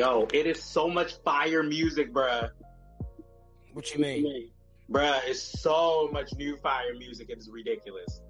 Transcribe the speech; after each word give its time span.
Yo, 0.00 0.26
it 0.32 0.46
is 0.46 0.62
so 0.62 0.88
much 0.88 1.12
fire 1.26 1.62
music, 1.62 2.10
bruh. 2.10 2.48
What 3.74 3.94
you 3.94 4.00
mean? 4.00 4.48
Bruh, 4.90 5.20
it's 5.26 5.42
so 5.60 6.08
much 6.10 6.32
new 6.36 6.56
fire 6.56 6.94
music. 6.98 7.28
It 7.28 7.36
is 7.36 7.50
ridiculous. 7.50 8.22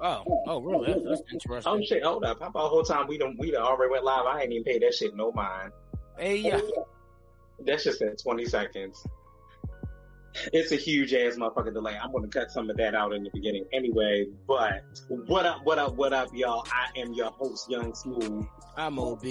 Oh, 0.00 0.24
oh, 0.46 0.62
really? 0.62 0.94
That's, 0.94 1.04
that's 1.06 1.22
interesting. 1.30 1.70
Oh 1.70 1.78
shit, 1.84 2.02
hold 2.02 2.24
up. 2.24 2.40
How 2.40 2.46
about 2.46 2.62
the 2.62 2.68
whole 2.70 2.82
time 2.84 3.06
we 3.06 3.18
don't 3.18 3.38
we 3.38 3.50
done 3.50 3.60
already 3.60 3.90
went 3.90 4.04
live? 4.04 4.24
I 4.24 4.40
ain't 4.40 4.52
even 4.52 4.64
paid 4.64 4.80
that 4.80 4.94
shit 4.94 5.14
no 5.14 5.30
mind. 5.32 5.72
Hey, 6.18 6.36
yeah. 6.36 6.58
That's 7.60 7.84
just 7.84 8.00
in 8.00 8.16
20 8.16 8.46
seconds. 8.46 9.06
It's 10.54 10.72
a 10.72 10.76
huge 10.76 11.12
ass 11.12 11.34
motherfucking 11.34 11.74
delay. 11.74 11.98
I'm 12.02 12.12
gonna 12.12 12.28
cut 12.28 12.50
some 12.50 12.70
of 12.70 12.78
that 12.78 12.94
out 12.94 13.12
in 13.12 13.24
the 13.24 13.30
beginning 13.34 13.66
anyway. 13.74 14.24
But 14.48 14.84
what 15.26 15.44
up, 15.44 15.60
what 15.64 15.78
up, 15.78 15.96
what 15.96 16.14
up, 16.14 16.30
y'all? 16.32 16.66
I 16.72 16.98
am 16.98 17.12
your 17.12 17.30
host, 17.30 17.70
Young 17.70 17.94
Smooth. 17.94 18.46
I'm 18.78 18.98
OB. 18.98 19.22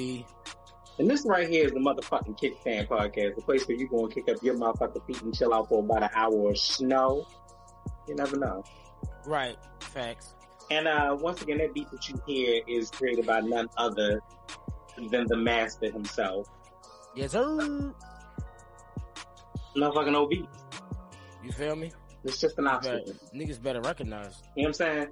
And 0.99 1.09
this 1.09 1.25
right 1.25 1.47
here 1.49 1.65
is 1.65 1.71
the 1.71 1.79
motherfucking 1.79 2.37
Kickstand 2.39 2.87
Podcast, 2.87 3.35
the 3.35 3.41
place 3.41 3.67
where 3.67 3.75
you 3.77 3.87
gonna 3.87 4.13
kick 4.13 4.29
up 4.29 4.37
your 4.43 4.55
motherfucking 4.55 5.05
feet 5.07 5.21
and 5.23 5.35
chill 5.35 5.53
out 5.53 5.67
for 5.69 5.79
about 5.79 6.03
an 6.03 6.09
hour 6.13 6.51
of 6.51 6.57
snow. 6.57 7.25
You 8.07 8.15
never 8.15 8.37
know. 8.37 8.63
Right. 9.25 9.57
Facts. 9.79 10.35
And 10.69 10.87
uh 10.87 11.17
once 11.19 11.41
again, 11.41 11.57
that 11.59 11.73
beat 11.73 11.89
that 11.91 12.07
you 12.09 12.21
hear 12.27 12.61
is 12.67 12.91
created 12.91 13.25
by 13.25 13.39
none 13.41 13.69
other 13.77 14.21
than 15.09 15.25
the 15.27 15.35
master 15.35 15.89
himself, 15.91 16.47
Yes, 17.15 17.31
sir. 17.31 17.91
motherfucking 19.75 20.15
OB. 20.15 20.47
You 21.43 21.51
feel 21.51 21.75
me? 21.75 21.91
It's 22.23 22.39
just 22.39 22.57
an 22.59 22.67
obstacle. 22.67 23.13
niggas 23.35 23.61
better 23.61 23.81
recognize. 23.81 24.41
You 24.55 24.63
know 24.63 24.67
what 24.69 24.81
I'm 24.81 24.95
saying? 24.95 25.07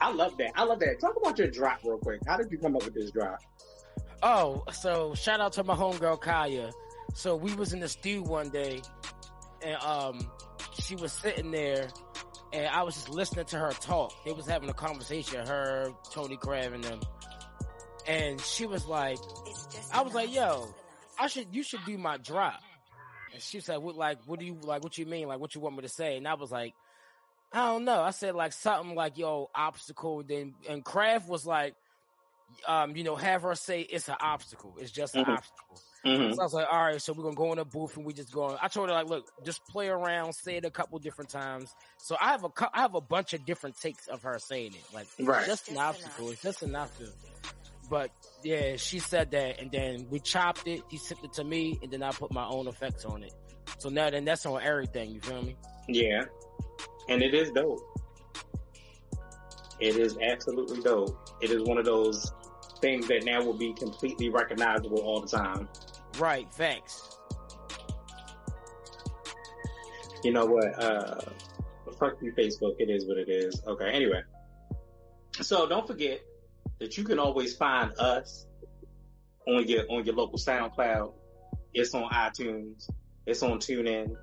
I 0.00 0.12
love 0.12 0.36
that. 0.38 0.50
I 0.56 0.64
love 0.64 0.80
that. 0.80 1.00
Talk 1.00 1.14
about 1.16 1.38
your 1.38 1.48
drop 1.48 1.78
real 1.84 1.98
quick. 1.98 2.20
How 2.26 2.36
did 2.36 2.50
you 2.50 2.58
come 2.58 2.74
up 2.76 2.84
with 2.84 2.94
this 2.94 3.10
drop? 3.12 3.38
Oh, 4.22 4.62
so 4.72 5.14
shout 5.14 5.40
out 5.40 5.52
to 5.54 5.64
my 5.64 5.74
homegirl 5.74 6.20
Kaya. 6.20 6.70
So 7.14 7.34
we 7.36 7.54
was 7.54 7.72
in 7.72 7.80
the 7.80 7.88
stew 7.88 8.22
one 8.22 8.50
day, 8.50 8.80
and 9.62 9.76
um, 9.82 10.30
she 10.80 10.94
was 10.94 11.12
sitting 11.12 11.50
there, 11.50 11.88
and 12.52 12.68
I 12.68 12.82
was 12.84 12.94
just 12.94 13.08
listening 13.08 13.46
to 13.46 13.58
her 13.58 13.72
talk. 13.72 14.12
They 14.24 14.32
was 14.32 14.46
having 14.46 14.70
a 14.70 14.74
conversation, 14.74 15.46
her, 15.46 15.92
Tony 16.10 16.36
Crab, 16.36 16.72
and 16.72 16.84
them. 16.84 17.00
And 18.06 18.40
she 18.40 18.66
was 18.66 18.86
like, 18.86 19.18
I 19.92 20.02
was 20.02 20.14
like, 20.14 20.32
yo, 20.32 20.72
I 21.18 21.26
should, 21.26 21.48
you 21.52 21.62
should 21.62 21.84
do 21.84 21.98
my 21.98 22.16
drop. 22.16 22.60
And 23.32 23.42
she 23.42 23.60
said, 23.60 23.78
what, 23.78 23.96
like, 23.96 24.18
what 24.26 24.38
do 24.38 24.46
you, 24.46 24.58
like, 24.62 24.82
what 24.84 24.98
you 24.98 25.06
mean? 25.06 25.28
Like, 25.28 25.40
what 25.40 25.54
you 25.54 25.60
want 25.60 25.76
me 25.76 25.82
to 25.82 25.88
say? 25.88 26.16
And 26.16 26.28
I 26.28 26.34
was 26.34 26.50
like, 26.50 26.74
I 27.52 27.66
don't 27.66 27.84
know. 27.84 28.00
I 28.00 28.10
said 28.10 28.34
like 28.34 28.52
something 28.52 28.94
like, 28.94 29.18
yo, 29.18 29.50
obstacle. 29.54 30.22
Then, 30.22 30.54
and 30.68 30.84
Kraft 30.84 31.28
was 31.28 31.46
like, 31.46 31.74
um, 32.66 32.96
you 32.96 33.04
know, 33.04 33.16
have 33.16 33.42
her 33.42 33.54
say 33.54 33.80
it's 33.82 34.08
an 34.08 34.16
obstacle. 34.20 34.76
It's 34.80 34.90
just 34.90 35.14
an 35.14 35.24
Mhm. 35.24 35.36
obstacle. 35.36 35.80
Mm-hmm. 36.04 36.32
So 36.34 36.40
I 36.40 36.44
was 36.44 36.52
like, 36.52 36.66
all 36.70 36.82
right, 36.84 37.00
so 37.00 37.12
we're 37.12 37.22
gonna 37.22 37.36
go 37.36 37.52
in 37.52 37.58
a 37.60 37.64
booth 37.64 37.96
and 37.96 38.04
we 38.04 38.12
just 38.12 38.32
go. 38.32 38.42
On. 38.44 38.58
I 38.60 38.68
told 38.68 38.88
her 38.88 38.94
like, 38.94 39.06
look, 39.08 39.30
just 39.44 39.64
play 39.66 39.88
around, 39.88 40.32
say 40.34 40.56
it 40.56 40.64
a 40.64 40.70
couple 40.70 40.98
different 40.98 41.30
times. 41.30 41.72
So 41.98 42.16
I 42.20 42.30
have 42.32 42.42
a 42.44 42.48
cou- 42.48 42.70
I 42.74 42.80
have 42.80 42.94
a 42.96 43.00
bunch 43.00 43.34
of 43.34 43.44
different 43.44 43.78
takes 43.80 44.08
of 44.08 44.22
her 44.22 44.38
saying 44.40 44.74
it, 44.74 44.82
like 44.94 45.06
Right. 45.20 45.46
just 45.46 45.68
an 45.68 45.78
obstacle. 45.78 46.30
It's 46.30 46.42
just 46.42 46.62
an 46.62 46.74
obstacle. 46.74 47.12
But 47.88 48.10
yeah, 48.42 48.76
she 48.76 48.98
said 48.98 49.30
that, 49.32 49.60
and 49.60 49.70
then 49.70 50.08
we 50.10 50.18
chopped 50.18 50.66
it. 50.66 50.82
He 50.90 50.96
sent 50.96 51.22
it 51.22 51.34
to 51.34 51.44
me, 51.44 51.78
and 51.82 51.92
then 51.92 52.02
I 52.02 52.10
put 52.10 52.32
my 52.32 52.46
own 52.46 52.66
effects 52.66 53.04
on 53.04 53.22
it. 53.22 53.32
So 53.78 53.88
now 53.88 54.10
then 54.10 54.24
that's 54.24 54.44
on 54.46 54.60
everything. 54.62 55.10
You 55.12 55.20
feel 55.20 55.42
me? 55.42 55.56
Yeah. 55.88 56.24
And 57.08 57.22
it 57.22 57.34
is 57.34 57.50
dope. 57.52 57.80
It 59.80 59.96
is 59.96 60.16
absolutely 60.18 60.80
dope. 60.82 61.16
It 61.40 61.50
is 61.50 61.62
one 61.64 61.76
of 61.78 61.84
those 61.84 62.32
things 62.82 63.08
that 63.08 63.24
now 63.24 63.42
will 63.42 63.56
be 63.56 63.72
completely 63.72 64.28
recognizable 64.28 64.98
all 64.98 65.20
the 65.20 65.28
time. 65.28 65.68
Right. 66.18 66.46
thanks. 66.52 67.16
You 70.22 70.32
know 70.32 70.44
what? 70.44 70.82
Uh, 70.82 71.20
fuck 71.98 72.14
you, 72.20 72.32
Facebook. 72.32 72.74
It 72.78 72.90
is 72.90 73.06
what 73.06 73.16
it 73.16 73.28
is. 73.28 73.62
Okay. 73.66 73.90
Anyway. 73.90 74.22
So 75.40 75.66
don't 75.66 75.86
forget 75.86 76.20
that 76.78 76.98
you 76.98 77.04
can 77.04 77.18
always 77.18 77.56
find 77.56 77.92
us 77.98 78.46
on 79.46 79.66
your, 79.66 79.84
on 79.88 80.04
your 80.04 80.14
local 80.14 80.38
SoundCloud. 80.38 81.12
It's 81.72 81.94
on 81.94 82.10
iTunes. 82.10 82.90
It's 83.26 83.42
on 83.42 83.58
TuneIn. 83.58 84.14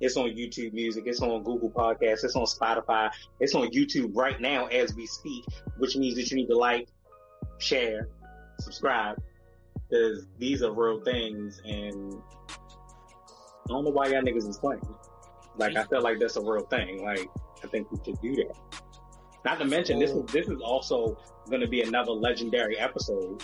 It's 0.00 0.16
on 0.16 0.30
YouTube 0.30 0.72
Music. 0.72 1.04
It's 1.06 1.20
on 1.20 1.42
Google 1.42 1.70
Podcasts. 1.70 2.24
It's 2.24 2.34
on 2.34 2.46
Spotify. 2.46 3.10
It's 3.38 3.54
on 3.54 3.68
YouTube 3.68 4.10
right 4.14 4.40
now 4.40 4.66
as 4.66 4.94
we 4.94 5.06
speak, 5.06 5.44
which 5.76 5.96
means 5.96 6.16
that 6.16 6.30
you 6.30 6.38
need 6.38 6.48
to 6.48 6.56
like, 6.56 6.88
share, 7.60 8.08
subscribe, 8.58 9.16
because 9.88 10.26
these 10.38 10.62
are 10.62 10.72
real 10.72 11.00
things. 11.00 11.60
And 11.64 12.14
I 12.48 13.68
don't 13.68 13.84
know 13.84 13.90
why 13.90 14.08
y'all 14.08 14.22
niggas 14.22 14.48
is 14.48 14.58
playing. 14.58 14.82
Like, 15.56 15.76
I 15.76 15.84
feel 15.84 16.02
like 16.02 16.18
that's 16.18 16.36
a 16.36 16.40
real 16.40 16.66
thing. 16.66 17.04
Like, 17.04 17.28
I 17.62 17.66
think 17.66 17.90
we 17.90 17.98
should 18.04 18.20
do 18.20 18.36
that. 18.36 18.56
Not 19.44 19.58
to 19.58 19.64
mention, 19.64 19.98
this 19.98 20.10
is 20.10 20.24
this 20.26 20.48
is 20.48 20.60
also 20.60 21.18
going 21.48 21.60
to 21.60 21.68
be 21.68 21.82
another 21.82 22.12
legendary 22.12 22.78
episode. 22.78 23.42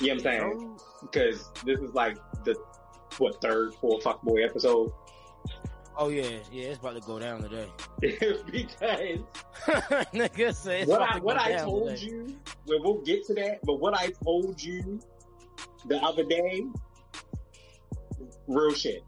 You 0.00 0.08
know 0.08 0.14
what 0.14 0.26
I'm 0.26 0.40
saying? 0.40 0.78
Because 1.00 1.50
this 1.64 1.80
is 1.80 1.94
like 1.94 2.16
the 2.44 2.54
what 3.18 3.40
third, 3.40 3.74
fourth 3.76 4.04
fuckboy 4.04 4.44
episode. 4.44 4.92
Oh 5.96 6.08
yeah, 6.08 6.38
yeah, 6.50 6.64
it's 6.64 6.78
about 6.80 6.94
to 6.94 7.00
go 7.00 7.18
down 7.18 7.42
today. 7.42 7.68
because 8.00 8.40
Nigga 10.12 10.54
say 10.54 10.80
it's 10.82 10.90
what 10.90 11.02
I 11.02 11.18
what 11.20 11.38
I 11.38 11.56
told 11.58 11.90
today. 11.96 12.06
you, 12.06 12.36
well, 12.66 12.80
we'll 12.82 13.02
get 13.02 13.24
to 13.26 13.34
that. 13.34 13.60
But 13.64 13.74
what 13.80 13.94
I 13.94 14.08
told 14.24 14.60
you 14.62 14.98
the 15.86 15.98
other 16.02 16.24
day, 16.24 16.64
real 18.48 18.72
shit. 18.74 19.04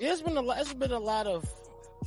Yeah, 0.00 0.12
it's 0.12 0.22
been 0.22 0.36
a 0.36 0.42
lot. 0.42 0.58
It's 0.60 0.74
been 0.74 0.92
a 0.92 0.98
lot 0.98 1.26
of 1.28 1.44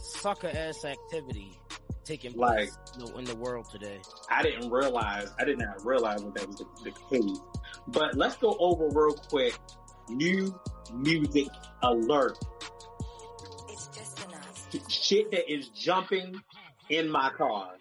sucker 0.02 0.52
ass 0.54 0.84
activity 0.84 1.58
taking 2.04 2.34
Like- 2.34 2.58
place 2.58 2.78
in 3.00 3.06
the- 3.06 3.18
in 3.20 3.26
the 3.26 3.36
world 3.36 3.70
today. 3.70 4.00
I 4.30 4.44
didn't 4.44 4.70
realize, 4.70 5.32
I 5.40 5.46
did 5.46 5.58
not 5.58 5.86
realize 5.86 6.22
that 6.24 6.34
that 6.36 6.48
was 6.48 6.58
the, 6.58 6.66
the 6.84 6.92
case. 7.10 7.40
But 7.88 8.16
let's 8.16 8.36
go 8.38 8.56
over 8.60 8.88
real 8.90 9.14
quick. 9.14 9.58
New 10.10 10.58
music 10.94 11.48
alert. 11.84 12.38
Shit 14.90 15.32
that 15.32 15.52
is 15.52 15.70
jumping 15.70 16.42
in 16.90 17.10
my 17.10 17.30
car. 17.32 17.72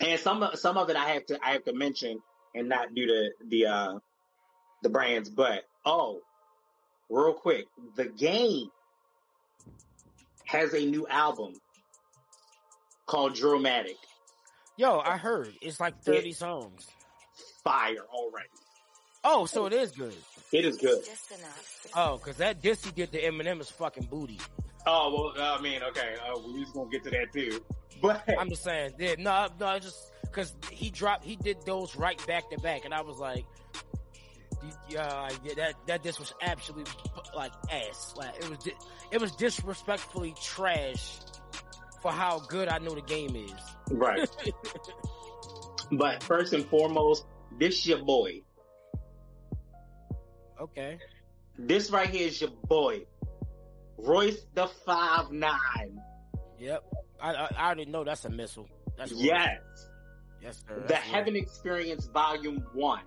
And 0.00 0.18
some 0.18 0.42
of, 0.42 0.58
some 0.58 0.76
of 0.76 0.90
it 0.90 0.96
I 0.96 1.10
have 1.10 1.26
to, 1.26 1.38
I 1.44 1.52
have 1.52 1.64
to 1.64 1.72
mention 1.72 2.20
and 2.54 2.68
not 2.68 2.94
do 2.94 3.06
the, 3.06 3.30
the, 3.48 3.66
uh, 3.66 3.98
the 4.82 4.88
brands, 4.88 5.28
but 5.28 5.64
oh, 5.84 6.20
real 7.08 7.34
quick, 7.34 7.66
the 7.96 8.06
game 8.06 8.70
has 10.44 10.74
a 10.74 10.84
new 10.84 11.06
album 11.08 11.54
called 13.06 13.34
Drillmatic. 13.34 13.96
Yo, 14.76 14.98
I 14.98 15.16
heard 15.16 15.52
it's 15.62 15.80
like 15.80 16.02
thirty 16.02 16.32
songs. 16.32 16.86
Fire 17.62 18.04
already. 18.12 18.48
Oh, 19.22 19.46
so 19.46 19.66
it 19.66 19.72
is 19.72 19.92
good. 19.92 20.14
It 20.52 20.64
is 20.64 20.76
good. 20.76 21.04
Just 21.04 21.30
enough. 21.30 21.86
Oh, 21.94 22.18
cause 22.18 22.36
that 22.36 22.60
Dissy 22.60 22.94
did 22.94 23.10
the 23.10 23.18
Eminem 23.18 23.60
is 23.60 23.70
fucking 23.70 24.08
booty. 24.10 24.38
Oh 24.86 25.32
well, 25.36 25.54
I 25.54 25.60
mean, 25.60 25.82
okay, 25.82 26.16
uh, 26.26 26.38
we 26.46 26.60
just 26.60 26.74
gonna 26.74 26.90
get 26.90 27.04
to 27.04 27.10
that 27.10 27.32
too. 27.32 27.60
But 28.02 28.22
I'm 28.38 28.48
just 28.48 28.64
saying, 28.64 28.92
yeah, 28.98 29.14
no, 29.18 29.48
no, 29.58 29.66
I 29.66 29.78
just 29.78 30.12
cause 30.32 30.54
he 30.70 30.90
dropped, 30.90 31.24
he 31.24 31.36
did 31.36 31.64
those 31.64 31.96
right 31.96 32.24
back 32.26 32.50
to 32.50 32.58
back, 32.58 32.84
and 32.84 32.92
I 32.92 33.00
was 33.00 33.18
like, 33.18 33.44
yeah, 34.88 35.30
yeah 35.42 35.54
that 35.54 35.74
that 35.86 36.02
this 36.02 36.18
was 36.18 36.34
absolutely 36.42 36.92
like 37.34 37.52
ass. 37.70 38.14
Like 38.16 38.36
it 38.36 38.48
was, 38.48 38.58
di- 38.58 38.76
it 39.10 39.20
was 39.20 39.32
disrespectfully 39.36 40.34
trash 40.42 41.18
for 42.02 42.12
how 42.12 42.40
good 42.40 42.68
I 42.68 42.78
know 42.78 42.94
the 42.94 43.02
game 43.02 43.34
is. 43.34 43.52
right. 43.90 44.28
but 45.92 46.22
first 46.22 46.52
and 46.52 46.66
foremost, 46.66 47.24
this 47.58 47.86
your 47.86 48.04
boy. 48.04 48.42
Okay. 50.60 50.98
This 51.58 51.90
right 51.90 52.08
here 52.08 52.28
is 52.28 52.40
your 52.40 52.50
boy, 52.50 53.04
Royce 53.98 54.42
da 54.54 54.66
Five 54.66 55.30
Nine. 55.32 56.00
Yep. 56.58 56.84
I, 57.20 57.34
I 57.34 57.48
I 57.56 57.66
already 57.66 57.84
know 57.86 58.04
that's 58.04 58.24
a 58.24 58.30
missile. 58.30 58.68
That's 58.96 59.12
right. 59.12 59.20
Yes, 59.22 59.60
Yes, 60.42 60.64
sir. 60.68 60.84
the 60.86 60.94
right. 60.94 61.02
Heaven 61.02 61.36
Experience 61.36 62.06
Volume 62.06 62.64
One. 62.74 63.02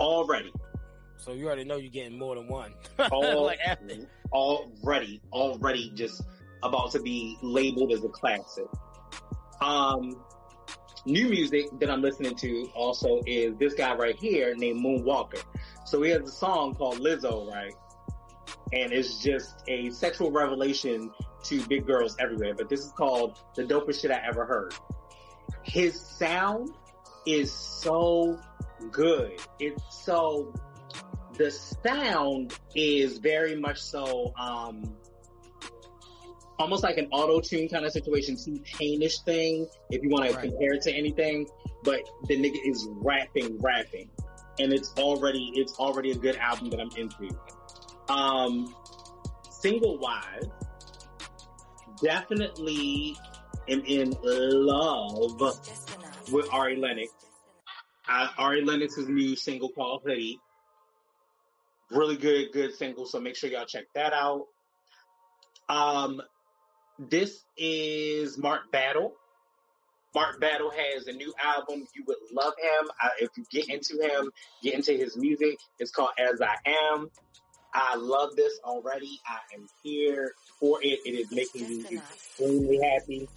Already, 0.00 0.50
So 1.18 1.32
you 1.32 1.46
already 1.46 1.64
know 1.64 1.76
you're 1.76 1.90
getting 1.90 2.18
more 2.18 2.34
than 2.34 2.48
one. 2.48 2.72
all, 3.12 3.44
like 3.44 3.58
already, 4.32 5.20
already, 5.30 5.90
just 5.94 6.22
about 6.62 6.90
to 6.92 7.00
be 7.00 7.36
labeled 7.42 7.92
as 7.92 8.02
a 8.02 8.08
classic. 8.08 8.64
Um, 9.60 10.24
new 11.04 11.28
music 11.28 11.66
that 11.80 11.90
I'm 11.90 12.00
listening 12.00 12.34
to 12.36 12.70
also 12.74 13.20
is 13.26 13.54
this 13.58 13.74
guy 13.74 13.94
right 13.94 14.16
here 14.16 14.54
named 14.56 14.82
Moonwalker. 14.82 15.42
So 15.84 16.00
he 16.00 16.10
has 16.12 16.22
a 16.22 16.32
song 16.32 16.74
called 16.74 16.98
Lizzo, 16.98 17.50
right? 17.52 17.74
And 18.72 18.92
it's 18.92 19.18
just 19.18 19.62
a 19.68 19.90
sexual 19.90 20.30
revelation 20.30 21.10
to 21.44 21.66
big 21.66 21.86
girls 21.86 22.16
everywhere. 22.20 22.54
But 22.54 22.68
this 22.68 22.80
is 22.80 22.92
called 22.92 23.38
the 23.56 23.64
dopest 23.64 24.02
shit 24.02 24.10
I 24.10 24.20
ever 24.26 24.44
heard. 24.44 24.74
His 25.62 26.00
sound 26.00 26.70
is 27.26 27.52
so 27.52 28.38
good. 28.90 29.40
It's 29.58 29.82
so 30.04 30.52
the 31.34 31.50
sound 31.50 32.58
is 32.74 33.18
very 33.18 33.56
much 33.56 33.80
so 33.80 34.32
um 34.38 34.94
almost 36.58 36.82
like 36.82 36.98
an 36.98 37.08
auto 37.10 37.40
tune 37.40 37.68
kind 37.68 37.86
of 37.86 37.92
situation, 37.92 38.36
T 38.36 38.60
Painish 38.60 39.24
thing, 39.24 39.66
if 39.90 40.02
you 40.02 40.10
want 40.10 40.30
to 40.30 40.36
compare 40.36 40.74
it 40.74 40.82
to 40.82 40.92
anything. 40.92 41.48
But 41.82 42.02
the 42.28 42.36
nigga 42.36 42.58
is 42.64 42.86
rapping, 42.90 43.58
rapping, 43.60 44.10
and 44.58 44.72
it's 44.72 44.92
already 44.98 45.50
it's 45.54 45.78
already 45.78 46.10
a 46.10 46.16
good 46.16 46.36
album 46.36 46.70
that 46.70 46.80
I'm 46.80 46.90
into. 46.96 47.34
Um, 48.10 48.74
single 49.50 49.96
wise, 49.98 50.48
definitely 52.02 53.16
am 53.68 53.84
in 53.86 54.16
love 54.22 55.40
with 56.32 56.52
Ari 56.52 56.74
Lennox. 56.74 57.12
Ari 58.36 58.64
Lennox's 58.64 59.08
new 59.08 59.36
single 59.36 59.68
called 59.68 60.02
Hoodie. 60.04 60.40
Really 61.92 62.16
good, 62.16 62.50
good 62.52 62.74
single. 62.74 63.06
So 63.06 63.20
make 63.20 63.36
sure 63.36 63.48
y'all 63.48 63.64
check 63.64 63.84
that 63.94 64.12
out. 64.12 64.46
Um, 65.68 66.20
this 66.98 67.44
is 67.56 68.36
Mark 68.36 68.72
Battle. 68.72 69.12
Mark 70.16 70.40
Battle 70.40 70.72
has 70.72 71.06
a 71.06 71.12
new 71.12 71.32
album. 71.40 71.86
You 71.94 72.02
would 72.08 72.16
love 72.32 72.54
him. 72.60 72.90
Uh, 73.00 73.08
if 73.20 73.30
you 73.36 73.44
get 73.52 73.68
into 73.68 74.02
him, 74.02 74.32
get 74.64 74.74
into 74.74 74.94
his 74.94 75.16
music. 75.16 75.60
It's 75.78 75.92
called 75.92 76.10
As 76.18 76.40
I 76.40 76.56
Am. 76.66 77.08
I 77.72 77.96
love 77.96 78.36
this 78.36 78.58
already. 78.64 79.20
I 79.26 79.38
am 79.54 79.66
here 79.82 80.34
for 80.58 80.78
it. 80.82 81.00
It 81.04 81.10
is 81.10 81.30
making 81.30 81.68
me 81.68 81.84
extremely 81.90 82.80
happy. 82.82 83.28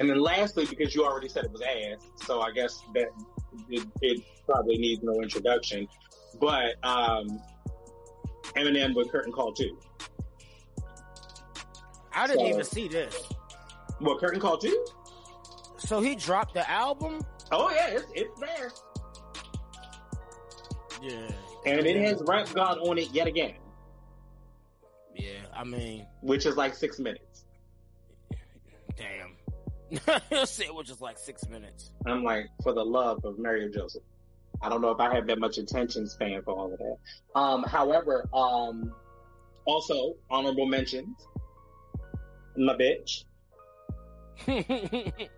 And 0.00 0.08
then 0.08 0.20
lastly, 0.20 0.66
because 0.66 0.94
you 0.94 1.04
already 1.04 1.28
said 1.28 1.44
it 1.44 1.52
was 1.52 1.62
ass, 1.62 2.06
so 2.24 2.40
I 2.40 2.50
guess 2.52 2.82
that 2.94 3.08
it, 3.68 3.86
it 4.00 4.22
probably 4.46 4.78
needs 4.78 5.02
no 5.02 5.20
introduction. 5.20 5.86
But 6.40 6.74
um, 6.82 7.40
Eminem 8.56 8.94
with 8.94 9.10
Curtain 9.10 9.32
Call 9.32 9.52
2. 9.52 9.78
I 12.14 12.26
didn't 12.26 12.40
so, 12.40 12.48
even 12.48 12.64
see 12.64 12.88
this. 12.88 13.22
What 13.98 14.20
Curtain 14.20 14.40
Call 14.40 14.58
two? 14.58 14.84
So 15.78 16.00
he 16.00 16.14
dropped 16.14 16.54
the 16.54 16.68
album. 16.70 17.20
Oh 17.50 17.70
yeah, 17.70 17.88
it's, 17.88 18.04
it's 18.14 18.40
there. 18.40 18.70
Yeah, 21.02 21.30
and 21.66 21.86
it 21.86 21.96
has 21.96 22.22
Rap 22.26 22.48
God 22.54 22.78
on 22.78 22.98
it 22.98 23.10
yet 23.12 23.26
again. 23.26 23.54
Yeah, 25.14 25.30
I 25.54 25.64
mean, 25.64 26.06
which 26.20 26.46
is 26.46 26.56
like 26.56 26.74
six 26.74 26.98
minutes. 26.98 27.44
Damn. 28.96 29.36
Say 30.46 30.64
it 30.64 30.74
was 30.74 30.86
just 30.86 31.00
like 31.00 31.18
six 31.18 31.48
minutes. 31.48 31.92
I'm 32.06 32.24
like, 32.24 32.46
for 32.62 32.72
the 32.72 32.84
love 32.84 33.24
of 33.24 33.38
Mary 33.38 33.70
Joseph. 33.70 34.02
I 34.62 34.68
don't 34.68 34.80
know 34.80 34.90
if 34.90 35.00
I 35.00 35.12
have 35.14 35.26
that 35.26 35.38
much 35.38 35.58
attention 35.58 36.08
span 36.08 36.42
for 36.42 36.52
all 36.52 36.72
of 36.72 36.78
that. 36.78 36.96
Um, 37.34 37.64
however, 37.64 38.28
um, 38.32 38.94
also 39.66 40.14
honorable 40.30 40.66
mentions 40.66 41.26
my 42.56 42.76
bitch. 42.76 43.24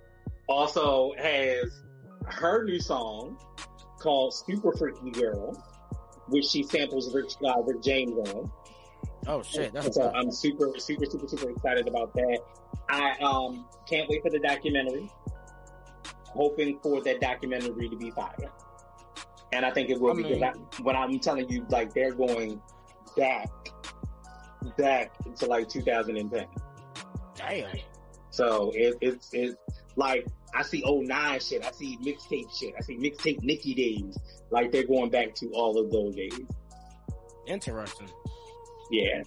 also 0.49 1.13
has 1.19 1.83
her 2.27 2.65
new 2.65 2.81
song 2.81 3.39
called 4.01 4.35
Super 4.35 4.73
Freaky 4.77 5.11
Girl, 5.11 5.53
which 6.29 6.47
she 6.47 6.63
samples 6.63 7.15
Rich, 7.15 7.35
uh, 7.45 7.63
Rick 7.63 7.83
James 7.83 8.13
on. 8.31 8.51
Oh 9.27 9.43
shit! 9.43 9.73
That's 9.73 9.95
so 9.95 10.13
I'm 10.15 10.31
super, 10.31 10.73
super, 10.79 11.07
super, 11.07 11.27
super 11.27 11.51
excited 11.51 11.89
about 11.89 12.13
that. 12.15 12.39
I 12.89 13.13
um 13.23 13.67
can't 13.89 14.09
wait 14.09 14.23
for 14.23 14.31
the 14.31 14.39
documentary. 14.39 15.11
Hoping 16.29 16.79
for 16.83 17.01
that 17.03 17.21
documentary 17.21 17.89
to 17.89 17.97
be 17.97 18.11
fire, 18.11 18.51
and 19.53 19.65
I 19.65 19.71
think 19.71 19.89
it 19.89 20.01
will 20.01 20.13
I 20.13 20.17
because 20.17 20.41
mean, 20.41 20.45
I, 20.45 20.83
when 20.83 20.97
I'm 20.97 21.19
telling 21.21 21.49
you, 21.49 21.65
like 21.71 21.95
they're 21.95 22.13
going 22.13 22.61
back, 23.17 23.49
back 24.77 25.13
to 25.37 25.47
like 25.47 25.69
2010. 25.69 26.47
Damn. 27.37 27.71
So 28.31 28.73
it, 28.75 28.97
it's 29.01 29.31
it's 29.33 29.57
like 29.97 30.27
I 30.55 30.63
see 30.63 30.83
old 30.85 31.07
nine 31.07 31.41
shit. 31.41 31.65
I 31.65 31.73
see 31.73 31.99
mixtape 31.99 32.57
shit. 32.57 32.75
I 32.79 32.83
see 32.83 32.97
mixtape 32.97 33.43
Nicki 33.43 33.75
days. 33.75 34.17
Like 34.51 34.71
they're 34.71 34.87
going 34.87 35.11
back 35.11 35.35
to 35.37 35.49
all 35.49 35.79
of 35.79 35.91
those 35.91 36.15
days. 36.15 36.41
Interesting. 37.47 38.09
Yeah. 38.91 39.23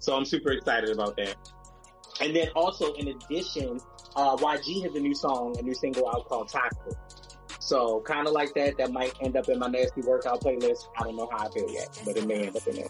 So 0.00 0.16
I'm 0.16 0.24
super 0.24 0.52
excited 0.52 0.90
about 0.90 1.16
that. 1.16 1.36
And 2.20 2.34
then 2.34 2.48
also 2.56 2.92
in 2.94 3.08
addition, 3.08 3.78
uh, 4.16 4.36
YG 4.36 4.82
has 4.82 4.94
a 4.94 5.00
new 5.00 5.14
song, 5.14 5.56
a 5.58 5.62
new 5.62 5.74
single 5.74 6.08
out 6.08 6.28
called 6.28 6.48
Toxic. 6.48 6.98
So 7.60 8.00
kind 8.00 8.26
of 8.26 8.32
like 8.32 8.52
that, 8.54 8.76
that 8.78 8.92
might 8.92 9.14
end 9.22 9.36
up 9.36 9.48
in 9.48 9.58
my 9.60 9.68
nasty 9.68 10.02
workout 10.02 10.42
playlist. 10.42 10.88
I 10.98 11.04
don't 11.04 11.16
know 11.16 11.28
how 11.30 11.46
I 11.46 11.50
feel 11.50 11.70
yet, 11.70 12.02
but 12.04 12.16
it 12.16 12.26
may 12.26 12.46
end 12.46 12.56
up 12.56 12.66
in 12.66 12.76
there. 12.76 12.88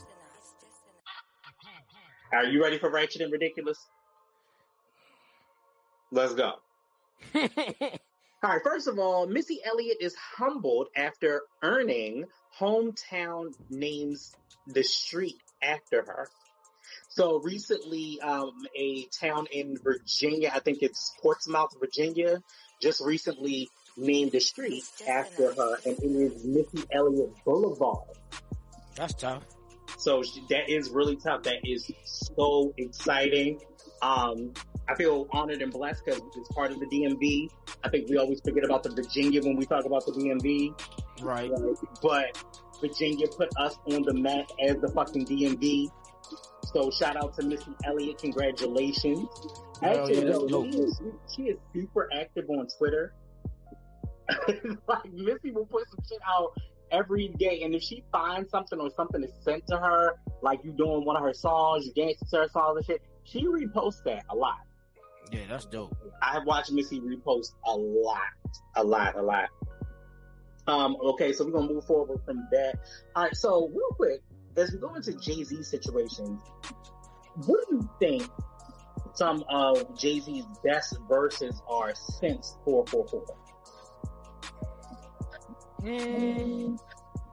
Are 2.33 2.45
you 2.45 2.63
ready 2.63 2.79
for 2.79 2.91
Ratchet 2.91 3.21
and 3.21 3.31
Ridiculous? 3.31 3.79
Let's 6.11 6.35
go. 6.35 6.55
all 7.35 7.51
right, 8.43 8.63
first 8.63 8.89
of 8.89 8.99
all, 8.99 9.27
Missy 9.27 9.61
Elliott 9.65 9.99
is 10.01 10.15
humbled 10.15 10.89
after 10.97 11.43
earning 11.63 12.25
hometown 12.59 13.55
names 13.71 14.35
the 14.67 14.83
street 14.83 15.37
after 15.63 16.03
her. 16.03 16.29
So 17.09 17.41
recently, 17.41 18.21
um, 18.23 18.53
a 18.77 19.07
town 19.21 19.47
in 19.53 19.77
Virginia, 19.79 20.51
I 20.55 20.61
think 20.61 20.79
it's 20.83 21.15
Portsmouth, 21.23 21.75
Virginia, 21.79 22.43
just 22.81 23.03
recently 23.05 23.69
named 23.97 24.33
the 24.33 24.41
street 24.41 24.85
after 25.07 25.55
her, 25.55 25.77
and 25.85 25.99
it 25.99 26.05
is 26.05 26.45
Missy 26.45 26.87
Elliott 26.91 27.33
Boulevard. 27.45 28.09
That's 28.97 29.15
tough. 29.15 29.45
So 29.99 30.23
that 30.49 30.69
is 30.69 30.91
really 30.91 31.17
tough. 31.17 31.43
That 31.45 31.61
is 31.65 31.91
so 32.05 32.73
exciting. 32.77 33.61
Um, 34.01 34.53
I 34.89 34.95
feel 34.95 35.27
honored 35.31 35.63
and 35.63 35.73
blessed 35.73 36.05
because 36.05 36.21
it's 36.37 36.49
part 36.51 36.73
of 36.73 36.81
the 36.81 36.87
DMV. 36.87 37.49
I 37.85 37.89
think 37.89 38.09
we 38.09 38.19
always 38.19 38.41
forget 38.41 38.65
about 38.65 38.83
the 38.83 38.91
Virginia 38.91 39.43
when 39.43 39.57
we 39.57 39.65
talk 39.65 39.85
about 39.85 40.05
the 40.07 40.13
DMV. 40.13 41.23
Right. 41.23 41.51
But 42.03 42.45
Virginia 42.81 43.27
put 43.29 43.49
us 43.59 43.79
on 43.87 44.03
the 44.03 44.15
map 44.15 44.51
as 44.61 44.77
the 44.77 44.89
fucking 44.89 45.27
DMV. 45.27 45.91
So 46.73 46.91
shout 46.91 47.17
out 47.17 47.35
to 47.39 47.47
Missy 47.47 47.73
Elliott. 47.85 48.19
Congratulations. 48.19 49.29
Actually, 49.83 50.29
yeah, 50.29 50.39
she, 50.49 50.79
is, 50.79 51.01
she 51.35 51.43
is 51.43 51.59
super 51.73 52.09
active 52.15 52.49
on 52.49 52.67
Twitter. 52.79 53.15
like 54.89 55.13
Missy 55.13 55.51
will 55.51 55.67
put 55.67 55.89
some 55.91 55.99
shit 56.09 56.21
out 56.27 56.59
every 56.91 57.29
day. 57.39 57.63
And 57.63 57.75
if 57.75 57.83
she 57.83 58.05
finds 58.11 58.51
something 58.51 58.81
or 58.81 58.91
something 58.91 59.23
is 59.23 59.33
sent 59.43 59.67
to 59.69 59.77
her, 59.77 60.15
like 60.43 60.61
you 60.65 60.73
doing 60.73 61.05
one 61.05 61.17
of 61.17 61.23
her 61.23 61.35
songs, 61.35 61.87
you 61.87 61.93
dancing 61.95 62.29
to 62.31 62.37
her 62.39 62.49
songs 62.49 62.77
and 62.79 62.87
shit, 62.87 63.03
she 63.25 63.47
reposts 63.47 64.03
that 64.05 64.25
a 64.31 64.35
lot. 64.35 64.61
Yeah, 65.33 65.41
that's 65.49 65.65
dope. 65.65 65.97
I 66.21 66.35
have 66.35 66.45
watched 66.45 66.71
Missy 66.73 67.01
repost 67.01 67.55
a 67.65 67.75
lot, 67.75 68.21
a 68.77 68.85
lot, 68.85 69.17
a 69.17 69.23
lot. 69.23 69.49
Um, 70.67 70.95
okay, 71.03 71.33
so 71.33 71.47
we're 71.47 71.53
gonna 71.53 71.73
move 71.73 71.87
forward 71.87 72.21
from 72.27 72.47
that. 72.53 72.75
All 73.17 73.25
right, 73.25 73.35
so 73.35 73.69
real 73.69 73.89
quick, 73.97 74.21
as 74.59 74.73
we 74.73 74.79
go 74.79 74.95
into 74.95 75.15
Jay 75.15 75.43
Z 75.43 75.63
situations, 75.63 76.43
what 77.47 77.67
do 77.71 77.77
you 77.77 77.91
think 77.99 78.29
some 79.15 79.43
of 79.49 79.99
Jay 79.99 80.21
Z's 80.21 80.45
best 80.63 80.99
verses 81.09 81.63
are 81.67 81.95
since 81.95 82.59
444? 82.67 83.25
Mm. 85.83 86.79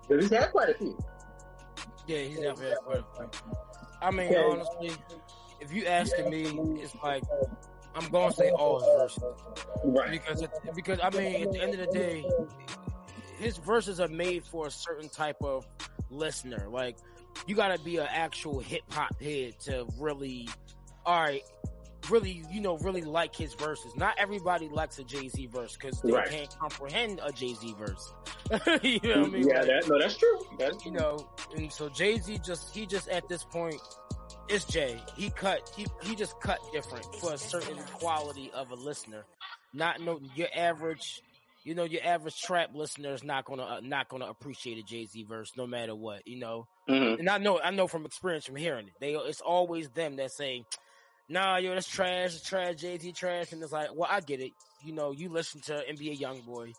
He's 0.08 0.30
had 0.30 0.52
quite 0.52 0.70
a 0.70 0.74
few. 0.74 0.98
Yeah, 2.08 2.20
he's 2.20 2.42
had 2.42 2.56
quite 2.56 3.00
a 3.00 3.04
few. 3.18 3.30
I 4.02 4.12
mean, 4.12 4.28
okay. 4.28 4.38
honestly, 4.38 4.92
if 5.60 5.74
you 5.74 5.86
asking 5.86 6.30
me, 6.30 6.46
it's 6.82 6.96
like 7.04 7.24
I'm 8.00 8.10
gonna 8.12 8.34
say 8.34 8.50
all 8.52 8.80
his 8.80 8.88
verses, 8.98 9.24
right? 9.84 10.12
Because 10.12 10.42
it, 10.42 10.52
because 10.76 11.00
I 11.04 11.10
mean, 11.10 11.44
at 11.44 11.52
the 11.52 11.62
end 11.62 11.74
of 11.74 11.80
the 11.80 11.88
day, 11.88 12.26
his 13.38 13.58
verses 13.58 14.00
are 14.00 14.08
made 14.08 14.44
for 14.46 14.68
a 14.68 14.72
certain 14.72 15.10
type 15.10 15.38
of 15.42 15.68
listener. 16.10 16.68
Like 16.70 16.98
you 17.46 17.56
got 17.56 17.76
to 17.76 17.84
be 17.84 17.98
an 17.98 18.08
actual 18.10 18.60
hip 18.60 18.84
hop 18.90 19.22
head 19.22 19.60
to 19.62 19.86
really, 19.98 20.48
all 21.06 21.22
right, 21.22 21.44
really, 22.10 22.44
you 22.50 22.62
know, 22.62 22.78
really 22.78 23.02
like 23.02 23.36
his 23.36 23.54
verses. 23.54 23.96
Not 23.96 24.16
everybody 24.18 24.70
likes 24.70 25.00
a 25.00 25.04
Jay 25.04 25.28
Z 25.28 25.48
verse 25.48 25.76
because 25.76 26.02
they 26.02 26.12
right. 26.12 26.30
can't 26.30 26.58
comprehend 26.58 27.20
a 27.24 27.32
Jay 27.32 27.54
Z 27.54 27.76
verse. 27.78 28.14
you 28.84 29.00
know 29.04 29.22
what 29.22 29.28
I 29.28 29.32
mean? 29.32 29.48
Yeah, 29.48 29.60
like, 29.60 29.68
that, 29.68 29.88
no, 29.90 30.00
that's 30.00 30.18
true. 30.18 30.40
That's 30.58 30.86
you 30.86 30.92
know, 30.92 31.30
and 31.56 31.72
so 31.72 31.90
Jay 31.90 32.18
Z 32.18 32.40
just 32.46 32.74
he 32.74 32.86
just 32.86 33.10
at 33.10 33.28
this 33.28 33.44
point 33.44 33.82
it's 34.50 34.66
Jay. 34.66 35.02
He 35.16 35.30
cut. 35.30 35.72
He 35.76 35.86
he 36.02 36.16
just 36.16 36.40
cut 36.42 36.60
different 36.72 37.06
for 37.16 37.34
a 37.34 37.38
certain 37.38 37.78
quality 38.00 38.52
of 38.54 38.72
a 38.72 38.76
listener. 38.76 39.26
Not 39.74 40.02
no 40.02 40.20
your 40.36 40.48
average. 40.56 41.22
You 41.64 41.76
know 41.76 41.84
your 41.84 42.04
average 42.04 42.40
trap 42.42 42.72
listener 42.74 43.14
is 43.14 43.24
not 43.24 43.46
gonna 43.46 43.64
uh, 43.64 43.80
not 43.84 44.10
gonna 44.10 44.26
appreciate 44.26 44.78
a 44.78 44.84
Jay 44.84 45.06
Z 45.06 45.24
verse 45.24 45.52
no 45.56 45.68
matter 45.68 45.96
what. 45.96 46.28
You 46.28 46.40
know, 46.40 46.68
mm-hmm. 46.90 47.20
and 47.20 47.30
I 47.30 47.38
know 47.38 47.60
I 47.60 47.72
know 47.72 47.88
from 47.88 48.06
experience 48.06 48.46
from 48.46 48.56
hearing 48.56 48.88
it. 48.88 48.94
They 49.00 49.14
it's 49.14 49.42
always 49.42 49.90
them 49.90 50.16
that 50.16 50.32
say, 50.32 50.64
"Nah, 51.28 51.58
yo, 51.58 51.74
that's 51.74 51.88
trash, 51.88 52.36
it's 52.36 52.42
trash, 52.42 52.76
Jay 52.76 52.98
Z 52.98 53.12
trash," 53.12 53.52
and 53.52 53.62
it's 53.62 53.72
like, 53.72 53.90
well, 53.94 54.10
I 54.10 54.22
get 54.22 54.42
it. 54.42 54.52
You 54.84 54.94
know, 54.94 55.12
you 55.12 55.30
listen 55.30 55.62
to 55.62 55.74
NBA 55.74 56.20
YoungBoy 56.20 56.74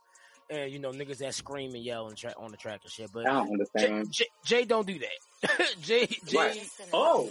and 0.50 0.71
you 0.73 0.78
know 0.78 0.90
niggas 0.90 1.19
that 1.19 1.35
scream 1.35 1.75
and 1.75 1.85
yell 1.85 2.09
and 2.09 2.16
tra- 2.16 2.35
on 2.38 2.50
the 2.50 2.57
track 2.57 2.80
and 2.83 2.92
shit. 2.92 3.11
But 3.12 3.28
I 3.28 3.33
don't 3.35 3.50
understand. 3.50 4.11
Jay, 4.12 4.26
Jay 4.45 4.64
don't 4.64 4.87
do 4.87 4.99
that. 4.99 5.61
Jay, 5.80 6.07
Jay, 6.26 6.37
Right. 6.37 6.71
Oh, 6.92 7.30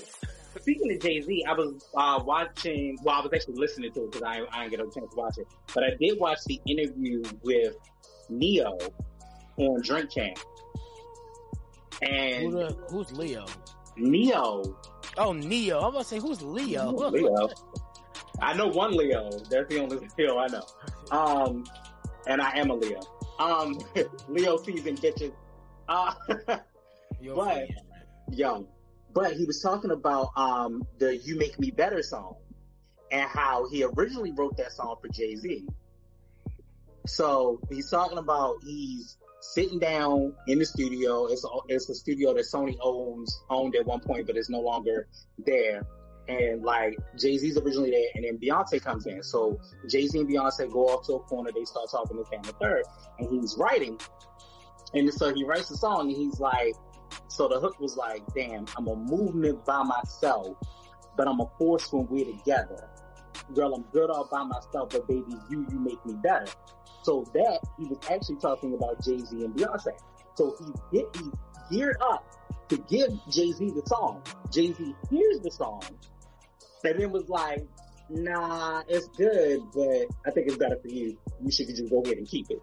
speaking 0.60 0.92
of 0.94 1.00
Jay 1.02 1.22
Z, 1.22 1.46
I 1.48 1.54
was 1.54 1.88
uh, 1.96 2.22
watching. 2.24 2.98
Well, 3.04 3.16
I 3.16 3.22
was 3.22 3.32
actually 3.34 3.56
listening 3.56 3.92
to 3.94 4.04
it 4.06 4.12
because 4.12 4.24
I, 4.26 4.42
I 4.52 4.68
didn't 4.68 4.72
get 4.72 4.80
a 4.80 4.84
chance 5.00 5.12
to 5.14 5.16
watch 5.18 5.38
it. 5.38 5.48
But 5.74 5.84
I 5.84 5.90
did 6.00 6.20
watch 6.20 6.40
the 6.48 6.60
interview 6.68 7.22
with 7.44 7.76
Ne-Yo 8.30 8.78
on 9.58 9.82
Drink 9.82 10.10
Champ, 10.12 10.38
who 12.00 12.06
and 12.08 12.54
the, 12.54 12.78
who's 12.90 13.12
Leo? 13.12 13.46
Ne-Yo, 13.98 14.78
Oh, 15.18 15.34
Ne-Yo. 15.34 15.80
I'm 15.80 15.92
gonna 15.92 16.04
say 16.04 16.20
who's 16.20 16.42
Leo? 16.42 16.92
Leo. 16.92 17.50
I 18.42 18.54
know 18.54 18.68
one 18.68 18.96
Leo. 18.96 19.30
That's 19.50 19.68
the 19.68 19.82
only 19.82 20.08
Leo 20.18 20.38
I 20.38 20.48
know. 20.48 20.64
Um, 21.12 21.66
and 22.28 22.42
I 22.42 22.58
am 22.58 22.70
a 22.70 22.74
Leo. 22.76 23.00
Um, 23.40 23.80
Leo 24.28 24.58
season 24.58 24.96
bitches. 24.96 25.34
Uh, 25.88 26.14
But- 27.36 27.68
young. 28.32 28.68
But 29.12 29.34
he 29.34 29.46
was 29.46 29.62
talking 29.62 29.92
about 29.92 30.30
um 30.38 30.84
the 31.00 31.18
"You 31.18 31.36
Make 31.38 31.60
Me 31.60 31.72
Better" 31.72 32.04
song 32.04 32.36
and 33.12 33.28
how 33.28 33.68
he 33.70 33.84
originally 33.84 34.32
wrote 34.32 34.56
that 34.58 34.72
song 34.72 34.96
for 35.02 35.08
Jay 35.10 35.36
Z. 35.36 35.68
So 37.08 37.60
he's 37.70 37.90
talking 37.90 38.20
about 38.20 38.58
he's 38.64 39.18
sitting 39.42 39.80
down 39.80 40.34
in 40.48 40.60
the 40.60 40.66
studio. 40.66 41.26
It's 41.26 41.44
a, 41.44 41.48
it's 41.70 41.90
a 41.90 41.96
studio 41.96 42.34
that 42.36 42.46
Sony 42.46 42.78
owns 42.82 43.42
owned 43.50 43.76
at 43.76 43.86
one 43.86 44.00
point, 44.00 44.28
but 44.28 44.38
it's 44.38 44.50
no 44.50 44.60
longer 44.60 45.08
there. 45.40 45.88
And 46.28 46.64
like 46.64 46.98
Jay 47.18 47.38
Z's 47.38 47.58
originally 47.58 47.90
there, 47.90 48.10
and 48.14 48.24
then 48.24 48.38
Beyonce 48.38 48.82
comes 48.84 49.08
in. 49.08 49.24
So 49.24 49.60
Jay 49.90 50.06
Z 50.06 50.20
and 50.20 50.30
Beyonce 50.30 50.72
go 50.72 50.88
off 50.90 51.08
to 51.08 51.14
a 51.14 51.20
corner. 51.22 51.52
They 51.54 51.66
start 51.66 51.90
talking 51.90 52.18
to 52.18 52.26
Family 52.26 52.54
Third, 52.62 52.84
and 53.18 53.30
he's 53.30 53.56
writing. 53.58 54.00
And 54.94 55.12
so 55.14 55.34
he 55.34 55.44
writes 55.44 55.70
the 55.70 55.78
song, 55.78 56.10
and 56.10 56.18
he's 56.18 56.40
like, 56.40 56.74
so 57.28 57.48
the 57.48 57.60
hook 57.60 57.80
was 57.80 57.96
like, 57.96 58.22
damn, 58.36 58.66
I'm 58.78 58.88
a 58.88 58.96
movement 58.96 59.66
by 59.66 59.84
myself, 59.84 60.58
but 61.18 61.28
I'm 61.28 61.40
a 61.40 61.50
force 61.58 61.92
when 61.92 62.08
we're 62.08 62.26
together. 62.26 62.90
Girl, 63.56 63.74
I'm 63.74 63.84
good 63.92 64.12
all 64.12 64.28
by 64.32 64.44
myself, 64.44 64.90
but 64.90 65.08
baby, 65.08 65.36
you, 65.50 65.66
you 65.72 65.80
make 65.80 66.04
me 66.06 66.14
better. 66.22 66.46
So 67.04 67.26
that, 67.34 67.60
he 67.80 67.86
was 67.86 67.98
actually 68.12 68.36
talking 68.38 68.74
about 68.76 69.04
Jay-Z 69.04 69.44
and 69.44 69.56
Beyonce. 69.56 69.98
So 70.36 70.56
he, 70.60 70.98
get, 71.00 71.16
he 71.16 71.32
geared 71.72 71.98
up 72.02 72.26
to 72.70 72.78
give 72.90 73.10
Jay-Z 73.30 73.72
the 73.72 73.84
song. 73.86 74.22
Jay-Z 74.52 74.96
hears 75.10 75.40
the 75.42 75.52
song, 75.52 75.82
and 76.84 77.00
then 77.00 77.12
was 77.12 77.28
like, 77.30 77.66
nah, 78.10 78.84
it's 78.88 79.08
good, 79.10 79.62
but 79.74 80.06
I 80.26 80.32
think 80.32 80.48
it's 80.48 80.58
better 80.58 80.78
for 80.82 80.88
you. 80.88 81.18
You 81.44 81.52
should 81.52 81.68
just 81.68 81.90
go 81.90 82.02
ahead 82.02 82.18
and 82.18 82.28
keep 82.28 82.48
it. 82.50 82.62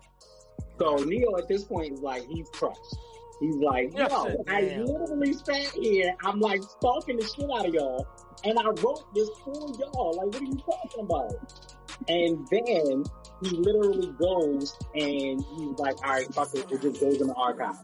So 0.79 0.97
Ne-Yo 0.97 1.37
at 1.37 1.49
this 1.49 1.65
point 1.65 1.95
is 1.95 2.01
like, 2.01 2.27
he's 2.29 2.49
crushed. 2.51 2.97
He's 3.41 3.57
like, 3.57 3.93
Yes, 3.95 4.13
I 4.49 4.77
literally 4.79 5.35
sat 5.35 5.73
here, 5.75 6.15
I'm 6.25 6.41
like 6.41 6.63
stalking 6.63 7.17
the 7.19 7.27
shit 7.27 7.51
out 7.51 7.67
of 7.67 7.75
y'all, 7.75 8.07
and 8.45 8.59
I 8.59 8.65
wrote 8.83 9.15
this 9.15 9.29
for 9.45 9.55
y'all. 9.79 10.17
Like, 10.17 10.27
what 10.27 10.37
are 10.37 10.45
you 10.45 10.57
talking 10.57 11.03
about? 11.03 11.77
And 12.09 12.47
then 12.51 13.05
he 13.43 13.51
literally 13.57 14.13
goes 14.19 14.77
and 14.95 15.45
he's 15.57 15.79
like, 15.79 15.97
all 16.05 16.13
right, 16.13 16.35
fuck 16.35 16.55
it, 16.55 16.71
it 16.71 16.81
just 16.83 17.01
goes 17.01 17.21
in 17.21 17.29
the 17.29 17.35
archive. 17.35 17.77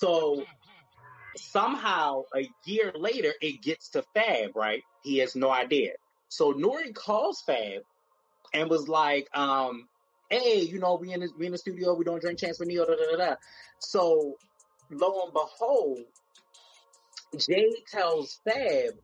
So 0.00 0.44
somehow 1.36 2.22
a 2.34 2.48
year 2.64 2.90
later, 2.96 3.34
it 3.42 3.62
gets 3.62 3.90
to 3.90 4.02
Fab, 4.14 4.56
right? 4.56 4.82
He 5.02 5.18
has 5.18 5.36
no 5.36 5.50
idea. 5.50 5.92
So 6.28 6.54
Nori 6.54 6.94
calls 6.94 7.42
Fab 7.42 7.82
and 8.54 8.70
was 8.70 8.88
like, 8.88 9.28
um, 9.34 9.88
hey, 10.30 10.62
you 10.62 10.78
know, 10.78 10.96
we 10.98 11.12
in 11.12 11.20
the, 11.20 11.28
we 11.38 11.44
in 11.44 11.52
the 11.52 11.58
studio, 11.58 11.92
we 11.94 12.04
don't 12.04 12.20
Drink 12.20 12.38
Champs 12.38 12.56
for 12.56 12.64
Ne-Yo, 12.64 12.86
da 12.86 12.94
da 12.94 13.16
da 13.16 13.24
da. 13.30 13.34
So 13.78 14.36
lo 14.90 15.24
and 15.24 15.34
behold, 15.34 15.98
Jay 17.38 17.70
tells 17.92 18.40
Fab, 18.44 18.94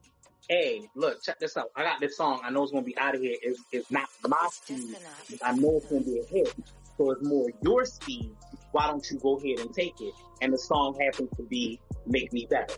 hey, 0.49 0.88
look, 0.95 1.23
check 1.23 1.38
this 1.41 1.59
out. 1.59 1.67
I 1.76 1.83
got 1.83 2.00
this 2.00 2.17
song. 2.17 2.41
I 2.43 2.49
know 2.49 2.62
it's 2.62 2.73
gonna 2.73 2.87
be 2.87 2.97
out 2.97 3.15
of 3.15 3.21
here. 3.21 3.37
It's, 3.43 3.61
it's 3.71 3.91
not 3.91 4.09
my 4.26 4.49
speed. 4.50 4.97
I 5.43 5.53
know 5.53 5.76
it's 5.76 5.87
gonna 5.91 6.05
be 6.05 6.21
a 6.21 6.35
hit. 6.35 6.55
So 6.97 7.11
it's 7.11 7.23
more 7.23 7.49
your 7.61 7.85
speed. 7.85 8.35
Why 8.76 8.87
don't 8.88 9.11
you 9.11 9.18
go 9.21 9.38
ahead 9.38 9.61
and 9.61 9.73
take 9.73 9.99
it? 10.02 10.12
And 10.42 10.52
the 10.52 10.59
song 10.59 10.99
happens 11.00 11.30
to 11.38 11.42
be 11.45 11.80
Make 12.06 12.30
Me 12.35 12.47
Better. 12.50 12.75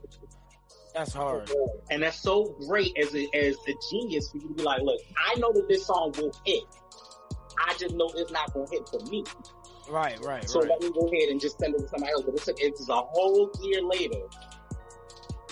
That's 0.95 1.13
hard. 1.13 1.51
And 1.91 2.01
that's 2.05 2.21
so 2.21 2.55
great 2.69 2.97
as 2.97 3.13
a, 3.17 3.29
as 3.35 3.57
a 3.67 3.75
genius 3.91 4.31
for 4.31 4.37
you 4.37 4.47
to 4.47 4.55
be 4.55 4.63
like, 4.63 4.81
look, 4.83 5.01
I 5.27 5.35
know 5.41 5.53
that 5.53 5.67
this 5.69 5.85
song 5.87 6.15
will 6.17 6.33
hit. 6.45 6.63
I 7.67 7.75
just 7.79 7.97
know 7.97 8.09
it's 8.15 8.31
not 8.31 8.55
gonna 8.55 8.67
hit 8.71 8.89
for 8.89 9.01
me. 9.11 9.25
Right, 9.91 10.21
right, 10.25 10.49
So 10.49 10.61
right. 10.61 10.69
let 10.71 10.81
me 10.83 10.91
go 10.93 11.09
ahead 11.13 11.31
and 11.31 11.41
just 11.41 11.59
send 11.59 11.75
it 11.75 11.79
to 11.81 11.89
somebody 11.89 12.13
else. 12.13 12.23
But 12.25 12.35
it's, 12.35 12.49
it's 12.59 12.89
a 12.89 12.95
whole 12.95 13.51
year 13.61 13.83
later, 13.83 14.21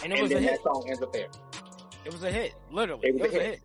And 0.04 0.12
it 0.12 0.20
and 0.20 0.22
was 0.22 0.30
a 0.30 0.38
hit. 0.38 0.52
that 0.52 0.62
song 0.62 0.84
ends 0.88 1.02
up 1.02 1.12
there. 1.12 1.26
It 2.04 2.12
was 2.12 2.22
a 2.22 2.30
hit. 2.30 2.54
Literally, 2.70 3.08
It 3.08 3.16
it 3.16 3.20
was 3.20 3.22
was 3.22 3.34
a 3.34 3.38
a 3.40 3.42
hit. 3.42 3.60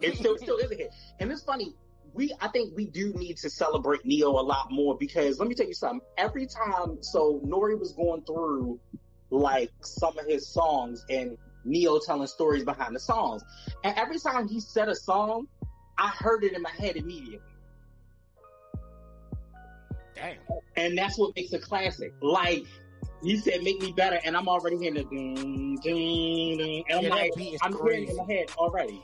hit. 0.00 0.12
It 0.14 0.16
still 0.18 0.36
still 0.36 0.56
is 0.58 0.72
a 0.72 0.74
hit. 0.74 0.92
And 1.20 1.30
it's 1.30 1.44
funny. 1.44 1.76
We 2.14 2.32
I 2.40 2.48
think 2.48 2.74
we 2.76 2.86
do 2.86 3.12
need 3.14 3.36
to 3.38 3.50
celebrate 3.50 4.04
Ne-Yo 4.04 4.30
a 4.30 4.40
lot 4.40 4.70
more 4.70 4.96
because 4.96 5.38
let 5.38 5.48
me 5.48 5.54
tell 5.54 5.66
you 5.66 5.74
something. 5.74 6.00
Every 6.16 6.46
time 6.46 6.98
so 7.02 7.40
Nori 7.44 7.78
was 7.78 7.92
going 7.92 8.22
through 8.22 8.80
like 9.30 9.70
some 9.80 10.16
of 10.18 10.26
his 10.26 10.46
songs 10.46 11.04
and 11.10 11.36
Ne-Yo 11.64 11.98
telling 11.98 12.26
stories 12.28 12.64
behind 12.64 12.94
the 12.94 13.00
songs. 13.00 13.42
And 13.82 13.96
every 13.98 14.18
time 14.18 14.46
he 14.48 14.60
said 14.60 14.88
a 14.88 14.94
song, 14.94 15.48
I 15.98 16.08
heard 16.08 16.44
it 16.44 16.52
in 16.52 16.62
my 16.62 16.70
head 16.70 16.96
immediately. 16.96 17.40
Damn. 20.14 20.36
And 20.76 20.96
that's 20.96 21.18
what 21.18 21.34
makes 21.34 21.52
a 21.52 21.58
classic. 21.58 22.12
Like 22.22 22.64
he 23.22 23.36
said, 23.38 23.62
make 23.62 23.80
me 23.80 23.92
better, 23.92 24.20
and 24.24 24.36
I'm 24.36 24.48
already 24.48 24.76
hearing 24.76 24.94
the 24.94 25.04
ding, 25.04 25.78
ding, 25.82 26.58
ding. 26.58 26.84
And 26.88 26.98
I'm 26.98 27.04
Yeah, 27.04 27.10
like, 27.10 27.32
I'm 27.62 27.72
hearing 27.72 28.04
it 28.04 28.06
crazy. 28.06 28.10
in 28.10 28.16
my 28.18 28.32
head 28.32 28.46
already. 28.56 29.02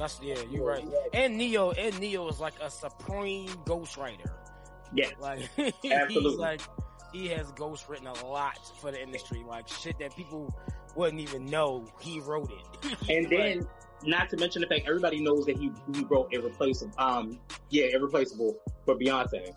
That's 0.00 0.18
yeah, 0.22 0.36
you're 0.50 0.64
right. 0.64 0.82
And 1.12 1.36
Ne-Yo, 1.36 1.72
and 1.72 2.00
Ne-Yo 2.00 2.26
is 2.28 2.40
like 2.40 2.54
a 2.62 2.70
supreme 2.70 3.48
ghostwriter. 3.66 4.30
Yeah. 4.94 5.10
Like 5.20 5.40
Absolutely. 5.58 6.30
he's 6.30 6.38
like 6.38 6.60
he 7.12 7.28
has 7.28 7.52
ghost 7.52 7.86
written 7.88 8.06
a 8.06 8.26
lot 8.26 8.58
for 8.80 8.90
the 8.90 9.00
industry, 9.00 9.44
like 9.46 9.68
shit 9.68 9.98
that 9.98 10.16
people 10.16 10.54
wouldn't 10.96 11.20
even 11.20 11.44
know 11.44 11.84
he 12.00 12.18
wrote 12.20 12.50
it. 12.50 12.96
And 13.10 13.26
Like, 13.26 13.30
then, 13.30 13.68
not 14.04 14.30
to 14.30 14.38
mention 14.38 14.62
the 14.62 14.68
fact 14.68 14.86
everybody 14.88 15.20
knows 15.20 15.44
that 15.44 15.58
he 15.58 15.70
he 15.94 16.02
wrote 16.04 16.32
irreplaceable. 16.32 16.94
Um, 16.96 17.38
yeah, 17.68 17.84
irreplaceable 17.92 18.56
for 18.86 18.94
Beyonce. 18.96 19.52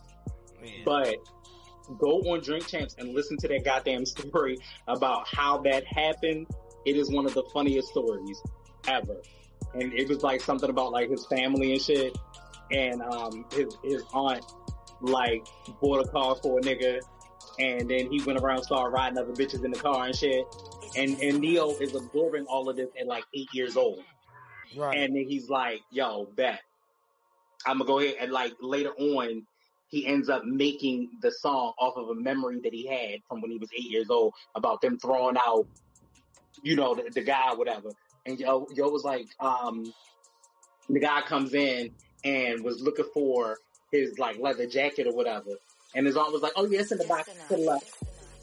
man, 0.61 0.71
But 0.83 1.15
go 1.99 2.19
on 2.31 2.41
Drink 2.41 2.67
Champs 2.67 2.95
and 2.99 3.13
listen 3.15 3.37
to 3.37 3.47
that 3.47 3.63
goddamn 3.63 4.05
story 4.17 4.57
about 4.89 5.25
how 5.25 5.59
that 5.59 5.85
happened. 5.85 6.47
It 6.85 6.97
is 6.97 7.09
one 7.09 7.25
of 7.25 7.33
the 7.33 7.43
funniest 7.53 7.87
stories 7.87 8.41
ever. 8.87 9.21
And 9.73 9.93
it 9.93 10.07
was 10.07 10.23
like 10.23 10.41
something 10.41 10.69
about 10.69 10.91
like 10.91 11.09
his 11.09 11.25
family 11.25 11.73
and 11.73 11.81
shit. 11.81 12.17
And 12.71 13.01
um, 13.01 13.45
his 13.51 13.77
his 13.83 14.03
aunt 14.13 14.45
like 15.01 15.45
bought 15.81 16.05
a 16.05 16.09
car 16.09 16.35
for 16.35 16.59
a 16.59 16.61
nigga. 16.61 16.99
And 17.59 17.89
then 17.89 18.11
he 18.11 18.21
went 18.23 18.39
around 18.39 18.63
started 18.63 18.89
riding 18.93 19.17
other 19.17 19.33
bitches 19.33 19.63
in 19.63 19.71
the 19.71 19.79
car 19.79 20.05
and 20.05 20.15
shit. 20.15 20.45
And 20.95 21.19
and 21.21 21.39
Ne-Yo 21.39 21.75
is 21.77 21.95
absorbing 21.95 22.45
all 22.45 22.69
of 22.69 22.75
this 22.75 22.89
at 22.99 23.07
like 23.07 23.25
eight 23.33 23.49
years 23.53 23.77
old. 23.77 24.03
right. 24.75 24.97
And 24.97 25.15
then 25.15 25.25
he's 25.27 25.49
like, 25.49 25.81
yo, 25.91 26.25
bet. 26.35 26.61
I'm 27.65 27.77
gonna 27.77 27.87
go 27.87 27.99
ahead 27.99 28.15
and 28.19 28.31
like 28.31 28.53
later 28.61 28.91
on, 28.91 29.45
he 29.87 30.07
ends 30.07 30.27
up 30.27 30.43
making 30.43 31.09
the 31.21 31.31
song 31.31 31.73
off 31.77 31.95
of 31.97 32.09
a 32.09 32.15
memory 32.15 32.59
that 32.61 32.73
he 32.73 32.87
had 32.87 33.19
from 33.29 33.41
when 33.41 33.51
he 33.51 33.57
was 33.57 33.69
eight 33.77 33.89
years 33.89 34.09
old 34.09 34.33
about 34.55 34.81
them 34.81 34.97
throwing 34.97 35.37
out, 35.37 35.67
you 36.63 36.75
know, 36.75 36.95
the, 36.95 37.09
the 37.13 37.21
guy, 37.21 37.53
whatever. 37.53 37.89
And 38.25 38.39
yo, 38.39 38.67
yo 38.73 38.89
was 38.89 39.03
like, 39.03 39.27
um, 39.39 39.93
the 40.89 40.99
guy 40.99 41.21
comes 41.21 41.53
in 41.53 41.89
and 42.23 42.63
was 42.63 42.81
looking 42.81 43.05
for 43.13 43.57
his 43.91 44.17
like 44.17 44.39
leather 44.39 44.65
jacket 44.65 45.07
or 45.07 45.13
whatever. 45.13 45.51
And 45.95 46.05
his 46.05 46.17
aunt 46.17 46.31
was 46.31 46.41
like, 46.41 46.53
oh 46.55 46.65
yeah, 46.65 46.79
it's 46.79 46.91
in 46.91 46.97
the 46.97 47.05
box 47.05 47.29
to 47.49 47.55
the 47.55 47.61
left. 47.61 47.97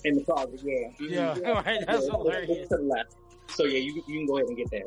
In 0.04 0.14
the 0.16 0.24
closet, 0.24 0.60
yeah. 0.62 0.88
Mhm. 0.98 1.42
Yeah, 1.42 1.50
right, 1.66 1.86
that's 1.86 2.06
Yeah, 2.06 2.12
hilarious. 2.12 2.68
To 2.68 2.76
the 2.76 2.82
left. 2.82 3.14
So 3.48 3.64
yeah, 3.64 3.78
you, 3.78 3.94
you 4.06 4.18
can 4.18 4.26
go 4.26 4.36
ahead 4.36 4.48
and 4.48 4.56
get 4.56 4.70
that. 4.70 4.86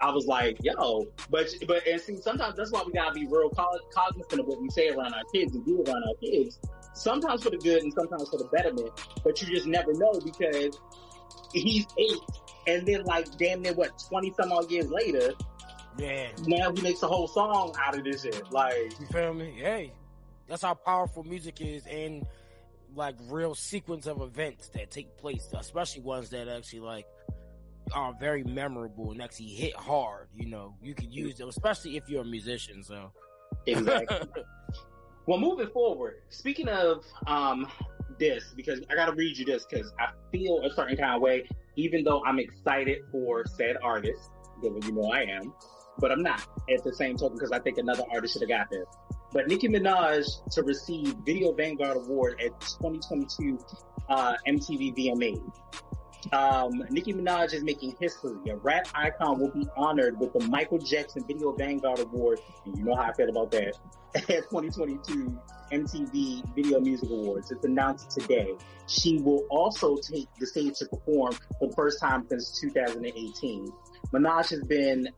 I 0.00 0.10
was 0.10 0.26
like, 0.26 0.58
yo, 0.62 1.06
but 1.30 1.48
but 1.66 1.86
and 1.86 2.00
see, 2.00 2.16
sometimes 2.18 2.56
that's 2.56 2.70
why 2.70 2.82
we 2.86 2.92
gotta 2.92 3.12
be 3.14 3.26
real 3.26 3.50
cognizant 3.50 4.40
of 4.40 4.46
what 4.46 4.60
we 4.60 4.70
say 4.70 4.88
around 4.88 5.12
our 5.12 5.24
kids 5.34 5.54
and 5.54 5.64
do 5.64 5.82
around 5.82 6.02
our 6.04 6.14
kids. 6.22 6.60
Sometimes 6.94 7.42
for 7.42 7.50
the 7.50 7.58
good 7.58 7.82
and 7.82 7.92
sometimes 7.92 8.28
for 8.28 8.38
the 8.38 8.48
betterment, 8.52 8.90
but 9.24 9.40
you 9.42 9.54
just 9.54 9.66
never 9.66 9.92
know 9.94 10.12
because 10.24 10.78
he's 11.52 11.86
eight, 11.98 12.18
and 12.68 12.86
then 12.86 13.02
like 13.04 13.36
damn 13.38 13.62
near 13.62 13.72
what 13.72 13.98
twenty 14.08 14.32
some 14.36 14.52
odd 14.52 14.70
years 14.70 14.88
later, 14.90 15.32
yeah, 15.98 16.28
now 16.46 16.72
he 16.72 16.82
makes 16.82 17.02
a 17.02 17.08
whole 17.08 17.26
song 17.26 17.74
out 17.80 17.96
of 17.96 18.04
this 18.04 18.22
shit. 18.22 18.52
Like, 18.52 18.92
you 19.00 19.06
feel 19.06 19.34
me? 19.34 19.52
Hey, 19.56 19.92
that's 20.46 20.62
how 20.62 20.74
powerful 20.74 21.24
music 21.24 21.60
is, 21.60 21.86
and 21.86 22.26
like 22.94 23.16
real 23.28 23.54
sequence 23.54 24.06
of 24.06 24.20
events 24.20 24.68
that 24.70 24.90
take 24.90 25.16
place, 25.16 25.48
especially 25.58 26.02
ones 26.02 26.30
that 26.30 26.48
actually 26.48 26.80
like 26.80 27.06
are 27.92 28.14
very 28.20 28.44
memorable 28.44 29.10
and 29.12 29.22
actually 29.22 29.46
hit 29.46 29.74
hard. 29.74 30.28
You 30.36 30.46
know, 30.46 30.74
you 30.82 30.94
can 30.94 31.10
use 31.10 31.36
them, 31.36 31.48
especially 31.48 31.96
if 31.96 32.08
you're 32.08 32.22
a 32.22 32.26
musician. 32.26 32.82
So 32.82 33.12
exactly. 33.66 34.28
Well, 35.28 35.38
moving 35.38 35.68
forward, 35.68 36.22
speaking 36.30 36.68
of 36.68 37.04
um, 37.26 37.70
this, 38.18 38.52
because 38.56 38.80
I 38.90 38.94
got 38.94 39.06
to 39.06 39.12
read 39.12 39.36
you 39.36 39.44
this 39.44 39.66
because 39.70 39.92
I 39.98 40.08
feel 40.32 40.62
a 40.64 40.70
certain 40.74 40.96
kind 40.96 41.14
of 41.14 41.22
way, 41.22 41.48
even 41.76 42.04
though 42.04 42.22
I'm 42.24 42.38
excited 42.38 42.98
for 43.10 43.44
said 43.46 43.76
artist, 43.82 44.30
given 44.62 44.82
you 44.82 44.92
know 44.92 45.10
I 45.10 45.22
am, 45.22 45.52
but 45.98 46.12
I'm 46.12 46.22
not 46.22 46.40
at 46.72 46.84
the 46.84 46.92
same 46.92 47.16
token 47.16 47.36
because 47.36 47.52
I 47.52 47.58
think 47.58 47.78
another 47.78 48.04
artist 48.12 48.34
should 48.34 48.42
have 48.42 48.48
got 48.48 48.70
this. 48.70 48.86
But 49.32 49.46
Nicki 49.48 49.68
Minaj 49.68 50.24
to 50.52 50.62
receive 50.62 51.14
Video 51.26 51.52
Vanguard 51.52 51.96
Award 51.96 52.40
at 52.40 52.58
2022 52.60 53.58
uh, 54.08 54.34
MTV 54.46 54.96
VMA. 54.96 55.52
Um, 56.32 56.82
Nicki 56.90 57.12
Minaj 57.12 57.52
is 57.52 57.62
making 57.62 57.94
history. 58.00 58.50
A 58.50 58.56
rap 58.56 58.88
icon 58.94 59.38
will 59.38 59.50
be 59.50 59.66
honored 59.76 60.18
with 60.18 60.32
the 60.32 60.40
Michael 60.48 60.78
Jackson 60.78 61.24
Video 61.26 61.52
Vanguard 61.52 62.00
Award. 62.00 62.40
And 62.64 62.76
you 62.76 62.84
know 62.84 62.96
how 62.96 63.02
I 63.02 63.12
feel 63.12 63.28
about 63.28 63.50
that. 63.52 63.78
At 64.14 64.26
2022 64.26 65.38
MTV 65.72 66.54
Video 66.54 66.80
Music 66.80 67.08
Awards. 67.10 67.50
It's 67.50 67.64
announced 67.64 68.10
today. 68.10 68.54
She 68.86 69.18
will 69.18 69.46
also 69.50 69.96
take 69.96 70.28
the 70.38 70.46
stage 70.46 70.78
to 70.78 70.86
perform 70.86 71.32
for 71.58 71.68
the 71.68 71.74
first 71.74 72.00
time 72.00 72.26
since 72.28 72.58
2018. 72.60 73.72
Minaj 74.12 74.50
has 74.50 74.62
been 74.64 75.08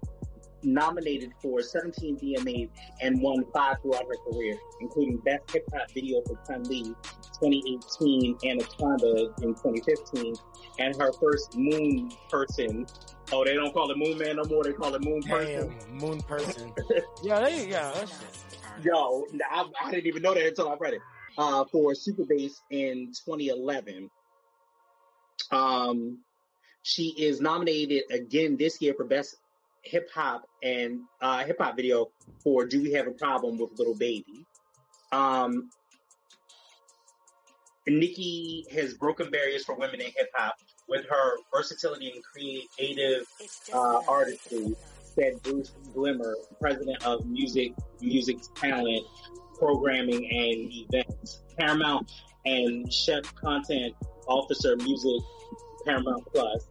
nominated 0.62 1.32
for 1.40 1.62
17 1.62 2.18
VMAs 2.18 2.68
and 3.00 3.20
won 3.20 3.44
five 3.52 3.76
throughout 3.82 4.04
her 4.06 4.30
career, 4.30 4.56
including 4.80 5.18
Best 5.18 5.50
Hip 5.52 5.64
Hop 5.74 5.90
Video 5.92 6.22
for 6.22 6.38
Chun 6.46 6.64
Li 6.64 6.94
2018 7.42 8.36
Anaconda 8.44 9.32
in 9.42 9.54
2015, 9.54 10.34
and 10.78 10.96
her 10.96 11.12
first 11.14 11.56
Moon 11.56 12.10
Person. 12.30 12.86
Oh, 13.32 13.44
they 13.44 13.54
don't 13.54 13.72
call 13.72 13.90
it 13.90 13.96
Moon 13.96 14.18
Man 14.18 14.36
no 14.36 14.44
more. 14.44 14.64
They 14.64 14.72
call 14.72 14.94
it 14.94 15.04
Moon 15.04 15.22
Person. 15.22 15.74
Damn, 15.88 15.98
moon 15.98 16.20
person. 16.22 16.72
yeah, 17.22 17.40
there 17.40 17.64
you 17.64 17.70
go. 17.70 17.92
Yo, 18.82 19.24
I, 19.50 19.64
I 19.84 19.90
didn't 19.90 20.06
even 20.06 20.22
know 20.22 20.34
that 20.34 20.46
until 20.46 20.68
I 20.68 20.76
read 20.76 20.94
it. 20.94 21.00
Uh, 21.38 21.64
for 21.70 21.94
Super 21.94 22.24
Bass 22.24 22.60
in 22.70 23.12
2011. 23.24 24.10
Um, 25.52 26.18
she 26.82 27.14
is 27.16 27.40
nominated 27.40 28.02
again 28.10 28.56
this 28.56 28.80
year 28.82 28.94
for 28.94 29.04
Best 29.04 29.36
Hip 29.84 30.08
Hop 30.14 30.42
and 30.62 31.00
uh, 31.20 31.44
Hip 31.44 31.56
Hop 31.60 31.76
Video 31.76 32.08
for 32.42 32.66
"Do 32.66 32.82
We 32.82 32.92
Have 32.92 33.06
a 33.06 33.12
Problem 33.12 33.58
with 33.58 33.70
Lil 33.78 33.94
Baby." 33.94 34.44
Um, 35.12 35.70
Nicki 37.86 38.66
has 38.72 38.94
broken 38.94 39.30
barriers 39.30 39.64
for 39.64 39.74
women 39.74 40.00
in 40.00 40.06
hip 40.06 40.30
hop 40.34 40.54
with 40.88 41.06
her 41.08 41.36
versatility 41.54 42.12
and 42.12 42.22
creative 42.24 43.26
uh, 43.72 44.00
artistry, 44.06 44.74
said 45.10 45.42
Bruce 45.42 45.72
Gillmer, 45.94 46.34
president 46.60 47.04
of 47.04 47.26
Music 47.26 47.72
Music 48.00 48.38
Talent 48.54 49.04
Programming 49.58 50.24
and 50.24 50.72
Events, 50.72 51.42
Paramount, 51.58 52.10
and 52.44 52.90
chef 52.92 53.34
content 53.34 53.94
officer, 54.26 54.76
Music 54.76 55.22
Paramount 55.84 56.24
Plus. 56.32 56.68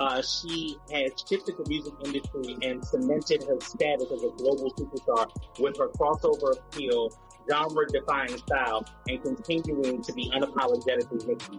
Uh, 0.00 0.22
she 0.22 0.76
has 0.92 1.12
shifted 1.28 1.56
the 1.56 1.64
music 1.68 1.92
industry 2.04 2.56
and 2.62 2.84
cemented 2.84 3.42
her 3.42 3.58
status 3.60 4.06
as 4.12 4.22
a 4.22 4.30
global 4.36 4.72
superstar 4.74 5.28
with 5.58 5.76
her 5.76 5.88
crossover 5.88 6.56
appeal, 6.56 7.10
genre-defying 7.50 8.36
style, 8.38 8.84
and 9.08 9.22
continuing 9.22 10.00
to 10.00 10.12
be 10.12 10.30
unapologetically 10.30 11.26
Nicki. 11.26 11.58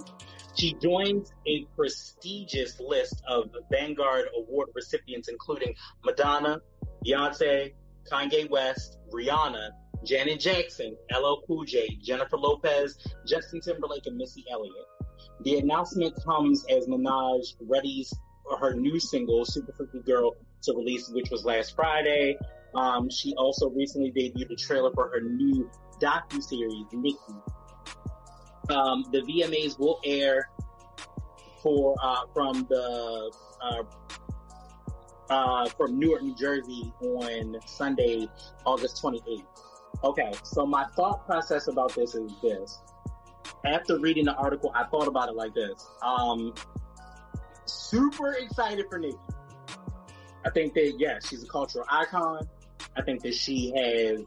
She 0.59 0.73
joins 0.73 1.31
a 1.47 1.65
prestigious 1.73 2.81
list 2.81 3.23
of 3.25 3.49
Vanguard 3.71 4.25
Award 4.35 4.67
recipients, 4.75 5.29
including 5.29 5.73
Madonna, 6.03 6.59
Beyonce, 7.05 7.71
Kanye 8.11 8.49
West, 8.49 8.97
Rihanna, 9.09 9.69
Janet 10.03 10.41
Jackson, 10.41 10.97
LL 11.15 11.43
Cool 11.47 11.63
J, 11.63 11.97
Jennifer 12.03 12.37
Lopez, 12.37 12.97
Justin 13.25 13.61
Timberlake, 13.61 14.05
and 14.05 14.17
Missy 14.17 14.43
Elliott. 14.51 14.85
The 15.43 15.59
announcement 15.59 16.13
comes 16.25 16.65
as 16.69 16.87
Minaj 16.87 17.55
readies 17.63 18.13
her 18.59 18.73
new 18.73 18.99
single, 18.99 19.45
Super 19.45 19.71
Freaky 19.71 20.01
Girl, 20.01 20.35
to 20.63 20.73
release, 20.73 21.09
which 21.09 21.29
was 21.29 21.45
last 21.45 21.73
Friday. 21.73 22.37
Um, 22.75 23.09
she 23.09 23.33
also 23.37 23.69
recently 23.69 24.11
debuted 24.11 24.51
a 24.51 24.55
trailer 24.55 24.91
for 24.93 25.09
her 25.09 25.21
new 25.21 25.69
docu-series, 26.01 26.85
Nicki. 26.91 27.17
Um, 28.69 29.03
the 29.12 29.21
VMAs 29.21 29.79
will 29.79 29.99
air 30.03 30.49
for, 31.62 31.95
uh, 32.01 32.21
from 32.34 32.65
the, 32.69 33.32
uh, 33.62 33.84
uh, 35.29 35.69
from 35.69 35.99
Newark, 35.99 36.23
New 36.23 36.36
Jersey 36.36 36.93
on 37.01 37.58
Sunday, 37.65 38.27
August 38.65 39.01
28th. 39.01 39.45
Okay, 40.03 40.32
so 40.43 40.65
my 40.65 40.86
thought 40.95 41.25
process 41.25 41.67
about 41.67 41.93
this 41.93 42.15
is 42.15 42.32
this. 42.41 42.79
After 43.65 43.99
reading 43.99 44.25
the 44.25 44.36
article, 44.36 44.71
I 44.73 44.86
thought 44.86 45.08
about 45.08 45.29
it 45.29 45.36
like 45.36 45.53
this. 45.53 45.86
Um, 46.01 46.53
super 47.65 48.34
excited 48.34 48.86
for 48.89 48.97
Nicki. 48.99 49.17
I 50.45 50.49
think 50.51 50.73
that, 50.75 50.95
yeah, 50.97 51.19
she's 51.27 51.43
a 51.43 51.47
cultural 51.47 51.86
icon. 51.89 52.47
I 52.95 53.01
think 53.01 53.21
that 53.23 53.34
she 53.34 53.73
has 53.75 54.23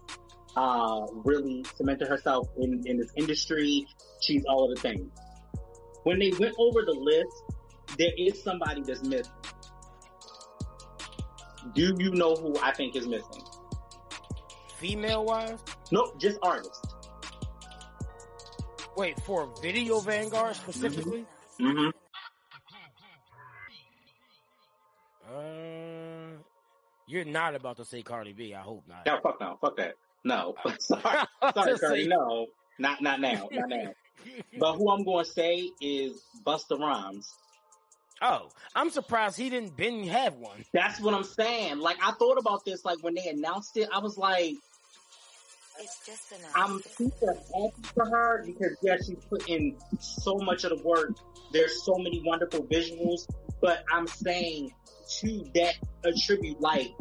uh, 0.57 1.07
really 1.25 1.65
cemented 1.77 2.09
herself 2.09 2.49
in, 2.59 2.83
in 2.87 2.99
this 2.99 3.11
industry. 3.17 3.87
She's 4.23 4.45
all 4.45 4.71
of 4.71 4.77
the 4.77 4.81
things. 4.81 5.11
When 6.05 6.19
they 6.19 6.31
went 6.39 6.55
over 6.59 6.83
the 6.83 6.93
list, 6.93 7.43
there 7.99 8.13
is 8.17 8.43
somebody 8.43 8.83
that's 8.83 9.03
missing. 9.03 9.33
Do 11.75 11.95
you 11.99 12.11
know 12.13 12.35
who 12.35 12.57
I 12.61 12.73
think 12.73 12.97
is 12.97 13.07
missing? 13.07 13.43
Female 14.77 15.25
wise? 15.25 15.59
Nope, 15.91 16.19
just 16.21 16.39
artists. 16.43 16.81
Wait, 18.97 19.19
for 19.21 19.49
Video 19.63 20.01
Vanguard 20.01 20.55
specifically? 20.57 21.25
Mm-hmm. 21.61 21.91
Uh, 25.29 26.37
you're 27.07 27.25
not 27.25 27.55
about 27.55 27.77
to 27.77 27.85
say 27.85 28.03
Cardi 28.03 28.33
B. 28.33 28.55
I 28.55 28.61
hope 28.61 28.83
not. 28.89 29.07
No, 29.07 29.19
fuck 29.23 29.41
no, 29.41 29.57
fuck 29.61 29.77
that. 29.77 29.95
No, 30.25 30.55
sorry, 30.79 31.27
sorry, 31.55 31.79
say- 31.79 32.07
No, 32.07 32.47
not 32.79 33.01
not 33.03 33.21
now, 33.21 33.49
not 33.51 33.69
now. 33.69 33.93
But 34.59 34.75
who 34.75 34.91
I'm 34.91 35.05
going 35.05 35.25
to 35.25 35.31
say 35.31 35.69
is 35.81 36.23
Busta 36.47 36.79
Rhymes. 36.79 37.35
oh, 38.23 38.49
I'm 38.75 38.91
surprised 38.91 39.37
he 39.37 39.51
didn't 39.51 39.77
been 39.77 40.05
have 40.09 40.35
one. 40.37 40.65
That's 40.73 41.01
what 41.01 41.15
I'm 41.15 41.25
saying. 41.25 41.79
Like 41.79 41.97
I 42.03 42.13
thought 42.13 42.39
about 42.39 42.65
this, 42.65 42.85
like 42.85 42.99
when 43.03 43.15
they 43.15 43.29
announced 43.29 43.77
it, 43.77 43.89
I 43.93 43.99
was 43.99 44.17
like, 44.17 44.55
It's 45.81 46.07
just 46.07 46.33
enough. 46.33 46.53
I'm 46.55 46.81
super 46.97 47.35
happy 47.35 47.83
for 47.95 48.05
her 48.07 48.45
because 48.47 48.77
yeah, 48.83 48.97
she's 48.97 49.23
put 49.29 49.49
in 49.49 49.77
so 50.01 50.37
much 50.37 50.65
of 50.65 50.71
the 50.71 50.83
work. 50.85 51.17
There's 51.53 51.85
so 51.85 51.97
many 51.97 52.23
wonderful 52.25 52.63
visuals, 52.65 53.27
but 53.61 53.85
I'm 53.93 54.07
saying 54.07 54.73
to 55.21 55.45
that 55.55 55.75
attribute, 56.05 56.61
like, 56.61 56.95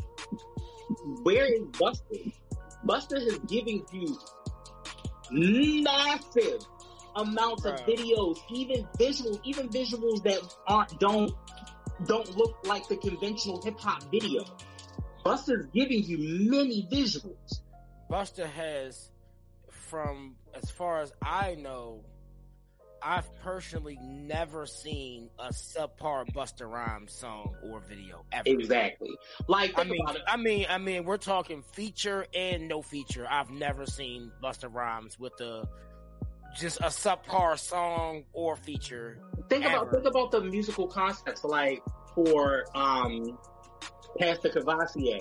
where 1.23 1.45
is 1.45 1.61
Busta? 1.71 2.33
Busta 2.85 3.15
is 3.15 3.39
giving 3.47 3.85
you 3.93 4.19
massive 5.31 6.59
amounts 7.15 7.65
of 7.65 7.75
videos, 7.81 8.37
even 8.51 8.87
visuals, 8.99 9.39
even 9.43 9.69
visuals 9.69 10.23
that 10.23 10.39
aren't 10.67 10.99
don't 10.99 11.31
don't 12.05 12.35
look 12.37 12.57
like 12.65 12.87
the 12.87 12.97
conventional 12.97 13.61
hip 13.61 13.79
hop 13.79 14.03
video. 14.11 14.43
Busta's 15.25 15.67
giving 15.73 16.03
you 16.03 16.49
many 16.49 16.87
visuals. 16.91 17.61
Busta 18.09 18.45
has, 18.45 19.11
from 19.69 20.35
as 20.53 20.69
far 20.71 21.01
as 21.01 21.13
I 21.21 21.55
know, 21.55 22.03
I've 23.03 23.33
personally 23.41 23.97
never 24.01 24.65
seen 24.65 25.29
a 25.39 25.49
subpar 25.49 26.31
Busta 26.33 26.69
Rhymes 26.69 27.13
song 27.13 27.55
or 27.63 27.79
video 27.79 28.25
ever. 28.31 28.43
Exactly. 28.45 29.15
Like, 29.47 29.77
I 29.77 29.83
mean. 29.83 30.05
I 30.27 30.37
mean, 30.37 30.65
I 30.69 30.77
mean, 30.77 31.05
we're 31.05 31.17
talking 31.17 31.61
feature 31.61 32.25
and 32.35 32.67
no 32.67 32.81
feature. 32.81 33.25
I've 33.29 33.49
never 33.49 33.85
seen 33.85 34.31
Busta 34.43 34.71
Rhymes 34.71 35.19
with 35.19 35.39
a 35.41 35.67
just 36.55 36.79
a 36.79 36.85
subpar 36.85 37.57
song 37.57 38.23
or 38.33 38.55
feature. 38.55 39.19
think 39.49 39.65
about 39.65 39.91
think 39.91 40.05
about 40.05 40.31
the 40.31 40.41
musical 40.41 40.87
concepts. 40.87 41.43
Like 41.43 41.81
for 42.13 42.65
um, 42.75 43.37
Pass 44.19 44.39
the 44.39 44.49
Courvoisier, 44.49 45.19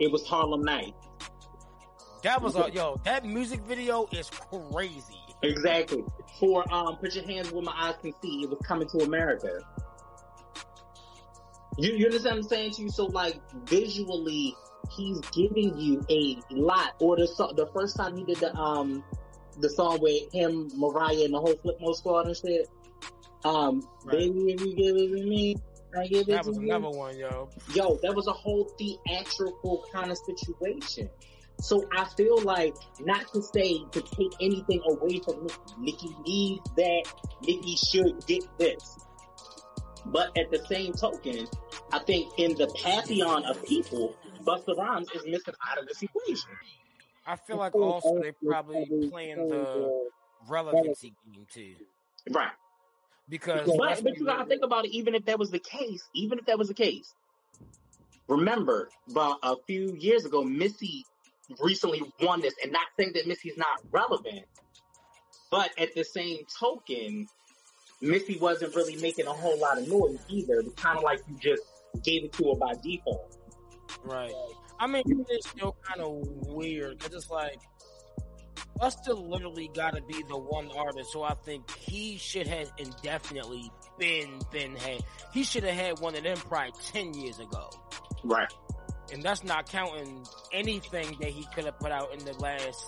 it 0.00 0.10
was 0.10 0.26
Harlem 0.26 0.62
Night. 0.62 0.94
That 2.22 2.42
was 2.42 2.56
a 2.56 2.70
yo. 2.72 3.00
That 3.04 3.24
music 3.24 3.60
video 3.60 4.08
is 4.12 4.30
crazy. 4.30 5.18
Exactly. 5.42 6.04
For 6.40 6.64
um, 6.72 6.96
Put 6.96 7.14
Your 7.14 7.24
Hands 7.24 7.50
Where 7.52 7.62
My 7.62 7.72
Eyes 7.76 7.94
Can 8.00 8.12
See, 8.20 8.42
it 8.42 8.50
was 8.50 8.58
Coming 8.66 8.88
to 8.88 8.98
America. 8.98 9.60
You, 11.78 11.92
you 11.92 12.06
understand 12.06 12.36
what 12.36 12.44
I'm 12.44 12.48
saying 12.48 12.72
to 12.72 12.82
you? 12.82 12.90
So 12.90 13.06
like 13.06 13.40
visually, 13.66 14.56
he's 14.90 15.20
giving 15.30 15.78
you 15.78 16.04
a 16.10 16.38
lot. 16.50 16.94
Or 16.98 17.16
the 17.16 17.26
the 17.56 17.68
first 17.72 17.96
time 17.96 18.16
he 18.16 18.24
did 18.24 18.38
the 18.38 18.52
um 18.56 19.04
the 19.60 19.68
song 19.70 19.98
with 20.00 20.32
him, 20.32 20.68
Mariah, 20.76 21.24
and 21.24 21.34
the 21.34 21.38
whole 21.40 21.54
Flipmode 21.54 21.94
squad 21.96 22.26
and 22.26 22.36
shit. 22.36 22.68
Um, 23.44 23.82
Right. 24.04 24.18
baby, 24.18 24.52
if 24.52 24.60
you 24.60 24.74
give 24.76 24.96
it 24.96 25.16
to 25.20 25.26
me, 25.28 25.56
I 25.96 26.06
give 26.06 26.28
it 26.28 26.32
That 26.32 26.42
to 26.44 26.48
was 26.50 26.58
you. 26.58 26.64
another 26.74 26.96
one, 26.96 27.16
yo. 27.16 27.48
Yo, 27.74 27.98
that 28.02 28.14
was 28.14 28.26
a 28.26 28.32
whole 28.32 28.68
theatrical 28.78 29.84
kind 29.92 30.10
of 30.10 30.18
situation. 30.18 31.08
So 31.60 31.82
I 31.92 32.04
feel 32.16 32.40
like 32.42 32.74
not 33.00 33.32
to 33.32 33.42
say 33.42 33.78
to 33.92 34.00
take 34.00 34.32
anything 34.40 34.80
away 34.88 35.20
from 35.24 35.42
Nicki. 35.42 35.56
Nicki 35.78 36.16
needs 36.24 36.70
that. 36.76 37.04
Nicki 37.42 37.74
should 37.76 38.24
get 38.26 38.44
this. 38.58 38.96
But 40.06 40.36
at 40.38 40.50
the 40.50 40.58
same 40.66 40.92
token, 40.92 41.48
I 41.92 41.98
think 42.00 42.32
in 42.38 42.54
the 42.54 42.68
pantheon 42.82 43.44
of 43.44 43.64
people, 43.64 44.14
Busta 44.44 44.76
Rhymes 44.76 45.08
is 45.14 45.22
missing 45.26 45.54
out 45.68 45.78
of 45.78 45.86
this 45.88 46.00
equation. 46.02 46.50
I 47.28 47.36
feel 47.36 47.58
like 47.58 47.74
also 47.74 48.20
they 48.22 48.32
probably 48.32 48.86
playing 49.10 49.48
the 49.48 50.08
relevancy 50.48 51.12
game 51.30 51.46
too. 51.52 51.74
Right. 52.30 52.48
Because 53.28 53.66
but, 53.66 54.02
but 54.02 54.16
you 54.16 54.24
gotta 54.24 54.46
think 54.46 54.64
about 54.64 54.86
it, 54.86 54.92
even 54.92 55.14
if 55.14 55.26
that 55.26 55.38
was 55.38 55.50
the 55.50 55.58
case, 55.58 56.02
even 56.14 56.38
if 56.38 56.46
that 56.46 56.58
was 56.58 56.68
the 56.68 56.74
case, 56.74 57.12
remember 58.28 58.88
about 59.10 59.36
a 59.42 59.56
few 59.66 59.94
years 59.98 60.24
ago, 60.24 60.42
Missy 60.42 61.04
recently 61.60 62.02
won 62.22 62.40
this, 62.40 62.54
and 62.62 62.72
not 62.72 62.86
saying 62.98 63.12
that 63.14 63.26
Missy's 63.26 63.58
not 63.58 63.80
relevant, 63.90 64.46
but 65.50 65.70
at 65.78 65.94
the 65.94 66.04
same 66.04 66.38
token, 66.58 67.26
Missy 68.00 68.38
wasn't 68.38 68.74
really 68.74 68.96
making 68.96 69.26
a 69.26 69.32
whole 69.34 69.58
lot 69.58 69.76
of 69.76 69.86
noise 69.86 70.18
either. 70.28 70.60
It's 70.60 70.80
kind 70.80 70.96
of 70.96 71.04
like 71.04 71.20
you 71.28 71.36
just 71.38 71.62
gave 72.02 72.24
it 72.24 72.32
to 72.34 72.44
her 72.50 72.54
by 72.54 72.74
default. 72.82 73.36
Right. 74.02 74.32
I 74.78 74.86
mean, 74.86 75.02
it's 75.28 75.48
still 75.48 75.76
kind 75.82 76.00
of 76.00 76.26
weird 76.46 76.98
because 76.98 77.14
it's 77.14 77.30
like 77.30 77.58
Busta 78.80 79.28
literally 79.28 79.70
got 79.74 79.96
to 79.96 80.02
be 80.02 80.22
the 80.28 80.38
one 80.38 80.70
artist 80.76 81.10
who 81.12 81.22
I 81.22 81.34
think 81.34 81.70
he 81.70 82.16
should 82.16 82.46
have 82.46 82.70
indefinitely 82.78 83.70
been 83.98 84.40
been 84.52 84.76
had. 84.76 85.00
He 85.32 85.42
should 85.42 85.64
have 85.64 85.74
had 85.74 85.98
one 85.98 86.14
of 86.14 86.22
them 86.22 86.36
probably 86.36 86.72
ten 86.84 87.12
years 87.14 87.38
ago. 87.40 87.70
Right. 88.22 88.52
And 89.12 89.22
that's 89.22 89.42
not 89.42 89.68
counting 89.68 90.24
anything 90.52 91.16
that 91.20 91.30
he 91.30 91.46
could 91.54 91.64
have 91.64 91.78
put 91.78 91.90
out 91.90 92.12
in 92.12 92.24
the 92.24 92.34
last 92.34 92.84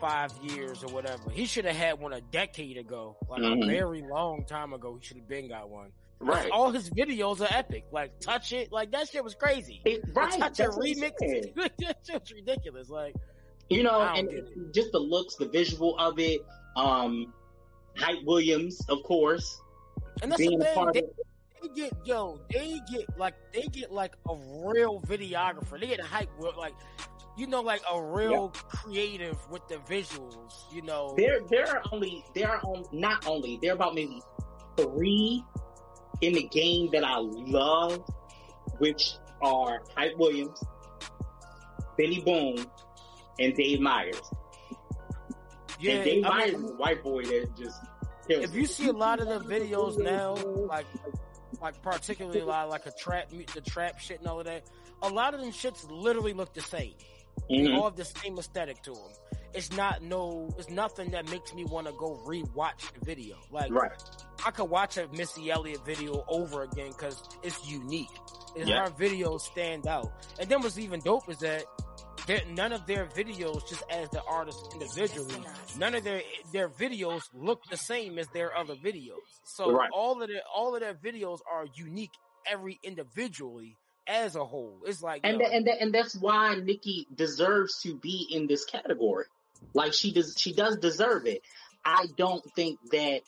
five 0.00 0.32
years 0.42 0.82
or 0.82 0.92
whatever. 0.92 1.30
He 1.30 1.46
should 1.46 1.64
have 1.64 1.76
had 1.76 2.00
one 2.00 2.12
a 2.12 2.20
decade 2.20 2.76
ago, 2.76 3.16
like 3.28 3.42
mm-hmm. 3.42 3.62
a 3.62 3.66
very 3.66 4.02
long 4.02 4.44
time 4.44 4.72
ago. 4.72 4.96
He 5.00 5.06
should 5.06 5.16
have 5.18 5.28
been 5.28 5.48
got 5.48 5.68
one. 5.68 5.90
Right. 6.22 6.50
All 6.50 6.70
his 6.70 6.88
videos 6.90 7.40
are 7.40 7.48
epic. 7.50 7.84
Like 7.90 8.18
touch 8.20 8.52
it, 8.52 8.72
like 8.72 8.92
that 8.92 9.08
shit 9.08 9.24
was 9.24 9.34
crazy. 9.34 9.82
It, 9.84 10.02
right. 10.14 10.32
The 10.32 10.38
touch 10.38 10.60
it 10.60 10.70
remix, 10.70 11.54
that 11.78 11.98
shit's 12.06 12.32
ridiculous. 12.32 12.88
Like 12.88 13.14
you 13.68 13.82
know, 13.82 14.00
and 14.00 14.30
just 14.72 14.92
the 14.92 14.98
looks, 14.98 15.36
the 15.36 15.48
visual 15.48 15.98
of 15.98 16.18
it. 16.18 16.40
Um, 16.76 17.32
Hype 17.96 18.24
Williams, 18.24 18.80
of 18.88 19.02
course. 19.02 19.60
And 20.22 20.30
that's 20.30 20.40
being 20.40 20.58
the 20.58 20.64
thing. 20.64 20.90
They, 20.92 21.02
they, 21.62 21.74
get 21.74 21.92
yo, 22.04 22.40
they 22.50 22.80
get 22.90 23.18
like 23.18 23.34
they 23.52 23.62
get 23.62 23.92
like 23.92 24.14
a 24.28 24.34
real 24.64 25.00
videographer. 25.02 25.78
They 25.80 25.88
get 25.88 26.00
a 26.00 26.04
hype 26.04 26.30
like 26.56 26.74
you 27.36 27.46
know, 27.46 27.62
like 27.62 27.82
a 27.90 28.00
real 28.00 28.50
creative 28.68 29.38
with 29.50 29.66
the 29.68 29.76
visuals. 29.76 30.52
You 30.72 30.82
know, 30.82 31.14
there 31.16 31.40
there 31.50 31.68
are 31.68 31.82
only 31.92 32.24
there 32.34 32.50
are 32.50 32.60
on, 32.60 32.84
not 32.92 33.26
only 33.26 33.58
there 33.62 33.72
are 33.72 33.74
about 33.74 33.94
maybe 33.94 34.20
three 34.76 35.44
in 36.20 36.34
the 36.34 36.44
game 36.44 36.90
that 36.92 37.04
I 37.04 37.18
love, 37.18 38.04
which 38.78 39.14
are 39.40 39.82
Hype 39.96 40.16
Williams, 40.18 40.62
Benny 41.98 42.20
Boom, 42.20 42.64
and 43.38 43.54
Dave 43.54 43.80
Meyers. 43.80 44.20
Yeah, 45.80 45.94
and 45.94 46.04
Dave 46.04 46.24
I 46.24 46.28
Meyers 46.28 46.52
mean, 46.52 46.64
is 46.64 46.70
a 46.70 46.74
white 46.74 47.02
boy 47.02 47.24
that 47.24 47.56
just. 47.56 47.80
If 48.28 48.54
you 48.54 48.66
see 48.66 48.88
a 48.88 48.92
lot 48.92 49.20
of 49.20 49.26
the 49.26 49.40
videos 49.40 49.98
now, 49.98 50.34
like 50.66 50.86
like 51.60 51.80
particularly 51.82 52.40
a 52.40 52.44
lot 52.44 52.64
of 52.64 52.70
like 52.70 52.86
a 52.86 52.92
trap, 52.92 53.30
the 53.30 53.60
trap 53.60 53.98
shit 53.98 54.20
and 54.20 54.28
all 54.28 54.40
of 54.40 54.46
that, 54.46 54.64
a 55.02 55.08
lot 55.08 55.34
of 55.34 55.40
them 55.40 55.50
shits 55.50 55.88
literally 55.90 56.32
look 56.32 56.54
the 56.54 56.60
same. 56.60 56.94
Mm-hmm. 57.50 57.64
They 57.64 57.72
all 57.72 57.84
have 57.84 57.96
the 57.96 58.04
same 58.04 58.38
aesthetic 58.38 58.82
to 58.82 58.92
them. 58.92 59.10
It's 59.54 59.72
not 59.76 60.02
no, 60.02 60.48
it's 60.58 60.70
nothing 60.70 61.10
that 61.10 61.28
makes 61.30 61.52
me 61.52 61.64
want 61.64 61.86
to 61.86 61.92
go 61.94 62.20
rewatch 62.26 62.92
the 62.98 63.04
video. 63.04 63.36
Like, 63.50 63.70
right. 63.72 63.92
I 64.44 64.50
could 64.50 64.64
watch 64.64 64.96
a 64.96 65.08
Missy 65.08 65.50
Elliott 65.50 65.84
video 65.84 66.24
over 66.28 66.62
again 66.62 66.88
because 66.88 67.22
it's 67.42 67.68
unique. 67.68 68.10
It's 68.56 68.68
yeah. 68.68 68.84
her 68.84 68.90
videos 68.90 69.40
stand 69.40 69.86
out. 69.86 70.12
And 70.38 70.48
then 70.48 70.60
what's 70.62 70.78
even 70.78 71.00
dope 71.00 71.28
is 71.28 71.38
that 71.38 71.64
none 72.50 72.72
of 72.72 72.86
their 72.86 73.06
videos, 73.06 73.66
just 73.68 73.82
as 73.90 74.08
the 74.10 74.22
artists 74.24 74.62
individually, 74.72 75.42
none 75.78 75.94
of 75.94 76.04
their 76.04 76.22
their 76.52 76.68
videos 76.68 77.22
look 77.34 77.60
the 77.70 77.76
same 77.76 78.18
as 78.18 78.26
their 78.28 78.56
other 78.56 78.74
videos. 78.74 79.20
So 79.44 79.72
right. 79.72 79.90
all 79.92 80.20
of 80.20 80.28
their 80.28 80.42
all 80.54 80.74
of 80.74 80.80
their 80.80 80.94
videos 80.94 81.38
are 81.50 81.66
unique 81.74 82.12
every 82.50 82.78
individually 82.82 83.76
as 84.06 84.36
a 84.36 84.44
whole. 84.44 84.80
It's 84.86 85.02
like 85.02 85.20
and 85.24 85.40
and 85.40 85.66
and 85.68 85.94
that's 85.94 86.16
why 86.16 86.56
Nicki 86.56 87.06
deserves 87.14 87.80
to 87.82 87.96
be 87.96 88.26
in 88.30 88.46
this 88.46 88.64
category. 88.64 89.26
Like 89.74 89.92
she 89.92 90.12
does, 90.12 90.34
she 90.36 90.52
does 90.52 90.76
deserve 90.78 91.26
it. 91.26 91.42
I 91.84 92.06
don't 92.16 92.44
think 92.54 92.78
that 92.90 93.20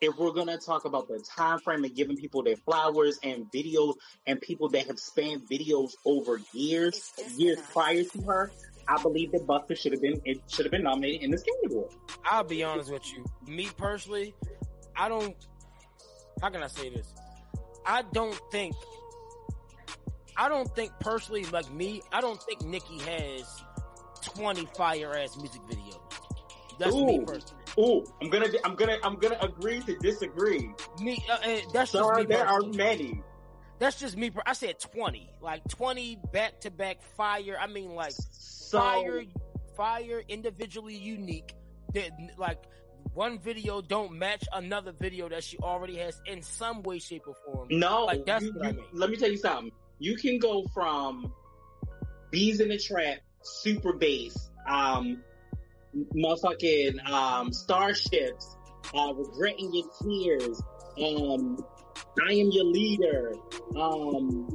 if 0.00 0.16
we're 0.16 0.32
gonna 0.32 0.58
talk 0.58 0.84
about 0.84 1.08
the 1.08 1.22
time 1.36 1.58
frame 1.58 1.84
and 1.84 1.94
giving 1.94 2.16
people 2.16 2.42
their 2.42 2.56
flowers 2.56 3.18
and 3.22 3.50
videos 3.52 3.94
and 4.26 4.40
people 4.40 4.68
that 4.70 4.86
have 4.86 4.98
spanned 4.98 5.42
videos 5.50 5.92
over 6.06 6.40
years, 6.52 7.12
years 7.36 7.58
prior 7.72 8.02
to 8.02 8.22
her, 8.22 8.50
I 8.88 9.00
believe 9.02 9.32
that 9.32 9.46
Busta 9.46 9.76
should 9.76 9.92
have 9.92 10.00
been 10.00 10.20
it 10.24 10.40
should 10.48 10.64
have 10.64 10.72
been 10.72 10.84
nominated 10.84 11.22
in 11.22 11.30
this 11.30 11.42
category. 11.42 11.88
I'll 12.24 12.44
be 12.44 12.64
honest 12.64 12.90
with 12.90 13.12
you. 13.12 13.24
Me 13.46 13.68
personally, 13.76 14.34
I 14.96 15.08
don't 15.08 15.36
how 16.40 16.48
can 16.48 16.62
I 16.62 16.68
say 16.68 16.88
this? 16.88 17.12
I 17.84 18.02
don't 18.12 18.38
think 18.50 18.74
I 20.36 20.48
don't 20.48 20.74
think 20.74 20.92
personally 21.00 21.44
like 21.44 21.70
me, 21.70 22.00
I 22.10 22.22
don't 22.22 22.42
think 22.42 22.64
Nicki 22.64 22.98
has 23.00 23.62
20 24.22 24.66
fire 24.76 25.14
ass 25.14 25.36
music 25.36 25.60
videos. 25.70 26.00
That's 26.78 26.94
Ooh. 26.94 27.04
me 27.04 27.20
personally. 27.26 27.59
Ooh, 27.78 28.04
I'm 28.20 28.28
gonna, 28.28 28.48
I'm 28.64 28.74
gonna, 28.74 28.96
I'm 29.02 29.16
gonna 29.16 29.38
agree 29.40 29.80
to 29.80 29.96
disagree. 29.96 30.70
Me, 31.00 31.24
uh, 31.28 31.32
uh 31.34 31.38
that's 31.72 31.92
there 31.92 32.02
just 32.02 32.10
are, 32.10 32.18
me. 32.18 32.24
There 32.24 32.46
are 32.46 32.62
many. 32.62 33.22
That's 33.78 33.98
just 33.98 34.16
me. 34.16 34.30
I 34.44 34.52
said 34.52 34.78
20, 34.78 35.30
like 35.40 35.66
20 35.68 36.18
back 36.32 36.60
to 36.60 36.70
back 36.70 37.02
fire. 37.16 37.56
I 37.58 37.66
mean, 37.66 37.94
like 37.94 38.12
so, 38.12 38.78
fire, 38.78 39.22
fire 39.76 40.22
individually 40.28 40.96
unique. 40.96 41.54
That 41.94 42.10
like 42.36 42.62
one 43.14 43.38
video 43.38 43.80
don't 43.80 44.12
match 44.12 44.44
another 44.52 44.92
video 44.92 45.28
that 45.28 45.42
she 45.44 45.56
already 45.58 45.96
has 45.96 46.20
in 46.26 46.42
some 46.42 46.82
way, 46.82 46.98
shape, 46.98 47.22
or 47.26 47.34
form. 47.46 47.68
No, 47.70 48.04
like 48.04 48.26
that's 48.26 48.44
you, 48.44 48.52
what 48.52 48.66
I 48.66 48.72
mean. 48.72 48.84
Let 48.92 49.10
me 49.10 49.16
tell 49.16 49.30
you 49.30 49.38
something. 49.38 49.72
You 49.98 50.16
can 50.16 50.38
go 50.38 50.64
from 50.74 51.32
bees 52.30 52.60
in 52.60 52.68
the 52.68 52.78
trap, 52.78 53.18
super 53.42 53.92
bass, 53.92 54.50
um, 54.68 55.22
motherfucking 55.94 57.08
um, 57.10 57.52
starships, 57.52 58.56
uh, 58.94 59.12
regret 59.14 59.58
in 59.58 59.72
your 59.72 59.86
tears, 60.02 60.62
um, 61.02 61.58
I 62.26 62.32
am 62.32 62.50
your 62.50 62.64
leader, 62.64 63.34
um, 63.76 64.48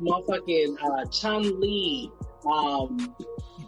motherfucking 0.00 0.76
uh, 0.82 1.04
Chun 1.10 1.60
Li, 1.60 2.10
um, 2.50 3.14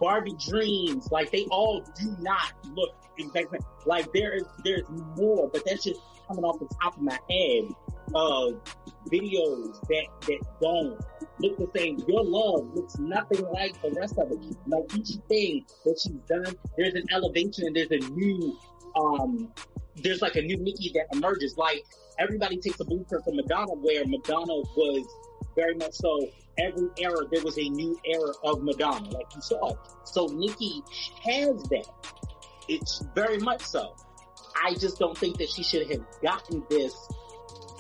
Barbie 0.01 0.37
Dreams, 0.49 1.09
like 1.11 1.31
they 1.31 1.45
all 1.47 1.85
do 2.01 2.17
not 2.21 2.53
look 2.75 2.95
exactly 3.19 3.59
like 3.87 4.11
there 4.13 4.35
is 4.35 4.45
there's 4.65 4.89
more, 5.17 5.49
but 5.53 5.63
that's 5.65 5.85
just 5.85 6.01
coming 6.27 6.45
off 6.45 6.59
the 6.59 6.69
top 6.83 6.97
of 6.97 7.03
my 7.03 7.19
head 7.31 7.65
of 8.15 8.61
videos 9.11 9.81
that 9.89 10.07
that 10.27 10.41
don't 10.61 11.01
look 11.41 11.57
the 11.59 11.69
same. 11.79 12.03
Your 12.07 12.25
love 12.25 12.75
looks 12.75 12.99
nothing 12.99 13.43
like 13.51 13.81
the 13.83 13.91
rest 13.93 14.19
of 14.19 14.31
it. 14.31 14.39
Like 14.67 14.97
each 14.97 15.17
thing 15.29 15.65
that 15.85 15.99
she's 16.01 16.21
done, 16.29 16.57
there's 16.77 16.95
an 16.95 17.05
elevation 17.13 17.67
and 17.67 17.77
there's 17.77 17.91
a 17.91 18.09
new 18.11 18.59
um 18.97 19.53
there's 19.97 20.23
like 20.23 20.37
a 20.37 20.43
new 20.43 20.57
Nicki 20.57 20.93
that 20.95 21.07
emerges. 21.13 21.57
Like 21.57 21.85
everybody 22.19 22.59
takes 22.59 22.81
a 22.81 22.85
blueprint 22.85 23.25
from 23.25 23.37
Madonna 23.37 23.73
where 23.75 24.05
Madonna 24.07 24.55
was 24.55 25.07
very 25.55 25.75
much 25.75 25.93
so 25.93 26.29
every 26.59 26.89
era 26.99 27.19
there 27.31 27.43
was 27.43 27.59
a 27.59 27.69
new 27.69 27.99
era 28.05 28.33
of 28.45 28.63
Madonna, 28.63 29.09
like 29.11 29.35
you 29.35 29.43
saw. 29.43 29.75
So 30.05 30.27
Nicki 30.27 30.83
has 31.25 31.63
that. 31.65 31.87
It's 32.69 33.05
very 33.15 33.39
much 33.39 33.63
so. 33.63 33.95
I 34.63 34.75
just 34.75 34.99
don't 34.99 35.17
think 35.17 35.39
that 35.39 35.49
she 35.49 35.63
should 35.63 35.91
have 35.91 36.05
gotten 36.23 36.63
this 36.71 36.95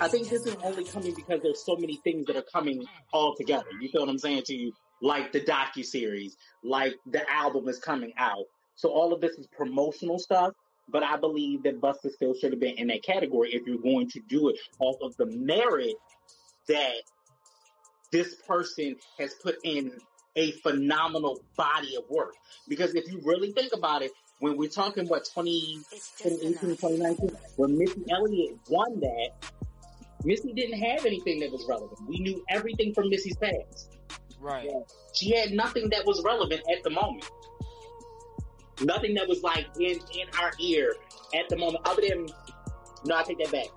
I 0.02 0.08
think 0.08 0.28
this 0.28 0.44
is 0.46 0.56
only 0.64 0.82
coming 0.82 1.14
because 1.14 1.40
there's 1.42 1.64
so 1.64 1.76
many 1.76 1.94
things 2.02 2.26
that 2.26 2.34
are 2.34 2.44
coming 2.52 2.84
all 3.12 3.36
together. 3.36 3.66
You 3.80 3.88
feel 3.88 4.00
what 4.00 4.10
I'm 4.10 4.18
saying 4.18 4.42
to 4.46 4.54
you? 4.54 4.72
Like 5.00 5.30
the 5.30 5.40
docu 5.40 5.84
series, 5.84 6.36
like 6.64 6.96
the 7.06 7.22
album 7.30 7.68
is 7.68 7.78
coming 7.78 8.12
out. 8.18 8.46
So 8.74 8.88
all 8.88 9.12
of 9.12 9.20
this 9.20 9.38
is 9.38 9.46
promotional 9.56 10.18
stuff. 10.18 10.54
But 10.88 11.04
I 11.04 11.16
believe 11.18 11.62
that 11.62 11.80
Busta 11.80 12.10
still 12.10 12.34
should 12.34 12.50
have 12.50 12.58
been 12.58 12.78
in 12.78 12.88
that 12.88 13.04
category 13.04 13.54
if 13.54 13.62
you're 13.64 13.78
going 13.78 14.08
to 14.10 14.20
do 14.28 14.48
it 14.48 14.56
off 14.80 14.96
of 15.02 15.16
the 15.18 15.26
merit 15.26 15.94
that 16.66 16.94
this 18.10 18.34
person 18.34 18.96
has 19.20 19.34
put 19.34 19.54
in 19.62 19.92
a 20.34 20.50
phenomenal 20.50 21.40
body 21.56 21.94
of 21.94 22.02
work. 22.10 22.34
Because 22.68 22.96
if 22.96 23.08
you 23.08 23.20
really 23.24 23.52
think 23.52 23.72
about 23.72 24.02
it, 24.02 24.10
when 24.40 24.56
we're 24.56 24.68
talking 24.68 25.06
what 25.06 25.28
20, 25.32 25.78
2018, 26.18 26.76
2019, 26.76 27.36
when 27.54 27.78
Missy 27.78 28.02
Elliott 28.10 28.58
won 28.68 28.98
that, 28.98 29.30
Missy 30.24 30.52
didn't 30.52 30.78
have 30.80 31.04
anything 31.04 31.40
that 31.40 31.50
was 31.50 31.66
relevant. 31.68 31.98
We 32.06 32.18
knew 32.18 32.44
everything 32.48 32.94
from 32.94 33.08
Missy's 33.10 33.36
past. 33.36 33.96
Right. 34.40 34.68
She 35.14 35.36
had 35.36 35.52
nothing 35.52 35.88
that 35.90 36.04
was 36.06 36.22
relevant 36.24 36.62
at 36.70 36.82
the 36.82 36.90
moment. 36.90 37.28
Nothing 38.80 39.14
that 39.14 39.28
was 39.28 39.42
like 39.42 39.66
in, 39.78 39.92
in 39.92 40.26
our 40.40 40.52
ear 40.60 40.94
at 41.34 41.48
the 41.48 41.56
moment, 41.56 41.86
other 41.86 42.02
than, 42.08 42.26
no, 43.04 43.16
I 43.16 43.22
take 43.22 43.38
that 43.38 43.52
back. 43.52 43.68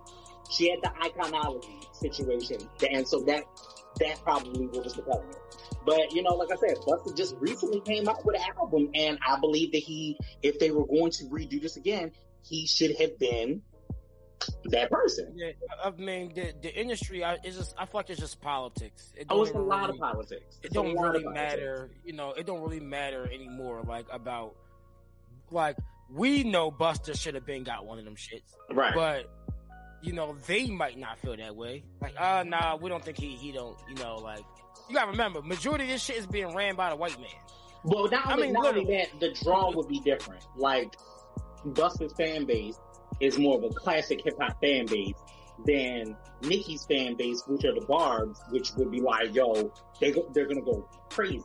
She 0.50 0.70
had 0.70 0.80
the 0.82 0.90
iconology 1.02 1.94
situation, 1.94 2.58
and 2.92 3.08
so 3.08 3.22
that, 3.22 3.44
that 4.00 4.22
probably 4.24 4.68
was 4.68 4.94
the 4.94 5.02
problem. 5.02 5.32
But, 5.86 6.14
you 6.14 6.24
know, 6.24 6.34
like 6.34 6.52
I 6.52 6.56
said, 6.56 6.78
Busta 6.78 7.16
just 7.16 7.36
recently 7.40 7.82
came 7.82 8.08
out 8.08 8.26
with 8.26 8.36
an 8.36 8.42
album, 8.60 8.90
and 8.96 9.20
I 9.28 9.40
believe 9.40 9.72
that 9.72 9.84
he, 9.84 10.18
if 10.42 10.58
they 10.60 10.72
were 10.72 10.86
going 10.86 11.12
to 11.12 11.26
redo 11.26 11.62
this 11.62 11.78
again, 11.78 12.12
he 12.44 12.66
should 12.66 12.96
have 13.00 13.18
been 13.20 13.62
that 14.66 14.90
person. 14.92 15.34
Yeah, 15.36 15.52
I 15.84 15.92
mean 15.92 16.34
the 16.36 16.54
the 16.62 16.74
industry. 16.74 17.24
I 17.24 17.38
it's 17.44 17.58
just 17.58 17.76
I 17.78 17.86
feel 17.86 18.00
like 18.00 18.10
it's 18.10 18.20
just 18.20 18.42
politics. 18.42 19.14
It 19.18 19.28
Oh, 19.30 19.44
it's 19.44 19.52
a 19.52 19.58
lot 19.58 19.82
really- 19.88 19.94
of 19.94 20.00
politics. 20.00 20.58
It 20.62 20.66
It's 20.68 20.72
a 20.72 20.74
don't 20.76 20.98
really 20.98 21.24
politics. 21.24 21.34
matter. 21.34 21.90
You 22.04 22.14
know, 22.14 22.32
it 22.34 22.46
don't 22.46 22.62
really 22.62 22.80
matter 22.80 23.30
anymore. 23.32 23.82
Like 23.84 24.06
about 24.12 24.56
like 25.52 25.78
we 26.10 26.44
know 26.44 26.72
Busta 26.72 27.20
should 27.20 27.36
have 27.36 27.46
been 27.46 27.64
got 27.64 27.86
one 27.86 27.98
of 28.00 28.06
them 28.06 28.16
shits, 28.16 28.54
Right. 28.72 28.94
but 28.94 29.30
you 30.02 30.14
know 30.14 30.36
they 30.48 30.68
might 30.68 30.98
not 31.00 31.18
feel 31.20 31.36
that 31.38 31.56
way. 31.56 31.84
Like, 32.02 32.14
uh, 32.20 32.44
nah, 32.46 32.76
we 32.76 32.90
don't 32.90 33.04
think 33.04 33.18
he 33.18 33.36
he 33.36 33.52
don't. 33.52 33.78
You 33.90 33.96
know, 33.96 34.16
like 34.18 34.44
you 34.90 34.96
gotta 34.96 35.12
remember, 35.12 35.42
majority 35.42 35.86
of 35.86 35.90
this 35.90 36.04
shit 36.04 36.18
is 36.18 36.28
being 36.28 36.54
ran 36.56 36.76
by 36.76 36.90
the 36.92 36.96
white 36.96 37.18
man. 37.20 37.30
Well, 37.84 38.08
not 38.10 38.26
I 38.28 38.34
only, 38.34 38.44
mean, 38.48 38.54
not 38.54 38.78
only 38.78 38.98
that, 38.98 39.20
the 39.20 39.32
draw 39.44 39.72
would 39.72 39.88
be 39.88 40.00
different. 40.00 40.44
Like, 40.56 40.96
Busta's 41.68 42.14
fan 42.14 42.46
base 42.46 42.80
is 43.20 43.38
more 43.38 43.58
of 43.58 43.64
a 43.64 43.70
classic 43.70 44.22
hip 44.24 44.36
hop 44.40 44.60
fan 44.62 44.86
base 44.86 45.16
than 45.66 46.16
Nicki's 46.42 46.86
fan 46.86 47.16
base, 47.16 47.42
which 47.48 47.64
are 47.66 47.74
the 47.74 47.86
Barbs, 47.88 48.40
which 48.50 48.74
would 48.76 48.92
be 48.92 49.00
like, 49.02 49.34
yo, 49.34 49.72
they 50.02 50.12
go, 50.12 50.30
they're 50.34 50.48
gonna 50.48 50.62
go 50.62 50.88
crazy. 51.10 51.42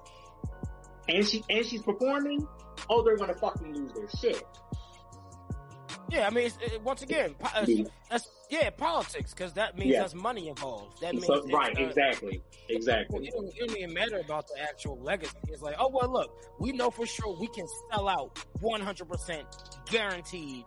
And 1.09 1.27
she 1.27 1.43
and 1.49 1.65
she's 1.65 1.83
performing. 1.83 2.47
Oh, 2.89 3.03
they're 3.03 3.17
gonna 3.17 3.35
fucking 3.35 3.75
lose 3.75 3.93
their 3.93 4.09
shit. 4.21 4.43
Yeah, 6.09 6.27
I 6.27 6.31
mean, 6.31 6.47
it's, 6.47 6.59
it, 6.61 6.83
once 6.83 7.03
again, 7.03 7.35
po- 7.39 7.61
uh, 7.61 7.65
Yeah. 7.69 7.85
that's 8.11 8.29
yeah, 8.51 8.69
politics 8.71 9.33
because 9.33 9.53
that 9.53 9.79
means 9.79 9.93
Yeah. 9.93 10.01
there's 10.01 10.15
money 10.15 10.49
involved. 10.49 11.01
That 11.03 11.13
means 11.15 11.27
So, 11.27 11.47
right, 11.53 11.77
uh, 11.79 11.83
exactly, 11.85 12.43
exactly. 12.69 13.29
it, 13.29 13.33
don't, 13.33 13.47
it 13.47 13.55
don't 13.69 13.79
even 13.79 13.95
matter 13.95 14.19
about 14.19 14.49
the 14.49 14.61
actual 14.61 14.99
legacy. 15.01 15.37
It's 15.47 15.63
like, 15.63 15.77
oh 15.79 15.89
well, 15.89 16.11
look, 16.11 16.33
we 16.59 16.73
know 16.73 16.91
for 16.91 17.07
sure 17.07 17.37
we 17.39 17.47
can 17.47 17.67
sell 17.93 18.09
out 18.09 18.35
100% 18.61 19.45
guaranteed 19.89 20.65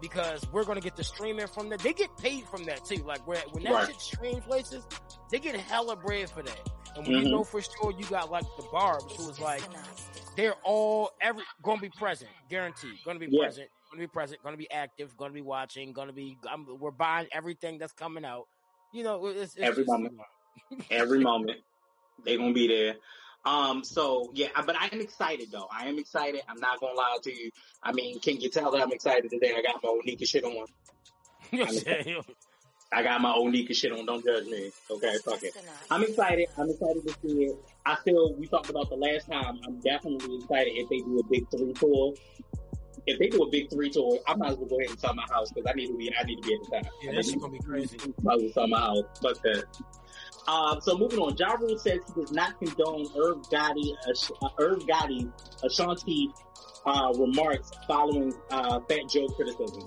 because 0.00 0.46
we're 0.52 0.64
going 0.64 0.76
to 0.78 0.82
get 0.84 0.96
the 0.96 1.04
streaming 1.04 1.46
from 1.46 1.68
that. 1.70 1.80
They 1.80 1.92
get 1.92 2.16
paid 2.18 2.44
from 2.48 2.64
that 2.64 2.84
too. 2.84 3.02
Like 3.04 3.26
where, 3.26 3.40
when 3.52 3.64
that 3.64 3.72
Right. 3.72 3.86
shit 3.88 4.00
streams 4.00 4.44
places, 4.44 4.84
they 5.30 5.38
get 5.38 5.56
hella 5.56 5.96
bread 5.96 6.30
for 6.30 6.42
that. 6.42 6.70
And 6.96 7.06
when 7.06 7.16
Mhm. 7.16 7.24
you 7.24 7.30
know 7.30 7.44
for 7.44 7.60
sure 7.60 7.92
you 7.98 8.04
got 8.06 8.30
like 8.30 8.44
the 8.56 8.62
Barbs, 8.72 9.14
who 9.16 9.26
was 9.26 9.38
like, 9.40 9.62
they're 10.36 10.54
all 10.64 11.10
every 11.20 11.42
going 11.62 11.78
to 11.78 11.82
be 11.82 11.90
present, 11.90 12.30
guaranteed, 12.48 12.98
going 13.04 13.18
to 13.18 13.26
be 13.26 13.30
Yeah. 13.34 13.44
present, 13.44 13.68
going 13.90 14.00
to 14.00 14.06
be 14.08 14.10
present, 14.12 14.42
going 14.42 14.54
to 14.54 14.58
be 14.58 14.70
active, 14.70 15.16
going 15.16 15.30
to 15.30 15.34
be 15.34 15.42
watching, 15.42 15.92
going 15.92 16.08
to 16.08 16.14
be. 16.14 16.36
I'm, 16.48 16.66
we're 16.78 16.90
buying 16.90 17.28
everything 17.32 17.78
that's 17.78 17.92
coming 17.92 18.24
out. 18.24 18.46
You 18.92 19.02
know, 19.04 19.26
it's, 19.26 19.54
it's 19.54 19.58
Every 19.58 19.84
just- 19.84 19.88
moment. 19.92 20.14
Every 20.90 21.18
moment, 21.30 21.58
they're 22.24 22.38
gonna 22.38 22.52
be 22.54 22.66
there. 22.66 22.96
Um, 23.46 23.84
so 23.84 24.30
yeah, 24.34 24.48
but 24.66 24.74
I 24.76 24.88
am 24.92 25.00
excited 25.00 25.52
though. 25.52 25.68
I 25.72 25.86
am 25.86 25.98
excited. 25.98 26.42
I'm 26.48 26.58
not 26.58 26.80
gonna 26.80 26.94
lie 26.94 27.18
to 27.22 27.32
you. 27.32 27.50
I 27.80 27.92
mean, 27.92 28.18
can 28.18 28.40
you 28.40 28.50
tell 28.50 28.72
that 28.72 28.82
I'm 28.82 28.90
excited 28.90 29.30
today? 29.30 29.54
I 29.56 29.62
got 29.62 29.80
my 29.82 29.88
Onika 29.88 30.28
shit 30.28 30.42
on. 30.42 30.66
I 32.92 33.02
got 33.02 33.20
my 33.20 33.32
Onika 33.32 33.74
shit 33.74 33.92
on. 33.92 34.04
Don't 34.04 34.24
judge 34.24 34.46
me. 34.46 34.72
Okay, 34.90 35.16
fuck 35.24 35.42
it. 35.44 35.56
I'm 35.92 36.02
excited. 36.02 36.48
I'm 36.58 36.68
excited 36.68 37.06
to 37.06 37.14
see 37.22 37.44
it. 37.44 37.56
I 37.84 37.96
feel 38.04 38.34
we 38.34 38.48
talked 38.48 38.68
about 38.68 38.88
the 38.88 38.96
last 38.96 39.30
time. 39.30 39.60
I'm 39.64 39.78
definitely 39.80 40.38
excited 40.38 40.72
if 40.74 40.88
they 40.88 40.98
do 40.98 41.20
a 41.20 41.24
big 41.30 41.48
three 41.48 41.72
tour. 41.72 42.14
If 43.06 43.20
they 43.20 43.28
do 43.28 43.44
a 43.44 43.50
big 43.50 43.70
three 43.70 43.90
tour, 43.90 44.18
I 44.26 44.34
might 44.34 44.52
as 44.52 44.56
well 44.56 44.66
go 44.66 44.80
ahead 44.80 44.90
and 44.90 44.98
sell 44.98 45.14
my 45.14 45.26
house 45.30 45.52
because 45.52 45.70
I 45.70 45.74
need 45.74 45.86
to 45.86 45.96
be. 45.96 46.12
I 46.18 46.24
need 46.24 46.42
to 46.42 46.48
be 46.48 46.54
at 46.54 46.60
the 46.64 46.70
time. 46.82 46.92
Yeah, 47.00 47.12
that 47.12 47.24
shit 47.24 47.40
gonna 47.40 47.52
be 47.52 47.60
crazy. 47.60 47.96
Might 48.22 48.38
as 48.38 48.42
well 48.42 48.52
sell 48.52 48.66
my 48.66 48.80
house. 48.80 49.04
Fuck 49.22 49.40
that. 49.42 49.64
Um, 50.48 50.80
so 50.80 50.96
moving 50.96 51.18
on, 51.18 51.36
Ja 51.36 51.52
Rule 51.54 51.78
says 51.78 51.98
he 52.14 52.20
does 52.20 52.32
not 52.32 52.58
condone 52.60 53.06
Irv 53.16 53.38
Gotti, 53.50 53.92
uh, 54.42 54.48
Irv 54.60 54.78
Gotti, 54.86 55.30
Ashanti 55.64 56.30
uh, 56.84 57.12
remarks 57.18 57.70
following 57.88 58.32
uh, 58.50 58.80
Fat 58.88 59.08
Joe 59.10 59.26
criticism. 59.28 59.82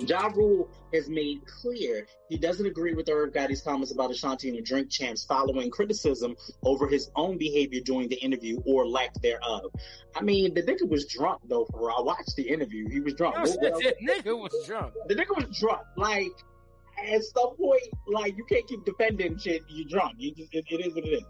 Ja 0.00 0.26
Rule 0.34 0.68
has 0.92 1.08
made 1.08 1.42
clear 1.46 2.06
he 2.28 2.36
doesn't 2.36 2.66
agree 2.66 2.92
with 2.92 3.08
Irv 3.08 3.32
Gotti's 3.32 3.62
comments 3.62 3.92
about 3.92 4.10
Ashanti 4.10 4.48
and 4.48 4.58
the 4.58 4.62
Drink 4.62 4.90
Champs 4.90 5.24
following 5.24 5.70
criticism 5.70 6.34
over 6.64 6.88
his 6.88 7.10
own 7.14 7.38
behavior 7.38 7.80
during 7.84 8.08
the 8.08 8.16
interview 8.16 8.58
or 8.66 8.86
lack 8.88 9.14
thereof. 9.22 9.62
I 10.16 10.22
mean, 10.22 10.54
the 10.54 10.62
nigga 10.62 10.88
was 10.88 11.06
drunk 11.06 11.42
though. 11.48 11.66
For. 11.70 11.90
I 11.92 12.00
watched 12.00 12.34
the 12.36 12.48
interview. 12.48 12.88
He 12.90 13.00
was 13.00 13.14
drunk. 13.14 13.36
What- 13.36 13.48
what 13.60 13.72
else- 13.74 13.84
that 13.84 13.96
nigga 14.00 14.36
was 14.36 14.64
drunk. 14.66 14.94
the 15.06 15.14
nigga 15.14 15.36
was 15.36 15.56
drunk. 15.60 15.82
Like, 15.96 16.32
at 17.02 17.22
some 17.24 17.56
point, 17.56 17.82
like, 18.06 18.36
you 18.36 18.44
can't 18.44 18.66
keep 18.66 18.84
defending 18.84 19.38
shit. 19.38 19.62
You're 19.68 19.88
drunk. 19.88 20.14
You 20.18 20.34
just, 20.34 20.54
it, 20.54 20.64
it 20.70 20.86
is 20.86 20.94
what 20.94 21.04
it 21.04 21.08
is. 21.08 21.24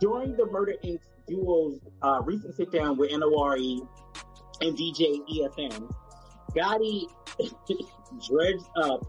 During 0.00 0.36
the 0.36 0.46
Murder 0.46 0.74
Inc. 0.84 1.00
duo's 1.28 1.80
uh, 2.02 2.20
recent 2.24 2.54
sit 2.54 2.70
down 2.70 2.96
with 2.96 3.10
NORE 3.12 3.56
and 4.60 4.76
DJ 4.76 5.20
EFN, 5.32 5.94
Gotti 6.54 7.06
dredged 8.28 8.66
up 8.82 9.04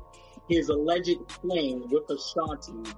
his 0.49 0.69
alleged 0.69 1.27
claim 1.27 1.83
with 1.89 2.09
Ashanti, 2.09 2.91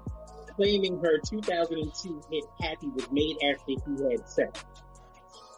claiming 0.56 1.00
her 1.04 1.20
2002 1.20 2.22
hit 2.32 2.44
Happy 2.62 2.88
was 2.90 3.10
made 3.12 3.38
after 3.44 3.64
he 3.68 4.12
had 4.12 4.28
sex. 4.28 4.64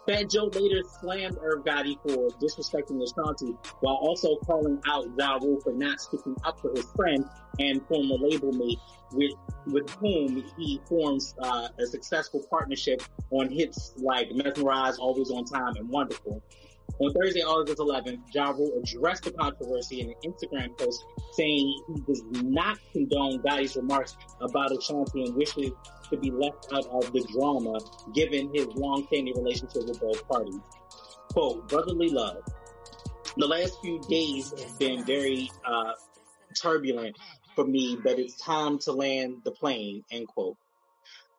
Fat 0.07 0.29
Joe 0.29 0.45
later 0.45 0.81
slammed 0.99 1.37
Irv 1.41 1.63
Gotti 1.63 1.95
for 2.01 2.29
disrespecting 2.39 3.01
Ashanti 3.03 3.55
while 3.81 3.95
also 3.95 4.35
calling 4.37 4.81
out 4.87 5.07
Ja 5.17 5.35
Rule 5.35 5.59
for 5.61 5.73
not 5.73 5.99
sticking 5.99 6.35
up 6.43 6.59
for 6.59 6.71
his 6.71 6.85
friend 6.95 7.23
and 7.59 7.85
former 7.87 8.15
label 8.15 8.51
mate 8.51 8.79
with, 9.13 9.33
with 9.67 9.89
whom 9.91 10.43
he 10.57 10.81
forms 10.87 11.35
uh, 11.39 11.67
a 11.77 11.85
successful 11.85 12.43
partnership 12.49 13.03
on 13.29 13.49
hits 13.49 13.93
like 13.97 14.31
Mesmerize, 14.31 14.97
Always 14.97 15.29
on 15.29 15.45
Time, 15.45 15.75
and 15.75 15.87
Wonderful. 15.87 16.41
On 17.01 17.11
Thursday, 17.13 17.41
August 17.41 17.79
11th, 17.79 18.19
Ja 18.31 18.51
Rule 18.51 18.79
addressed 18.79 19.23
the 19.23 19.31
controversy 19.31 20.01
in 20.01 20.09
an 20.09 20.15
Instagram 20.23 20.77
post 20.77 21.03
saying 21.31 21.83
he 21.87 22.01
does 22.01 22.23
not 22.31 22.77
condone 22.91 23.41
Gotti's 23.41 23.75
remarks 23.75 24.15
about 24.39 24.71
Ashanti 24.71 25.23
and 25.23 25.35
wishes 25.35 25.71
to 26.11 26.17
be 26.17 26.29
left 26.29 26.67
out 26.71 26.85
of 26.85 27.11
the 27.11 27.27
drama 27.33 27.79
given 28.13 28.53
his 28.53 28.67
long-standing 28.75 29.33
relationship 29.35 29.87
with 29.87 29.99
both 29.99 30.27
parties. 30.27 30.59
Quote, 31.33 31.67
brotherly 31.67 32.09
love. 32.09 32.43
The 33.35 33.47
last 33.47 33.81
few 33.81 33.99
days 34.01 34.53
have 34.61 34.77
been 34.77 35.03
very 35.03 35.49
uh, 35.65 35.93
turbulent 36.53 37.17
for 37.55 37.65
me, 37.65 37.97
but 38.03 38.19
it's 38.19 38.35
time 38.35 38.77
to 38.79 38.91
land 38.91 39.41
the 39.43 39.51
plane, 39.51 40.03
end 40.11 40.27
quote. 40.27 40.57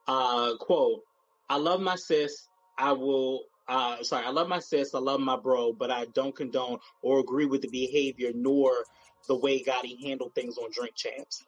Uh, 0.08 0.56
quote, 0.56 1.02
I 1.48 1.56
love 1.58 1.80
my 1.80 1.94
sis. 1.94 2.48
I 2.76 2.92
will, 2.92 3.44
uh, 3.68 4.02
sorry, 4.02 4.26
I 4.26 4.30
love 4.30 4.48
my 4.48 4.58
sis. 4.58 4.94
I 4.94 4.98
love 4.98 5.20
my 5.20 5.36
bro, 5.36 5.72
but 5.72 5.90
I 5.90 6.06
don't 6.06 6.34
condone 6.34 6.78
or 7.00 7.20
agree 7.20 7.46
with 7.46 7.62
the 7.62 7.68
behavior 7.68 8.30
nor 8.34 8.72
the 9.28 9.36
way 9.36 9.62
Gotti 9.62 10.02
handled 10.04 10.34
things 10.34 10.58
on 10.58 10.70
Drink 10.72 10.94
Champs. 10.94 11.44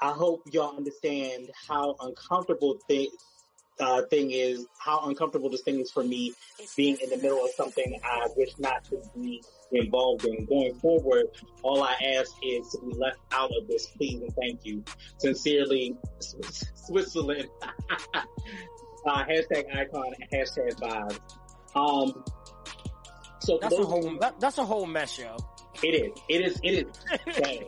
I 0.00 0.10
hope 0.10 0.42
y'all 0.52 0.76
understand 0.76 1.50
how 1.68 1.96
uncomfortable 2.00 2.78
thing, 2.88 3.08
uh, 3.80 4.02
thing 4.10 4.30
is, 4.30 4.66
how 4.78 5.08
uncomfortable 5.08 5.50
this 5.50 5.62
thing 5.62 5.80
is 5.80 5.90
for 5.90 6.04
me 6.04 6.32
being 6.76 6.96
in 7.02 7.10
the 7.10 7.16
middle 7.16 7.44
of 7.44 7.50
something 7.56 8.00
I 8.04 8.28
wish 8.36 8.50
not 8.58 8.84
to 8.86 9.02
be 9.14 9.42
involved 9.72 10.24
in. 10.24 10.44
Going 10.46 10.74
forward, 10.74 11.26
all 11.62 11.82
I 11.82 11.94
ask 12.16 12.32
is 12.42 12.68
to 12.70 12.80
be 12.86 12.94
left 12.96 13.18
out 13.32 13.50
of 13.60 13.66
this, 13.66 13.86
please 13.86 14.20
and 14.20 14.34
thank 14.34 14.64
you. 14.64 14.84
Sincerely, 15.18 15.96
Switzerland. 16.74 17.48
uh, 19.06 19.24
hashtag 19.24 19.64
icon, 19.74 20.12
hashtag 20.32 20.74
vibes. 20.80 21.18
Um, 21.76 22.24
so 23.40 23.58
That's 23.60 23.74
a 23.78 23.84
whole 23.84 24.18
that, 24.20 24.40
that's 24.40 24.58
a 24.58 24.64
whole 24.64 24.86
mess, 24.86 25.18
yo. 25.18 25.36
it 25.82 25.88
is, 25.88 26.20
it 26.28 26.40
is, 26.44 26.60
it 26.62 26.86
is 27.26 27.36
bad. 27.40 27.64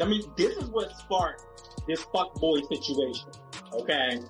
I 0.00 0.04
mean, 0.04 0.22
this 0.36 0.56
is 0.56 0.68
what 0.70 0.90
sparked 0.98 1.42
this 1.88 2.02
fuck 2.12 2.34
boy 2.36 2.60
situation. 2.62 3.28
Okay, 3.72 4.20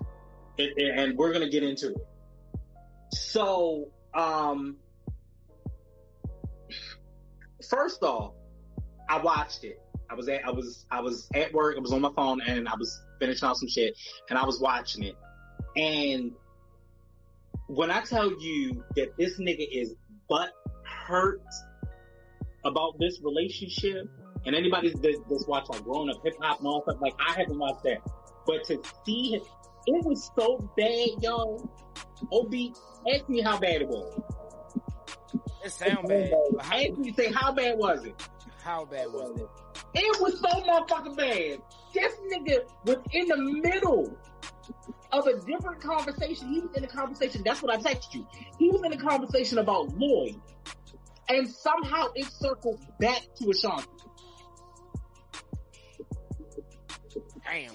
it, 0.59 0.73
it- 0.77 0.99
and 0.99 1.17
we're 1.17 1.33
gonna 1.33 1.49
get 1.51 1.63
into 1.63 1.91
it. 1.91 2.07
So, 3.13 3.89
um, 4.15 4.77
first 7.69 8.03
off, 8.03 8.33
I 9.09 9.19
watched 9.21 9.65
it. 9.65 9.81
I 10.11 10.15
was 10.15 10.29
at, 10.29 10.45
I 10.47 10.51
was, 10.51 10.87
I 10.91 11.01
was 11.01 11.29
at 11.35 11.53
work. 11.53 11.77
I 11.77 11.81
was 11.81 11.93
on 11.93 12.01
my 12.01 12.11
phone 12.15 12.41
and 12.47 12.69
I 12.69 12.75
was 12.79 13.01
finishing 13.21 13.49
off 13.49 13.57
some 13.57 13.69
shit, 13.69 13.97
and 14.31 14.39
I 14.39 14.45
was 14.45 14.61
watching 14.61 15.03
it. 15.05 15.15
And 15.77 16.33
when 17.69 17.91
I 17.91 18.01
tell 18.03 18.33
you 18.41 18.85
that 18.97 19.17
this 19.19 19.39
nigga 19.39 19.67
is 19.71 19.95
butt 20.29 20.51
hurt 20.85 21.43
about 22.65 22.99
this 22.99 23.21
relationship, 23.23 24.09
and 24.45 24.55
anybody 24.55 24.91
that, 24.91 25.25
that's 25.29 25.47
watched 25.47 25.71
like 25.71 25.83
growing 25.85 26.11
up 26.11 26.23
hip 26.25 26.35
hop 26.41 26.59
and 26.59 26.69
all 26.69 26.83
stuff, 26.83 26.97
like 27.01 27.15
I 27.21 27.33
haven't 27.39 27.59
watched 27.59 27.83
that, 27.85 27.99
but 28.47 28.65
to 28.65 28.81
see 29.05 29.41
It 29.87 30.05
was 30.05 30.31
so 30.37 30.69
bad, 30.77 31.23
yo. 31.23 31.69
Ob, 32.33 32.55
ask 33.13 33.29
me 33.29 33.41
how 33.41 33.59
bad 33.59 33.83
it 33.83 33.89
was. 33.89 34.21
It 35.65 35.71
sound 35.73 36.09
bad. 36.09 36.33
How, 36.61 36.77
Ask 36.77 36.99
me, 36.99 37.13
say 37.13 37.33
how 37.33 37.53
bad 37.53 37.79
was 37.79 38.05
it? 38.05 38.15
how 38.63 38.85
bad 38.85 39.07
was 39.13 39.41
it? 39.41 39.49
It 39.95 40.21
was 40.21 40.41
so 40.41 40.49
motherfucking 40.49 41.17
bad. 41.17 41.61
This 41.95 42.15
nigga 42.33 42.69
was 42.85 42.97
in 43.13 43.29
the 43.29 43.37
middle 43.37 44.19
of 45.13 45.27
a 45.27 45.39
different 45.41 45.81
conversation. 45.81 46.49
He 46.49 46.61
was 46.61 46.77
in 46.77 46.85
a 46.85 46.89
conversation. 46.89 47.43
That's 47.45 47.63
what 47.63 47.73
I 47.73 47.79
texted 47.79 48.15
you. 48.15 48.27
He 48.59 48.71
was 48.71 48.83
in 48.85 48.93
a 48.93 48.97
conversation 48.97 49.59
about 49.59 49.97
Lloyd, 49.97 50.41
and 51.29 51.49
somehow 51.49 52.07
it 52.15 52.27
circled 52.27 52.81
back 52.99 53.23
to 53.37 53.51
Ashanti. 53.51 53.87
Damn. 57.45 57.73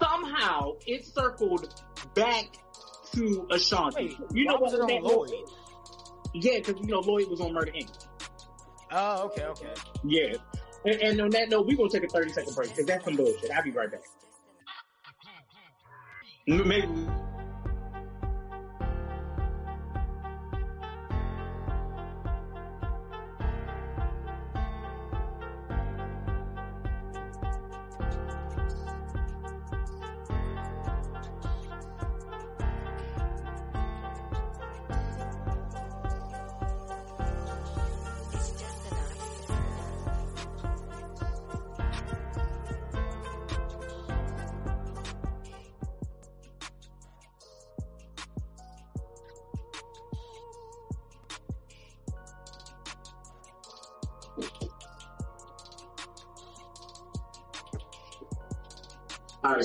Somehow 0.00 0.72
it 0.86 1.04
circled 1.04 1.82
back 2.14 2.44
to 3.12 3.46
Ashanti. 3.50 4.16
Wait, 4.18 4.18
you 4.32 4.44
know 4.44 4.54
why 4.54 4.60
was 4.60 4.72
what? 4.72 4.90
it 4.90 4.94
on 4.94 5.02
Lloyd? 5.02 5.30
Yeah, 6.34 6.58
because 6.58 6.80
you 6.80 6.86
know 6.86 7.00
Lloyd 7.00 7.28
was 7.28 7.40
on 7.40 7.52
Murder 7.52 7.72
Inc. 7.72 7.90
Oh, 8.92 9.24
okay, 9.24 9.44
okay. 9.44 9.74
Yeah. 10.04 10.34
And, 10.84 10.94
and 11.00 11.20
on 11.20 11.30
that 11.30 11.50
note, 11.50 11.66
we're 11.66 11.76
gonna 11.76 11.90
take 11.90 12.04
a 12.04 12.08
30 12.08 12.32
second 12.32 12.54
break 12.54 12.70
because 12.70 12.86
that's 12.86 13.04
some 13.04 13.16
bullshit. 13.16 13.50
I'll 13.50 13.62
be 13.62 13.70
right 13.70 13.90
back. 13.90 14.02
Maybe. 16.46 16.88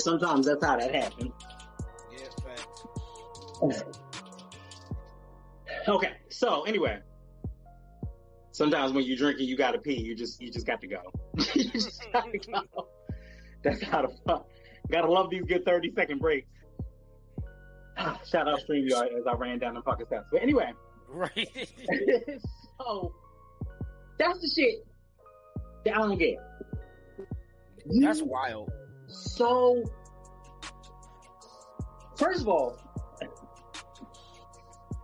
Sometimes 0.06 0.46
that's 0.46 0.64
how 0.64 0.76
that 0.76 0.94
happens. 0.94 1.32
Yeah, 2.12 2.28
facts. 2.44 3.98
Okay, 5.88 6.12
so 6.28 6.62
anyway, 6.62 7.00
sometimes 8.52 8.92
when 8.92 9.04
you're 9.04 9.16
drinking, 9.16 9.48
you 9.48 9.56
gotta 9.56 9.78
pee. 9.78 10.00
You 10.00 10.14
just 10.14 10.40
you 10.40 10.50
just 10.50 10.66
got 10.66 10.80
to 10.80 10.86
go. 10.86 11.00
you 11.54 11.70
just 11.70 12.06
gotta 12.12 12.38
go. 12.52 12.88
That's 13.64 13.82
how 13.82 14.02
the 14.02 14.16
fuck. 14.26 14.46
Gotta 14.90 15.10
love 15.10 15.28
these 15.30 15.42
good 15.42 15.64
30 15.64 15.92
second 15.96 16.20
breaks. 16.20 16.48
Shout 18.30 18.48
out 18.48 18.60
StreamYard 18.68 19.18
as 19.18 19.26
I 19.28 19.34
ran 19.34 19.58
down 19.58 19.74
the 19.74 19.82
fucking 19.82 20.06
steps. 20.06 20.26
But 20.30 20.42
anyway, 20.42 20.70
Right. 21.08 21.48
so 22.78 23.12
that's 24.18 24.40
the 24.40 24.50
shit 24.54 24.86
that 25.84 25.94
I 25.94 25.98
don't 25.98 26.18
get. 26.18 26.36
You 27.88 28.06
That's 28.06 28.22
wild. 28.22 28.70
So 29.08 29.82
first 32.16 32.42
of 32.42 32.48
all, 32.48 32.78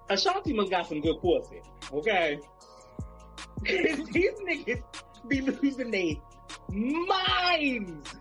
Ashanti 0.09 0.53
must 0.53 0.71
got 0.71 0.89
some 0.89 1.01
good 1.01 1.21
pussy, 1.21 1.63
okay? 1.93 2.39
These 3.63 4.41
niggas 4.41 4.83
be 5.29 5.41
losing 5.41 5.91
their 5.91 6.15
minds. 6.71 8.15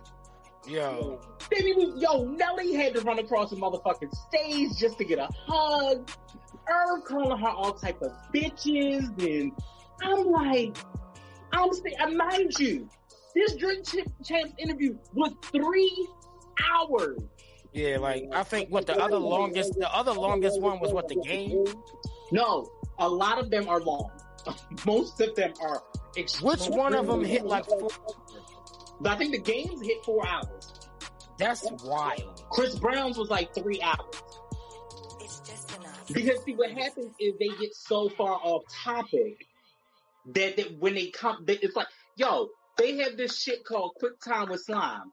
Yo. 0.68 1.20
Be, 1.50 1.92
yo, 1.98 2.24
Nelly 2.24 2.74
had 2.74 2.94
to 2.94 3.02
run 3.02 3.20
across 3.20 3.50
the 3.50 3.56
motherfucking 3.58 4.14
stage 4.28 4.78
just 4.78 4.98
to 5.00 5.04
get 5.04 5.20
a 5.20 5.28
hug. 5.48 6.10
Irv 6.70 7.04
calling 7.04 7.38
her 7.38 7.50
all 7.50 7.74
type 7.74 8.02
of 8.02 8.12
bitches, 8.34 9.08
and 9.20 9.52
I'm 10.02 10.26
like, 10.28 10.78
I'm 11.52 11.74
saying, 11.74 12.16
mind 12.16 12.58
you, 12.60 12.88
this 13.34 13.56
Drink 13.56 13.86
Ch- 13.86 14.28
Champs 14.28 14.54
interview 14.58 14.98
was 15.14 15.34
three 15.44 16.08
hours. 16.72 17.20
Yeah, 17.74 17.98
like 17.98 18.26
I 18.34 18.44
think 18.44 18.70
what 18.70 18.86
the 18.86 18.98
other 18.98 19.18
longest 19.18 19.76
the 19.76 19.94
other 19.94 20.14
longest 20.14 20.60
one 20.62 20.80
was 20.80 20.92
what 20.92 21.08
the 21.08 21.16
game? 21.16 21.66
No, 22.32 22.70
a 23.00 23.08
lot 23.08 23.40
of 23.40 23.50
them 23.50 23.70
are 23.70 23.80
long. 23.80 24.12
Most 24.86 25.22
of 25.22 25.36
them 25.36 25.54
are. 25.62 25.84
Which 26.16 26.68
one 26.68 26.94
of 26.94 27.08
them 27.08 27.24
hit 27.24 27.46
like 27.46 27.66
four? 27.66 27.90
But 29.00 29.14
I 29.14 29.16
think 29.16 29.32
the 29.32 29.40
games 29.40 29.82
hit 29.82 30.04
four 30.04 30.28
hours. 30.28 30.74
That's 31.38 31.66
wild. 31.84 32.44
Chris 32.52 32.78
Brown's 32.78 33.18
was 33.18 33.30
like 33.30 33.54
three 33.56 33.82
hours. 33.82 34.22
It's 35.22 35.40
just 35.40 35.76
enough. 35.78 36.08
Because 36.14 36.44
see, 36.44 36.54
what 36.54 36.72
happens 36.72 37.14
is 37.20 37.34
they 37.40 37.48
get 37.60 37.74
so 37.74 38.10
far 38.10 38.40
off 38.44 38.64
topic 38.84 39.48
that, 40.36 40.58
that 40.58 40.78
when 40.80 40.94
they 40.94 41.08
come, 41.08 41.44
they, 41.46 41.54
it's 41.56 41.76
like, 41.76 41.88
yo, 42.16 42.50
they 42.82 42.98
have 43.04 43.18
this 43.18 43.40
shit 43.40 43.64
called 43.64 43.92
Quick 44.00 44.20
Time 44.22 44.50
with 44.50 44.62
Slime, 44.62 45.12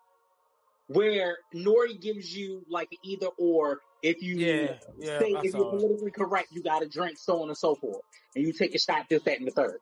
where 0.88 1.36
NORE 1.52 1.88
gives 2.00 2.34
you 2.34 2.62
like 2.68 2.88
either 3.04 3.28
or. 3.38 3.80
If 4.00 4.22
you 4.22 4.36
Yeah, 4.36 4.74
yeah, 4.96 5.18
say 5.18 5.34
I 5.34 5.38
if 5.40 5.44
you're 5.46 5.52
saw 5.54 5.74
it. 5.74 5.80
politically 5.80 6.10
correct, 6.12 6.48
you 6.52 6.62
got 6.62 6.82
to 6.82 6.88
drink, 6.88 7.18
so 7.18 7.42
on 7.42 7.48
and 7.48 7.58
so 7.58 7.74
forth, 7.74 8.00
and 8.36 8.46
you 8.46 8.52
take 8.52 8.72
a 8.76 8.78
shot, 8.78 9.06
this, 9.10 9.20
that, 9.24 9.38
and 9.38 9.46
the 9.48 9.50
third. 9.50 9.78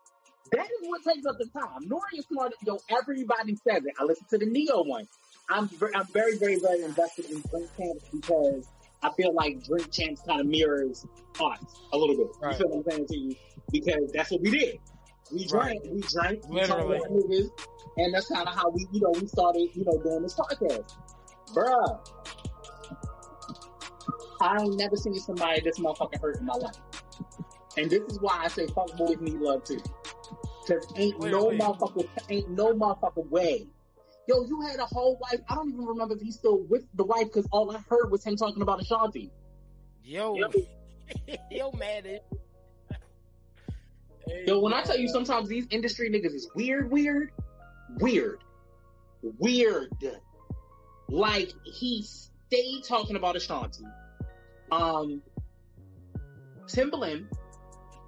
That 0.52 0.64
is 0.64 0.88
what 0.88 1.02
takes 1.04 1.26
up 1.26 1.36
the 1.38 1.46
time. 1.48 1.80
NORE 1.86 2.00
is 2.14 2.24
smart. 2.32 2.52
Yo, 2.64 2.78
everybody 2.88 3.56
says 3.56 3.84
it. 3.84 3.92
I 4.00 4.04
listened 4.04 4.28
to 4.30 4.38
the 4.38 4.46
Ne-Yo 4.46 4.84
one. 4.84 5.06
I'm 5.50 5.68
ver- 5.68 5.92
I'm 5.94 6.06
very 6.06 6.38
very 6.38 6.56
very 6.58 6.82
invested 6.82 7.26
in 7.26 7.42
Drink 7.50 7.68
Champs 7.76 8.04
because 8.10 8.66
I 9.02 9.10
feel 9.12 9.34
like 9.34 9.62
Drink 9.64 9.92
Champs 9.92 10.22
kind 10.26 10.40
of 10.40 10.46
mirrors 10.46 11.04
us 11.38 11.58
a 11.92 11.98
little 11.98 12.16
bit. 12.16 12.28
Right. 12.40 12.52
You 12.52 12.58
feel 12.58 12.68
what 12.68 12.86
I'm 12.86 12.90
saying 12.90 13.06
to 13.08 13.16
you? 13.18 13.36
Because 13.70 14.10
that's 14.14 14.30
what 14.30 14.40
we 14.40 14.50
did. 14.50 14.78
We 15.32 15.46
drank, 15.46 15.82
we 15.90 16.00
drank, 16.02 16.48
we 16.48 16.60
talked 16.60 16.70
Literally. 16.70 16.98
about 16.98 17.10
movies, 17.10 17.50
and 17.96 18.14
that's 18.14 18.28
kind 18.28 18.46
of 18.48 18.54
how 18.54 18.70
we, 18.70 18.86
you 18.92 19.00
know, 19.00 19.10
we 19.20 19.26
started, 19.26 19.68
you 19.74 19.84
know, 19.84 20.00
doing 20.02 20.22
this 20.22 20.34
podcast. 20.34 20.92
Bruh, 21.52 22.00
I 24.40 24.60
ain't 24.62 24.76
never 24.78 24.96
seen 24.96 25.14
somebody 25.14 25.60
this 25.60 25.78
motherfucking 25.78 26.20
hurt 26.20 26.38
in 26.38 26.46
my 26.46 26.54
life. 26.54 26.74
And 27.76 27.90
this 27.90 28.02
is 28.08 28.20
why 28.20 28.42
I 28.44 28.48
say 28.48 28.66
fuck 28.68 28.96
boys 28.96 29.20
need 29.20 29.34
love 29.34 29.64
too. 29.64 29.80
Cause 30.66 30.86
ain't 30.96 31.20
no 31.20 31.50
motherfucker, 31.50 32.06
ain't 32.28 32.50
no 32.50 32.72
motherfucker 32.74 33.28
way. 33.30 33.66
Yo, 34.28 34.44
you 34.44 34.60
had 34.62 34.80
a 34.80 34.86
whole 34.86 35.16
wife. 35.20 35.40
I 35.48 35.54
don't 35.54 35.68
even 35.70 35.84
remember 35.84 36.14
if 36.16 36.20
he's 36.20 36.36
still 36.36 36.58
with 36.68 36.84
the 36.94 37.04
wife 37.04 37.26
because 37.26 37.46
all 37.52 37.70
I 37.74 37.78
heard 37.88 38.10
was 38.10 38.24
him 38.24 38.36
talking 38.36 38.62
about 38.62 38.80
Ashanti. 38.80 39.30
Yo, 40.02 40.34
Yep. 40.36 40.54
yo, 41.50 41.70
man. 41.78 42.18
Yo, 44.46 44.60
when 44.60 44.72
I 44.72 44.82
tell 44.82 44.98
you 44.98 45.08
sometimes 45.08 45.48
these 45.48 45.66
industry 45.70 46.10
niggas 46.10 46.34
is 46.34 46.50
weird, 46.54 46.90
weird, 46.90 47.32
weird, 48.00 48.42
weird. 49.22 49.92
Like 51.08 51.52
he 51.64 52.02
stayed 52.02 52.82
talking 52.86 53.16
about 53.16 53.36
Ashanti. 53.36 53.84
Um, 54.72 55.22
Timbaland, 56.66 57.26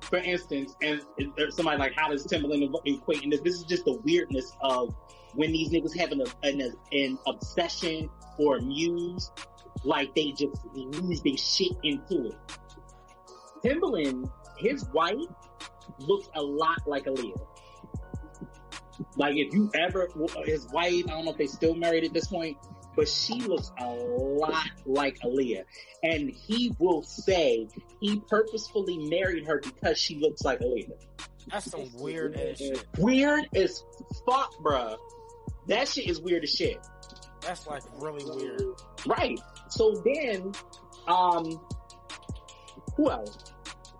for 0.00 0.18
instance, 0.18 0.74
and 0.82 1.00
there's 1.36 1.54
somebody 1.54 1.78
like, 1.78 1.92
how 1.94 2.08
does 2.08 2.26
Timbaland 2.26 2.74
equate 2.84 3.22
in 3.22 3.30
this? 3.30 3.40
This 3.40 3.54
is 3.54 3.64
just 3.64 3.84
the 3.84 3.92
weirdness 4.04 4.52
of 4.60 4.94
when 5.34 5.52
these 5.52 5.70
niggas 5.70 5.96
have 5.96 6.10
an, 6.10 6.22
an, 6.42 6.72
an 6.92 7.18
obsession 7.26 8.10
or 8.38 8.56
a 8.56 8.62
muse, 8.62 9.30
like 9.84 10.12
they 10.16 10.32
just 10.32 10.64
lose 10.74 11.22
their 11.22 11.36
shit 11.36 11.72
into 11.84 12.26
it. 12.26 12.36
Timbaland, 13.64 14.30
his 14.58 14.84
wife 14.86 15.14
looks 15.98 16.28
a 16.34 16.42
lot 16.42 16.86
like 16.86 17.06
Aaliyah. 17.06 17.40
Like 19.16 19.36
if 19.36 19.52
you 19.54 19.70
ever, 19.74 20.08
his 20.44 20.66
wife, 20.68 21.04
I 21.06 21.10
don't 21.10 21.24
know 21.24 21.30
if 21.32 21.38
they 21.38 21.46
still 21.46 21.74
married 21.74 22.04
at 22.04 22.12
this 22.12 22.26
point, 22.26 22.56
but 22.96 23.08
she 23.08 23.40
looks 23.42 23.70
a 23.78 23.86
lot 23.86 24.70
like 24.86 25.18
Aaliyah. 25.20 25.64
And 26.02 26.30
he 26.30 26.74
will 26.78 27.02
say 27.02 27.68
he 28.00 28.20
purposefully 28.28 28.98
married 28.98 29.46
her 29.46 29.60
because 29.60 29.98
she 29.98 30.16
looks 30.16 30.42
like 30.42 30.60
Aaliyah. 30.60 31.00
That's 31.50 31.70
some 31.70 31.88
weird 31.94 32.36
ass 32.36 32.58
shit. 32.58 32.84
Weird 32.98 33.48
as 33.54 33.84
fuck, 34.26 34.54
bruh. 34.56 34.96
That 35.68 35.88
shit 35.88 36.08
is 36.08 36.20
weird 36.20 36.44
as 36.44 36.50
shit. 36.50 36.78
That's 37.40 37.66
like 37.66 37.82
really 38.00 38.24
weird. 38.24 38.62
Right. 39.06 39.38
So 39.68 40.02
then, 40.04 40.52
um, 41.06 41.60
who 42.96 43.10
else? 43.10 43.38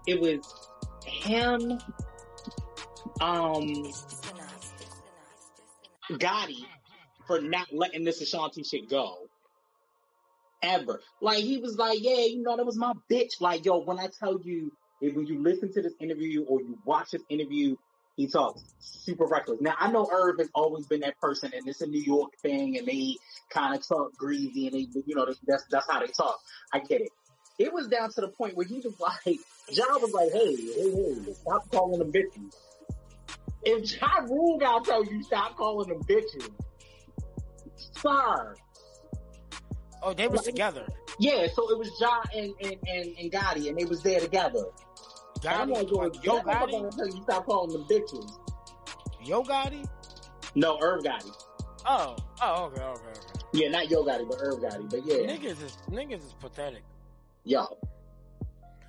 It 0.07 0.21
was 0.21 0.68
him, 1.19 1.79
um. 3.21 3.93
Gotti, 6.11 6.65
for 7.27 7.39
not 7.41 7.67
letting 7.71 8.03
this 8.03 8.23
Ashanti 8.23 8.63
shit 8.63 8.89
go. 8.89 9.29
Ever. 10.63 11.03
Like 11.21 11.45
he 11.45 11.59
was 11.59 11.77
like, 11.77 11.99
yeah, 12.01 12.25
you 12.25 12.43
know, 12.43 12.57
that 12.57 12.65
was 12.65 12.79
my 12.79 12.95
bitch. 13.11 13.41
Like, 13.41 13.67
yo, 13.67 13.79
when 13.81 13.99
I 13.99 14.09
tell 14.19 14.41
you, 14.41 14.73
when 15.01 15.27
you 15.27 15.43
listen 15.43 15.71
to 15.75 15.83
this 15.83 15.93
interview 16.01 16.45
or 16.45 16.63
you 16.63 16.79
watch 16.87 17.11
this 17.11 17.23
interview, 17.29 17.77
he 18.17 18.27
talks 18.27 18.65
super 18.81 19.27
reckless. 19.27 19.61
Now 19.61 19.75
I 19.79 19.93
know 19.93 20.09
Irv 20.11 20.39
has 20.39 20.49
always 20.55 20.87
been 20.87 21.01
that 21.01 21.21
person, 21.21 21.53
and 21.55 21.69
it's 21.69 21.83
a 21.83 21.87
New 21.87 22.01
York 22.01 22.33
thing, 22.43 22.79
and 22.79 22.87
they 22.89 23.17
kind 23.51 23.77
of 23.77 23.87
talk 23.87 24.17
greasy, 24.17 24.67
and 24.67 24.75
they, 24.75 24.87
you 25.07 25.15
know, 25.15 25.27
that's 25.47 25.65
that's 25.69 25.91
how 25.91 26.01
they 26.01 26.07
talk. 26.07 26.41
I 26.73 26.79
get 26.79 27.03
it. 27.03 27.11
It 27.59 27.73
was 27.73 27.89
down 27.89 28.11
to 28.13 28.21
the 28.21 28.29
point 28.29 28.57
where 28.57 28.67
he 28.67 28.81
was 28.81 28.99
like, 29.01 29.39
John 29.73 30.01
was 30.01 30.13
like, 30.13 30.31
hey, 30.33 30.55
hey, 30.55 31.25
hey, 31.25 31.33
stop 31.35 31.69
calling 31.71 31.99
them 31.99 32.13
bitches. 32.13 32.55
If 33.65 34.01
Ja 34.01 34.21
Rule 34.29 34.59
got 34.59 34.85
tell 34.85 35.05
you 35.05 35.23
stop 35.25 35.57
calling 35.57 35.89
them 35.89 36.03
bitches, 36.05 36.49
sir. 37.77 38.55
Oh, 40.03 40.13
they 40.13 40.29
was 40.29 40.43
together. 40.43 40.87
Yeah, 41.19 41.49
so 41.53 41.69
it 41.71 41.79
was 41.79 41.91
Ja 42.01 42.23
and 42.35 42.55
and 42.63 42.77
and, 42.87 43.19
and 43.19 43.33
Gotti, 43.33 43.69
and 43.69 43.77
they 43.77 43.85
was 43.85 44.03
there 44.03 44.21
together. 44.21 44.65
And 45.45 45.49
I'm 45.49 45.71
like, 45.71 45.91
yo, 45.91 45.97
Gotti, 45.97 46.25
Yo 46.25 46.41
Gotti, 46.41 46.73
Gotti, 46.73 46.97
tell 46.97 47.07
you 47.09 47.23
stop 47.23 47.47
calling 47.47 47.73
them 47.73 47.85
bitches. 47.85 48.39
Yo 49.25 49.43
Gotti. 49.43 49.85
No, 50.55 50.79
Irv 50.81 51.03
Gotti. 51.03 51.33
Oh, 51.85 52.17
oh, 52.41 52.65
okay, 52.67 52.83
okay, 52.83 53.01
okay. 53.01 53.21
Yeah, 53.53 53.69
not 53.71 53.91
Yo 53.91 54.05
Gotti, 54.05 54.29
but 54.29 54.39
Irv 54.41 54.61
Gotti. 54.61 54.89
But 54.89 55.05
yeah, 55.05 55.17
Niggas 55.17 55.63
is 55.63 55.77
niggas 55.91 56.25
is 56.25 56.35
pathetic. 56.41 56.83
Yo, 57.49 57.79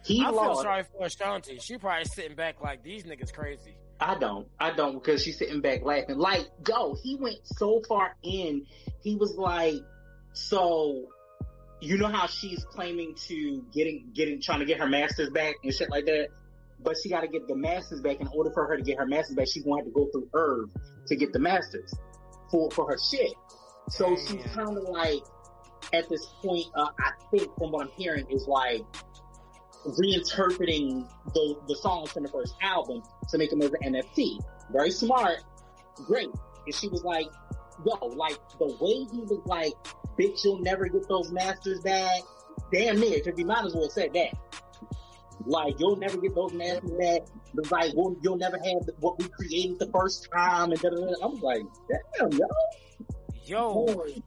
he 0.06 0.22
I 0.22 0.32
feel 0.32 0.56
sorry 0.56 0.84
for 0.84 1.06
Ashanti. 1.06 1.60
She 1.60 1.78
probably 1.78 2.06
sitting 2.06 2.36
back 2.36 2.62
like 2.62 2.84
these 2.84 3.04
niggas 3.04 3.34
crazy. 3.34 3.78
I 4.00 4.16
don't. 4.16 4.48
I 4.60 4.72
don't 4.72 4.94
because 4.94 5.24
she's 5.24 5.38
sitting 5.38 5.62
back 5.62 5.84
laughing. 5.84 6.18
Like, 6.18 6.48
yo, 6.68 6.96
he 7.04 7.16
went 7.16 7.40
so 7.44 7.82
far 7.88 8.16
in. 8.24 8.66
He 9.02 9.16
was 9.16 9.36
like, 9.38 9.82
so 10.34 11.08
you 11.82 11.98
know 11.98 12.08
how 12.08 12.28
she's 12.28 12.64
claiming 12.66 13.16
to 13.28 13.64
getting 13.74 14.12
getting 14.14 14.42
trying 14.42 14.60
to 14.60 14.66
get 14.66 14.80
her 14.80 14.88
masters 14.88 15.30
back 15.30 15.56
and 15.64 15.74
shit 15.74 15.90
like 15.90 16.06
that. 16.06 16.30
But 16.82 16.96
she 17.02 17.10
got 17.10 17.22
to 17.22 17.28
get 17.28 17.48
the 17.48 17.56
masters 17.56 18.02
back. 18.02 18.22
In 18.22 18.28
order 18.28 18.52
for 18.52 18.66
her 18.68 18.78
to 18.78 18.84
get 18.84 18.98
her 18.98 19.06
masters 19.06 19.36
back, 19.36 19.48
she's 19.52 19.64
going 19.64 19.84
to 19.84 19.86
have 19.86 19.94
to 19.94 20.00
go 20.00 20.10
through 20.12 20.30
Irv 20.34 20.70
to 21.08 21.16
get 21.16 21.34
the 21.34 21.40
masters 21.40 21.94
for 22.50 22.72
for 22.72 22.90
her 22.90 22.98
shit. 23.12 23.34
So 23.90 24.16
she's 24.16 24.44
kind 24.54 24.78
of 24.78 24.84
like 24.84 25.20
at 25.94 26.10
this 26.10 26.26
point. 26.42 26.66
Uh, 26.76 26.88
I 27.00 27.12
think 27.32 27.50
from 27.58 27.72
what 27.72 27.88
I'm 27.88 27.92
hearing 27.98 28.26
is 28.30 28.48
like 28.48 28.84
reinterpreting 29.86 31.10
the 31.34 31.56
the 31.68 31.76
songs 31.76 32.12
from 32.12 32.24
the 32.24 32.30
first 32.30 32.56
album 32.62 33.02
to 33.30 33.38
make 33.38 33.50
them 33.50 33.62
as 33.62 33.72
an 33.82 33.94
NFT. 33.94 34.40
Very 34.72 34.92
smart, 34.92 35.44
great. 35.96 36.30
And 36.66 36.76
she 36.76 36.88
was 36.88 37.04
like, 37.04 37.28
yo, 37.86 38.08
like 38.08 38.38
the 38.60 38.66
way 38.80 39.08
he 39.12 39.22
was 39.22 39.42
like, 39.46 39.74
bitch, 40.18 40.44
you'll 40.44 40.60
never 40.60 40.88
get 40.88 41.08
those 41.08 41.32
masters 41.32 41.80
back. 41.82 42.22
Damn 42.72 43.00
near, 43.00 43.20
because 43.24 43.38
he 43.38 43.44
might 43.44 43.66
as 43.66 43.74
well 43.74 43.90
said 43.90 44.14
that. 44.14 44.34
Like, 45.46 45.80
you'll 45.80 45.96
never 45.96 46.18
get 46.18 46.36
those 46.36 46.54
masters 46.54 46.92
back. 46.92 47.22
Like, 47.72 47.94
well, 47.96 48.16
you'll 48.22 48.38
never 48.38 48.58
have 48.58 48.86
the, 48.86 48.94
what 49.00 49.18
we 49.18 49.28
created 49.30 49.80
the 49.80 49.90
first 49.92 50.28
time. 50.32 50.72
And 50.72 50.80
da, 50.80 50.90
da, 50.90 50.98
da. 50.98 51.14
I'm 51.24 51.40
like, 51.40 51.64
damn, 52.18 52.32
yo. 52.34 52.46
Yo, 53.46 53.74
Boy, 53.74 54.22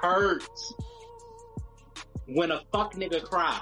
hurts. 0.00 0.74
When 2.26 2.50
a 2.50 2.62
fuck 2.72 2.94
nigga 2.94 3.22
cry. 3.24 3.60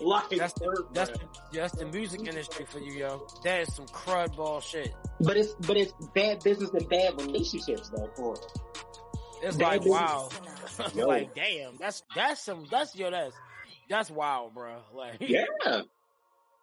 Like, 0.00 0.28
that's 0.30 0.52
the 0.54 0.84
that's 0.92 1.10
the, 1.10 1.20
that's 1.52 1.74
the 1.76 1.86
music 1.86 2.20
industry 2.20 2.64
for 2.68 2.78
you, 2.78 2.92
yo. 2.92 3.26
That 3.44 3.62
is 3.62 3.74
some 3.74 3.86
crud 3.86 4.36
ball 4.36 4.60
shit. 4.60 4.94
But 5.20 5.36
it's 5.36 5.54
but 5.66 5.76
it's 5.76 5.92
bad 6.14 6.40
business 6.44 6.70
and 6.70 6.88
bad 6.88 7.20
relationships 7.20 7.88
though 7.88 8.08
for 8.14 8.34
real. 8.34 8.52
It's 9.42 9.56
That 9.56 9.64
like 9.64 9.80
is- 9.82 9.88
wow, 9.88 10.28
like 10.94 11.34
damn, 11.34 11.76
that's 11.78 12.02
that's 12.14 12.40
some 12.44 12.66
that's 12.70 12.94
yo 12.96 13.10
that's 13.10 13.34
that's 13.90 14.08
wild, 14.10 14.54
bro. 14.54 14.76
Like 14.94 15.16
Yeah. 15.20 15.44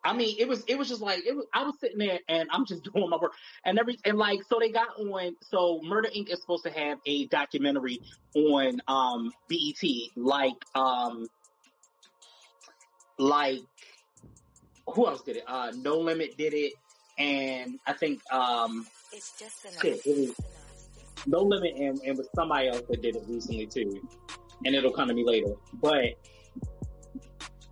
I 0.05 0.13
mean, 0.13 0.35
it 0.39 0.47
was 0.47 0.63
it 0.67 0.77
was 0.77 0.87
just 0.87 1.01
like 1.01 1.25
it 1.25 1.35
was. 1.35 1.47
I 1.53 1.63
was 1.63 1.75
sitting 1.79 1.97
there 1.97 2.19
and 2.29 2.47
I'm 2.51 2.65
just 2.65 2.83
doing 2.93 3.09
my 3.09 3.17
work 3.17 3.33
and 3.65 3.79
every 3.79 3.97
and 4.05 4.17
like 4.17 4.39
so 4.43 4.59
they 4.59 4.69
got 4.69 4.89
on. 4.99 5.35
So 5.41 5.81
Murder 5.83 6.09
Inc. 6.15 6.29
is 6.29 6.39
supposed 6.39 6.63
to 6.65 6.71
have 6.71 6.99
a 7.05 7.27
documentary 7.27 8.01
on 8.35 8.79
um 8.87 9.31
BET, 9.49 9.89
like 10.15 10.53
um 10.75 11.27
like 13.17 13.59
who 14.87 15.07
else 15.07 15.23
did 15.23 15.37
it? 15.37 15.43
Uh, 15.47 15.71
No 15.75 15.97
Limit 15.97 16.37
did 16.37 16.53
it, 16.53 16.73
and 17.17 17.79
I 17.87 17.93
think 17.93 18.19
um 18.31 18.85
It's 19.11 19.39
just 19.39 19.65
enough. 19.65 19.81
Shit, 19.81 20.01
it 20.05 20.09
is. 20.09 20.35
No 21.25 21.39
Limit 21.41 21.73
and, 21.75 21.99
and 22.05 22.17
with 22.17 22.29
somebody 22.35 22.67
else 22.67 22.83
that 22.89 23.01
did 23.01 23.15
it 23.15 23.23
recently 23.27 23.65
too. 23.65 23.99
And 24.63 24.75
it'll 24.75 24.93
come 24.93 25.07
to 25.07 25.13
me 25.13 25.25
later. 25.25 25.53
But 25.81 26.03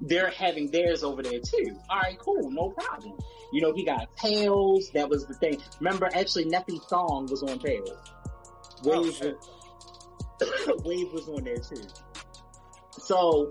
they're 0.03 0.31
having 0.31 0.69
theirs 0.69 1.03
over 1.03 1.23
there 1.23 1.39
too. 1.39 1.79
Alright, 1.89 2.19
cool, 2.19 2.51
no 2.51 2.69
problem. 2.69 3.17
You 3.51 3.61
know, 3.61 3.73
he 3.73 3.85
got 3.85 4.15
Tales, 4.17 4.89
that 4.93 5.09
was 5.09 5.25
the 5.25 5.33
thing. 5.35 5.61
Remember, 5.79 6.09
actually, 6.13 6.45
Neffy's 6.45 6.85
song 6.87 7.27
was 7.29 7.41
on 7.43 7.59
Tales. 7.59 7.89
Oh, 8.85 9.01
Wave, 9.01 9.13
shit. 9.13 9.37
Wave 10.85 11.13
was 11.13 11.29
on 11.29 11.45
there 11.45 11.57
too. 11.57 11.81
So, 12.91 13.49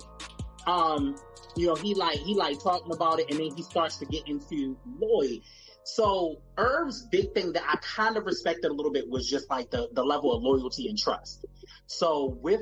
um, 0.67 1.17
you 1.57 1.67
know, 1.67 1.75
he 1.75 1.95
like, 1.95 2.19
he 2.19 2.35
like 2.35 2.63
talking 2.63 2.93
about 2.93 3.19
it 3.19 3.31
and 3.31 3.39
then 3.39 3.55
he 3.57 3.63
starts 3.63 3.97
to 3.99 4.07
get 4.07 4.29
into 4.29 4.77
Lloyd. 4.99 5.41
So 5.85 6.37
Irv's 6.59 7.07
big 7.11 7.33
thing 7.33 7.53
that 7.55 7.63
I 7.67 7.77
kind 7.77 8.17
of 8.17 8.27
respected 8.27 8.71
a 8.71 8.75
little 8.75 8.93
bit 8.93 9.09
was 9.09 9.29
just 9.29 9.49
like 9.51 9.71
the, 9.71 9.89
the 9.93 10.05
level 10.05 10.33
of 10.35 10.43
loyalty 10.43 10.89
and 10.89 10.99
trust. 10.99 11.47
So 11.87 12.39
with 12.41 12.61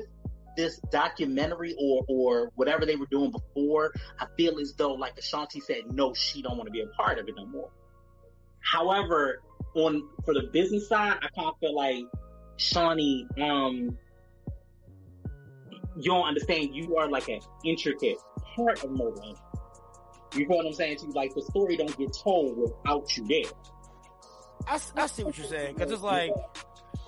this 0.57 0.79
documentary 0.91 1.75
or, 1.79 2.05
or 2.07 2.51
whatever 2.55 2.85
they 2.85 2.95
were 2.95 3.07
doing 3.07 3.31
before, 3.31 3.93
I 4.19 4.25
feel 4.37 4.59
as 4.59 4.73
though 4.73 4.93
like 4.93 5.17
Ashanti 5.17 5.59
said, 5.59 5.91
no, 5.91 6.13
she 6.13 6.41
don't 6.41 6.57
want 6.57 6.67
to 6.67 6.71
be 6.71 6.81
a 6.81 6.87
part 6.87 7.19
of 7.19 7.27
it 7.27 7.35
no 7.35 7.45
more. 7.45 7.69
However, 8.59 9.41
on, 9.75 10.07
for 10.25 10.33
the 10.33 10.49
business 10.51 10.87
side, 10.87 11.17
I 11.21 11.27
kind 11.35 11.47
of 11.47 11.57
feel 11.59 11.75
like 11.75 12.03
Shawnee, 12.57 13.27
um, 13.41 13.97
you 15.97 16.11
don't 16.11 16.27
understand. 16.27 16.69
You 16.73 16.97
are 16.97 17.09
like 17.09 17.27
an 17.27 17.39
intricate 17.65 18.17
part 18.55 18.83
of 18.83 18.91
Murder. 18.91 19.21
You 20.35 20.47
know 20.47 20.57
what 20.57 20.65
I'm 20.65 20.73
saying 20.73 20.97
to 20.97 21.07
you? 21.07 21.11
Like 21.11 21.33
the 21.33 21.41
story 21.41 21.75
don't 21.75 21.95
get 21.97 22.13
told 22.13 22.57
without 22.57 23.17
you 23.17 23.27
there. 23.27 23.51
I, 24.67 24.79
I 24.95 25.07
see 25.07 25.23
what 25.23 25.37
you're 25.37 25.47
saying 25.47 25.75
because 25.75 25.91
it's 25.91 26.03
like 26.03 26.31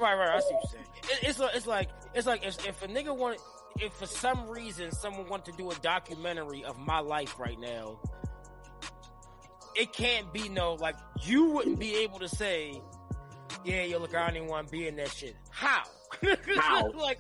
right 0.01 0.15
right 0.15 0.29
I 0.29 0.39
see 0.39 0.53
what 0.53 0.63
you're 0.63 0.71
saying. 0.71 0.85
It, 1.21 1.29
it's 1.29 1.55
it's 1.55 1.67
like 1.67 1.89
it's 2.16 2.28
like 2.28 2.45
if, 2.45 2.66
if 2.68 2.82
a 2.84 2.88
nigga 2.88 3.16
wanted 3.16 3.39
if 3.80 3.93
for 3.93 4.05
some 4.05 4.47
reason 4.49 4.91
someone 4.91 5.28
wanted 5.28 5.51
to 5.51 5.57
do 5.57 5.72
a 5.72 5.76
documentary 5.76 6.64
of 6.64 6.78
my 6.78 6.99
life 6.99 7.39
right 7.39 7.59
now, 7.59 7.99
it 9.76 9.93
can't 9.93 10.32
be 10.32 10.49
no 10.49 10.74
like 10.76 10.95
you 11.24 11.45
wouldn't 11.51 11.80
be 11.80 11.95
able 11.97 12.20
to 12.20 12.30
say, 12.30 12.80
yeah, 13.66 13.84
yo, 13.84 13.99
look, 13.99 14.16
I 14.16 14.28
don't 14.28 14.36
even 14.38 14.47
want 14.47 14.68
to 14.68 14.72
be 14.72 14.88
in 14.88 14.95
that 14.97 15.09
shit. 15.11 15.36
How? 15.49 15.84
How? 16.57 16.89
like. 16.91 17.20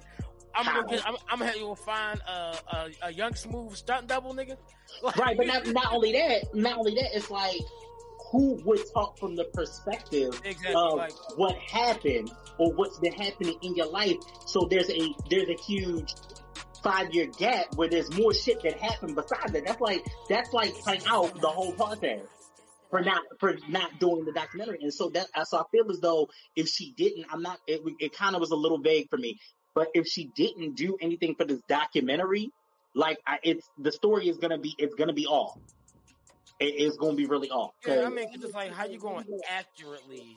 I'm 0.55 0.65
How? 0.65 0.83
gonna, 0.83 0.95
get, 0.97 1.07
I'm, 1.07 1.15
I'm 1.31 1.39
gonna 1.39 1.53
go 1.53 1.73
find 1.73 2.21
a, 2.27 2.31
a, 2.31 2.89
a 3.05 3.11
young 3.11 3.33
smooth 3.33 3.75
stunt 3.75 4.05
double 4.05 4.35
nigga. 4.35 4.55
Like- 5.01 5.15
Right, 5.17 5.35
but 5.35 5.47
not, 5.47 5.65
not 5.65 5.91
only 5.91 6.11
that, 6.11 6.53
not 6.53 6.77
only 6.77 6.93
that, 6.93 7.15
it's 7.15 7.31
like 7.31 7.55
who 8.33 8.55
would 8.65 8.81
talk 8.93 9.17
from 9.19 9.35
the 9.35 9.43
perspective 9.53 10.33
exactly 10.43 10.73
of 10.73 10.95
like 10.95 11.13
what 11.37 11.55
happened 11.57 12.31
or 12.57 12.73
what's 12.73 12.97
been 12.97 13.13
happening 13.13 13.55
in 13.61 13.75
your 13.75 13.85
life. 13.85 14.17
So 14.47 14.67
there's 14.69 14.89
a 14.89 15.13
there's 15.29 15.49
a 15.49 15.63
huge 15.63 16.15
five 16.83 17.13
year 17.13 17.27
gap 17.37 17.75
where 17.75 17.87
there's 17.87 18.11
more 18.17 18.33
shit 18.33 18.63
that 18.63 18.81
happened 18.81 19.15
besides 19.15 19.51
that. 19.53 19.67
That's 19.67 19.79
like 19.79 20.03
that's 20.27 20.51
like 20.51 20.73
cutting 20.83 21.03
out 21.07 21.39
the 21.39 21.47
whole 21.47 21.73
podcast 21.73 22.25
for 22.89 23.01
not 23.01 23.21
for 23.39 23.55
not 23.69 23.99
doing 23.99 24.25
the 24.25 24.31
documentary. 24.31 24.79
And 24.81 24.91
so 24.91 25.09
that 25.09 25.27
so 25.45 25.59
I 25.59 25.63
feel 25.71 25.91
as 25.91 25.99
though 25.99 26.27
if 26.55 26.67
she 26.67 26.91
didn't, 26.97 27.27
I'm 27.31 27.43
not. 27.43 27.59
It, 27.67 27.81
it 27.99 28.13
kind 28.13 28.35
of 28.35 28.41
was 28.41 28.49
a 28.49 28.55
little 28.55 28.79
vague 28.79 29.11
for 29.11 29.17
me. 29.17 29.39
But 29.75 29.89
if 29.93 30.07
she 30.07 30.25
didn't 30.35 30.75
do 30.75 30.97
anything 30.99 31.35
for 31.35 31.45
this 31.45 31.61
documentary, 31.69 32.51
like 32.95 33.19
I, 33.27 33.37
it's 33.43 33.69
the 33.77 33.91
story 33.91 34.27
is 34.27 34.37
gonna 34.37 34.57
be 34.57 34.73
it's 34.79 34.95
gonna 34.95 35.13
be 35.13 35.27
off. 35.27 35.59
It 36.59 36.75
is 36.79 36.97
gonna 36.97 37.15
be 37.15 37.25
really 37.25 37.49
off. 37.49 37.71
Yeah, 37.85 38.03
I 38.05 38.09
mean, 38.09 38.27
it's 38.31 38.41
just 38.43 38.53
like 38.53 38.71
how 38.71 38.85
you 38.85 38.99
going 38.99 39.25
to 39.25 39.39
accurately 39.49 40.35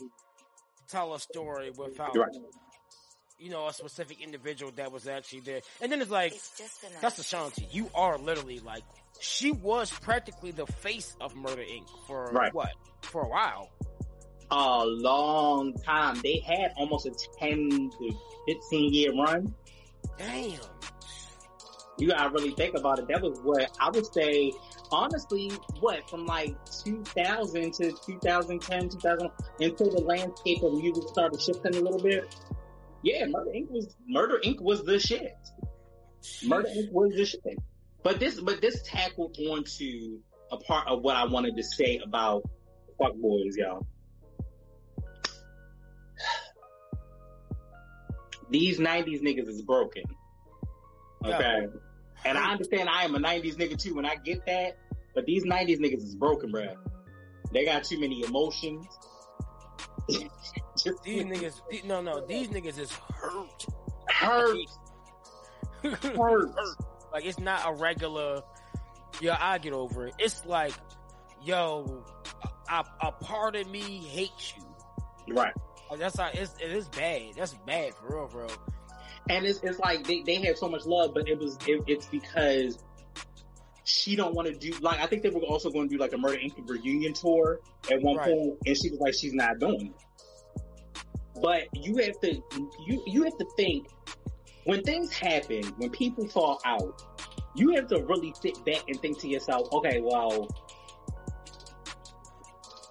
tell 0.89 1.15
a 1.15 1.21
story 1.21 1.71
without, 1.77 2.17
Right. 2.17 2.29
you 3.39 3.51
know, 3.51 3.67
a 3.69 3.73
specific 3.73 4.21
individual 4.21 4.73
that 4.77 4.91
was 4.91 5.07
actually 5.07 5.41
there. 5.41 5.61
And 5.81 5.93
then 5.93 6.01
it's 6.01 6.11
like, 6.11 6.33
It's 6.33 6.57
just 6.59 6.83
enough. 6.85 7.01
that's 7.01 7.19
Ashanti. 7.19 7.69
You 7.71 7.91
are 7.95 8.19
literally 8.19 8.59
like, 8.61 8.83
she 9.21 9.51
was 9.53 9.91
practically 9.91 10.51
the 10.53 10.67
face 10.67 11.17
of 11.21 11.35
Murder 11.37 11.63
Inc. 11.63 11.87
for 12.07 12.27
Right. 12.33 12.53
what? 12.55 12.71
For 13.03 13.23
a 13.23 13.29
while. 13.29 13.71
a 14.53 14.85
long 14.87 15.75
time. 15.75 16.21
They 16.23 16.39
had 16.39 16.73
almost 16.77 17.05
a 17.07 17.11
10 17.41 17.91
to 17.99 18.13
15 18.47 18.93
year 18.95 19.13
run. 19.13 19.53
Damn. 20.19 20.61
You 21.99 22.09
gotta 22.09 22.31
really 22.31 22.53
think 22.53 22.77
about 22.77 22.99
it. 23.01 23.09
That 23.09 23.23
was 23.23 23.41
what 23.41 23.69
I 23.81 23.91
would 23.91 24.07
say. 24.15 24.53
Honestly, 24.91 25.51
what 25.81 26.09
from 26.09 26.27
like 26.27 26.57
2000 26.85 27.73
to 27.75 27.93
2010, 27.93 28.89
2000 28.89 29.31
until 29.61 29.91
the 29.91 30.03
landscape 30.03 30.63
of 30.63 30.75
music 30.75 31.05
started 31.09 31.41
shifting 31.41 31.77
a 31.77 31.81
little 31.81 32.03
bit. 32.03 32.35
Yeah, 33.03 33.27
Murder 33.27 33.51
Inc. 33.51 33.71
was 33.71 33.95
Murder 34.09 34.41
Inc. 34.45 34.61
was 34.61 34.85
the 34.85 34.99
shit. 34.99 35.37
Murder 36.45 36.69
Inc. 36.69 36.93
was 36.93 37.15
the 37.15 37.25
shit. 37.25 37.59
But 38.03 38.21
this, 38.21 38.41
but 38.41 38.61
this 38.61 38.83
tackled 38.85 39.37
onto 39.39 40.19
a 40.51 40.57
part 40.57 40.89
of 40.89 41.03
what 41.03 41.17
I 41.17 41.25
wanted 41.25 41.57
to 41.57 41.63
say 41.63 42.01
about 42.05 42.43
fuck 42.99 43.15
boys, 43.17 43.57
y'all. 43.57 43.87
These 48.51 48.79
'90s 48.79 49.23
niggas 49.23 49.49
is 49.49 49.63
broken. 49.63 50.05
Okay. 51.25 51.67
And 52.25 52.37
I 52.37 52.51
understand 52.53 52.89
I 52.89 53.05
am 53.05 53.15
a 53.15 53.19
90s 53.19 53.57
nigga 53.57 53.81
too, 53.81 53.99
and 53.99 54.07
I 54.07 54.17
get 54.17 54.45
that. 54.47 54.79
But 55.15 55.27
these 55.27 55.45
90s 55.45 55.79
niggas 55.79 56.03
is 56.03 56.15
broken, 56.15 56.53
bruh. 56.53 56.77
They 57.53 57.65
got 57.65 57.85
too 57.85 57.99
many 58.01 58.25
emotions. 58.25 58.87
Just 60.11 61.03
These 61.03 61.25
niggas, 61.25 61.85
no, 61.85 62.01
no, 62.01 62.25
these 62.27 62.49
niggas 62.49 62.79
is 62.79 62.93
hurt. 62.93 63.67
hurt, 64.09 64.57
hurt. 66.17 66.51
Like 67.13 67.25
it's 67.25 67.39
not 67.39 67.63
a 67.67 67.73
regular. 67.73 68.43
Yo, 69.21 69.35
I 69.39 69.59
get 69.59 69.73
over 69.73 70.09
it. 70.09 70.15
It's 70.19 70.45
like, 70.45 70.75
yo, 71.43 72.05
a, 72.71 72.85
a 73.01 73.13
part 73.13 73.57
of 73.57 73.69
me 73.71 73.81
hates 73.81 74.55
you. 74.57 75.35
Right. 75.35 75.55
Like, 75.91 75.99
that's 75.99 76.19
how 76.19 76.31
it's. 76.33 76.55
It 76.61 76.71
is 76.71 76.89
bad. 76.89 77.31
That's 77.37 77.55
bad 77.67 77.95
for 77.95 78.17
real, 78.17 78.29
bro. 78.29 78.47
And 79.29 79.45
it's, 79.45 79.61
it's 79.63 79.79
like 79.79 80.07
they, 80.07 80.23
they 80.23 80.37
had 80.37 80.57
so 80.57 80.69
much 80.69 80.87
love, 80.87 81.13
but 81.15 81.29
it 81.29 81.39
was, 81.39 81.59
it, 81.67 81.83
it's 81.87 82.07
because 82.07 82.79
she 83.85 84.17
don't 84.17 84.35
want 84.35 84.49
to 84.49 84.55
do, 84.55 84.77
like, 84.81 85.01
I 85.01 85.07
think 85.07 85.23
they 85.23 85.31
were 85.31 85.41
also 85.41 85.71
going 85.71 85.89
to 85.89 85.95
do 85.95 86.01
like 86.01 86.13
a 86.13 86.19
Murder 86.19 86.39
Inc. 86.39 86.55
reunion 86.69 87.13
tour 87.13 87.61
at 87.91 88.01
one 88.03 88.17
Right. 88.17 88.27
point, 88.27 88.59
and 88.67 88.77
she 88.77 88.91
was 88.91 89.01
like, 89.01 89.15
she's 89.15 89.33
not 89.35 89.59
doing 89.59 89.95
it. 89.95 91.03
But 91.41 91.63
you 91.75 91.97
have 91.99 92.19
to, 92.21 92.41
you, 92.87 93.03
you 93.07 93.23
have 93.25 93.37
to 93.39 93.47
think, 93.57 93.89
when 94.65 94.83
things 94.83 95.13
happen, 95.13 95.63
when 95.77 95.91
people 95.91 96.27
fall 96.27 96.61
out, 96.65 97.03
you 97.55 97.75
have 97.77 97.87
to 97.89 98.05
really 98.05 98.35
sit 98.41 98.65
back 98.65 98.83
and 98.89 99.01
think 99.01 99.21
to 99.21 99.29
yourself, 99.29 99.73
okay, 99.73 100.01
well, 100.03 100.49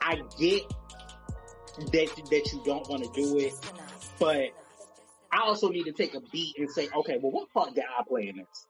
I 0.02 0.16
get 0.40 0.62
that, 1.78 1.92
that 1.92 2.50
you 2.54 2.62
don't 2.64 2.88
want 2.90 3.04
to 3.04 3.10
do 3.22 3.38
it, 3.40 3.54
but 4.20 4.52
I 5.36 5.42
also 5.42 5.70
need 5.70 5.84
to 5.84 5.92
take 5.92 6.14
a 6.16 6.22
beat 6.32 6.56
and 6.58 6.70
say, 6.72 6.88
okay, 6.96 7.18
well, 7.22 7.32
what 7.32 7.52
part 7.52 7.76
did 7.76 7.84
I 7.84 8.04
play 8.08 8.30
in 8.30 8.38
this? 8.38 8.68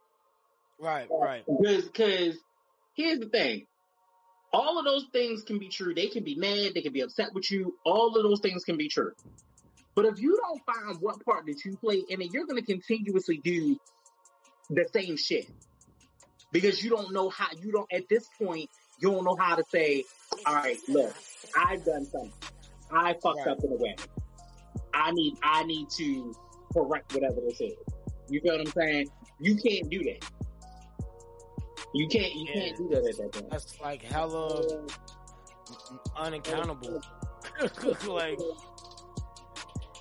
Right, 0.80 1.07
uh, 1.11 1.18
right. 1.18 1.43
Because, 1.45 1.86
because 1.86 2.38
here's 2.95 3.20
the 3.20 3.30
thing. 3.30 3.68
All 4.51 4.80
of 4.80 4.86
those 4.86 5.05
things 5.11 5.43
can 5.43 5.59
be 5.59 5.70
true. 5.70 5.93
They 5.93 6.07
can 6.07 6.24
be 6.24 6.36
mad. 6.36 6.72
They 6.74 6.82
can 6.82 6.93
be 6.93 7.01
upset 7.01 7.34
with 7.34 7.51
you. 7.51 7.76
All 7.86 8.16
of 8.16 8.24
those 8.24 8.39
things 8.39 8.63
can 8.63 8.78
be 8.78 8.88
true. 8.88 9.11
But 9.95 10.05
if 10.05 10.20
you 10.20 10.39
don't 10.41 10.61
find 10.66 10.97
what 11.01 11.24
part 11.24 11.45
that 11.45 11.63
you 11.66 11.78
play 11.78 12.03
in 12.07 12.22
it, 12.22 12.32
you're 12.32 12.45
going 12.45 12.61
to 12.61 12.66
continuously 12.66 13.39
do 13.43 13.78
the 14.70 14.88
same 14.93 15.18
shit. 15.18 15.45
Because 16.51 16.84
you 16.84 16.89
don't 16.89 17.13
know 17.13 17.30
how, 17.30 17.47
you 17.61 17.72
don't, 17.72 17.88
at 17.93 18.03
this 18.09 18.28
point, 18.41 18.70
you 18.99 19.11
don't 19.11 19.26
know 19.26 19.36
how 19.38 19.55
to 19.55 19.63
say, 19.72 20.05
all 20.45 20.55
right, 20.55 20.78
look. 20.88 21.13
I've 21.55 21.86
done 21.86 22.05
something. 22.05 22.34
I 22.91 23.13
fucked 23.13 23.45
Right. 23.45 23.47
up 23.47 23.59
in 23.63 23.72
a 23.72 23.76
way. 23.76 23.95
I 24.93 25.11
need 25.11 25.36
I 25.43 25.63
need 25.63 25.88
to 25.97 26.36
correct 26.76 27.13
whatever 27.13 27.41
this 27.47 27.61
is. 27.61 27.73
You 28.30 28.41
feel 28.41 28.57
what 28.57 28.67
I'm 28.67 28.73
saying? 28.73 29.07
You 29.39 29.55
can't 29.55 29.89
do 29.89 29.99
that. 30.03 30.26
You 31.93 32.07
can't 32.07 32.34
you 32.36 32.45
Yeah. 32.47 32.61
can't 32.61 32.78
do 32.78 32.88
that 32.89 32.97
at 33.07 33.17
that 33.17 33.32
point. 33.34 33.49
That's 33.49 33.80
like 33.80 34.01
hella 34.01 34.86
unaccountable. 36.17 37.01
like, 38.07 38.39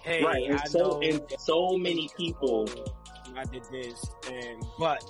hey, 0.02 0.24
right. 0.24 0.44
And 0.44 0.58
I 0.58 0.64
so 0.64 0.78
know 0.78 1.00
and 1.02 1.22
so 1.38 1.76
many 1.76 2.10
people 2.16 2.68
I 3.36 3.44
did 3.44 3.62
this, 3.70 4.04
and 4.30 4.62
but 4.78 5.02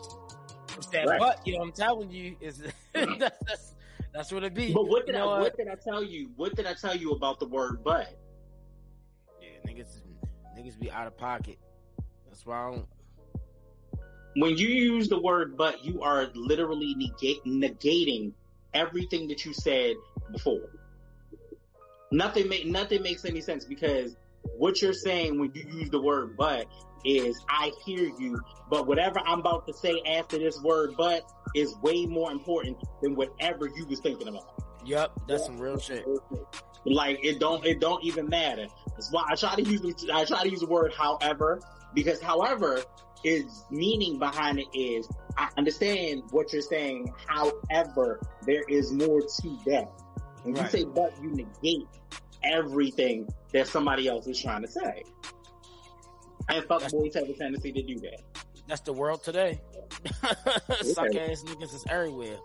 it's 0.76 0.86
that 0.88 1.06
Right. 1.06 1.18
but. 1.18 1.46
You 1.46 1.56
know, 1.56 1.62
I'm 1.64 1.72
telling 1.72 2.10
you, 2.10 2.36
is 2.40 2.62
that's, 2.92 3.18
that's 3.18 3.74
that's 4.12 4.32
what 4.32 4.44
it 4.44 4.54
be. 4.54 4.72
But 4.72 4.86
what 4.86 5.06
did 5.06 5.14
You 5.14 5.20
I 5.22 5.24
know 5.24 5.40
what 5.40 5.56
did 5.56 5.68
I 5.68 5.76
tell 5.76 6.02
you? 6.02 6.30
What 6.36 6.54
did 6.54 6.66
I 6.66 6.74
tell 6.74 6.96
you 6.96 7.12
about 7.12 7.38
the 7.40 7.46
word 7.46 7.82
but? 7.84 8.18
Yeah, 9.40 9.48
niggas, 9.70 10.00
niggas 10.64 10.78
be 10.78 10.90
out 10.90 11.06
of 11.06 11.16
pocket. 11.16 11.58
That's 12.26 12.44
why 12.46 12.66
I 12.66 12.70
don't. 12.70 12.86
When 14.36 14.56
you 14.56 14.68
use 14.68 15.08
the 15.08 15.20
word 15.20 15.56
but, 15.56 15.84
you 15.84 16.02
are 16.02 16.28
literally 16.34 16.94
negate, 16.96 17.44
negating 17.44 18.32
everything 18.72 19.28
that 19.28 19.44
you 19.44 19.52
said 19.52 19.94
before. 20.32 20.70
Nothing 22.10 22.48
make 22.48 22.66
nothing 22.66 23.02
makes 23.02 23.24
any 23.24 23.40
sense 23.40 23.64
because 23.64 24.16
what 24.56 24.82
you're 24.82 24.92
saying 24.92 25.38
when 25.38 25.52
you 25.54 25.64
use 25.68 25.90
the 25.90 26.00
word 26.00 26.36
but 26.36 26.66
is 27.04 27.40
I 27.48 27.70
hear 27.84 28.10
you, 28.18 28.40
but 28.70 28.86
whatever 28.86 29.20
I'm 29.26 29.40
about 29.40 29.66
to 29.68 29.74
say 29.74 30.00
after 30.06 30.38
this 30.38 30.60
word 30.62 30.94
but 30.96 31.22
is 31.54 31.76
way 31.82 32.06
more 32.06 32.32
important 32.32 32.76
than 33.02 33.14
whatever 33.14 33.68
you 33.68 33.86
was 33.86 34.00
thinking 34.00 34.28
about. 34.28 34.64
Yep, 34.84 35.12
that's 35.28 35.46
some 35.46 35.58
real 35.58 35.78
shit. 35.78 36.04
Like 36.85 37.24
it 37.24 37.39
don't 37.41 37.64
it 37.64 37.80
don't 37.80 38.03
even 38.05 38.28
matter. 38.28 38.66
That's 38.91 39.11
why 39.11 39.24
I 39.28 39.35
try 39.35 39.55
to 39.57 39.62
use 39.62 40.07
I 40.12 40.24
try 40.24 40.43
to 40.43 40.51
use 40.51 40.61
the 40.61 40.66
word 40.66 40.93
however 40.93 41.61
because 41.95 42.20
however 42.20 42.82
is 43.24 43.64
meaning 43.70 44.18
behind 44.18 44.59
it 44.59 44.66
is 44.74 45.09
I 45.39 45.49
understand 45.57 46.22
what 46.30 46.53
you're 46.53 46.62
saying. 46.62 47.12
However, 47.26 48.20
there 48.47 48.62
is 48.68 48.93
more 48.93 49.20
to 49.20 49.59
that. 49.66 49.91
When 50.43 50.55
Right. 50.55 50.64
you 50.64 50.80
say 50.80 50.85
but, 50.85 51.12
you 51.22 51.30
negate 51.30 51.87
everything 52.43 53.26
that 53.53 53.66
somebody 53.66 54.07
else 54.07 54.26
is 54.26 54.41
trying 54.41 54.62
to 54.62 54.68
say. 54.68 55.03
And 56.51 56.64
fuck 56.66 56.80
That's- 56.82 56.93
boys 56.93 57.14
have 57.14 57.24
a 57.28 57.32
tendency 57.32 57.72
to 57.72 57.82
do 57.82 57.99
that. 58.01 58.20
That's 58.66 58.82
the 58.82 58.93
world 58.93 59.22
today. 59.24 59.61
Suck 60.82 61.14
ass 61.14 61.43
niggas 61.45 61.74
is 61.74 61.85
everywhere. 61.89 62.37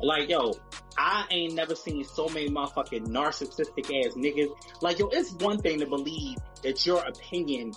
Like, 0.00 0.28
yo, 0.28 0.54
I 0.96 1.26
ain't 1.30 1.54
never 1.54 1.74
seen 1.74 2.04
so 2.04 2.28
many 2.28 2.48
motherfucking 2.48 3.08
narcissistic 3.08 4.06
ass 4.06 4.14
niggas. 4.14 4.50
Like, 4.80 4.98
yo, 4.98 5.08
it's 5.08 5.32
one 5.32 5.58
thing 5.58 5.80
to 5.80 5.86
believe 5.86 6.38
that 6.62 6.86
your 6.86 7.04
opinion, 7.04 7.72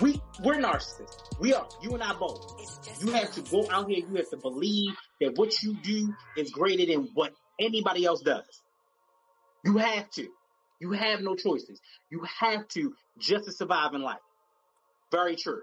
we, 0.00 0.20
we're 0.42 0.56
narcissists. 0.56 1.16
We 1.40 1.52
are. 1.52 1.66
You 1.82 1.94
and 1.94 2.02
I 2.02 2.12
both. 2.14 3.02
You 3.04 3.12
have 3.12 3.32
to 3.32 3.40
go 3.42 3.68
out 3.70 3.88
here, 3.88 4.06
you 4.08 4.16
have 4.16 4.30
to 4.30 4.36
believe 4.36 4.94
that 5.20 5.36
what 5.36 5.62
you 5.62 5.74
do 5.82 6.14
is 6.36 6.50
greater 6.50 6.86
than 6.86 7.08
what 7.14 7.32
anybody 7.60 8.04
else 8.04 8.22
does. 8.22 8.62
You 9.64 9.78
have 9.78 10.10
to. 10.10 10.28
You 10.80 10.92
have 10.92 11.20
no 11.20 11.34
choices. 11.34 11.80
You 12.10 12.24
have 12.40 12.66
to 12.68 12.94
just 13.18 13.44
to 13.44 13.52
survive 13.52 13.94
in 13.94 14.02
life. 14.02 14.18
Very 15.10 15.36
true. 15.36 15.62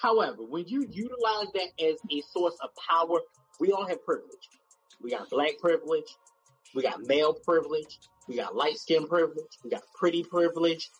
However, 0.00 0.42
when 0.48 0.66
you 0.66 0.86
utilize 0.88 1.48
that 1.54 1.68
as 1.84 1.96
a 2.10 2.22
source 2.32 2.56
of 2.62 2.70
power, 2.88 3.20
we 3.58 3.72
all 3.72 3.86
have 3.86 4.04
privilege. 4.04 4.48
We 5.02 5.10
got 5.10 5.28
black 5.30 5.58
privilege. 5.60 6.16
We 6.74 6.82
got 6.82 7.00
male 7.06 7.34
privilege. 7.34 7.98
We 8.28 8.36
got 8.36 8.54
light 8.54 8.78
skin 8.78 9.06
privilege. 9.06 9.58
We 9.64 9.70
got 9.70 9.82
pretty 9.98 10.22
privilege. 10.24 10.90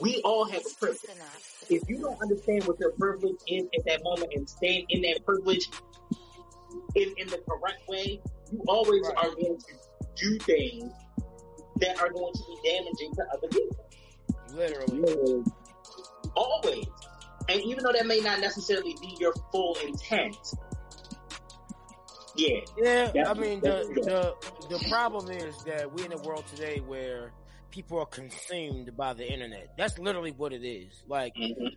We 0.00 0.20
all 0.24 0.44
have 0.44 0.60
a 0.60 0.74
privilege 0.78 1.00
if 1.70 1.82
you 1.88 1.98
don't 1.98 2.20
understand 2.22 2.64
what 2.64 2.78
your 2.78 2.92
privilege 2.92 3.36
is 3.48 3.64
at 3.76 3.84
that 3.86 4.02
moment 4.04 4.32
and 4.34 4.48
stand 4.48 4.84
in 4.90 5.02
that 5.02 5.24
privilege 5.24 5.68
in, 6.94 7.12
in 7.16 7.26
the 7.28 7.38
correct 7.48 7.88
way, 7.88 8.20
you 8.52 8.62
always 8.68 9.02
Right. 9.02 9.16
are 9.16 9.30
going 9.30 9.58
to 9.58 9.74
do 10.16 10.38
things 10.38 10.92
that 11.80 12.00
are 12.00 12.10
going 12.10 12.32
to 12.32 12.40
be 12.46 12.70
damaging 12.70 13.14
to 13.14 13.26
other 13.34 13.48
people. 13.48 13.84
Literally. 14.54 15.44
Always. 16.36 16.86
And 17.48 17.60
even 17.62 17.84
though 17.84 17.92
that 17.92 18.06
may 18.06 18.20
not 18.20 18.40
necessarily 18.40 18.94
be 19.00 19.16
your 19.20 19.32
full 19.52 19.76
intent, 19.84 20.36
yeah, 22.36 22.60
Yeah, 22.76 23.12
Yeah, 23.14 23.30
I 23.30 23.34
mean 23.34 23.60
the, 23.62 23.86
the 24.04 24.34
the 24.68 24.88
problem 24.88 25.30
is 25.30 25.62
that 25.64 25.92
we're 25.92 26.06
in 26.06 26.12
a 26.12 26.18
world 26.18 26.46
today 26.46 26.80
where 26.80 27.32
people 27.70 27.98
are 27.98 28.06
consumed 28.06 28.96
by 28.96 29.14
the 29.14 29.26
internet. 29.30 29.68
That's 29.76 29.98
literally 29.98 30.32
what 30.32 30.52
it 30.52 30.64
is. 30.66 31.02
Like 31.06 31.34
mhm, 31.36 31.76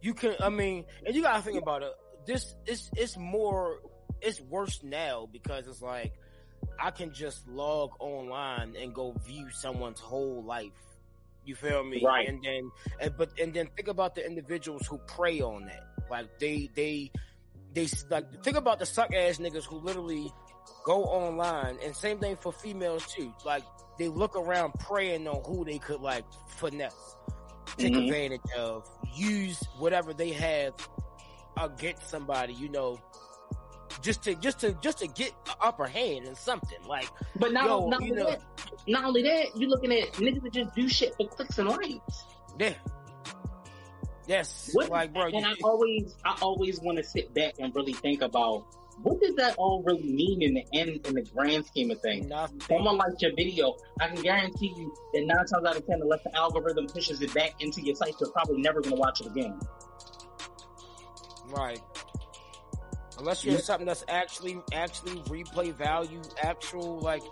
you 0.00 0.14
can, 0.14 0.34
I 0.40 0.48
mean, 0.50 0.84
and 1.04 1.14
you 1.14 1.22
gotta 1.22 1.42
think 1.42 1.58
about 1.58 1.82
it. 1.82 1.92
This 2.26 2.54
it's 2.66 2.90
it's 2.96 3.16
more 3.16 3.80
it's 4.20 4.40
worse 4.40 4.82
now 4.82 5.28
because 5.30 5.66
it's 5.68 5.82
like 5.82 6.12
I 6.78 6.90
can 6.90 7.12
just 7.12 7.46
log 7.48 7.90
online 8.00 8.74
and 8.76 8.94
go 8.94 9.12
view 9.26 9.48
someone's 9.50 10.00
whole 10.00 10.44
life. 10.44 10.72
You 11.44 11.54
feel 11.54 11.84
me? 11.84 12.02
Right. 12.04 12.28
And 12.28 12.42
then, 12.42 12.70
and, 13.00 13.16
but 13.16 13.30
and 13.40 13.54
then 13.54 13.68
think 13.76 13.88
about 13.88 14.14
the 14.14 14.26
individuals 14.26 14.86
who 14.86 14.98
prey 15.06 15.40
on 15.40 15.66
that. 15.66 15.84
Like 16.10 16.38
they 16.40 16.68
they 16.74 17.10
they 17.76 17.86
like 18.10 18.42
think 18.42 18.56
about 18.56 18.78
the 18.80 18.86
suck 18.86 19.12
ass 19.14 19.36
niggas 19.36 19.64
who 19.64 19.76
literally 19.76 20.32
go 20.84 21.04
online 21.04 21.76
and 21.84 21.94
same 21.94 22.18
thing 22.18 22.34
for 22.40 22.50
females 22.52 23.06
too. 23.06 23.32
Like 23.44 23.62
they 23.98 24.08
look 24.08 24.34
around 24.34 24.72
preying 24.80 25.28
on 25.28 25.42
who 25.44 25.64
they 25.64 25.78
could 25.78 26.00
like 26.00 26.24
finesse, 26.48 27.16
take 27.76 27.92
Mhm. 27.92 28.04
advantage 28.06 28.40
of, 28.56 28.88
use 29.14 29.62
whatever 29.78 30.14
they 30.14 30.30
have 30.32 30.72
against 31.58 32.08
somebody, 32.08 32.54
you 32.54 32.68
know, 32.70 32.98
just 34.00 34.22
to 34.24 34.34
just 34.36 34.58
to 34.60 34.72
just 34.82 34.98
to 34.98 35.06
get 35.08 35.32
upper 35.60 35.86
hand 35.86 36.26
in 36.26 36.34
something. 36.34 36.78
Like, 36.86 37.08
But 37.38 37.52
not, 37.52 37.66
Yo, 37.66 37.88
not 37.88 38.00
only 38.02 38.14
know- 38.14 38.30
that, 38.30 38.42
not 38.86 39.04
only 39.04 39.22
that, 39.22 39.54
you 39.56 39.68
looking 39.68 39.92
at 39.92 40.12
niggas 40.14 40.42
that 40.42 40.52
just 40.52 40.74
do 40.74 40.88
shit 40.88 41.14
for 41.16 41.26
clicks 41.28 41.58
and 41.58 41.68
likes. 41.68 42.24
yeah, 42.58 42.74
yes, 44.26 44.70
What, 44.72 44.90
like 44.90 45.12
bro, 45.12 45.24
and 45.26 45.34
you, 45.34 45.40
I 45.44 45.54
always, 45.62 46.14
I 46.24 46.36
always 46.42 46.80
want 46.80 46.98
to 46.98 47.04
sit 47.04 47.32
back 47.34 47.54
and 47.58 47.74
really 47.74 47.92
think 47.92 48.22
about 48.22 48.66
what 49.02 49.20
does 49.20 49.34
that 49.36 49.56
all 49.58 49.82
really 49.82 50.10
mean 50.10 50.40
in 50.42 50.54
the 50.54 50.64
end, 50.72 51.06
in 51.06 51.14
the 51.14 51.22
grand 51.22 51.66
scheme 51.66 51.90
of 51.90 52.00
things. 52.00 52.26
nothing. 52.26 52.60
Someone 52.62 52.96
likes 52.96 53.20
your 53.20 53.34
video, 53.36 53.76
I 54.00 54.08
can 54.08 54.22
guarantee 54.22 54.72
you 54.76 54.94
that 55.12 55.20
nine 55.26 55.36
times 55.46 55.66
out 55.66 55.76
of 55.76 55.86
ten, 55.86 56.00
unless 56.00 56.22
the 56.24 56.34
algorithm 56.34 56.86
pushes 56.86 57.20
it 57.20 57.32
back 57.34 57.60
into 57.60 57.82
your 57.82 57.94
site, 57.94 58.14
you're 58.20 58.30
probably 58.30 58.60
never 58.60 58.80
going 58.80 58.94
to 58.94 59.00
watch 59.00 59.20
it 59.20 59.26
again. 59.26 59.58
Right. 61.48 61.80
Unless 63.18 63.44
you 63.44 63.52
have 63.52 63.62
something 63.62 63.86
that's 63.86 64.04
actually 64.08 64.58
actually 64.72 65.16
replay 65.22 65.72
value, 65.74 66.20
actual 66.42 66.98
like 67.00 67.22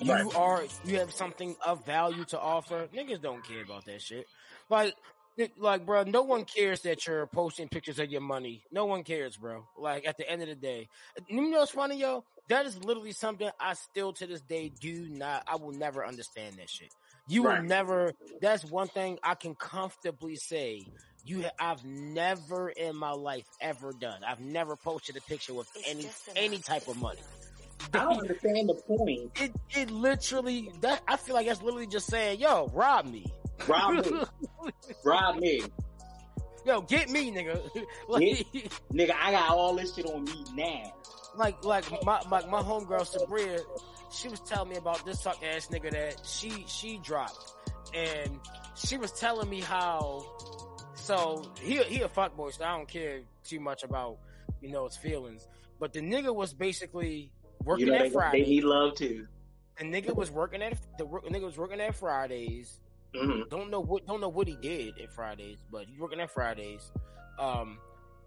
you 0.00 0.12
Right. 0.12 0.34
are 0.36 0.64
you 0.84 0.98
have 0.98 1.12
something 1.12 1.54
of 1.66 1.84
value 1.84 2.24
to 2.26 2.40
offer. 2.40 2.88
Niggas 2.94 3.20
don't 3.20 3.44
care 3.46 3.62
about 3.62 3.84
that 3.86 4.00
shit. 4.00 4.26
Like 4.70 4.94
like 5.58 5.86
bro, 5.86 6.02
no 6.04 6.22
one 6.22 6.44
cares 6.44 6.80
that 6.82 7.06
you're 7.06 7.26
posting 7.26 7.68
pictures 7.68 7.98
of 7.98 8.10
your 8.10 8.20
money. 8.20 8.64
No 8.72 8.86
one 8.86 9.04
cares, 9.04 9.36
bro. 9.36 9.64
Like 9.76 10.06
at 10.06 10.16
the 10.16 10.28
end 10.28 10.42
of 10.42 10.48
the 10.48 10.54
day. 10.54 10.88
You 11.28 11.50
know 11.50 11.58
what's 11.60 11.72
funny, 11.72 11.98
yo? 11.98 12.24
That 12.48 12.66
is 12.66 12.82
literally 12.82 13.12
something 13.12 13.50
I 13.60 13.74
still 13.74 14.12
to 14.14 14.26
this 14.26 14.40
day 14.40 14.70
do 14.80 15.08
not 15.08 15.44
I 15.46 15.56
will 15.56 15.72
never 15.72 16.04
understand 16.06 16.56
that 16.56 16.70
shit. 16.70 16.88
You 17.28 17.44
Right. 17.44 17.60
will 17.60 17.68
never 17.68 18.12
that's 18.40 18.64
one 18.64 18.88
thing 18.88 19.18
I 19.22 19.34
can 19.34 19.54
comfortably 19.54 20.36
say 20.36 20.86
you 21.24 21.42
ha- 21.42 21.50
I've 21.58 21.84
never 21.84 22.70
in 22.70 22.96
my 22.96 23.10
life 23.10 23.46
ever 23.60 23.92
done. 23.92 24.24
I've 24.24 24.40
never 24.40 24.76
posted 24.76 25.16
a 25.16 25.20
picture 25.22 25.52
with 25.54 25.68
It's 25.74 25.88
any 26.36 26.46
any 26.48 26.58
type 26.58 26.88
of 26.88 26.96
money. 26.96 27.20
I 27.94 28.04
don't 28.04 28.18
understand 28.20 28.68
the 28.68 28.74
point. 28.74 29.30
It 29.36 29.52
it 29.76 29.90
literally 29.90 30.72
that 30.80 31.02
I 31.06 31.16
feel 31.16 31.34
like 31.34 31.46
that's 31.46 31.62
literally 31.62 31.86
just 31.86 32.06
saying, 32.06 32.40
yo, 32.40 32.70
rob 32.72 33.06
me. 33.06 33.26
Rob 33.66 34.04
me, 34.06 34.22
rob 35.04 35.36
me, 35.36 35.62
yo, 36.64 36.80
get 36.82 37.10
me, 37.10 37.30
nigga. 37.32 37.60
like, 38.08 38.22
nigga. 38.92 39.12
I 39.20 39.32
got 39.32 39.50
all 39.50 39.74
this 39.74 39.94
shit 39.94 40.06
on 40.06 40.24
me 40.24 40.44
now. 40.54 40.92
like 41.36 41.62
like 41.64 41.84
my 42.04 42.20
my, 42.28 42.44
my 42.46 42.62
homegirl 42.62 43.06
Sabria, 43.06 43.60
she 44.12 44.28
was 44.28 44.40
telling 44.40 44.70
me 44.70 44.76
about 44.76 45.04
this 45.04 45.20
suck 45.20 45.42
ass 45.44 45.68
nigga 45.68 45.90
that 45.90 46.20
she 46.24 46.64
she 46.66 46.98
dropped. 46.98 47.52
And 47.94 48.38
she 48.76 48.96
was 48.98 49.12
telling 49.12 49.48
me 49.48 49.60
how 49.60 50.24
so 50.94 51.50
he 51.60 51.78
he 51.84 52.02
a 52.02 52.08
fuckboy, 52.08 52.52
so 52.56 52.64
I 52.64 52.76
don't 52.76 52.88
care 52.88 53.20
too 53.44 53.60
much 53.60 53.82
about, 53.82 54.18
you 54.60 54.70
know, 54.70 54.84
his 54.86 54.96
feelings. 54.96 55.46
But 55.80 55.92
the 55.92 56.00
nigga 56.00 56.34
was 56.34 56.52
basically 56.52 57.30
working 57.64 57.86
You 57.86 57.92
know 57.92 58.04
at 58.04 58.12
Friday. 58.12 58.42
they 58.44 58.48
need 58.50 58.64
love 58.64 58.94
too. 58.94 59.26
the 59.78 59.84
nigga 59.84 60.14
was 60.14 60.30
working 60.30 60.62
at 60.62 60.76
the 60.98 61.06
work- 61.06 61.24
nigga 61.24 61.44
was 61.44 61.56
working 61.56 61.80
at 61.80 61.94
Fridays. 61.96 62.78
Hmm 63.14 63.42
don't 63.50 63.70
know 63.70 63.80
what 63.80 64.06
don't 64.06 64.20
know 64.20 64.28
what 64.28 64.46
he 64.46 64.56
did 64.56 64.98
at 64.98 65.12
Fridays, 65.12 65.58
but 65.70 65.86
he's 65.86 65.98
working 65.98 66.20
at 66.20 66.30
Fridays. 66.30 66.90
Um, 67.38 67.78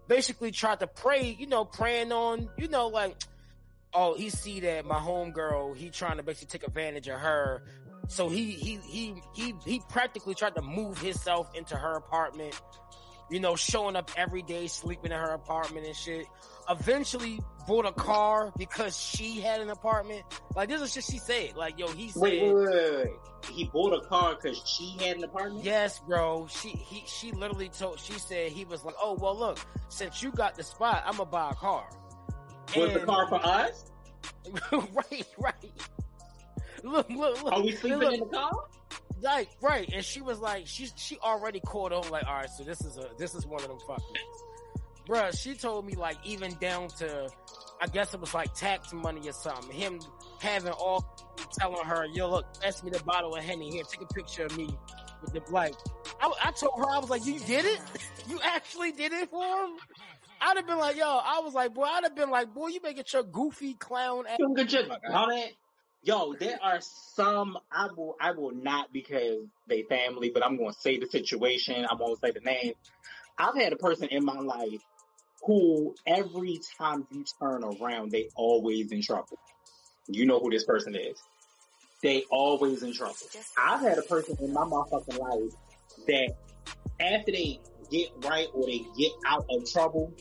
basically 0.07 0.51
tried 0.51 0.79
to 0.79 0.87
pray, 0.87 1.35
you 1.37 1.47
know, 1.47 1.65
praying 1.65 2.11
on, 2.11 2.49
you 2.57 2.67
know, 2.67 2.87
like, 2.87 3.15
oh, 3.93 4.15
he 4.15 4.29
see 4.29 4.61
that 4.61 4.85
my 4.85 4.99
homegirl, 4.99 5.75
he 5.75 5.89
trying 5.89 6.17
to 6.17 6.23
basically 6.23 6.59
take 6.59 6.67
advantage 6.67 7.07
of 7.07 7.19
her. 7.19 7.63
So 8.07 8.27
he 8.27 8.51
he 8.51 8.77
he 8.77 9.15
he 9.33 9.53
he 9.65 9.81
practically 9.89 10.35
tried 10.35 10.55
to 10.55 10.61
move 10.61 10.97
himself 10.97 11.49
into 11.55 11.75
her 11.75 11.93
apartment, 11.95 12.59
you 13.29 13.39
know, 13.39 13.55
showing 13.55 13.95
up 13.95 14.11
every 14.17 14.41
day, 14.41 14.67
sleeping 14.67 15.11
in 15.11 15.17
her 15.17 15.31
apartment 15.33 15.85
and 15.85 15.95
shit. 15.95 16.25
Eventually 16.69 17.39
bought 17.67 17.85
a 17.85 17.91
car 17.91 18.51
because 18.57 18.97
she 18.97 19.39
had 19.39 19.61
an 19.61 19.69
apartment. 19.69 20.23
Like 20.55 20.69
this 20.69 20.81
is 20.81 20.93
just 20.93 21.11
she 21.11 21.17
said. 21.17 21.55
Like, 21.55 21.79
yo, 21.79 21.87
he 21.87 22.09
said 22.09 22.21
Wait, 22.21 22.41
wait, 22.41 22.53
wait, 22.53 22.95
wait. 22.95 23.13
He 23.51 23.63
bought 23.65 23.93
a 23.93 24.05
car 24.07 24.35
because 24.35 24.61
she 24.65 24.95
had 25.03 25.17
an 25.17 25.23
apartment. 25.23 25.63
Yes, 25.63 25.99
bro. 25.99 26.47
She 26.49 26.69
he 26.69 27.03
she 27.05 27.31
literally 27.31 27.69
told 27.69 27.99
she 27.99 28.13
said 28.13 28.51
he 28.51 28.65
was 28.65 28.83
like, 28.83 28.95
Oh 29.01 29.17
well 29.19 29.37
look, 29.37 29.59
since 29.89 30.21
you 30.21 30.31
got 30.31 30.55
the 30.55 30.63
spot, 30.63 31.03
I'm 31.05 31.17
gonna 31.17 31.29
buy 31.29 31.51
a 31.51 31.55
car. 31.55 31.87
Was 32.75 32.93
the 32.93 32.99
car 33.01 33.27
for 33.27 33.45
us? 33.45 33.85
right, 34.71 35.25
right. 35.37 35.53
Look, 36.83 37.09
look, 37.09 37.43
look. 37.43 37.53
Are 37.53 37.61
we 37.61 37.75
sleeping 37.75 37.99
look, 37.99 38.13
in 38.13 38.19
the 38.21 38.25
car? 38.27 38.51
Like, 39.21 39.49
right. 39.61 39.87
And 39.93 40.03
she 40.03 40.21
was 40.21 40.39
like, 40.39 40.67
she 40.67 40.87
she 40.95 41.17
already 41.19 41.59
caught 41.59 41.91
on 41.91 42.09
like, 42.09 42.25
all 42.25 42.35
right, 42.35 42.49
so 42.49 42.63
this 42.63 42.81
is 42.81 42.97
a 42.97 43.09
this 43.17 43.35
is 43.35 43.45
one 43.45 43.61
of 43.61 43.69
them 43.69 43.79
fuck 43.87 43.99
niggas. 43.99 45.07
Bruh, 45.07 45.39
she 45.39 45.55
told 45.55 45.85
me 45.85 45.93
like 45.93 46.17
even 46.23 46.53
down 46.55 46.87
to 46.99 47.29
I 47.81 47.87
guess 47.87 48.13
it 48.13 48.21
was 48.21 48.33
like 48.35 48.53
tax 48.53 48.93
money 48.93 49.27
or 49.27 49.33
something. 49.33 49.71
Him 49.71 49.99
having 50.39 50.71
all 50.71 51.03
telling 51.59 51.83
her, 51.83 52.05
yo, 52.13 52.29
look, 52.29 52.45
pass 52.61 52.83
me 52.83 52.91
the 52.91 53.01
bottle 53.03 53.35
of 53.35 53.43
Henny. 53.43 53.71
Here, 53.71 53.83
take 53.83 54.01
a 54.01 54.13
picture 54.13 54.45
of 54.45 54.55
me 54.55 54.69
with 55.23 55.33
the 55.33 55.41
like. 55.51 55.73
I, 56.21 56.31
I 56.43 56.51
told 56.51 56.73
her, 56.77 56.85
I 56.91 56.99
was 56.99 57.09
like, 57.09 57.25
you 57.25 57.39
did 57.39 57.65
it? 57.65 57.79
You 58.29 58.39
actually 58.43 58.91
did 58.91 59.11
it 59.13 59.31
for 59.31 59.43
him? 59.43 59.77
I'd 60.39 60.55
have 60.55 60.67
been 60.67 60.77
like, 60.77 60.95
yo, 60.95 61.05
I 61.05 61.41
was 61.43 61.55
like, 61.55 61.73
boy, 61.73 61.83
I'd 61.83 62.03
have 62.03 62.15
been 62.15 62.29
like, 62.29 62.53
boy, 62.53 62.67
you 62.67 62.79
making 62.83 63.03
your 63.11 63.23
goofy 63.23 63.73
clown 63.73 64.25
ass. 64.27 64.37
Don't 64.39 64.53
get 64.53 64.71
your 64.71 64.83
on 65.09 65.31
it. 65.33 65.55
Yo, 66.03 66.33
there 66.39 66.59
are 66.61 66.79
some 66.79 67.57
I 67.71 67.87
will 67.97 68.15
I 68.21 68.31
will 68.31 68.51
not 68.51 68.93
because 68.93 69.45
they 69.67 69.83
family, 69.83 70.29
but 70.31 70.45
I'm 70.45 70.55
gonna 70.55 70.73
say 70.73 70.99
the 70.99 71.07
situation. 71.07 71.85
I'm 71.89 71.97
gonna 71.97 72.15
say 72.23 72.31
the 72.31 72.41
name. 72.41 72.73
I've 73.37 73.55
had 73.55 73.73
a 73.73 73.75
person 73.75 74.07
in 74.09 74.23
my 74.23 74.39
life 74.39 74.81
who 75.43 75.95
every 76.05 76.59
time 76.77 77.07
you 77.11 77.25
turn 77.41 77.63
around, 77.63 78.11
they 78.11 78.29
always 78.35 78.91
in 78.91 79.01
trouble. 79.01 79.39
You 80.07 80.25
know 80.25 80.39
who 80.39 80.49
this 80.49 80.65
person 80.65 80.95
is. 80.95 81.21
They 82.03 82.23
always 82.31 82.83
in 82.83 82.93
trouble. 82.93 83.15
I've 83.57 83.81
had 83.81 83.97
a 83.97 84.01
person 84.03 84.37
in 84.41 84.53
my 84.53 84.61
motherfucking 84.61 85.19
life 85.19 85.53
that 86.07 86.35
after 86.99 87.31
they 87.31 87.59
get 87.91 88.09
right 88.25 88.47
or 88.53 88.65
they 88.65 88.81
get 88.97 89.11
out 89.27 89.45
of 89.49 89.69
trouble, 89.71 90.13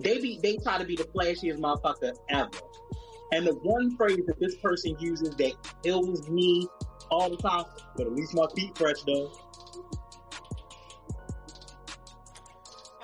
they 0.00 0.18
be 0.20 0.38
they 0.42 0.56
try 0.58 0.78
to 0.78 0.84
be 0.84 0.96
the 0.96 1.04
flashiest 1.04 1.58
motherfucker 1.58 2.14
ever. 2.30 2.50
And 3.32 3.46
the 3.46 3.54
one 3.54 3.96
phrase 3.96 4.24
that 4.26 4.40
this 4.40 4.54
person 4.56 4.96
uses 4.98 5.34
that 5.36 5.52
kills 5.82 6.28
me 6.28 6.66
all 7.10 7.28
the 7.28 7.36
time, 7.36 7.64
but 7.96 8.06
at 8.06 8.12
least 8.12 8.34
my 8.34 8.46
feet 8.54 8.76
fresh 8.76 9.02
though. 9.06 9.30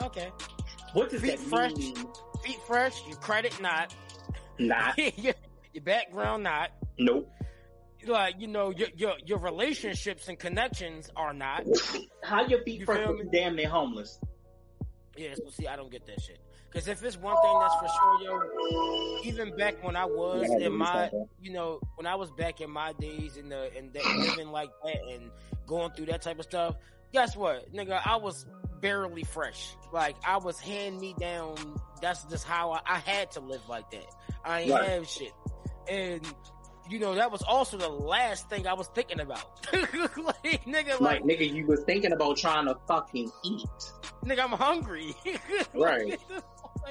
Okay. 0.04 0.30
What 0.92 1.10
does 1.10 1.22
Feet 1.22 1.32
that 1.32 1.38
fresh? 1.40 1.74
mean? 1.74 1.94
Feet 2.44 2.58
fresh, 2.66 3.00
your 3.08 3.16
credit 3.18 3.60
not. 3.60 3.94
Not. 4.58 4.96
your, 5.18 5.34
your 5.72 5.82
background 5.82 6.44
not. 6.44 6.70
Nope. 6.98 7.30
Like, 8.06 8.34
you 8.38 8.48
know, 8.48 8.70
your, 8.70 8.88
your 8.96 9.14
your 9.24 9.38
relationships 9.38 10.28
and 10.28 10.38
connections 10.38 11.08
are 11.16 11.32
not. 11.32 11.64
How 12.22 12.44
your 12.46 12.62
feet 12.62 12.80
You 12.80 12.86
fresh 12.86 13.06
feel 13.06 13.16
you 13.16 13.28
damn 13.32 13.56
near 13.56 13.68
homeless? 13.68 14.18
Yeah, 15.16 15.34
so 15.36 15.48
see, 15.50 15.66
I 15.66 15.76
don't 15.76 15.90
get 15.90 16.06
that 16.06 16.20
shit. 16.20 16.38
Because 16.70 16.86
if 16.88 17.02
it's 17.02 17.16
one 17.16 17.36
thing 17.40 17.58
that's 17.60 17.74
for 17.76 17.88
sure, 17.88 18.20
yo, 18.22 19.20
even 19.22 19.56
back 19.56 19.82
when 19.82 19.96
I 19.96 20.04
was 20.04 20.46
Yeah, 20.58 20.66
in 20.66 20.76
my, 20.76 21.10
you 21.40 21.52
know, 21.52 21.80
when 21.94 22.06
I 22.06 22.16
was 22.16 22.30
back 22.32 22.60
in 22.60 22.70
my 22.70 22.92
days 22.94 23.36
in 23.36 23.48
the 23.48 23.70
and 23.76 23.92
that, 23.94 24.04
living 24.04 24.48
like 24.48 24.70
that 24.84 24.96
and 25.10 25.30
going 25.66 25.92
through 25.92 26.06
that 26.06 26.20
type 26.20 26.38
of 26.40 26.44
stuff, 26.44 26.74
guess 27.12 27.36
what, 27.36 27.72
nigga, 27.72 28.00
I 28.04 28.16
was 28.16 28.44
barely 28.84 29.24
fresh. 29.24 29.76
Like 29.92 30.16
I 30.26 30.36
was 30.36 30.60
hand 30.60 31.00
me 31.00 31.14
down. 31.18 31.56
That's 32.02 32.22
just 32.24 32.44
how 32.44 32.72
I, 32.72 32.80
I 32.86 32.98
had 32.98 33.30
to 33.32 33.40
live 33.40 33.62
like 33.68 33.90
that. 33.92 34.06
I 34.44 34.60
ain't 34.60 34.70
Right. 34.72 34.88
have 34.90 35.08
shit, 35.08 35.32
and 35.88 36.20
you 36.90 36.98
know 36.98 37.14
that 37.14 37.32
was 37.32 37.40
also 37.42 37.78
the 37.78 37.88
last 37.88 38.50
thing 38.50 38.66
I 38.66 38.74
was 38.74 38.88
thinking 38.88 39.20
about. 39.20 39.66
like, 39.72 40.64
nigga, 40.66 41.00
Like, 41.00 41.00
like, 41.00 41.24
nigga, 41.24 41.50
you 41.50 41.66
was 41.66 41.82
thinking 41.84 42.12
about 42.12 42.36
trying 42.36 42.66
to 42.66 42.76
fucking 42.86 43.30
eat. 43.42 43.68
nigga, 44.24 44.40
I'm 44.44 44.52
hungry. 44.52 45.14
Right. 45.74 46.20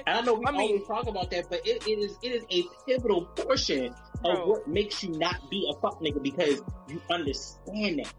And 0.08 0.18
I 0.18 0.20
know 0.22 0.34
we 0.34 0.44
I 0.46 0.50
mean- 0.50 0.60
always 0.72 0.86
talk 0.88 1.06
about 1.06 1.30
that, 1.30 1.48
but 1.48 1.60
it, 1.64 1.86
it 1.86 1.98
is 2.00 2.18
it 2.22 2.28
is 2.32 2.44
a 2.50 2.64
pivotal 2.86 3.26
portion 3.26 3.94
of 4.24 4.48
what 4.48 4.66
makes 4.66 5.04
you 5.04 5.10
not 5.16 5.48
be 5.48 5.70
a 5.70 5.78
fuck 5.80 6.00
nigga 6.00 6.20
because 6.20 6.60
you 6.88 7.00
understand 7.10 8.00
that. 8.00 8.12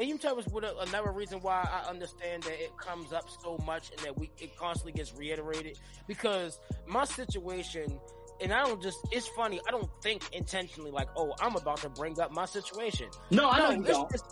And 0.00 0.08
you 0.08 0.16
tell 0.18 0.38
us 0.38 0.46
what 0.48 0.64
a- 0.64 0.76
another 0.80 1.12
reason 1.12 1.40
why 1.40 1.68
I 1.70 1.88
understand 1.88 2.42
that 2.44 2.58
it 2.60 2.76
comes 2.78 3.12
up 3.12 3.28
so 3.42 3.58
much 3.66 3.90
and 3.90 4.00
that 4.00 4.18
we 4.18 4.30
it 4.38 4.56
constantly 4.56 4.92
gets 4.92 5.14
reiterated 5.14 5.78
because 6.08 6.58
my 6.86 7.04
situation 7.04 8.00
and 8.40 8.52
I 8.52 8.64
don't 8.64 8.82
just 8.82 8.96
it's 9.12 9.28
funny 9.28 9.60
I 9.68 9.70
don't 9.70 9.90
think 10.02 10.22
intentionally 10.32 10.90
like 10.90 11.08
oh 11.16 11.34
I'm 11.40 11.54
about 11.54 11.76
to 11.82 11.90
bring 11.90 12.18
up 12.18 12.32
my 12.32 12.46
situation 12.46 13.08
No, 13.30 13.50
I 13.50 13.58
No, 13.58 13.70
you 13.72 13.82
don't. 13.84 14.10
just- 14.10 14.24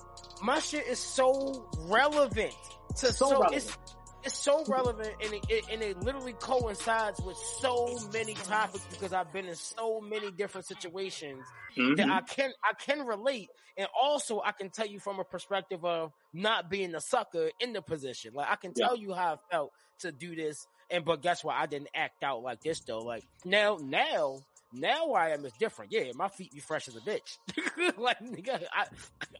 my 0.42 0.58
shit 0.60 0.86
is 0.86 0.98
so 0.98 1.68
relevant 1.80 2.54
to 2.96 3.06
So 3.12 3.28
so, 3.28 3.30
relevant. 3.32 3.54
it's 3.56 3.76
it's 4.24 4.36
so 4.38 4.64
relevant 4.66 5.16
and 5.22 5.34
it, 5.34 5.42
it 5.48 5.64
and 5.70 5.82
it 5.82 5.98
literally 5.98 6.34
coincides 6.34 7.20
with 7.22 7.36
so 7.60 8.00
many 8.12 8.38
topics 8.38 8.86
because 8.90 9.12
I've 9.12 9.32
been 9.32 9.46
in 9.46 9.56
so 9.56 10.00
many 10.00 10.30
different 10.32 10.66
situations 10.66 11.52
that 11.96 12.06
Mhm. 12.06 12.10
I 12.10 12.22
can 12.22 12.52
I 12.64 12.74
can 12.74 13.06
relate, 13.06 13.50
and 13.76 13.88
also 14.00 14.40
I 14.44 14.52
can 14.52 14.70
tell 14.70 14.86
you 14.86 15.00
from 15.00 15.20
a 15.20 15.24
perspective 15.24 15.84
of 15.84 16.12
not 16.32 16.70
being 16.70 16.94
a 16.94 17.00
sucker 17.00 17.50
in 17.60 17.72
the 17.72 17.82
position. 17.82 18.34
Like 18.34 18.50
I 18.50 18.56
can 18.56 18.74
Yeah. 18.74 18.88
tell 18.88 18.96
you 18.96 19.14
how 19.14 19.34
I 19.34 19.38
felt 19.50 19.72
to 20.00 20.12
do 20.12 20.34
this 20.36 20.66
And 20.90 21.04
but 21.04 21.22
guess 21.22 21.44
what? 21.44 21.56
I 21.56 21.66
didn't 21.66 21.90
act 21.94 22.22
out 22.22 22.42
like 22.42 22.60
this 22.62 22.80
though. 22.82 23.02
Like 23.02 23.24
now, 23.44 23.78
now, 23.82 24.44
now 24.72 25.12
I 25.12 25.30
am 25.30 25.44
is 25.44 25.52
different. 25.58 25.92
Yeah, 25.92 26.12
my 26.14 26.28
feet 26.28 26.52
be 26.52 26.60
fresh 26.60 26.88
as 26.88 26.96
a 26.96 27.00
bitch. 27.00 27.38
like 27.98 28.20
nigga, 28.20 28.64
I, 28.72 28.86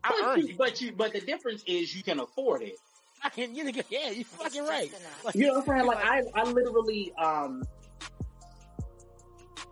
I 0.05 0.15
But 0.17 0.19
earned 0.21 0.49
you, 0.49 0.51
it. 0.51 0.59
but 0.59 0.81
you, 0.81 0.93
but 0.95 1.13
the 1.13 1.21
difference 1.21 1.63
is 1.67 1.95
you 1.95 2.03
can 2.03 2.21
afford 2.21 2.63
it. 2.63 2.77
I 3.23 3.29
can, 3.31 3.55
you 3.55 3.65
nigga, 3.65 3.85
yeah, 3.91 4.11
you 4.11 4.25
fucking 4.25 4.65
right. 4.65 4.93
Like, 5.25 5.35
You 5.35 5.47
know 5.49 5.55
what 5.55 5.69
I'm 5.69 5.77
saying? 5.77 5.87
Like 5.87 6.05
I, 6.05 6.23
I 6.35 6.43
literally, 6.45 7.13
um, 7.21 7.63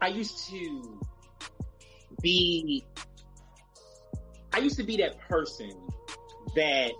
I 0.00 0.08
used 0.08 0.48
to 0.50 1.00
be, 2.22 2.84
I 4.52 4.58
used 4.58 4.76
to 4.78 4.82
be 4.84 4.96
that 4.98 5.18
person 5.28 5.70
that 6.56 6.92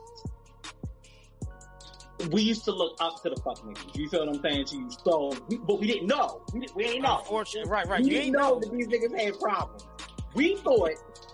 we 2.31 2.43
used 2.43 2.65
to 2.65 2.73
look 2.73 2.97
up 3.01 3.23
to 3.23 3.31
the 3.31 3.37
fuck 3.37 3.59
niggas. 3.59 3.97
You 3.97 4.09
feel 4.09 4.27
what 4.27 4.35
I'm 4.37 4.43
saying 4.43 4.65
to 4.67 4.77
you? 4.77 4.89
So, 5.05 5.33
we, 5.49 5.59
but 5.59 5.79
we 5.79 5.87
didn't 5.87 6.07
know. 6.07 6.43
We, 6.53 6.61
didn't- 6.61 6.77
we 6.77 6.85
ain't 6.85 7.03
know. 7.03 7.19
Unfortunately, 7.19 7.71
right, 7.71 7.87
right. 7.87 8.01
We 8.01 8.07
You 8.07 8.11
didn't 8.13 8.25
ain't 8.27 8.37
know 8.37 8.55
know. 8.55 8.61
that 8.61 8.73
these 8.73 8.87
niggas 8.89 9.19
had 9.19 9.39
problems. 9.41 9.87
We 10.35 10.57
thought 10.57 10.91
that 10.91 11.26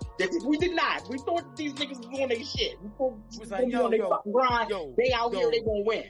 we 0.45 0.59
did 0.59 0.75
not. 0.75 1.09
We 1.09 1.19
thought 1.19 1.57
these 1.57 1.73
niggas 1.75 1.99
was 1.99 2.07
doing 2.07 2.29
their 2.29 2.45
shit. 2.45 2.81
We 2.83 2.89
thought 2.99 3.17
Was 3.29 3.39
was 3.41 3.51
like, 3.51 3.71
yo, 3.71 3.89
they 3.89 3.99
yo, 3.99 4.11
fucking 4.11 4.33
grind. 4.33 4.71
yo, 4.71 4.95
they 4.97 5.13
out 5.13 5.33
yo. 5.33 5.39
here, 5.39 5.51
they 5.51 5.61
gonna 5.61 5.83
win. 5.85 6.05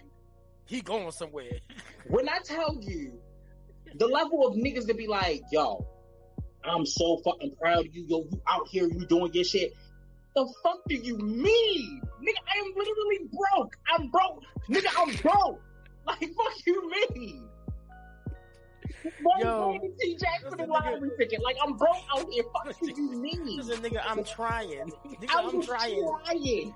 He 0.66 0.80
going 0.80 1.10
somewhere. 1.12 1.50
When 2.08 2.28
I 2.28 2.38
tell 2.44 2.76
you 2.80 3.12
the 3.94 4.06
level 4.08 4.46
of 4.46 4.54
niggas 4.54 4.86
to 4.88 4.94
be 4.94 5.06
like, 5.06 5.42
yo, 5.52 5.86
I'm 6.64 6.84
so 6.84 7.18
fucking 7.24 7.54
proud 7.60 7.86
of 7.86 7.94
you, 7.94 8.04
yo, 8.08 8.24
you 8.30 8.42
out 8.48 8.66
here, 8.68 8.86
you 8.88 9.06
doing 9.06 9.32
your 9.32 9.44
shit. 9.44 9.72
The 10.34 10.52
fuck 10.62 10.78
do 10.88 10.96
you 10.96 11.16
mean? 11.18 12.00
Nigga, 12.20 12.40
I 12.52 12.58
am 12.58 12.72
literally 12.76 13.18
broke. 13.32 13.76
I'm 13.88 14.10
broke. 14.10 14.42
Nigga, 14.68 14.88
I'm 14.98 15.14
broke. 15.16 15.60
Like, 16.04 16.18
fuck 16.18 16.66
you 16.66 16.90
mean? 17.14 17.48
Why 19.22 19.40
Yo, 19.40 19.78
you 19.82 19.94
T 20.00 20.16
Jack 20.16 20.42
for 20.48 20.56
the 20.56 20.66
lottery 20.66 21.10
ticket? 21.18 21.42
Like, 21.42 21.56
I'm 21.62 21.74
broke 21.74 21.96
out 22.14 22.26
here. 22.30 22.44
Fuck 22.52 22.78
do 22.80 23.02
you 23.02 23.10
mean? 23.12 23.56
Listen, 23.56 23.82
nigga, 23.82 24.00
I'm 24.06 24.24
trying. 24.24 24.92
Nigga, 25.06 25.30
I 25.30 25.42
I'm 25.42 25.62
trying. 25.62 26.06
trying. 26.24 26.74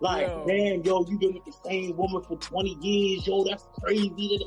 Like, 0.00 0.28
Yo. 0.28 0.44
man, 0.46 0.82
yo, 0.84 1.04
you 1.06 1.18
been 1.18 1.34
with 1.34 1.44
the 1.44 1.52
same 1.64 1.96
woman 1.96 2.22
for 2.22 2.36
20 2.36 2.76
years, 2.80 3.26
yo, 3.26 3.42
that's 3.44 3.66
crazy. 3.82 4.46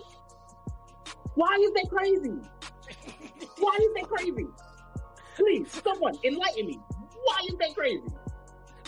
Why 1.35 1.57
is 1.61 1.71
that 1.73 1.87
crazy? 1.89 2.39
Why 3.57 3.77
is 3.81 3.93
that 3.95 4.09
crazy? 4.09 4.47
Please, 5.35 5.81
someone 5.83 6.15
enlighten 6.23 6.67
me. 6.67 6.79
Why 7.23 7.41
is 7.49 7.55
that 7.59 7.75
crazy? 7.75 8.01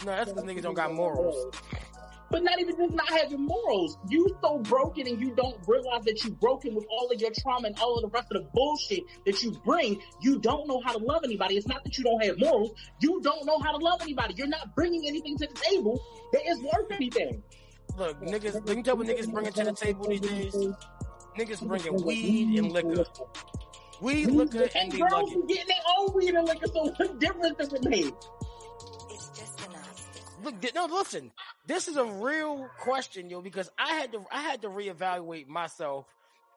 No, 0.05 0.11
that's 0.11 0.31
because 0.31 0.43
niggas 0.45 0.61
don't 0.61 0.73
got 0.73 0.93
morals. 0.93 1.53
But 2.33 2.41
not 2.41 2.59
even 2.59 2.75
just 2.75 2.95
not 2.95 3.07
having 3.11 3.45
morals. 3.45 3.99
You 4.09 4.27
so 4.41 4.57
broken 4.57 5.07
and 5.07 5.21
you 5.21 5.35
don't 5.35 5.55
realize 5.67 6.03
that 6.05 6.23
you 6.23 6.31
broken 6.31 6.73
with 6.73 6.83
all 6.89 7.11
of 7.11 7.21
your 7.21 7.29
trauma 7.29 7.67
and 7.67 7.79
all 7.79 7.95
of 7.95 8.01
the 8.01 8.07
rest 8.07 8.31
of 8.31 8.41
the 8.41 8.49
bullshit 8.55 9.03
that 9.27 9.43
you 9.43 9.51
bring. 9.63 10.01
You 10.19 10.39
don't 10.39 10.67
know 10.67 10.81
how 10.83 10.93
to 10.93 10.97
love 10.97 11.21
anybody. 11.23 11.57
It's 11.57 11.67
not 11.67 11.83
that 11.83 11.95
you 11.95 12.03
don't 12.03 12.23
have 12.25 12.39
morals. 12.39 12.71
You 13.01 13.21
don't 13.21 13.45
know 13.45 13.59
how 13.59 13.71
to 13.71 13.77
love 13.77 14.01
anybody. 14.01 14.33
You're 14.35 14.47
not 14.47 14.73
bringing 14.75 15.07
anything 15.07 15.37
to 15.37 15.45
the 15.45 15.53
table 15.53 16.03
that 16.31 16.41
is 16.49 16.59
worth 16.59 16.89
anything. 16.89 17.43
Look, 17.99 18.19
niggas, 18.19 18.67
let 18.67 18.77
me 18.77 18.81
tell 18.81 18.97
what 18.97 19.05
niggas 19.05 19.31
bringing 19.31 19.53
to 19.53 19.65
the 19.65 19.73
table 19.73 20.07
these 20.07 20.21
days. 20.21 20.55
Niggas 21.37 21.67
bringing 21.67 22.03
weed 22.03 22.57
and 22.57 22.71
liquor. 22.71 23.05
Weed, 24.01 24.31
liquor, 24.31 24.69
and 24.75 24.91
and 24.91 25.07
girls 25.07 25.29
be 25.29 25.53
getting 25.53 25.67
their 25.67 25.77
own 25.99 26.13
weed 26.15 26.33
and 26.33 26.47
liquor. 26.47 26.65
So 26.65 26.85
what 26.97 27.19
difference 27.19 27.57
does 27.59 27.73
it 27.73 27.83
make? 27.83 28.15
Look, 30.43 30.75
no, 30.75 30.85
listen. 30.85 31.31
This 31.65 31.87
is 31.87 31.95
a 31.95 32.05
real 32.05 32.69
question, 32.79 33.29
yo, 33.29 33.41
because 33.41 33.69
I 33.79 33.93
had 33.93 34.11
to, 34.11 34.25
I 34.31 34.41
had 34.41 34.61
to 34.63 34.67
reevaluate 34.67 35.47
myself 35.47 36.05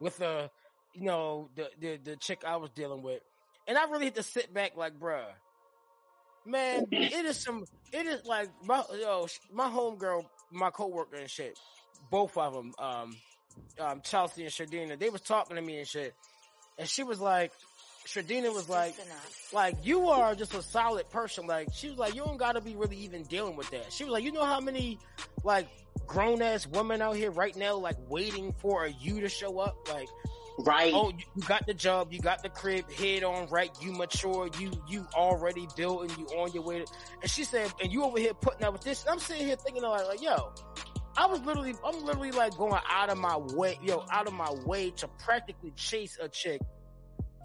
with 0.01 0.19
the, 0.19 0.51
you 0.95 1.05
know, 1.05 1.51
the 1.55 1.71
the 1.81 1.97
the 1.97 2.17
chick 2.17 2.43
I 2.47 2.57
was 2.57 2.71
dealing 2.71 3.03
with, 3.03 3.21
and 3.69 3.79
I 3.79 3.89
really 3.91 4.07
had 4.07 4.17
to 4.17 4.23
sit 4.23 4.53
back, 4.53 4.77
like, 4.77 4.99
bruh, 4.99 5.25
man, 6.45 6.87
it 6.91 7.25
is 7.25 7.37
some, 7.39 7.65
it 7.93 8.07
is 8.07 8.25
like 8.25 8.49
my, 8.65 8.83
yo, 8.99 9.27
my 9.53 9.69
homegirl, 9.69 10.25
my 10.51 10.71
coworker 10.71 11.17
and 11.17 11.31
shit, 11.31 11.59
both 12.11 12.37
of 12.37 12.55
them, 12.55 12.73
um, 12.79 13.17
um, 13.79 14.01
Chelsea 14.03 14.43
and 14.43 14.53
Shardina, 14.53 14.99
they 14.99 15.11
was 15.11 15.21
talking 15.21 15.57
to 15.57 15.63
me 15.63 15.79
and 15.79 15.87
shit, 15.89 16.15
and 16.79 16.89
she 16.89 17.05
was 17.05 17.21
like, 17.21 17.53
Shardina 18.07 18.53
was 18.55 18.69
like, 18.69 18.95
enough. 18.95 19.53
like 19.53 19.77
you 19.85 20.09
are 20.09 20.35
just 20.35 20.55
a 20.55 20.63
solid 20.63 21.09
person. 21.11 21.47
Like 21.47 21.69
she 21.73 21.89
was 21.91 21.99
like, 21.99 22.15
you 22.15 22.25
don't 22.25 22.37
gotta 22.37 22.61
be 22.61 22.77
really 22.77 22.97
even 22.99 23.23
dealing 23.25 23.57
with 23.57 23.71
that. 23.71 23.93
She 23.93 24.05
was 24.05 24.13
like, 24.13 24.25
you 24.25 24.33
know 24.33 24.45
how 24.45 24.61
many 24.61 24.99
like 25.45 25.69
grown 26.07 26.41
ass 26.43 26.67
women 26.67 27.03
out 27.03 27.17
here 27.17 27.31
right 27.31 27.55
now, 27.57 27.77
like 27.77 27.97
waiting 28.09 28.53
for 28.59 28.85
a 28.85 28.91
you 28.91 29.21
to 29.21 29.29
show 29.29 29.59
up. 29.59 29.77
Like, 29.93 30.09
Right. 30.59 30.93
oh, 30.95 31.11
you 31.11 31.25
you 31.35 31.43
got 31.43 31.67
the 31.67 31.75
job, 31.75 32.13
you 32.15 32.19
got 32.19 32.43
the 32.43 32.49
crib, 32.49 32.91
head 32.91 33.25
on 33.25 33.47
right, 33.49 33.71
you 33.83 33.93
mature, 33.93 34.49
you 34.59 34.71
you 34.89 35.07
already 35.15 35.69
built, 35.77 36.09
and 36.09 36.19
you 36.19 36.25
on 36.39 36.51
your 36.53 36.63
way. 36.63 36.79
To, 36.79 36.87
and 37.21 37.31
she 37.31 37.45
said, 37.45 37.71
and 37.83 37.93
you 37.93 38.05
over 38.05 38.19
here 38.19 38.33
putting 38.33 38.65
up 38.65 38.73
with 38.73 38.83
this. 38.83 39.03
And 39.03 39.11
I'm 39.11 39.19
sitting 39.19 39.47
here 39.47 39.57
thinking 39.57 39.83
like, 39.83 40.07
like, 40.07 40.23
yo. 40.23 40.53
I 41.19 41.25
was 41.27 41.41
literally, 41.41 41.75
I'm 41.83 42.05
literally 42.05 42.31
like 42.31 42.55
going 42.59 42.79
out 42.91 43.09
of 43.09 43.17
my 43.17 43.39
way, 43.39 43.79
yo, 43.83 44.05
out 44.13 44.27
of 44.27 44.35
my 44.35 44.53
way 44.67 44.91
to 44.93 45.09
practically 45.25 45.71
chase 45.75 46.19
a 46.21 46.29
chick 46.29 46.61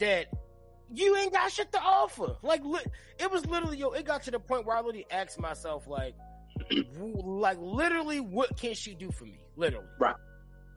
that 0.02 0.26
you 0.94 1.16
ain't 1.18 1.34
got 1.34 1.52
shit 1.52 1.72
to 1.74 1.80
offer. 1.80 2.36
Like, 2.42 2.64
li- 2.64 2.80
it 3.20 3.32
was 3.32 3.46
literally, 3.46 3.78
yo, 3.78 3.92
it 3.92 4.06
got 4.06 4.24
to 4.24 4.32
the 4.32 4.40
point 4.40 4.66
where 4.66 4.76
I 4.76 4.80
literally 4.80 5.06
asked 5.12 5.40
myself, 5.40 5.88
like, 5.88 6.16
like, 7.00 7.58
literally, 7.60 8.20
what 8.20 8.58
can 8.58 8.74
she 8.74 8.94
do 8.96 9.12
for 9.12 9.26
me? 9.26 9.40
Literally. 9.56 9.88
Right. 10.00 10.16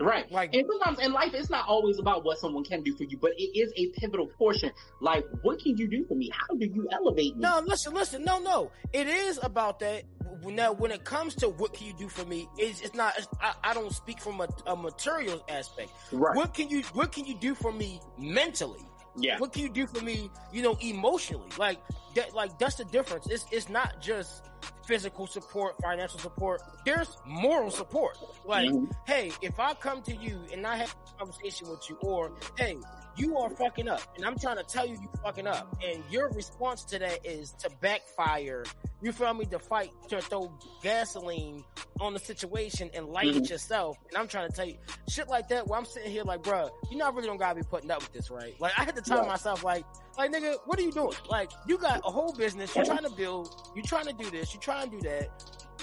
Right. 0.00 0.30
Like- 0.32 0.54
and 0.54 0.66
sometimes 0.68 1.04
in 1.04 1.12
life, 1.12 1.32
it's 1.34 1.50
not 1.50 1.66
always 1.68 1.98
about 1.98 2.24
what 2.24 2.38
someone 2.38 2.64
can 2.64 2.82
do 2.82 2.96
for 2.96 3.04
you, 3.04 3.16
but 3.16 3.32
it 3.38 3.56
is 3.58 3.72
a 3.76 3.88
pivotal 3.98 4.26
portion. 4.26 4.70
Like, 5.00 5.24
what 5.42 5.60
can 5.60 5.76
you 5.76 5.88
do 5.88 6.04
for 6.06 6.14
me? 6.14 6.30
How 6.32 6.54
do 6.56 6.66
you 6.66 6.88
elevate 6.92 7.36
me? 7.36 7.42
No, 7.42 7.60
listen, 7.64 7.94
listen, 7.94 8.24
no, 8.24 8.38
no. 8.40 8.70
It 8.92 9.06
is 9.06 9.38
about 9.42 9.78
that. 9.80 10.02
Now, 10.44 10.72
when 10.72 10.90
it 10.90 11.04
comes 11.04 11.34
to 11.36 11.48
what 11.48 11.72
can 11.72 11.86
you 11.86 11.94
do 11.94 12.08
for 12.08 12.24
me, 12.26 12.48
it's, 12.58 12.82
it's 12.82 12.94
not. 12.94 13.14
It's, 13.16 13.26
I, 13.40 13.54
I 13.64 13.72
don't 13.72 13.92
speak 13.94 14.20
from 14.20 14.42
a, 14.42 14.48
a 14.66 14.76
material 14.76 15.42
aspect. 15.48 15.90
Right. 16.12 16.36
What 16.36 16.52
can 16.52 16.68
you 16.68 16.82
What 16.92 17.12
can 17.12 17.24
you 17.24 17.34
do 17.38 17.54
for 17.54 17.72
me 17.72 17.98
mentally? 18.18 18.80
Yeah. 19.16 19.38
What 19.38 19.52
can 19.52 19.62
you 19.62 19.68
do 19.68 19.86
for 19.86 20.02
me, 20.02 20.30
you 20.52 20.62
know, 20.62 20.76
emotionally? 20.80 21.48
Like 21.58 21.78
that 22.14 22.34
like 22.34 22.58
that's 22.58 22.76
the 22.76 22.84
difference. 22.84 23.26
It's 23.28 23.46
it's 23.52 23.68
not 23.68 24.00
just 24.00 24.44
physical 24.86 25.26
support, 25.26 25.76
financial 25.82 26.18
support. 26.18 26.60
There's 26.84 27.16
moral 27.24 27.70
support. 27.70 28.18
Like, 28.44 28.68
Mhm. 28.68 28.90
hey, 29.06 29.32
if 29.40 29.58
I 29.58 29.72
come 29.74 30.02
to 30.02 30.14
you 30.16 30.40
and 30.52 30.66
I 30.66 30.76
have 30.76 30.94
a 31.14 31.18
conversation 31.18 31.68
with 31.70 31.88
you, 31.88 31.96
or 32.02 32.32
hey, 32.58 32.76
you 33.16 33.36
are 33.38 33.50
fucking 33.50 33.88
up, 33.88 34.00
and 34.16 34.24
I'm 34.24 34.38
trying 34.38 34.56
to 34.56 34.64
tell 34.64 34.86
you 34.86 34.94
you 34.94 35.08
fucking 35.22 35.46
up, 35.46 35.76
and 35.86 36.02
your 36.10 36.30
response 36.30 36.84
to 36.86 36.98
that 36.98 37.24
is 37.24 37.52
to 37.60 37.70
backfire. 37.80 38.64
You 39.02 39.12
feel 39.12 39.34
me? 39.34 39.44
To 39.46 39.58
fight, 39.58 39.92
to 40.08 40.20
throw 40.20 40.50
gasoline 40.82 41.62
on 42.00 42.12
the 42.14 42.18
situation 42.18 42.90
and 42.94 43.06
light 43.06 43.34
it 43.34 43.48
yourself. 43.50 43.98
And 44.08 44.16
I'm 44.16 44.26
trying 44.26 44.48
to 44.48 44.54
tell 44.56 44.66
you 44.66 44.76
shit 45.08 45.28
like 45.28 45.48
that. 45.48 45.66
Where 45.66 45.78
I'm 45.78 45.84
sitting 45.84 46.10
here 46.10 46.24
like, 46.24 46.42
bruh, 46.42 46.70
you 46.90 46.96
not 46.96 47.14
really 47.14 47.26
don't 47.26 47.36
gotta 47.36 47.54
be 47.56 47.62
putting 47.62 47.90
up 47.90 48.00
with 48.00 48.12
this, 48.12 48.30
right? 48.30 48.58
Like, 48.60 48.72
I 48.78 48.84
had 48.84 48.96
to 48.96 49.02
tell 49.02 49.18
Right. 49.20 49.28
myself, 49.28 49.62
like, 49.62 49.84
like 50.16 50.32
nigga, 50.32 50.56
what 50.64 50.78
are 50.78 50.82
you 50.82 50.92
doing? 50.92 51.14
Like, 51.28 51.50
you 51.68 51.78
got 51.78 52.00
a 52.04 52.10
whole 52.10 52.32
business. 52.32 52.74
You're 52.74 52.84
trying 52.84 53.04
to 53.04 53.10
build. 53.10 53.54
You're 53.76 53.84
trying 53.84 54.06
to 54.06 54.12
do 54.12 54.30
this. 54.30 54.54
You're 54.54 54.62
trying 54.62 54.90
to 54.90 54.96
do 54.96 55.02
that, 55.08 55.28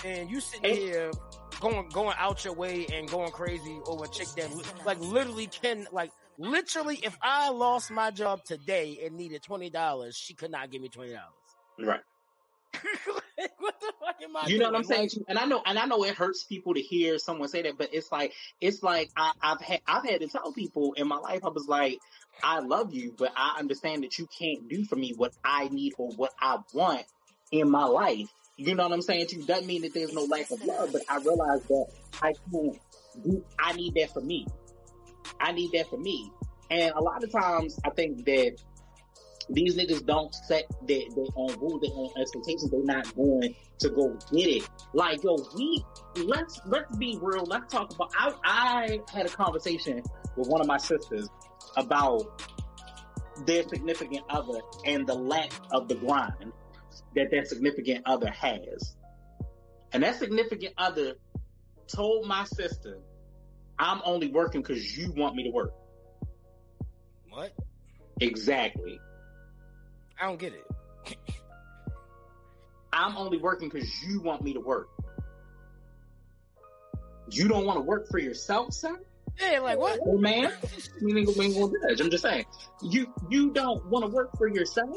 and 0.04 0.30
you 0.30 0.42
sitting 0.42 0.74
here 0.74 1.12
going 1.60 1.88
going 1.90 2.16
out 2.18 2.44
your 2.44 2.54
way 2.56 2.88
and 2.92 3.08
going 3.08 3.32
crazy 3.32 3.80
over 3.86 4.06
a 4.06 4.08
chick 4.08 4.28
that 4.36 4.50
like 4.86 5.00
literally 5.00 5.46
can 5.48 5.88
like 5.92 6.12
literally 6.42 7.00
if 7.04 7.18
I 7.22 7.50
lost 7.50 7.92
my 7.92 8.12
job 8.12 8.44
today 8.44 9.00
and 9.06 9.16
needed 9.16 9.44
twenty 9.44 9.70
dollars, 9.70 10.16
she 10.16 10.34
could 10.34 10.52
not 10.52 10.72
give 10.72 10.82
me 10.82 10.90
twenty 10.90 11.12
dollars. 11.12 11.34
Right. 11.80 12.02
what 13.60 13.80
the 13.80 13.94
fuck 14.00 14.16
am 14.24 14.36
I 14.36 14.48
You 14.48 14.60
know 14.60 14.66
what 14.66 14.76
I'm 14.76 14.84
saying? 14.84 15.10
Like. 15.16 15.26
And 15.28 15.38
I 15.38 15.46
know, 15.46 15.62
and 15.66 15.78
I 15.78 15.86
know 15.86 16.04
it 16.04 16.16
hurts 16.16 16.44
people 16.44 16.74
to 16.74 16.82
hear 16.82 17.18
someone 17.18 17.50
say 17.50 17.64
that, 17.64 17.78
but 17.78 17.90
it's 17.94 18.12
like, 18.12 18.34
it's 18.60 18.82
like 18.82 19.10
I, 19.18 19.32
I've 19.42 19.62
had, 19.62 19.82
I've 19.88 20.06
had 20.06 20.22
to 20.22 20.28
tell 20.28 20.54
people 20.54 20.94
in 20.94 21.08
my 21.08 21.18
life, 21.18 21.42
I 21.44 21.50
was 21.50 21.68
like, 21.68 22.00
I 22.44 22.60
love 22.60 22.94
you, 22.94 23.14
but 23.18 23.32
I 23.36 23.58
understand 23.60 24.04
that 24.04 24.18
you 24.18 24.28
can't 24.40 24.70
do 24.70 24.86
for 24.86 24.96
me 24.96 25.14
what 25.16 25.34
I 25.44 25.68
need 25.70 25.94
or 25.98 26.12
what 26.12 26.32
I 26.40 26.58
want 26.74 27.04
in 27.52 27.70
my 27.70 27.86
life. 27.86 28.30
You 28.58 28.76
know 28.76 28.84
what 28.84 28.94
I'm 28.94 29.02
saying? 29.02 29.28
Too 29.28 29.44
doesn't 29.44 29.66
mean 29.66 29.82
that 29.82 29.94
there's 29.94 30.14
no 30.14 30.24
lack 30.24 30.52
of 30.52 30.64
love, 30.64 30.92
but 30.92 31.02
I 31.10 31.18
realize 31.18 31.64
that 31.64 31.86
I 32.22 32.34
can't 32.52 32.80
do. 33.24 33.44
I 33.60 33.74
need 33.74 33.96
that 33.96 34.14
for 34.14 34.22
me. 34.22 34.46
I 35.40 35.52
need 35.52 35.72
that 35.74 35.90
for 35.90 35.98
me. 35.98 36.32
And 36.70 36.92
a 36.96 37.02
lot 37.02 37.24
of 37.24 37.32
times, 37.32 37.80
I 37.84 37.90
think 37.90 38.26
that 38.26 38.58
these 39.50 39.76
niggas 39.76 40.06
don't 40.06 40.34
set 40.34 40.64
their, 40.88 41.02
their 41.16 41.26
own 41.36 41.60
rules, 41.60 41.82
their 41.82 41.92
own 41.94 42.10
expectations. 42.20 42.70
They're 42.70 42.84
not 42.84 43.14
going 43.16 43.56
to 43.80 43.90
go 43.90 44.18
get 44.32 44.48
it. 44.48 44.70
Like, 44.94 45.24
yo, 45.24 45.38
we 45.56 45.84
let's 46.16 46.62
let's 46.66 46.96
be 46.98 47.18
real. 47.22 47.44
Let's 47.46 47.72
talk 47.74 47.94
about. 47.94 48.12
I 48.16 48.34
I 48.44 49.00
had 49.14 49.26
a 49.26 49.30
conversation 49.30 50.02
with 50.38 50.48
one 50.48 50.62
of 50.62 50.68
my 50.68 50.78
sisters 50.78 51.28
about 51.76 52.42
their 53.46 53.64
significant 53.64 54.24
other 54.30 54.62
and 54.86 55.08
the 55.08 55.16
lack 55.16 55.52
of 55.72 55.88
the 55.88 55.96
grind 55.96 56.52
that 57.16 57.32
their 57.32 57.46
significant 57.46 58.04
other 58.06 58.30
has. 58.30 58.96
And 59.94 60.04
that 60.04 60.20
significant 60.20 60.74
other 60.78 61.16
told 61.88 62.28
my 62.28 62.46
sister, 62.46 63.00
I'm 63.82 64.00
only 64.06 64.28
working 64.28 64.62
because 64.62 64.96
you 64.96 65.12
want 65.18 65.36
me 65.36 65.44
to 65.44 65.50
work. 65.50 65.74
What? 67.30 67.52
Exactly. 68.20 69.00
I 70.22 70.28
don't 70.28 70.40
get 70.40 70.54
it. 70.54 71.18
I'm 72.94 73.18
only 73.18 73.40
working 73.40 73.70
because 73.70 74.04
you 74.04 74.22
want 74.22 74.44
me 74.44 74.54
to 74.54 74.60
work. 74.60 74.90
You 77.32 77.48
don't 77.48 77.66
want 77.66 77.78
to 77.78 77.82
work 77.82 78.08
for 78.10 78.20
yourself, 78.20 78.72
sir? 78.72 79.00
Yeah, 79.40 79.60
like 79.60 79.80
what? 79.80 80.00
Oh 80.06 80.18
man, 80.18 80.52
we 81.02 81.18
ain't 81.18 81.36
we 81.36 81.46
ain't 81.46 81.56
gonna 81.56 81.74
judge. 81.90 82.02
I'm 82.02 82.12
just 82.12 82.22
saying, 82.22 82.46
you 82.84 83.12
you 83.30 83.50
don't 83.52 83.84
want 83.88 84.06
to 84.06 84.12
work 84.12 84.38
for 84.38 84.48
yourself. 84.48 84.96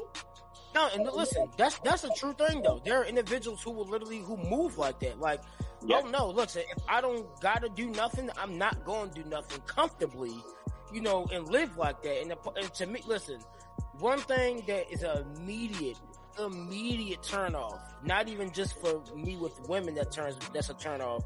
No, 0.75 0.89
and 0.93 1.05
listen, 1.12 1.49
that's 1.57 1.79
that's 1.81 2.05
a 2.05 2.11
true 2.16 2.33
thing 2.35 2.62
though. 2.62 2.81
There 2.85 3.01
are 3.01 3.05
individuals 3.05 3.62
who 3.62 3.70
will 3.70 3.87
literally 3.87 4.18
who 4.18 4.37
move 4.37 4.77
like 4.77 4.99
that. 5.01 5.20
Like, 5.20 5.41
Yeah. 5.85 6.01
oh 6.03 6.09
no, 6.09 6.29
listen, 6.31 6.62
if 6.77 6.83
I 6.89 7.01
don't 7.01 7.27
gotta 7.41 7.68
do 7.68 7.87
nothing, 7.91 8.29
I'm 8.37 8.59
not 8.59 8.85
going 8.85 9.11
to 9.11 9.22
do 9.22 9.29
nothing 9.29 9.61
comfortably, 9.66 10.35
you 10.93 11.01
know, 11.01 11.27
and 11.33 11.49
live 11.49 11.77
like 11.77 12.03
that. 12.03 12.20
And, 12.22 12.31
the, 12.33 12.37
and 12.57 12.75
to 12.75 12.87
me, 12.87 13.03
listen, 13.07 13.39
one 14.01 14.18
thing 14.18 14.64
that 14.66 14.91
is 14.93 15.03
an 15.05 15.25
immediate, 15.37 15.99
immediate 16.39 17.22
turn 17.22 17.55
off. 17.55 17.81
Not 18.03 18.29
even 18.29 18.53
just 18.53 18.81
for 18.81 19.01
me 19.14 19.37
with 19.37 19.59
women 19.68 19.95
that 19.95 20.11
turns 20.11 20.37
that's 20.53 20.70
a 20.70 20.75
turn 20.75 21.01
off. 21.01 21.22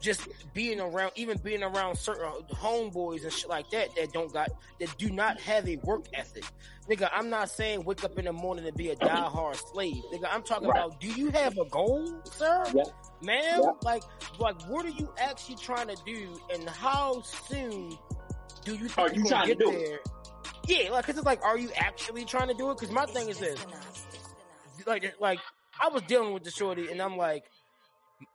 Just 0.00 0.28
being 0.52 0.78
around, 0.80 1.12
even 1.16 1.38
being 1.38 1.62
around 1.62 1.96
certain 1.96 2.30
homeboys 2.52 3.22
and 3.24 3.32
shit 3.32 3.48
like 3.48 3.70
that 3.70 3.94
that 3.96 4.12
don't 4.12 4.32
got 4.32 4.50
that 4.78 4.96
do 4.98 5.10
not 5.10 5.40
have 5.40 5.66
a 5.68 5.76
work 5.76 6.04
ethic. 6.12 6.44
Nigga, 6.88 7.08
I'm 7.12 7.30
not 7.30 7.48
saying 7.50 7.82
wake 7.84 8.04
up 8.04 8.18
in 8.18 8.26
the 8.26 8.32
morning 8.32 8.66
and 8.66 8.76
be 8.76 8.90
a 8.90 8.96
diehard 8.96 9.56
slave. 9.72 10.02
Nigga, 10.12 10.28
I'm 10.30 10.42
talking 10.42 10.68
Right. 10.68 10.84
about 10.84 11.00
do 11.00 11.08
you 11.08 11.30
have 11.30 11.56
a 11.58 11.64
goal, 11.64 12.12
sir? 12.24 12.64
Yeah. 12.74 12.84
Man, 13.22 13.62
Yeah. 13.62 13.70
like, 13.82 14.02
like, 14.38 14.60
what 14.68 14.84
are 14.84 14.90
you 14.90 15.12
actually 15.18 15.56
trying 15.56 15.88
to 15.88 15.96
do, 16.04 16.38
and 16.52 16.68
how 16.68 17.22
soon 17.22 17.96
do 18.64 18.72
you 18.74 18.88
think 18.88 18.98
Are 18.98 19.06
you're 19.08 19.16
you 19.16 19.22
gonna 19.24 19.28
trying 19.30 19.48
to 19.48 19.54
get 19.54 19.58
do 19.58 19.70
it? 19.70 19.86
there? 19.86 20.00
Yeah, 20.84 20.90
like, 20.90 21.06
cause 21.06 21.16
it's 21.16 21.24
like, 21.26 21.42
are 21.42 21.56
you 21.56 21.70
actually 21.76 22.24
trying 22.26 22.48
to 22.48 22.54
do 22.54 22.70
it? 22.70 22.76
Cause 22.76 22.90
my 22.90 23.06
thing 23.06 23.28
is 23.30 23.38
this, 23.38 23.58
like, 24.86 25.14
like, 25.20 25.40
I 25.80 25.88
was 25.88 26.02
dealing 26.02 26.32
with 26.34 26.44
the 26.44 26.50
shorty, 26.50 26.90
and 26.90 27.00
I'm 27.00 27.16
like, 27.16 27.44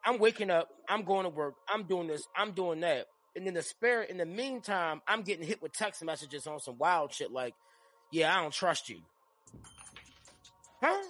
I'm 0.06 0.20
waking 0.20 0.50
up, 0.50 0.70
I'm 0.88 1.04
going 1.04 1.24
to 1.24 1.30
work, 1.30 1.56
I'm 1.70 1.84
doing 1.84 2.08
this, 2.08 2.24
I'm 2.36 2.52
doing 2.52 2.82
that, 2.82 3.08
and 3.36 3.46
then 3.48 3.54
the 3.54 3.62
spirit, 3.64 4.10
in 4.10 4.18
the 4.18 4.26
meantime, 4.26 5.02
I'm 5.08 5.22
getting 5.24 5.46
hit 5.46 5.62
with 5.62 5.74
text 5.74 6.04
messages 6.04 6.48
on 6.48 6.60
some 6.60 6.78
wild 6.78 7.14
shit, 7.14 7.32
like, 7.32 7.54
yeah, 8.12 8.36
I 8.38 8.42
don't 8.42 8.54
trust 8.54 8.90
you, 8.90 8.98
huh? 10.84 11.02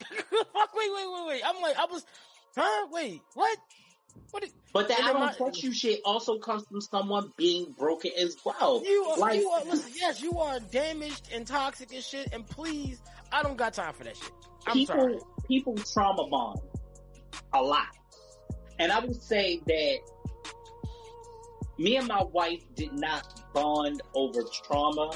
Fuck, 0.02 0.74
wait, 0.74 0.90
wait, 0.94 1.06
wait, 1.12 1.26
wait. 1.28 1.42
I'm 1.46 1.60
like, 1.60 1.76
I 1.78 1.84
was, 1.84 2.04
huh? 2.56 2.86
Wait, 2.90 3.20
what? 3.34 3.58
What? 4.32 4.44
Is, 4.44 4.52
But 4.72 4.88
that 4.88 5.00
I 5.00 5.12
don't 5.12 5.20
my- 5.20 5.32
trust 5.32 5.62
you 5.62 5.72
shit 5.72 6.00
also 6.04 6.38
comes 6.38 6.64
from 6.66 6.80
someone 6.80 7.32
being 7.36 7.74
broken 7.78 8.10
as 8.18 8.36
well. 8.44 8.82
you 8.84 9.04
are, 9.04 9.18
like 9.18 9.38
you 9.38 9.48
are, 9.50 9.64
listen, 9.64 9.92
yes, 9.94 10.22
you 10.22 10.38
are 10.38 10.58
damaged 10.58 11.28
and 11.32 11.46
toxic 11.46 11.92
and 11.92 12.02
shit, 12.02 12.28
and 12.32 12.46
please, 12.46 13.00
I 13.32 13.42
don't 13.42 13.56
got 13.56 13.74
time 13.74 13.92
for 13.94 14.04
that 14.04 14.16
shit. 14.16 14.32
I'm 14.66 14.74
people 14.74 14.94
sorry. 14.96 15.18
people 15.48 15.76
trauma 15.76 16.26
bond 16.28 16.60
a 17.52 17.62
lot. 17.62 17.86
And 18.80 18.90
I 18.90 18.98
would 18.98 19.22
say 19.22 19.60
that 19.66 19.98
me 21.78 21.96
and 21.96 22.08
my 22.08 22.22
wife 22.22 22.62
did 22.74 22.92
not 22.94 23.42
bond 23.52 24.02
over 24.14 24.42
trauma, 24.64 25.12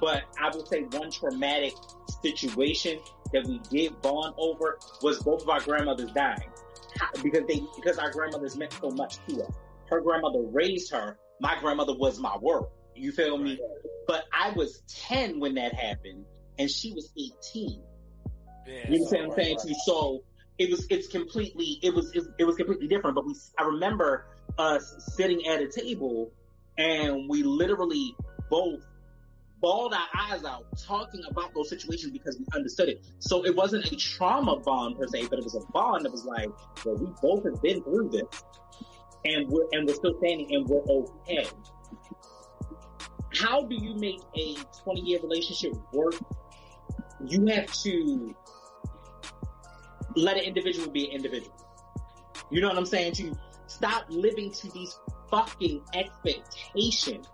but 0.00 0.24
I 0.40 0.50
would 0.54 0.66
say 0.66 0.82
one 0.90 1.10
traumatic 1.10 1.74
situation 2.22 2.98
that 3.32 3.46
we 3.46 3.58
did 3.70 4.00
bond 4.02 4.34
over 4.38 4.78
was 5.02 5.22
both 5.22 5.42
of 5.42 5.48
our 5.50 5.60
grandmothers 5.60 6.10
dying. 6.12 6.50
Because 7.22 7.44
they 7.46 7.60
because 7.76 7.98
our 7.98 8.10
grandmothers 8.10 8.56
meant 8.56 8.72
so 8.72 8.90
much 8.90 9.18
to 9.28 9.44
us. 9.44 9.52
Her 9.90 10.00
grandmother 10.00 10.40
raised 10.42 10.90
her. 10.92 11.18
My 11.40 11.58
grandmother 11.60 11.94
was 11.94 12.18
my 12.18 12.36
world. 12.38 12.68
You 12.94 13.12
feel 13.12 13.36
me? 13.36 13.58
But 14.06 14.24
I 14.32 14.50
was 14.52 14.82
10 14.88 15.40
when 15.40 15.54
that 15.54 15.74
happened 15.74 16.24
and 16.58 16.70
she 16.70 16.92
was 16.92 17.12
18. 17.18 17.82
Yeah, 18.66 18.90
You 18.90 18.98
know 19.00 19.04
what 19.04 19.18
I'm 19.20 19.28
right, 19.28 19.36
saying 19.36 19.56
right. 19.56 19.62
to 19.62 19.68
you? 19.68 19.76
So 19.84 20.22
it 20.58 20.70
was, 20.70 20.86
it's 20.90 21.08
completely, 21.08 21.78
it 21.82 21.94
was, 21.94 22.12
it, 22.14 22.24
it 22.38 22.44
was 22.44 22.56
completely 22.56 22.88
different. 22.88 23.14
But 23.16 23.26
we, 23.26 23.34
I 23.58 23.64
remember 23.64 24.26
us 24.58 24.94
sitting 25.16 25.46
at 25.46 25.60
a 25.60 25.68
table 25.68 26.32
and 26.78 27.28
we 27.28 27.42
literally 27.42 28.14
both 28.50 28.80
bawled 29.60 29.94
our 29.94 30.06
eyes 30.28 30.44
out 30.44 30.66
talking 30.78 31.22
about 31.30 31.54
those 31.54 31.70
situations 31.70 32.12
because 32.12 32.38
we 32.38 32.44
understood 32.54 32.88
it. 32.88 33.04
So 33.18 33.44
it 33.44 33.56
wasn't 33.56 33.90
a 33.90 33.96
trauma 33.96 34.60
bond 34.60 34.98
per 34.98 35.06
se, 35.06 35.28
but 35.30 35.38
it 35.38 35.44
was 35.44 35.54
a 35.54 35.72
bond 35.72 36.04
that 36.04 36.12
was 36.12 36.24
like, 36.24 36.50
well, 36.84 36.96
we 36.96 37.06
both 37.22 37.44
have 37.44 37.62
been 37.62 37.82
through 37.82 38.10
this 38.10 38.44
and 39.24 39.48
we're, 39.48 39.64
and 39.72 39.86
we're 39.86 39.94
still 39.94 40.14
standing 40.18 40.54
and 40.54 40.68
we're 40.68 40.82
okay. 40.82 41.46
How 43.34 43.62
do 43.62 43.74
you 43.74 43.94
make 43.94 44.20
a 44.36 44.56
20 44.82 45.00
year 45.00 45.18
relationship 45.22 45.72
work? 45.92 46.14
You 47.24 47.46
have 47.46 47.72
to 47.82 48.36
let 50.16 50.36
an 50.36 50.44
individual 50.44 50.90
be 50.90 51.06
an 51.06 51.12
individual. 51.12 51.54
You 52.50 52.60
know 52.60 52.68
what 52.68 52.78
I'm 52.78 52.86
saying? 52.86 53.14
To 53.14 53.34
stop 53.66 54.06
living 54.08 54.50
to 54.52 54.70
these 54.72 54.98
fucking 55.30 55.82
expectations. 55.94 57.26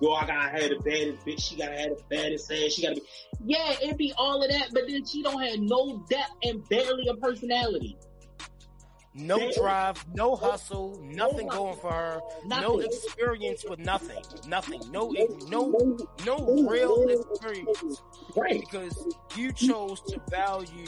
Yo, 0.00 0.12
I 0.12 0.26
gotta 0.26 0.50
have 0.50 0.70
the 0.70 0.78
baddest 0.84 1.24
bitch. 1.24 1.42
She 1.42 1.56
gotta 1.56 1.76
have 1.76 1.96
the 1.96 2.02
baddest 2.10 2.52
ass. 2.52 2.72
She 2.72 2.82
gotta 2.82 2.96
be. 2.96 3.02
Yeah, 3.44 3.74
it 3.82 3.96
be 3.96 4.12
all 4.18 4.42
of 4.42 4.50
that, 4.50 4.68
but 4.72 4.82
then 4.88 5.04
she 5.06 5.22
don't 5.22 5.42
have 5.42 5.58
no 5.58 6.04
depth 6.10 6.32
and 6.42 6.66
barely 6.68 7.08
a 7.08 7.14
personality. 7.14 7.96
No 9.18 9.50
drive, 9.52 10.04
no 10.14 10.32
oh, 10.32 10.36
hustle, 10.36 11.00
nothing 11.02 11.48
hustle. 11.48 11.64
going 11.64 11.78
for 11.78 11.90
her, 11.90 12.20
no 12.44 12.80
experience 12.80 13.64
with 13.66 13.78
nothing, 13.78 14.22
nothing, 14.46 14.82
no, 14.90 15.10
no, 15.48 15.96
no 16.26 16.68
real 16.68 17.08
experience. 17.08 18.02
Right. 18.36 18.60
because 18.60 19.16
you 19.34 19.52
chose 19.52 20.02
to 20.02 20.20
value 20.30 20.84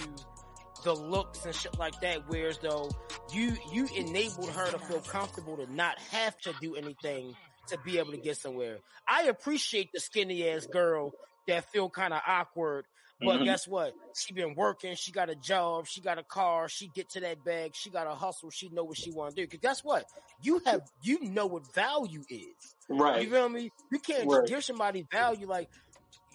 the 0.85 0.95
looks 0.95 1.45
and 1.45 1.55
shit 1.55 1.79
like 1.79 2.01
that, 2.01 2.29
whereas 2.29 2.59
though 2.59 2.91
you 3.33 3.57
you 3.73 3.89
enabled 3.97 4.51
her 4.51 4.71
to 4.71 4.79
feel 4.79 5.01
comfortable 5.01 5.57
to 5.57 5.73
not 5.73 5.99
have 6.11 6.39
to 6.41 6.53
do 6.61 6.77
anything 6.77 7.35
to 7.69 7.79
be 7.79 7.99
able 7.99 8.13
to 8.13 8.19
get 8.19 8.37
somewhere. 8.37 8.79
I 9.07 9.25
appreciate 9.25 9.91
the 9.93 10.01
skinny 10.01 10.49
ass 10.49 10.67
girl 10.67 11.13
that 11.47 11.65
feel 11.71 11.91
kind 11.91 12.15
of 12.15 12.21
awkward, 12.27 12.85
but 13.21 13.41
Mhm. 13.41 13.45
guess 13.45 13.67
what? 13.69 13.93
She 14.17 14.33
been 14.33 14.55
working, 14.55 14.95
she 14.95 15.13
got 15.13 15.31
a 15.31 15.35
job, 15.35 15.87
she 15.87 16.01
got 16.01 16.19
a 16.19 16.23
car, 16.23 16.69
she 16.69 16.89
get 16.89 17.11
to 17.11 17.21
that 17.21 17.45
bag, 17.45 17.73
she 17.75 17.91
got 17.91 18.07
a 18.07 18.15
hustle, 18.15 18.51
she 18.51 18.69
know 18.71 18.85
what 18.85 18.97
she 18.97 19.11
want 19.11 19.35
to 19.37 19.43
do. 19.43 19.49
Cause 19.49 19.61
guess 19.61 19.85
what? 19.85 20.05
You 20.41 20.61
have 20.65 20.83
you 21.03 21.21
know 21.21 21.47
what 21.47 21.75
value 21.75 22.23
is. 22.29 22.75
Right. 22.89 23.23
You 23.25 23.31
feel 23.31 23.49
me? 23.49 23.71
You 23.91 23.99
can't 23.99 24.29
Right. 24.29 24.47
give 24.49 24.65
somebody 24.65 25.03
value. 25.11 25.47
Like, 25.47 25.69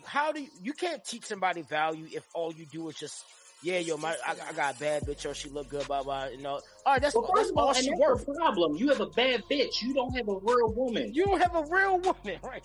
how 0.05 0.31
do 0.31 0.41
you, 0.41 0.49
you 0.61 0.73
can't 0.73 1.03
teach 1.05 1.25
somebody 1.25 1.61
value 1.61 2.07
if 2.11 2.23
all 2.35 2.53
you 2.53 2.65
do 2.71 2.89
is 2.89 2.95
just, 2.97 3.23
yeah, 3.63 3.79
yo, 3.79 3.97
my, 3.97 4.15
I, 4.25 4.35
I 4.49 4.53
got 4.53 4.75
a 4.75 4.79
bad 4.79 5.03
bitch, 5.03 5.29
or 5.29 5.33
she 5.33 5.49
look 5.49 5.69
good, 5.69 5.87
blah, 5.87 6.03
blah, 6.03 6.25
you 6.25 6.41
know. 6.41 6.59
All 6.85 6.93
right, 6.93 7.01
that's, 7.01 7.15
Well, 7.15 7.29
first 7.33 7.51
of 7.51 7.57
all, 7.57 7.67
all 7.67 7.69
and 7.69 7.83
she 7.83 7.89
that's 7.89 7.99
worth. 8.01 8.25
problem. 8.25 8.75
You 8.75 8.89
have 8.89 8.99
a 8.99 9.07
bad 9.07 9.43
bitch. 9.49 9.81
You 9.81 9.93
don't 9.93 10.15
have 10.17 10.27
a 10.27 10.35
real 10.35 10.73
woman. 10.73 11.13
You 11.13 11.25
don't 11.25 11.41
have 11.41 11.55
a 11.55 11.63
real 11.69 11.99
woman, 11.99 12.39
right? 12.43 12.63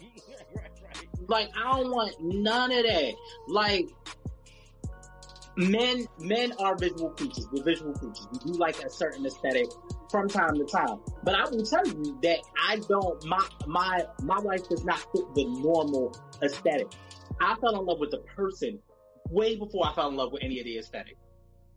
right, 0.57 0.71
right. 0.83 1.09
Like 1.29 1.51
I 1.57 1.77
don't 1.77 1.91
want 1.91 2.15
none 2.21 2.73
of 2.73 2.83
that. 2.85 3.15
Like 3.47 3.89
men, 5.57 6.07
men 6.19 6.53
are 6.59 6.77
visual 6.77 7.11
creatures. 7.11 7.47
We're 7.53 7.63
visual 7.65 7.93
creatures. 7.93 8.27
We 8.33 8.53
do 8.53 8.59
like 8.59 8.83
a 8.83 8.91
certain 8.91 9.25
aesthetic 9.27 9.67
from 10.11 10.29
time 10.29 10.55
to 10.57 10.65
time. 10.65 11.01
But 11.23 11.35
I 11.35 11.45
will 11.51 11.65
tell 11.65 11.87
you 11.87 12.19
that 12.23 12.39
I 12.67 12.77
don't. 12.89 13.25
My 13.27 13.47
my 13.67 14.05
my 14.23 14.39
wife 14.39 14.69
does 14.69 14.85
not 14.85 14.99
fit 15.13 15.35
the 15.35 15.45
normal 15.45 16.17
aesthetic. 16.43 16.89
I 17.41 17.55
fell 17.57 17.79
in 17.79 17.87
love 17.87 18.01
with 18.01 18.11
the 18.11 18.19
person 18.35 18.81
way 19.31 19.57
before 19.57 19.87
I 19.87 19.95
fell 19.95 20.09
in 20.09 20.17
love 20.17 20.33
with 20.33 20.43
any 20.43 20.59
of 20.59 20.65
the 20.65 20.79
aesthetic. 20.79 21.17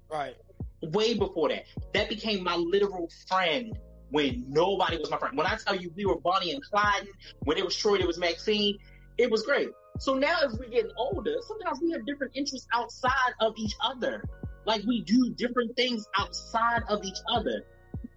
Right. 0.09 0.35
Way 0.81 1.13
before 1.13 1.49
that, 1.49 1.65
that 1.93 2.09
became 2.09 2.43
my 2.43 2.55
literal 2.55 3.09
friend. 3.27 3.77
When 4.09 4.43
nobody 4.49 4.97
was 4.97 5.09
my 5.09 5.17
friend. 5.17 5.37
When 5.37 5.47
I 5.47 5.55
tell 5.55 5.73
you 5.73 5.89
we 5.95 6.05
were 6.05 6.19
Bonnie 6.19 6.51
and 6.51 6.61
Clyde, 6.61 7.07
when 7.43 7.57
it 7.57 7.63
was 7.63 7.73
Troy, 7.73 7.95
it 7.95 8.05
was 8.05 8.17
Maxine. 8.17 8.77
It 9.17 9.31
was 9.31 9.43
great. 9.43 9.69
So 9.99 10.15
now 10.15 10.35
as 10.43 10.59
we're 10.59 10.67
getting 10.67 10.91
older, 10.97 11.33
sometimes 11.47 11.79
we 11.81 11.91
have 11.91 12.05
different 12.05 12.35
interests 12.35 12.67
outside 12.73 13.33
of 13.39 13.53
each 13.55 13.73
other. 13.81 14.21
Like 14.65 14.83
we 14.85 15.01
do 15.03 15.33
different 15.37 15.77
things 15.77 16.05
outside 16.17 16.81
of 16.89 17.05
each 17.05 17.19
other. 17.31 17.63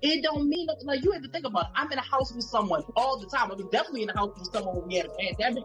It 0.03 0.23
don't 0.23 0.49
mean 0.49 0.67
like 0.83 1.05
you 1.05 1.13
have 1.13 1.23
to 1.23 1.29
think 1.29 1.47
about 1.47 1.67
it. 1.67 1.71
I'm 1.77 1.91
in 1.93 1.99
a 1.99 2.03
house 2.03 2.33
with 2.35 2.45
someone 2.45 2.83
all 2.97 3.19
the 3.19 3.27
time. 3.27 3.51
I 3.51 3.55
was 3.55 3.67
definitely 3.71 4.03
in 4.03 4.11
a 4.11 4.17
house 4.17 4.37
with 4.37 4.51
someone 4.53 4.77
when 4.77 4.89
we 4.89 4.95
had 4.97 5.07
a 5.07 5.11
pandemic. 5.11 5.65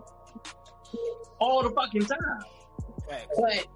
All 1.39 1.63
the 1.63 1.71
fucking 1.71 2.05
time. 2.05 2.43
But 3.09 3.67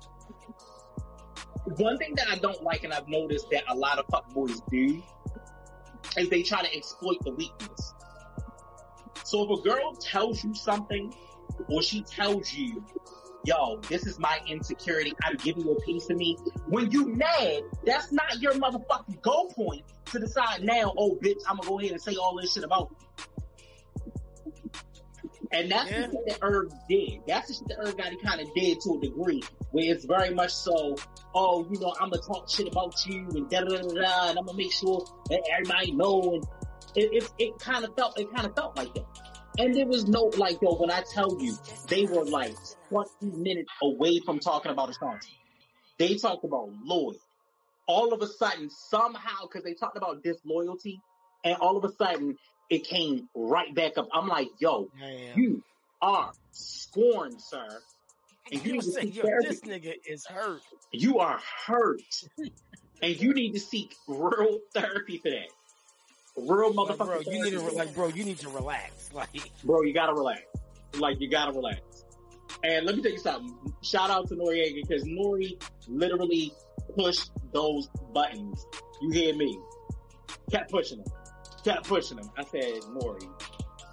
one 1.80 1.98
thing 1.98 2.14
that 2.16 2.28
I 2.30 2.36
don't 2.36 2.62
like, 2.64 2.84
and 2.84 2.94
I've 2.94 3.08
noticed 3.08 3.50
that 3.52 3.64
a 3.70 3.76
lot 3.76 4.00
of 4.00 4.08
fuckboys 4.08 4.62
do, 4.70 5.02
is 6.18 6.30
they 6.30 6.44
try 6.44 6.62
to 6.62 6.76
exploit 6.76 7.18
the 7.24 7.32
weakness. 7.32 7.94
So 9.24 9.44
if 9.44 9.60
a 9.60 9.62
girl 9.64 9.94
tells 9.94 10.44
you 10.44 10.54
something, 10.54 11.14
or 11.68 11.82
she 11.82 12.02
tells 12.04 12.54
you, 12.54 12.84
yo, 13.46 13.80
this 13.90 14.06
is 14.06 14.20
my 14.20 14.40
insecurity, 14.48 15.14
I'm 15.24 15.36
giving 15.38 15.64
you 15.66 15.72
a 15.72 15.82
piece 15.82 16.10
of 16.10 16.18
me, 16.18 16.38
when 16.68 16.92
you 16.92 17.08
mad, 17.08 17.64
that's 17.86 18.12
not 18.12 18.40
your 18.42 18.54
motherfucking 18.54 19.22
goal 19.22 19.52
point 19.56 19.84
to 20.12 20.20
decide 20.20 20.64
now, 20.64 20.94
oh 20.98 21.18
bitch, 21.22 21.42
I'm 21.48 21.58
gonna 21.58 21.70
go 21.70 21.80
ahead 21.80 21.92
and 21.92 22.02
say 22.02 22.16
all 22.16 22.38
this 22.40 22.54
shit 22.54 22.64
about 22.64 22.92
you. 22.92 22.98
And 25.52 25.72
that's 25.72 25.90
Yeah. 25.92 26.08
the 26.08 26.14
shit 26.14 26.26
that 26.28 26.40
Irv 26.42 26.72
did. 26.90 27.22
That's 27.28 27.48
the 27.48 27.54
shit 27.54 27.68
that 27.68 27.78
Irv 27.80 27.98
Gotti 27.98 28.22
kind 28.24 28.42
of 28.42 28.54
did 28.54 28.80
to 28.82 28.94
a 28.98 29.00
degree, 29.02 29.44
where 29.72 29.94
it's 29.94 30.06
very 30.06 30.34
much 30.34 30.52
so, 30.52 30.96
oh, 31.36 31.66
you 31.70 31.80
know, 31.80 31.94
I'm 32.00 32.10
gonna 32.10 32.22
talk 32.22 32.50
shit 32.50 32.68
about 32.68 32.94
you 33.06 33.28
and 33.36 33.50
da 33.50 33.62
da 33.62 33.78
da 33.78 33.82
da, 33.82 34.30
and 34.30 34.40
I'm 34.40 34.46
gonna 34.46 34.58
make 34.58 34.72
sure 34.72 35.06
that 35.30 35.42
everybody 35.52 35.92
know. 35.92 36.34
And 36.36 36.44
it 36.96 37.24
it, 37.24 37.32
it 37.40 37.60
kind 37.60 37.84
of 37.86 37.96
felt 37.96 38.20
it 38.20 38.28
kind 38.34 38.48
of 38.48 38.56
felt 38.56 38.78
like 38.78 38.94
that. 38.96 39.06
And 39.60 39.76
there 39.76 39.86
was 39.86 40.08
no 40.08 40.32
like, 40.38 40.60
yo, 40.62 40.76
when 40.76 40.90
I 40.90 41.04
tell 41.14 41.38
you, 41.40 41.56
they 41.88 42.06
were 42.06 42.26
like 42.26 42.56
20 42.90 43.10
minutes 43.38 43.70
away 43.84 44.20
from 44.26 44.40
talking 44.40 44.72
about 44.72 44.90
Ashanti. 44.90 45.28
They 46.00 46.16
talked 46.16 46.44
about 46.44 46.70
Lloyd. 46.84 47.18
All 47.86 48.14
of 48.14 48.22
a 48.22 48.28
sudden, 48.28 48.70
somehow, 48.70 49.44
because 49.44 49.64
they 49.64 49.74
talked 49.74 49.98
about 49.98 50.24
disloyalty, 50.24 51.02
and 51.44 51.56
all 51.58 51.78
of 51.78 51.84
a 51.84 51.92
sudden, 51.94 52.38
it 52.70 52.86
came 52.86 53.30
right 53.36 53.74
back 53.74 53.98
up. 53.98 54.08
I'm 54.14 54.28
like, 54.28 54.50
yo, 54.60 54.90
Man. 55.00 55.32
you 55.36 55.64
are 56.02 56.32
scorned, 56.52 57.42
sir. 57.42 57.68
And 58.52 58.66
you 58.66 58.74
need 58.74 58.82
to 58.82 58.92
say, 58.92 59.02
seek 59.02 59.16
yo, 59.18 59.24
therapy. 59.24 59.48
this 59.48 59.62
nigga 59.62 59.94
is 60.06 60.26
hurt. 60.26 60.62
You 60.92 61.20
are 61.20 61.40
hurt. 61.66 62.02
and 63.02 63.20
you 63.20 63.34
need 63.34 63.54
to 63.54 63.60
seek 63.60 63.96
real 64.08 64.60
therapy 64.74 65.18
for 65.18 65.30
that. 65.30 65.50
Real 66.36 66.74
Like, 66.74 66.98
bro, 66.98 67.20
you 67.20 67.44
need 67.44 67.52
to 67.52 67.62
like, 67.62 67.94
bro, 67.94 68.08
you 68.08 68.24
need 68.24 68.40
to 68.40 68.50
relax. 68.50 68.92
Like, 69.14 69.30
bro, 69.64 69.84
you 69.84 69.94
gotta 69.94 70.14
relax. 70.14 70.42
Like 70.98 71.20
you 71.20 71.30
gotta 71.30 71.52
relax. 71.52 71.82
And 72.64 72.86
let 72.86 72.96
me 72.96 73.04
tell 73.04 73.12
you 73.12 73.20
something. 73.20 73.56
Shout 73.84 74.10
out 74.10 74.28
to 74.30 74.36
Noreaga 74.36 74.76
because 74.88 75.04
NORE 75.06 75.42
literally 75.88 76.52
pushed 76.96 77.30
those 77.52 77.90
buttons. 78.14 78.66
You 79.02 79.12
hear 79.12 79.36
me? 79.36 79.60
Kept 80.52 80.72
pushing 80.72 81.00
them. 81.00 81.14
Kept 81.64 81.88
pushing 81.88 82.18
them. 82.18 82.30
I 82.38 82.44
said, 82.44 82.80
NORE, 82.92 83.20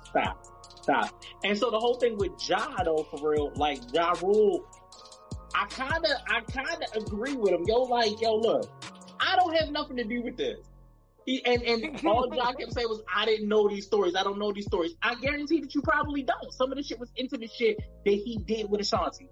stop, 0.05 0.45
stop. 0.83 1.25
And 1.45 1.57
so 1.57 1.71
the 1.71 1.79
whole 1.79 1.95
thing 1.95 2.17
with 2.17 2.33
Ja 2.49 2.83
though, 2.85 3.07
for 3.11 3.31
real, 3.31 3.53
like 3.55 3.79
Ja 3.93 4.13
Rule, 4.23 4.67
I 5.55 5.67
kinda, 5.67 6.09
I 6.29 6.41
kinda 6.41 6.87
agree 6.97 7.35
with 7.35 7.53
him. 7.53 7.65
Yo, 7.67 7.83
like, 7.83 8.21
yo, 8.21 8.37
look, 8.37 8.69
I 9.21 9.37
don't 9.37 9.55
have 9.57 9.71
nothing 9.71 9.97
to 9.99 10.05
do 10.05 10.23
with 10.23 10.37
this. 10.37 10.59
He, 11.27 11.45
and 11.45 11.63
and 11.63 12.05
all 12.07 12.29
Ja 12.35 12.53
kept 12.53 12.73
saying 12.73 12.89
was, 12.89 13.03
I 13.15 13.25
didn't 13.27 13.49
know 13.49 13.69
these 13.69 13.87
stories. 13.87 14.15
I 14.17 14.23
don't 14.25 14.39
know 14.39 14.53
these 14.53 14.67
stories. 14.67 14.95
I 15.03 15.15
guarantee 15.17 15.61
that 15.61 15.75
you 15.75 15.83
probably 15.83 16.23
don't. 16.23 16.53
Some 16.53 16.73
of 16.73 16.77
the 16.79 16.83
shit 16.83 16.99
was 16.99 17.11
intimate 17.15 17.51
shit 17.53 17.77
that 18.05 18.13
he 18.15 18.39
did 18.47 18.69
with 18.71 18.81
Ashanti. 18.81 19.29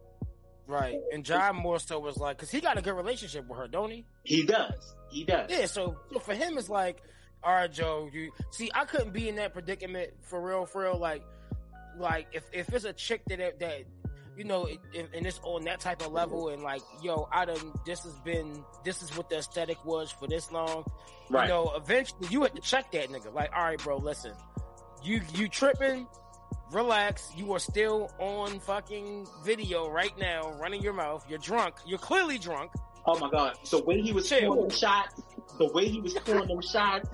right. 0.66 0.97
And 1.12 1.26
Ja 1.26 1.53
more 1.53 1.80
so 1.80 1.99
was 1.99 2.18
like, 2.18 2.39
cause 2.39 2.51
he 2.51 2.61
got 2.61 2.78
a 2.78 2.82
good 2.82 2.95
relationship 2.95 3.49
with 3.49 3.59
her, 3.59 3.66
don't 3.68 3.91
he? 3.91 4.05
He 4.22 4.45
does. 4.45 4.95
He 5.11 5.24
does. 5.24 5.51
Yeah. 5.51 5.64
So, 5.66 5.97
so 6.12 6.18
for 6.20 6.34
him, 6.34 6.59
it's 6.59 6.68
like, 6.68 6.99
all 7.43 7.53
right, 7.53 7.72
Joe, 7.72 8.11
you 8.12 8.32
see, 8.51 8.70
I 8.74 8.84
couldn't 8.84 9.12
be 9.12 9.28
in 9.28 9.36
that 9.36 9.53
predicament 9.53 10.11
for 10.22 10.41
real, 10.41 10.66
for 10.66 10.82
real. 10.82 10.99
Like, 10.99 11.22
like 11.97 12.26
if, 12.32 12.45
if 12.53 12.72
it's 12.72 12.84
a 12.84 12.93
chick 12.93 13.22
that, 13.28 13.61
that, 13.61 13.84
you 14.36 14.45
know, 14.45 14.66
if, 14.66 15.07
and 15.14 15.26
it's 15.26 15.41
on 15.43 15.64
that 15.64 15.80
type 15.80 16.05
of 16.05 16.12
level 16.12 16.49
and 16.49 16.62
like, 16.62 16.82
yo, 17.03 17.28
I 17.32 17.45
done, 17.45 17.72
this 17.86 18.03
has 18.05 18.14
been, 18.20 18.64
this 18.84 19.03
is 19.03 19.16
what 19.16 19.28
the 19.28 19.39
aesthetic 19.39 19.84
was 19.84 20.11
for 20.11 20.26
this 20.26 20.51
long. 20.53 20.84
Right. 21.30 21.45
You 21.45 21.49
know, 21.49 21.72
eventually 21.76 22.28
you 22.30 22.43
had 22.43 22.55
to 22.55 22.62
check 22.62 22.93
that 22.93 23.09
nigga. 23.09 23.32
Like, 23.32 23.51
all 23.55 23.64
right, 23.64 23.78
bro, 23.78 23.99
listen, 23.99 24.32
you, 25.03 25.20
you 25.34 25.49
tripping, 25.49 26.07
relax. 26.72 27.30
You 27.36 27.53
are 27.53 27.59
still 27.59 28.11
on 28.18 28.61
fucking 28.61 29.26
video 29.45 29.89
right 29.89 30.16
now, 30.18 30.53
running 30.61 30.82
your 30.82 30.93
mouth. 30.93 31.24
You're 31.28 31.39
drunk. 31.39 31.76
You're 31.86 31.99
clearly 31.99 32.39
drunk. 32.39 32.72
Oh 33.07 33.18
my 33.18 33.30
god. 33.30 33.57
So 33.62 33.80
when 33.80 34.01
he 34.01 34.12
was 34.12 34.28
them 34.28 34.70
shots, 34.70 35.22
the 35.59 35.66
way 35.72 35.88
he 35.88 36.01
was 36.01 36.14
scoring 36.14 36.49
them 36.49 36.61
shots, 36.62 37.09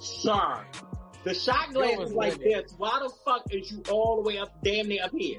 sir. 0.00 0.64
The 1.24 1.34
shot 1.34 1.72
glass 1.72 1.98
is 2.00 2.12
like 2.12 2.38
this. 2.38 2.74
Why 2.76 3.00
the 3.02 3.10
fuck 3.24 3.42
is 3.50 3.70
you 3.72 3.82
all 3.90 4.16
the 4.16 4.22
way 4.22 4.38
up, 4.38 4.52
damn 4.62 4.88
near 4.88 5.04
up 5.04 5.12
here? 5.16 5.38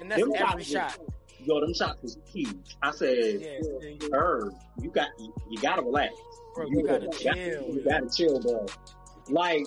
And 0.00 0.10
that's 0.10 0.20
Them 0.22 0.32
every 0.36 0.64
shot. 0.64 0.98
was- 0.98 1.08
Yo, 1.44 1.60
them 1.60 1.72
shots 1.74 2.02
was 2.02 2.18
huge. 2.26 2.76
I 2.82 2.90
said. 2.90 3.60
Irv, 4.12 4.52
you 4.82 4.90
got, 4.90 5.08
you, 5.18 5.32
you 5.48 5.58
gotta 5.58 5.82
relax. 5.82 6.12
Bro, 6.54 6.66
you 6.70 6.82
gotta 6.86 7.08
chill. 7.08 7.74
You 7.74 7.82
gotta 7.88 8.08
chill, 8.14 8.40
bro. 8.40 8.66
Like 9.28 9.64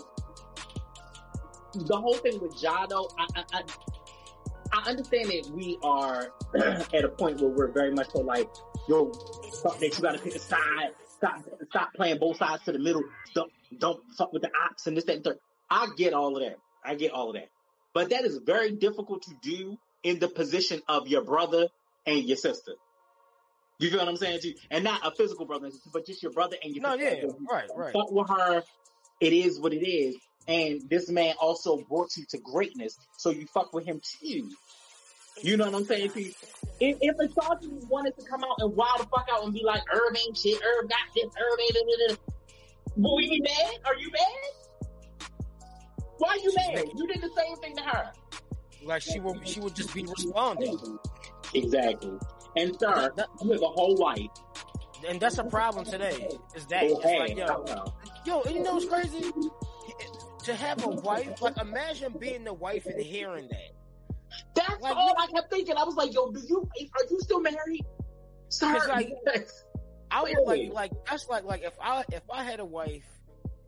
the 1.76 1.96
whole 1.98 2.16
thing 2.16 2.40
with 2.42 2.56
Jado, 2.56 3.10
I, 3.18 3.28
I, 3.36 3.44
I, 3.54 3.64
I 4.74 4.90
understand 4.90 5.30
that 5.30 5.50
we 5.54 5.78
are 5.84 6.34
at 6.94 7.06
a 7.06 7.10
point 7.10 7.40
where 7.40 7.50
we're 7.52 7.72
very 7.72 7.92
much 7.92 8.10
so 8.12 8.22
like, 8.22 8.50
yo, 8.90 9.12
fuck 9.64 9.80
that, 9.80 9.96
you 9.96 10.02
gotta 10.02 10.20
pick 10.20 10.36
a 10.36 10.40
side. 10.40 10.92
Stop, 11.18 11.44
stop 11.70 11.94
playing 11.94 12.18
both 12.18 12.38
sides 12.38 12.64
to 12.64 12.72
the 12.72 12.80
middle. 12.80 13.04
Don't, 13.36 13.52
don't 13.78 14.02
fuck 14.18 14.34
with 14.34 14.42
the 14.42 14.50
ops 14.66 14.88
and 14.88 14.98
this, 14.98 15.04
that, 15.06 15.16
and 15.18 15.24
third. 15.24 15.38
I 15.70 15.88
get 15.98 16.14
all 16.14 16.36
of 16.36 16.42
that. 16.44 16.58
I 16.84 16.96
get 16.96 17.12
all 17.12 17.30
of 17.30 17.36
that. 17.36 17.50
But 17.94 18.10
that 18.12 18.24
is 18.26 18.38
very 18.38 18.72
difficult 18.72 19.24
to 19.24 19.32
do 19.42 19.78
in 20.04 20.20
the 20.20 20.28
position 20.30 20.82
of 20.88 21.08
your 21.08 21.24
brother 21.24 21.68
and 22.06 22.24
your 22.24 22.38
sister. 22.38 22.74
You 23.80 23.90
feel 23.90 24.00
what 24.00 24.08
I'm 24.08 24.18
saying 24.18 24.40
to 24.42 24.48
you? 24.50 24.56
And 24.72 24.84
not 24.84 25.06
a 25.06 25.12
physical 25.12 25.46
brother 25.46 25.66
and 25.66 25.74
sister, 25.74 25.90
but 25.94 26.06
just 26.06 26.24
your 26.24 26.32
brother 26.32 26.56
and 26.64 26.74
your 26.76 26.84
No, 26.84 26.98
sister. 26.98 27.28
yeah, 27.28 27.34
right, 27.50 27.70
right. 27.76 27.94
Fuck 27.94 28.12
with 28.12 28.30
her. 28.30 28.64
It 29.22 29.34
is 29.34 29.60
what 29.60 29.74
it 29.74 29.86
is. 29.86 30.16
And 30.48 30.82
this 30.90 31.10
man 31.10 31.36
also 31.40 31.78
brought 31.78 32.16
you 32.18 32.26
to 32.30 32.38
greatness, 32.40 32.98
so 33.18 33.30
you 33.30 33.46
fuck 33.54 33.72
with 33.74 33.86
him 33.86 34.02
too. 34.22 34.50
You 35.42 35.58
know 35.58 35.66
what 35.66 35.76
I'm 35.76 35.86
saying 35.86 36.12
you? 36.16 36.32
If, 36.80 36.98
if 37.02 37.16
Ashanti 37.16 37.68
wanted 37.90 38.18
to 38.18 38.26
come 38.26 38.44
out 38.44 38.56
and 38.60 38.76
wild 38.76 39.00
the 39.00 39.06
fuck 39.06 39.28
out 39.32 39.44
and 39.44 39.54
be 39.54 39.64
like, 39.64 39.82
Irv 39.92 40.16
ain't 40.16 40.38
shit, 40.38 40.56
Irv 40.56 40.90
got 40.90 41.00
this, 41.14 41.26
Irv 41.26 41.60
ain't 41.60 42.10
da. 42.10 42.16
Will 42.96 43.18
we 43.18 43.30
be 43.30 43.42
mad? 43.42 43.74
Are 43.86 43.96
you 43.96 44.10
mad? 44.12 45.30
Why 46.18 46.30
are 46.30 46.38
you 46.38 46.54
mad? 46.56 46.86
You 46.96 47.08
did 47.08 47.22
the 47.22 47.30
same 47.36 47.56
thing 47.58 47.76
to 47.78 47.84
her. 47.84 48.12
Like 48.84 49.02
she 49.02 49.20
will, 49.20 49.42
she 49.44 49.60
would 49.60 49.76
just 49.76 49.94
be 49.94 50.04
responding, 50.04 50.78
Exactly. 51.54 52.18
And 52.56 52.78
sir, 52.80 53.12
you 53.44 53.52
have 53.52 53.62
a 53.62 53.68
whole 53.68 53.96
wife. 53.96 54.28
and 55.08 55.20
that's 55.20 55.38
a 55.38 55.44
problem 55.44 55.86
today. 55.86 56.30
Is 56.56 56.66
that 56.68 56.84
it's 56.84 57.02
hey, 57.04 57.20
like, 57.20 57.38
yo, 57.38 57.94
yo, 58.26 58.42
and 58.42 58.56
you 58.56 58.64
know 58.64 58.74
what's 58.74 58.86
crazy? 58.86 59.32
To 60.44 60.56
have 60.56 60.84
a 60.84 60.90
wife, 60.90 61.42
like 61.42 61.58
imagine 61.58 62.14
being 62.18 62.44
the 62.44 62.54
wife 62.54 62.86
and 62.86 63.02
hearing 63.02 63.48
that. 63.50 63.69
That's 64.56 64.82
Like, 64.82 64.96
all 64.96 65.14
I 65.18 65.28
kept 65.28 65.52
thinking. 65.52 65.76
I 65.78 65.84
was 65.84 65.96
like, 65.96 66.14
yo, 66.14 66.32
do 66.32 66.40
you, 66.48 66.68
are 66.80 67.06
you 67.10 67.20
still 67.22 67.42
married? 67.42 67.86
It's 68.48 68.62
like- 68.62 69.14
yes. 69.26 69.64
I 70.12 70.24
would 70.24 70.34
Really? 70.38 70.70
like, 70.70 70.92
like 70.92 71.06
that's 71.06 71.30
like, 71.30 71.44
like 71.44 71.62
if 71.64 71.74
I 71.80 72.04
if 72.12 72.24
I 72.34 72.44
had 72.44 72.60
a 72.60 72.66
wife 72.66 73.04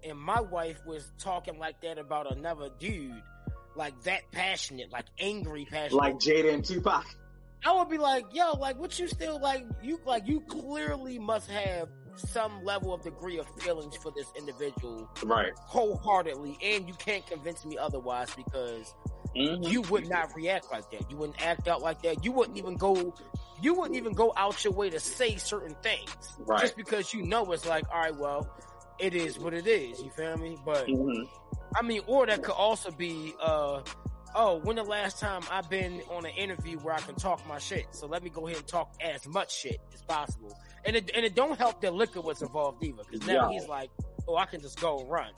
and 0.04 0.18
my 0.18 0.42
wife 0.42 0.80
was 0.88 1.12
talking 1.20 1.60
like 1.60 1.80
that 1.82 2.00
about 2.00 2.36
another 2.36 2.70
dude, 2.80 3.22
like 3.76 3.94
that 4.04 4.22
passionate, 4.32 4.92
like 4.92 5.06
angry 5.20 5.66
passionate, 5.70 5.98
like 5.98 6.16
Jada 6.16 6.52
and 6.54 6.66
Tupac. 6.66 7.06
I 7.64 7.74
would 7.74 7.90
be 7.90 8.00
like, 8.00 8.26
yo, 8.34 8.54
like, 8.54 8.80
what 8.80 8.98
you 8.98 9.08
still 9.08 9.40
like? 9.40 9.64
You 9.84 10.00
like, 10.04 10.28
you 10.28 10.42
clearly 10.42 11.20
must 11.20 11.48
have 11.52 11.90
some 12.16 12.64
level 12.66 12.92
of 12.92 13.04
degree 13.04 13.38
of 13.38 13.48
feelings 13.60 13.96
for 13.98 14.12
this 14.16 14.26
individual 14.36 15.08
Right. 15.24 15.54
wholeheartedly, 15.58 16.58
and 16.64 16.88
you 16.88 16.96
can't 16.96 17.26
convince 17.28 17.64
me 17.66 17.78
otherwise 17.78 18.30
because 18.36 18.96
Mm-hmm. 19.36 19.64
you 19.72 19.82
would 19.84 20.10
not 20.10 20.36
react 20.36 20.72
like 20.72 20.90
that. 20.92 21.10
You 21.10 21.18
wouldn't 21.18 21.42
act 21.46 21.68
out 21.68 21.82
like 21.82 22.02
that. 22.04 22.24
You 22.26 22.32
wouldn't 22.34 22.58
even 22.58 22.76
go. 22.76 23.14
You 23.62 23.76
wouldn't 23.76 23.96
even 23.96 24.14
go 24.14 24.34
out 24.36 24.64
your 24.64 24.74
way 24.74 24.90
to 24.90 25.00
say 25.00 25.38
certain 25.38 25.76
things 25.84 26.10
Right. 26.40 26.62
just 26.62 26.76
because 26.76 27.14
you 27.14 27.22
know 27.24 27.52
it's 27.52 27.66
like, 27.66 27.86
all 27.94 28.00
right, 28.02 28.16
well, 28.16 28.50
it 29.00 29.14
is 29.14 29.38
what 29.40 29.54
it 29.54 29.68
is. 29.68 30.02
You 30.02 30.10
feel 30.10 30.36
me? 30.38 30.58
But 30.66 30.86
hmm 30.88 31.24
I 31.74 31.84
mean, 31.84 32.02
or 32.08 32.26
that 32.26 32.42
could 32.44 32.56
also 32.56 32.92
be, 32.92 33.34
uh, 33.42 33.82
oh, 34.36 34.58
when 34.58 34.76
the 34.76 34.84
last 34.84 35.20
time 35.22 35.42
I've 35.50 35.70
been 35.70 36.02
on 36.10 36.26
an 36.26 36.34
interview 36.36 36.78
where 36.80 36.94
I 36.94 37.00
can 37.00 37.16
talk 37.16 37.48
my 37.48 37.60
shit? 37.60 37.86
So 37.92 38.08
let 38.08 38.24
me 38.24 38.30
go 38.30 38.46
ahead 38.48 38.58
and 38.58 38.68
talk 38.68 38.90
as 39.00 39.26
much 39.26 39.56
shit 39.58 39.78
as 39.94 40.02
possible. 40.02 40.54
And 40.84 40.98
it, 40.98 41.12
and 41.16 41.24
it 41.26 41.34
don't 41.34 41.58
help 41.58 41.80
that 41.82 41.94
liquor 41.94 42.20
was 42.20 42.42
involved 42.42 42.84
either, 42.84 43.04
because 43.10 43.26
now 43.26 43.50
Yeah. 43.50 43.58
he's 43.58 43.70
like, 43.70 43.90
oh, 44.28 44.36
I 44.36 44.46
can 44.48 44.60
just 44.60 44.82
go 44.82 45.00
and 45.00 45.10
run. 45.10 45.30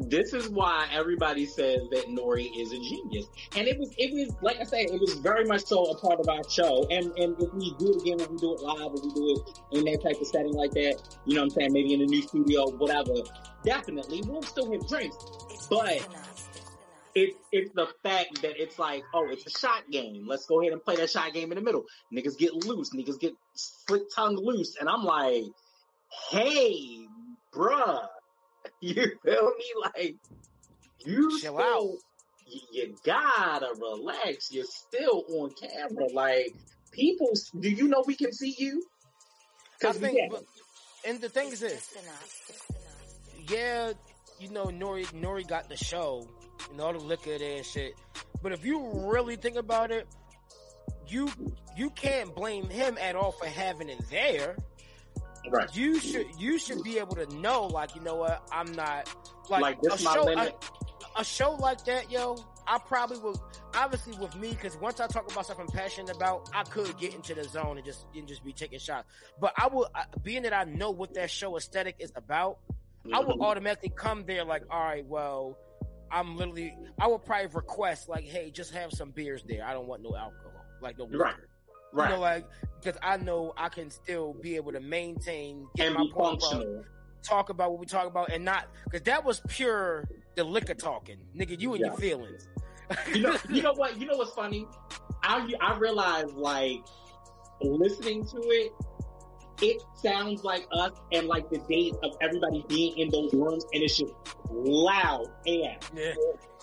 This 0.00 0.32
is 0.34 0.48
why 0.48 0.86
everybody 0.92 1.46
says 1.46 1.80
that 1.90 2.04
NORE 2.08 2.38
is 2.38 2.72
a 2.72 2.78
genius, 2.78 3.26
and 3.56 3.66
it 3.66 3.78
was 3.78 3.94
it 3.96 4.12
was 4.12 4.36
like 4.42 4.58
I 4.60 4.64
said, 4.64 4.86
it 4.90 5.00
was 5.00 5.14
very 5.14 5.44
much 5.44 5.64
so 5.64 5.84
a 5.84 5.98
part 5.98 6.20
of 6.20 6.28
our 6.28 6.48
show. 6.48 6.86
And 6.90 7.06
and 7.18 7.40
if 7.40 7.52
we 7.54 7.74
do 7.78 7.94
it 7.94 8.02
again, 8.02 8.18
when 8.18 8.32
we 8.32 8.36
do 8.36 8.54
it 8.54 8.60
live, 8.60 8.90
or 8.90 9.00
we 9.02 9.10
do 9.14 9.42
it 9.72 9.78
in 9.78 9.84
that 9.86 10.02
type 10.02 10.20
of 10.20 10.26
setting 10.26 10.52
like 10.52 10.72
that, 10.72 11.00
you 11.24 11.34
know 11.34 11.40
what 11.40 11.44
I'm 11.44 11.50
saying? 11.50 11.72
Maybe 11.72 11.94
in 11.94 12.02
a 12.02 12.06
new 12.06 12.22
studio, 12.22 12.70
whatever. 12.70 13.14
Definitely, 13.64 14.22
we'll 14.26 14.42
still 14.42 14.70
have 14.72 14.86
drinks. 14.88 15.16
But 15.70 16.06
it's 17.14 17.36
it's 17.52 17.72
the 17.74 17.88
fact 18.02 18.42
that 18.42 18.60
it's 18.60 18.78
like, 18.78 19.02
oh, 19.14 19.28
it's 19.30 19.46
a 19.46 19.58
shot 19.58 19.84
game. 19.90 20.26
Let's 20.26 20.46
go 20.46 20.60
ahead 20.60 20.72
and 20.72 20.82
play 20.82 20.96
that 20.96 21.10
shot 21.10 21.32
game 21.32 21.50
in 21.50 21.56
the 21.56 21.64
middle. 21.64 21.84
Niggas 22.12 22.38
get 22.38 22.52
loose. 22.52 22.90
Niggas 22.90 23.18
get 23.18 23.34
slick 23.54 24.02
tongue 24.14 24.36
loose. 24.36 24.76
And 24.78 24.88
I'm 24.88 25.04
like, 25.04 25.44
hey, 26.30 27.06
bruh, 27.52 28.06
you 28.94 28.94
feel 29.24 29.52
me? 29.58 29.64
Like, 29.82 30.16
you 31.04 31.30
Chill 31.40 31.56
still, 31.56 31.60
out. 31.60 31.96
You, 32.46 32.60
you 32.72 32.96
gotta 33.04 33.68
relax. 33.78 34.52
You're 34.52 34.64
still 34.64 35.24
on 35.28 35.50
camera. 35.50 36.06
Like, 36.12 36.54
people, 36.92 37.32
do 37.58 37.68
you 37.68 37.88
know 37.88 38.04
we 38.06 38.14
can 38.14 38.32
see 38.32 38.54
you? 38.58 38.82
Cause 39.80 39.96
we 39.96 40.08
think, 40.08 40.18
can. 40.18 40.28
but, 40.30 40.44
and 41.06 41.20
the 41.20 41.28
thing 41.28 41.52
is 41.52 41.60
this, 41.60 41.96
yeah, 43.48 43.92
you 44.40 44.50
know, 44.50 44.64
NORE, 44.70 45.02
NORE 45.14 45.42
got 45.42 45.68
the 45.68 45.76
show 45.76 46.26
and 46.70 46.80
all 46.80 46.92
the 46.92 46.98
liquor 46.98 47.38
there 47.38 47.58
and 47.58 47.66
shit. 47.66 47.94
But 48.42 48.52
if 48.52 48.64
you 48.64 48.90
really 49.10 49.36
think 49.36 49.56
about 49.56 49.90
it, 49.90 50.06
you 51.06 51.30
you 51.76 51.90
can't 51.90 52.34
blame 52.34 52.68
him 52.68 52.98
at 53.00 53.16
all 53.16 53.32
for 53.32 53.46
having 53.46 53.88
it 53.88 54.00
there. 54.10 54.56
Right. 55.50 55.74
You 55.74 55.98
should 56.00 56.26
you 56.38 56.58
should 56.58 56.82
be 56.82 56.98
able 56.98 57.16
to 57.16 57.26
know, 57.36 57.66
like 57.66 57.94
you 57.94 58.00
know 58.02 58.16
what, 58.16 58.46
I'm 58.52 58.72
not 58.72 59.14
like, 59.48 59.62
Like, 59.62 59.80
this 59.82 60.00
a 60.00 60.04
my 60.04 60.14
show. 60.14 60.28
A, 60.28 60.52
a 61.20 61.24
show 61.24 61.52
like 61.52 61.84
that, 61.86 62.10
yo, 62.10 62.36
I 62.66 62.78
probably 62.78 63.18
would 63.18 63.38
Obviously, 63.74 64.16
with 64.18 64.34
me, 64.34 64.50
because 64.50 64.76
once 64.78 64.98
I 64.98 65.06
talk 65.06 65.30
about 65.30 65.44
something 65.46 65.66
I'm 65.68 65.76
passionate 65.76 66.16
about, 66.16 66.48
I 66.54 66.62
could 66.64 66.96
get 66.98 67.14
into 67.14 67.34
the 67.34 67.44
zone 67.44 67.76
and 67.76 67.84
just 67.84 68.06
and 68.16 68.26
just 68.26 68.42
be 68.42 68.52
taking 68.52 68.78
shots. 68.78 69.06
But 69.38 69.52
I 69.58 69.66
will, 69.68 69.88
being 70.22 70.42
that 70.44 70.54
I 70.54 70.64
know 70.64 70.90
what 70.90 71.12
that 71.14 71.30
show 71.30 71.56
aesthetic 71.56 71.96
is 71.98 72.10
about, 72.16 72.58
I 73.12 73.20
would 73.20 73.36
Mhm. 73.36 73.44
automatically 73.44 73.90
come 73.90 74.24
there 74.24 74.42
like, 74.44 74.62
all 74.70 74.82
right, 74.82 75.04
well, 75.06 75.58
I'm 76.10 76.36
literally, 76.38 76.74
I 76.98 77.06
would 77.08 77.24
probably 77.26 77.48
request 77.48 78.08
like, 78.08 78.24
hey, 78.24 78.50
just 78.50 78.72
have 78.72 78.90
some 78.92 79.10
beers 79.10 79.42
there. 79.46 79.64
I 79.64 79.74
don't 79.74 79.86
want 79.86 80.02
no 80.02 80.16
alcohol, 80.16 80.64
like 80.80 80.96
no 80.96 81.04
liquor. 81.04 81.18
Right. 81.24 81.34
Right. 81.92 82.10
You 82.10 82.16
know, 82.16 82.20
like 82.20 82.46
because 82.82 82.98
I 83.02 83.16
know 83.16 83.52
I 83.56 83.68
can 83.68 83.90
still 83.90 84.34
be 84.34 84.56
able 84.56 84.72
to 84.72 84.80
maintain, 84.80 85.66
get 85.76 85.86
and 85.88 85.94
my 85.96 86.02
be 86.04 86.12
point 86.12 86.42
across, 86.42 86.64
talk 87.22 87.50
about 87.50 87.70
what 87.72 87.80
we 87.80 87.86
talk 87.86 88.06
about, 88.06 88.30
and 88.30 88.44
not 88.44 88.68
because 88.84 89.02
that 89.02 89.24
was 89.24 89.40
pure 89.48 90.04
the 90.36 90.44
liquor 90.44 90.74
talking, 90.74 91.18
nigga. 91.36 91.60
You 91.60 91.72
and 91.74 91.80
your 91.80 91.96
feelings. 91.96 92.48
You 93.12 93.22
know, 93.22 93.36
you 93.50 93.62
know 93.62 93.72
what? 93.76 93.98
You 94.00 94.06
know 94.06 94.16
what's 94.16 94.32
funny? 94.32 94.66
I 95.22 95.52
I 95.60 95.76
realize 95.78 96.32
like 96.32 96.78
listening 97.60 98.24
to 98.26 98.36
it, 98.36 98.72
it 99.60 99.82
sounds 99.94 100.44
like 100.44 100.66
us 100.72 100.92
and 101.12 101.26
like 101.26 101.50
the 101.50 101.58
days 101.68 101.94
of 102.02 102.12
everybody 102.20 102.64
being 102.68 102.96
in 102.98 103.10
those 103.10 103.34
rooms, 103.34 103.64
and 103.72 103.82
it's 103.82 103.96
just 103.98 104.12
loud 104.50 105.26
and 105.46 105.76
Yeah. 105.94 106.12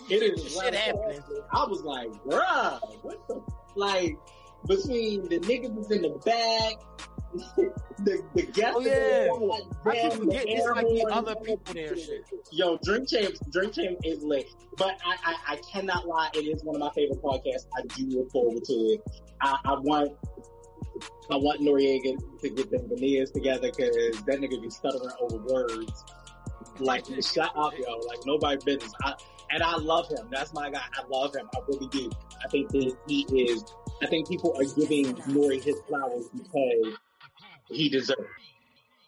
it 0.08 0.22
is 0.22 0.54
Shit 0.54 0.74
happening. 0.74 1.20
I 1.52 1.64
was 1.66 1.82
like, 1.82 2.08
bruh, 2.24 2.80
what 3.02 3.28
the 3.28 3.42
like 3.74 4.16
between 4.66 5.28
the 5.28 5.38
niggas 5.40 5.74
that's 5.74 5.90
in 5.90 6.02
the 6.02 6.10
back, 6.24 6.74
the 7.98 8.22
the 8.34 8.42
guests. 8.42 8.76
Oh, 8.76 8.80
yeah. 8.80 9.28
like 9.32 9.62
I 9.84 10.00
keep 10.00 10.12
the 10.12 10.18
forgetting 10.18 10.56
it's 10.56 10.66
like 10.68 10.86
the 10.86 11.06
other 11.10 11.34
people 11.36 11.74
there 11.74 11.96
shit. 11.96 12.24
Yo, 12.52 12.78
Drink 12.82 13.08
Champs, 13.08 13.40
Drink 13.50 13.74
Champ 13.74 13.98
is 14.04 14.22
lit. 14.22 14.46
But 14.76 14.98
I, 15.04 15.16
I, 15.24 15.54
I 15.54 15.56
cannot 15.72 16.06
lie, 16.06 16.30
it 16.34 16.40
is 16.40 16.62
one 16.62 16.76
of 16.76 16.80
my 16.80 16.90
favorite 16.94 17.22
podcasts. 17.22 17.66
I 17.76 17.82
do 17.94 18.06
look 18.08 18.30
forward 18.30 18.62
to 18.64 18.72
it. 18.72 19.02
I, 19.40 19.56
I 19.64 19.74
want, 19.74 20.12
I 21.30 21.36
want 21.36 21.60
Noreaga 21.60 22.18
to 22.40 22.50
get 22.50 22.70
them 22.70 22.88
veneers 22.88 23.30
together 23.30 23.70
because 23.74 24.22
that 24.24 24.38
nigga 24.38 24.60
be 24.60 24.70
stuttering 24.70 25.10
over 25.20 25.38
words. 25.38 26.04
Like, 26.78 27.06
shut 27.22 27.52
up, 27.56 27.72
yo. 27.78 27.96
Like, 28.06 28.18
nobody 28.26 28.58
business. 28.64 28.92
I, 29.02 29.14
and 29.50 29.62
I 29.62 29.76
love 29.76 30.08
him. 30.08 30.28
That's 30.30 30.52
my 30.52 30.70
guy. 30.70 30.82
I 30.94 31.02
love 31.08 31.34
him. 31.34 31.48
I 31.54 31.60
really 31.68 31.88
do. 31.88 32.10
I 32.44 32.48
think 32.48 32.70
that 32.70 32.96
he 33.06 33.22
is, 33.30 33.64
I 34.02 34.06
think 34.06 34.28
people 34.28 34.54
are 34.58 34.64
giving 34.78 35.18
NORE 35.26 35.52
his 35.52 35.80
flowers 35.88 36.28
because 36.28 36.96
he 37.68 37.88
deserves. 37.88 38.20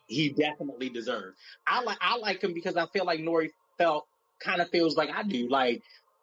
He 0.06 0.31
definitely 0.31 0.89
deserves. 0.89 1.36
I 1.66 1.82
like 1.82 1.98
I 2.01 2.16
like 2.16 2.43
him 2.43 2.55
because 2.55 2.77
I 2.77 2.86
feel 2.86 3.05
like 3.05 3.20
NORE 3.20 3.48
felt 3.77 4.06
kind 4.40 4.60
of 4.62 4.70
feels 4.70 4.97
like 4.97 5.10
I 5.10 5.23
do. 5.23 5.48
Like 5.48 5.82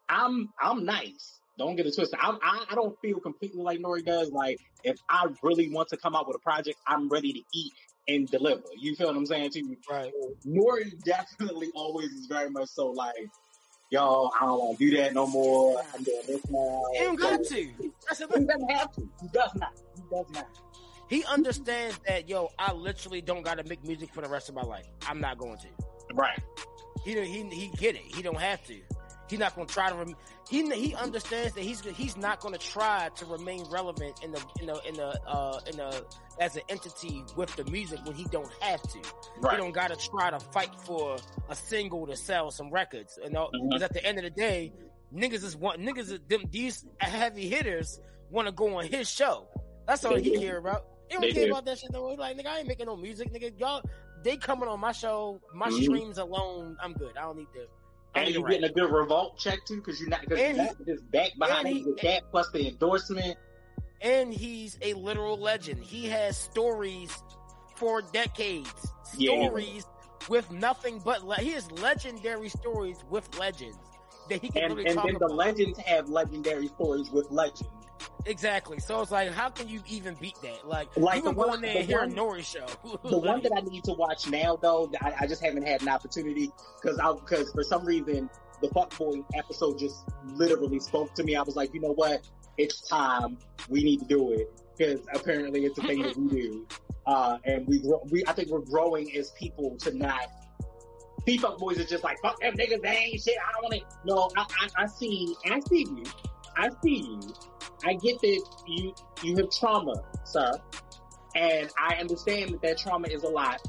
I'm 0.09 0.49
I'm 0.59 0.85
nice. 0.85 1.39
Don't 1.57 1.77
get 1.77 1.85
it 1.85 1.95
twisted. 1.95 2.19
I'm, 2.21 2.37
I 2.41 2.65
I 2.71 2.75
don't 2.75 2.99
feel 2.99 3.19
completely 3.19 3.61
like 3.61 3.79
NORE 3.79 4.01
does. 4.01 4.31
Like 4.31 4.59
if 4.83 4.97
I 5.07 5.27
really 5.43 5.69
want 5.69 5.89
to 5.89 5.97
come 5.97 6.15
out 6.15 6.27
with 6.27 6.35
a 6.35 6.39
project, 6.39 6.77
I'm 6.87 7.09
ready 7.09 7.31
to 7.33 7.41
eat 7.53 7.73
and 8.07 8.27
deliver. 8.27 8.63
You 8.77 8.95
feel 8.95 9.07
what 9.07 9.15
I'm 9.15 9.25
saying 9.25 9.51
to 9.51 9.59
you? 9.59 9.77
Right. 9.89 10.11
NORE 10.43 10.83
definitely 11.03 11.71
always 11.75 12.11
is 12.11 12.27
very 12.27 12.49
much 12.49 12.69
so 12.69 12.87
like, 12.87 13.29
yo, 13.89 14.31
I 14.39 14.45
don't 14.45 14.59
want 14.59 14.77
to 14.79 14.89
do 14.89 14.97
that 14.97 15.13
no 15.13 15.27
more. 15.27 15.81
I'm 15.93 16.03
doing 16.03 16.21
this 16.27 16.41
now. 16.49 16.83
He 16.93 16.99
don't 16.99 17.15
got 17.15 17.43
to. 17.43 17.69
That's 18.07 18.19
He 18.19 18.25
doesn't 18.25 18.71
have 18.71 18.91
to. 18.93 19.01
He 19.21 19.27
does 19.33 19.55
not. 19.55 19.73
He 19.95 20.01
does 20.11 20.25
not. 20.33 20.47
He 21.07 21.23
understands 21.25 21.99
that, 22.07 22.27
yo, 22.27 22.49
I 22.57 22.73
literally 22.73 23.21
don't 23.21 23.43
got 23.43 23.57
to 23.59 23.63
make 23.65 23.83
music 23.83 24.13
for 24.13 24.21
the 24.21 24.29
rest 24.29 24.49
of 24.49 24.55
my 24.55 24.63
life. 24.63 24.87
I'm 25.07 25.21
not 25.21 25.37
going 25.37 25.57
to. 25.57 25.67
Right. 26.13 26.39
He 27.03 27.13
he 27.25 27.43
he 27.49 27.71
get 27.77 27.95
it. 27.95 28.01
He 28.01 28.23
don't 28.23 28.39
have 28.39 28.65
to. 28.65 28.75
He's 29.29 29.39
not 29.39 29.55
going 29.55 29.67
to 29.67 29.73
try 29.73 29.89
to. 29.89 29.95
Rem- 29.95 30.15
he 30.49 30.69
he 30.75 30.93
understands 30.95 31.53
that 31.55 31.61
he's 31.63 31.81
he's 31.81 32.15
not 32.15 32.39
going 32.39 32.53
to 32.53 32.59
try 32.59 33.09
to 33.15 33.25
remain 33.25 33.63
relevant 33.71 34.19
in 34.23 34.31
the 34.31 34.41
in 34.59 34.67
the 34.67 34.79
in 34.87 34.93
the 34.95 35.19
uh 35.27 35.59
in 35.69 35.77
the 35.77 36.05
as 36.39 36.55
an 36.55 36.61
entity 36.69 37.23
with 37.35 37.55
the 37.55 37.63
music 37.71 37.99
when 38.05 38.15
he 38.15 38.25
don't 38.25 38.51
have 38.61 38.81
to. 38.83 38.99
He 38.99 39.57
don't 39.57 39.71
got 39.71 39.89
to 39.89 39.95
try 40.09 40.29
to 40.29 40.39
fight 40.39 40.69
for 40.85 41.17
a 41.49 41.55
single 41.55 42.05
to 42.07 42.15
sell 42.15 42.51
some 42.51 42.69
records. 42.69 43.17
You 43.23 43.31
know, 43.31 43.49
Mhm. 43.55 43.69
because 43.69 43.81
at 43.81 43.93
the 43.93 44.05
end 44.05 44.17
of 44.19 44.23
the 44.25 44.29
day, 44.29 44.71
niggas 45.13 45.43
is 45.43 45.55
want 45.55 45.79
niggas 45.81 46.11
is 46.11 46.19
them 46.27 46.43
these 46.51 46.85
heavy 46.99 47.49
hitters 47.49 47.99
want 48.29 48.47
to 48.47 48.51
go 48.51 48.77
on 48.77 48.85
his 48.85 49.09
show. 49.09 49.47
That's 49.87 50.05
all 50.05 50.13
They 50.15 50.21
he 50.21 50.31
do. 50.33 50.39
care 50.39 50.57
about. 50.57 50.85
He 51.07 51.13
don't 51.13 51.21
They 51.21 51.31
care 51.31 51.45
do. 51.45 51.51
about 51.51 51.65
that 51.65 51.79
shit 51.79 51.91
though. 51.91 52.09
He 52.11 52.17
like 52.17 52.37
nigga, 52.37 52.47
I 52.47 52.59
ain't 52.59 52.67
making 52.67 52.85
no 52.85 52.95
music, 52.95 53.31
nigga. 53.33 53.59
Y'all, 53.59 53.81
they 54.23 54.37
coming 54.37 54.67
on 54.69 54.79
my 54.79 54.91
show, 54.91 55.39
my 55.53 55.69
Mhm. 55.69 55.83
streams 55.83 56.17
alone. 56.19 56.77
I'm 56.81 56.93
good. 56.93 57.15
I 57.17 57.21
don't 57.21 57.37
need 57.37 57.47
to. 57.55 57.65
And 58.15 58.29
you're 58.33 58.47
getting 58.47 58.63
a 58.63 58.71
good 58.71 58.91
revolt 58.91 59.37
check 59.37 59.59
too, 59.65 59.77
because 59.77 59.99
you're 59.99 60.09
not 60.09 60.21
because 60.21 60.39
And 60.39 60.55
you're 60.57 60.65
he- 60.65 60.71
not 60.71 60.85
just 60.85 61.11
back 61.11 61.31
behind 61.37 61.67
and 61.67 61.77
it 61.77 61.79
he- 61.79 61.85
with 61.85 62.01
that 62.01 62.23
plus 62.31 62.49
the 62.51 62.67
endorsement. 62.67 63.37
and 64.01 64.33
he's 64.33 64.77
a 64.81 64.93
literal 64.93 65.37
legend. 65.37 65.81
He 65.83 66.07
has 66.09 66.37
stories 66.37 67.11
for 67.75 68.01
decades. 68.01 68.71
Yeah. 69.17 69.47
Stories 69.47 69.85
with 70.29 70.49
nothing 70.51 70.99
but 71.03 71.23
le- 71.25 71.35
he 71.35 71.51
has 71.51 71.69
legendary 71.71 72.49
stories 72.49 72.97
with 73.09 73.37
legends 73.37 73.77
that 74.29 74.41
he 74.41 74.49
can 74.49 74.63
And 74.63 74.75
really 74.75 74.89
and 74.89 74.97
then 74.99 75.17
the 75.19 75.27
legends 75.27 75.77
have 75.79 76.09
legendary 76.09 76.67
stories 76.67 77.11
with 77.11 77.29
legends. 77.31 77.63
Exactly. 78.25 78.79
So 78.79 79.01
it's 79.01 79.11
like, 79.11 79.31
how 79.31 79.49
can 79.49 79.67
you 79.69 79.81
even 79.87 80.15
beat 80.15 80.35
that? 80.41 80.67
Like, 80.67 80.95
Like 80.97 81.17
you 81.17 81.21
the 81.23 81.29
can 81.33 81.37
go 81.37 81.53
in 81.53 81.61
there 81.61 81.73
the 81.73 81.79
and 81.79 81.87
hear 81.87 81.99
a 81.99 82.07
NORE 82.07 82.41
show. 82.41 82.65
The 83.03 83.17
one 83.17 83.41
that 83.43 83.51
I 83.55 83.61
need 83.61 83.83
to 83.85 83.93
watch 83.93 84.27
now 84.29 84.55
though, 84.55 84.91
I, 85.01 85.13
I 85.21 85.27
just 85.27 85.43
haven't 85.43 85.67
had 85.67 85.81
an 85.81 85.89
opportunity 85.89 86.51
because 86.81 86.97
I 86.99 87.13
because 87.13 87.51
for 87.51 87.63
some 87.63 87.85
reason 87.85 88.29
the 88.61 88.69
fuckboy 88.69 89.23
episode 89.35 89.77
just 89.77 90.05
literally 90.25 90.79
spoke 90.79 91.13
to 91.15 91.23
me. 91.23 91.35
I 91.35 91.41
was 91.43 91.55
like, 91.55 91.73
you 91.73 91.81
know 91.81 91.93
what? 91.93 92.27
It's 92.57 92.87
time. 92.87 93.37
We 93.69 93.83
need 93.83 93.99
to 93.99 94.05
do 94.05 94.31
it 94.31 94.49
because 94.77 95.01
apparently 95.13 95.65
it's 95.65 95.77
a 95.77 95.83
thing 95.83 96.01
that 96.03 96.17
we 96.17 96.27
do. 96.29 96.67
Uh, 97.07 97.37
and 97.45 97.67
we 97.67 97.77
grow, 97.77 98.01
we 98.09 98.23
I 98.25 98.33
think 98.33 98.49
we're 98.49 98.61
growing 98.61 99.15
as 99.15 99.29
people 99.37 99.77
to 99.77 99.95
not. 99.95 100.25
These 101.27 101.39
fuck 101.41 101.59
boys 101.59 101.79
are 101.79 101.83
just 101.83 102.03
like 102.03 102.17
fuck 102.23 102.39
them 102.39 102.55
niggas. 102.55 102.81
They 102.81 102.89
ain't 102.89 103.21
shit. 103.21 103.35
I 103.37 103.51
don't 103.53 103.63
want 103.63 103.75
it. 103.75 103.83
No, 104.05 104.31
I, 104.35 104.41
I 104.41 104.83
I 104.83 104.85
see. 104.87 105.35
I 105.45 105.59
see 105.59 105.81
you. 105.81 106.03
I 106.57 106.69
see 106.83 106.97
you. 107.01 107.19
I 107.83 107.93
get 107.93 108.21
that 108.21 108.45
you 108.67 108.93
you 109.23 109.35
have 109.37 109.49
trauma, 109.51 109.95
sir. 110.23 110.51
And 111.35 111.69
I 111.77 111.95
understand 111.95 112.51
that 112.53 112.61
that 112.61 112.77
trauma 112.77 113.07
is 113.09 113.23
a 113.23 113.27
lot, 113.27 113.59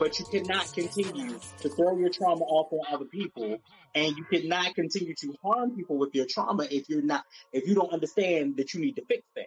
but 0.00 0.18
you 0.18 0.24
cannot 0.24 0.72
continue 0.72 1.38
to 1.60 1.68
throw 1.68 1.96
your 1.96 2.10
trauma 2.10 2.44
off 2.44 2.72
on 2.72 2.80
other 2.92 3.04
people, 3.04 3.58
and 3.94 4.16
you 4.16 4.24
cannot 4.24 4.74
continue 4.74 5.14
to 5.14 5.34
harm 5.42 5.76
people 5.76 5.96
with 5.96 6.14
your 6.14 6.26
trauma 6.26 6.66
if 6.68 6.88
you're 6.88 7.02
not, 7.02 7.24
if 7.52 7.68
you 7.68 7.74
don't 7.74 7.92
understand 7.92 8.56
that 8.56 8.74
you 8.74 8.80
need 8.80 8.96
to 8.96 9.04
fix 9.04 9.22
that. 9.36 9.46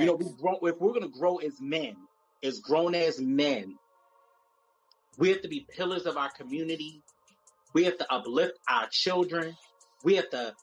You 0.00 0.06
know, 0.06 0.14
we 0.14 0.26
grow, 0.40 0.58
if 0.62 0.80
we're 0.80 0.94
gonna 0.94 1.08
grow 1.08 1.36
as 1.36 1.60
men, 1.60 1.94
as 2.42 2.58
grown 2.60 2.94
as 2.94 3.20
men, 3.20 3.76
we 5.18 5.28
have 5.28 5.42
to 5.42 5.48
be 5.48 5.66
pillars 5.76 6.06
of 6.06 6.16
our 6.16 6.30
community. 6.30 7.02
We 7.74 7.84
have 7.84 7.98
to 7.98 8.12
uplift 8.12 8.58
our 8.68 8.88
children. 8.90 9.56
We 10.02 10.16
have 10.16 10.30
to 10.30 10.54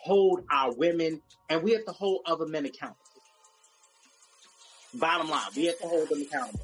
hold 0.00 0.44
our 0.50 0.74
women, 0.74 1.20
and 1.48 1.62
we 1.62 1.72
have 1.72 1.84
to 1.84 1.92
hold 1.92 2.22
other 2.26 2.46
men 2.46 2.66
accountable. 2.66 2.98
Bottom 4.94 5.28
line, 5.28 5.50
we 5.54 5.66
have 5.66 5.78
to 5.78 5.86
hold 5.86 6.08
them 6.08 6.22
accountable. 6.22 6.60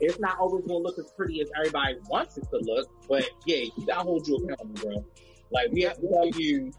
It's 0.00 0.18
not 0.18 0.38
always 0.38 0.64
gonna 0.64 0.78
look 0.78 0.98
as 0.98 1.10
pretty 1.16 1.40
as 1.40 1.48
everybody 1.56 1.96
wants 2.08 2.36
it 2.36 2.44
to 2.50 2.58
look, 2.58 2.88
but 3.08 3.28
yeah, 3.46 3.58
you 3.76 3.86
gotta 3.86 4.02
hold 4.02 4.26
you 4.26 4.36
accountable, 4.36 4.74
bro. 4.74 5.04
Like 5.50 5.70
we 5.72 5.82
have 5.82 5.96
to 5.96 6.08
tell 6.08 6.26
you, 6.40 6.72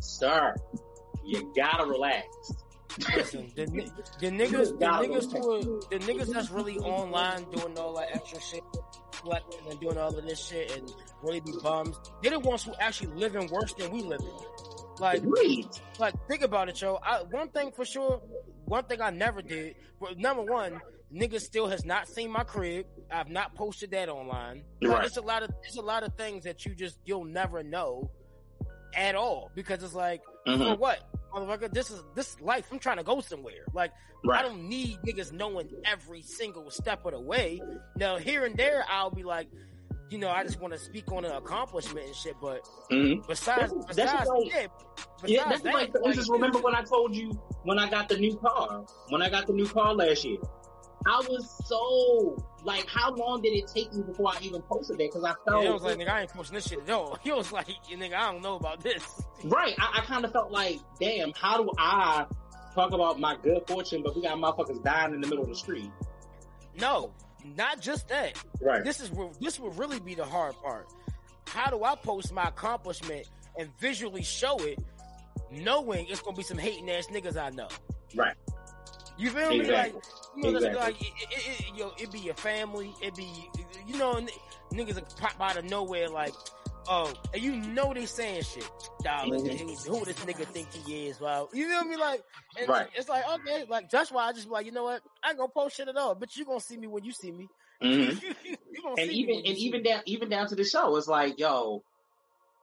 sir, 0.00 0.54
you 1.24 1.52
gotta 1.54 1.86
relax. 1.86 2.26
Listen, 3.16 3.50
the, 3.56 3.66
the 4.20 4.30
niggas, 4.30 4.78
the 4.78 4.86
niggas 4.86 5.32
who 5.32 5.52
are, 5.52 5.80
the 5.90 5.98
niggas 5.98 6.32
that's 6.32 6.50
really 6.50 6.78
online 6.78 7.44
doing 7.50 7.76
all 7.78 7.94
that 7.96 8.08
extra 8.14 8.40
shit, 8.40 8.62
collecting 9.12 9.60
and 9.70 9.80
doing 9.80 9.98
all 9.98 10.16
of 10.16 10.24
this 10.24 10.46
shit 10.46 10.76
and 10.76 10.92
really 11.22 11.40
be 11.40 11.52
bums. 11.62 11.98
They're 12.22 12.32
the 12.32 12.38
ones 12.40 12.62
who 12.64 12.72
actually 12.78 13.14
living 13.14 13.48
worse 13.48 13.74
than 13.74 13.90
we 13.90 14.02
living. 14.02 14.30
Like, 15.00 15.18
Agreed. 15.24 15.66
like 15.98 16.14
think 16.28 16.42
about 16.42 16.68
it, 16.68 16.80
yo. 16.80 16.98
I, 17.02 17.22
one 17.30 17.48
thing 17.48 17.72
for 17.72 17.84
sure, 17.84 18.22
one 18.64 18.84
thing 18.84 19.00
I 19.00 19.10
never 19.10 19.42
did. 19.42 19.74
Well, 19.98 20.12
number 20.16 20.42
one, 20.44 20.80
niggas 21.12 21.40
still 21.40 21.66
has 21.66 21.84
not 21.84 22.06
seen 22.06 22.30
my 22.30 22.44
crib. 22.44 22.86
I've 23.10 23.28
not 23.28 23.56
posted 23.56 23.90
that 23.90 24.08
online. 24.08 24.62
Like, 24.80 24.92
Right. 24.98 25.06
It's 25.06 25.16
a 25.16 25.20
lot 25.22 25.42
of 25.42 25.50
it's 25.64 25.76
a 25.76 25.82
lot 25.82 26.04
of 26.04 26.14
things 26.14 26.44
that 26.44 26.64
you 26.64 26.74
just 26.76 26.98
you'll 27.04 27.24
never 27.24 27.64
know 27.64 28.10
at 28.94 29.16
all 29.16 29.50
because 29.56 29.82
it's 29.82 29.94
like 29.94 30.22
for 30.46 30.52
Mhm. 30.52 30.78
what, 30.78 31.00
motherfucker? 31.34 31.72
This 31.72 31.90
is 31.90 32.02
this 32.14 32.30
is 32.34 32.40
life. 32.40 32.66
I'm 32.72 32.78
trying 32.78 32.98
to 32.98 33.02
go 33.04 33.20
somewhere. 33.20 33.64
Like 33.72 33.92
I 34.32 34.42
don't 34.42 34.68
need 34.68 34.98
niggas 35.06 35.32
knowing 35.32 35.68
every 35.84 36.22
single 36.22 36.70
step 36.70 37.04
of 37.04 37.12
the 37.12 37.20
way. 37.20 37.60
Now 37.96 38.16
here 38.16 38.44
and 38.44 38.56
there, 38.56 38.84
I'll 38.88 39.10
be 39.10 39.22
like, 39.22 39.48
you 40.10 40.18
know, 40.18 40.28
I 40.30 40.44
just 40.44 40.60
want 40.60 40.72
to 40.72 40.78
speak 40.78 41.10
on 41.12 41.24
an 41.24 41.32
accomplishment 41.32 42.06
and 42.06 42.14
shit. 42.14 42.34
But 42.40 42.66
Mhm. 42.90 43.26
besides, 43.26 43.72
That's- 43.72 43.96
that's 43.96 44.12
besides, 44.12 44.30
like- 44.30 44.52
yeah, 44.52 44.66
besides 45.20 45.32
Yeah, 45.32 45.48
that's 45.48 45.62
that, 45.62 45.74
like, 45.74 45.94
like, 46.00 46.28
remember 46.28 46.58
when 46.60 46.74
I 46.74 46.82
told 46.82 47.14
you 47.14 47.30
when 47.64 47.78
I 47.78 47.88
got 47.90 48.08
the 48.08 48.16
new 48.16 48.36
car? 48.36 48.84
When 49.08 49.22
I 49.22 49.28
got 49.28 49.46
the 49.46 49.52
new 49.52 49.66
car 49.66 49.92
last 49.94 50.24
year, 50.24 50.38
I 51.06 51.22
was 51.28 51.50
so 51.66 52.42
like, 52.62 52.86
how 52.88 53.12
long 53.14 53.42
did 53.42 53.50
it 53.52 53.66
take 53.66 53.92
me 53.92 54.02
before 54.02 54.30
I 54.32 54.38
even 54.40 54.62
posted 54.62 54.96
that? 54.98 55.10
Because 55.12 55.24
I 55.24 55.34
felt 55.44 55.62
Yeah, 55.64 55.70
it 55.70 55.72
was 55.74 55.82
like, 55.82 55.98
nigga, 55.98 56.08
I 56.08 56.20
ain't 56.22 56.30
posting 56.30 56.54
this 56.54 56.66
shit 56.66 56.80
at 56.80 56.90
all. 56.90 57.18
He 57.22 57.30
was 57.32 57.52
like, 57.52 57.68
nigga, 57.90 58.14
I 58.14 58.32
don't 58.32 58.42
know 58.42 58.56
about 58.56 58.80
this. 58.82 59.02
right. 59.44 59.74
I, 59.78 59.98
I 60.00 60.04
kind 60.06 60.24
of 60.24 60.32
felt 60.32 60.50
like, 60.50 60.78
damn, 60.98 61.32
how 61.34 61.62
do 61.62 61.70
I 61.78 62.24
talk 62.74 62.92
about 62.92 63.20
my 63.20 63.36
good 63.42 63.62
fortune, 63.66 64.02
but 64.02 64.16
we 64.16 64.22
got 64.22 64.38
motherfuckers 64.38 64.82
dying 64.82 65.14
in 65.14 65.20
the 65.20 65.26
middle 65.28 65.44
of 65.44 65.50
the 65.50 65.54
street? 65.56 65.90
No, 66.80 67.12
not 67.56 67.80
just 67.80 68.08
that. 68.08 68.42
Right. 68.62 68.82
This 68.82 69.00
is 69.00 69.10
where- 69.10 69.30
this 69.40 69.60
would 69.60 69.76
really 69.78 70.00
be 70.00 70.14
the 70.14 70.24
hard 70.24 70.54
part. 70.62 70.88
How 71.46 71.70
do 71.70 71.84
I 71.84 71.94
post 71.96 72.32
my 72.32 72.44
accomplishment 72.44 73.28
and 73.58 73.68
visually 73.78 74.22
show 74.22 74.56
it, 74.58 74.78
knowing 75.50 76.06
it's 76.08 76.20
gonna 76.22 76.36
be 76.36 76.42
some 76.42 76.58
hating 76.58 76.90
ass 76.90 77.06
niggas 77.08 77.36
I 77.36 77.50
know? 77.50 77.68
Right. 78.16 78.34
You 79.18 79.30
feel 79.30 79.50
me? 79.50 79.62
Like, 79.70 79.94
you 80.36 80.42
know, 80.42 80.58
Exactly. 80.58 80.80
like 80.80 81.00
it, 81.00 81.12
it, 81.30 81.60
it, 81.60 81.74
yo, 81.76 81.92
it 81.98 82.12
be 82.12 82.18
your 82.20 82.34
family, 82.34 82.94
it 83.00 83.14
be, 83.16 83.50
you 83.86 83.96
know, 83.98 84.16
n- 84.16 84.28
niggas 84.72 84.94
that 84.94 85.16
pop 85.18 85.40
out 85.40 85.56
of 85.56 85.64
nowhere 85.64 86.08
like, 86.08 86.34
oh, 86.88 87.12
and 87.32 87.42
you 87.42 87.56
know 87.56 87.94
they 87.94 88.06
saying 88.06 88.42
shit. 88.42 88.68
Dog, 89.02 89.28
Mhm. 89.28 89.58
who, 89.86 89.98
who 89.98 90.04
this 90.04 90.16
nigga 90.18 90.46
think 90.46 90.72
he 90.72 91.08
is? 91.08 91.20
Wow, 91.20 91.48
you 91.52 91.68
feel 91.68 91.84
me? 91.84 91.96
Like, 91.96 92.22
Right. 92.68 92.88
it's 92.96 93.08
like 93.08 93.24
okay, 93.40 93.64
like 93.68 93.90
that's 93.90 94.10
why 94.10 94.26
I 94.26 94.32
just 94.32 94.46
be 94.46 94.52
like, 94.52 94.66
you 94.66 94.72
know 94.72 94.84
what? 94.84 95.02
I 95.22 95.30
ain't 95.30 95.38
gonna 95.38 95.48
post 95.48 95.76
shit 95.76 95.88
at 95.88 95.96
all, 95.96 96.14
but 96.14 96.34
you 96.36 96.44
gonna 96.44 96.60
see 96.60 96.76
me 96.76 96.86
when 96.86 97.04
you 97.04 97.12
see 97.12 97.30
me. 97.30 97.48
Mhm. 97.82 98.20
you 98.22 98.94
and 98.98 99.10
even 99.10 99.36
and 99.36 99.58
even 99.58 99.82
down 99.82 100.02
even 100.06 100.28
down 100.28 100.48
to 100.48 100.54
the 100.54 100.64
show, 100.64 100.96
it's 100.96 101.08
like, 101.08 101.38
yo, 101.38 101.82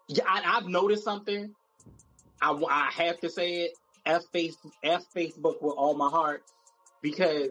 yeah, 0.07 0.23
I, 0.27 0.57
I've 0.57 0.65
noticed 0.68 1.03
something. 1.03 1.53
I, 2.41 2.52
I 2.69 2.89
have 3.03 3.19
to 3.22 3.30
say 3.30 3.64
it. 3.64 3.72
F 4.06 4.23
face 4.34 4.57
F 4.84 5.06
Facebook 5.15 5.61
with 5.61 5.76
all 5.77 5.93
my 5.93 6.10
heart 6.10 6.43
because 7.02 7.49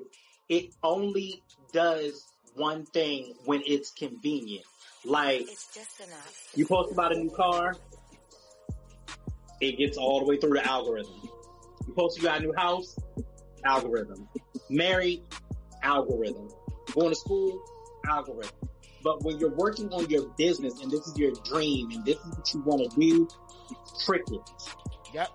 it 0.49 0.71
only 0.83 1.43
does 1.73 2.27
one 2.55 2.85
thing 2.87 3.35
when 3.45 3.63
it's 3.67 3.91
convenient. 3.93 4.65
Like 5.05 5.43
It's 5.43 5.75
just 5.75 6.01
enough. 6.01 6.53
you 6.55 6.67
post 6.67 6.93
about 6.93 7.13
a 7.13 7.19
new 7.19 7.31
car, 7.31 7.77
it 9.61 9.79
gets 9.79 9.97
all 9.97 10.21
the 10.21 10.27
way 10.27 10.39
through 10.39 10.55
the 10.55 10.67
algorithm. 10.67 11.15
You 11.87 11.95
post 11.95 12.17
you 12.19 12.25
got 12.25 12.39
a 12.39 12.43
new 12.43 12.53
house, 12.57 12.97
algorithm. 13.65 14.29
Married, 14.69 15.23
algorithm. 15.83 16.49
Going 16.95 17.11
to 17.11 17.15
school, 17.17 17.61
algorithm. 18.09 18.51
But 19.03 19.25
when 19.25 19.39
you're 19.39 19.55
working 19.55 19.91
on 19.93 20.09
your 20.11 20.29
business 20.37 20.81
and 20.83 20.91
this 20.91 21.07
is 21.07 21.17
your 21.17 21.33
dream 21.45 21.91
and 21.93 22.05
this 22.05 22.19
is 22.19 22.27
what 22.37 22.53
you 22.55 22.61
want 22.63 22.91
to 22.91 23.01
do, 23.01 23.29
crickets, 24.05 24.71
Yep. 25.15 25.29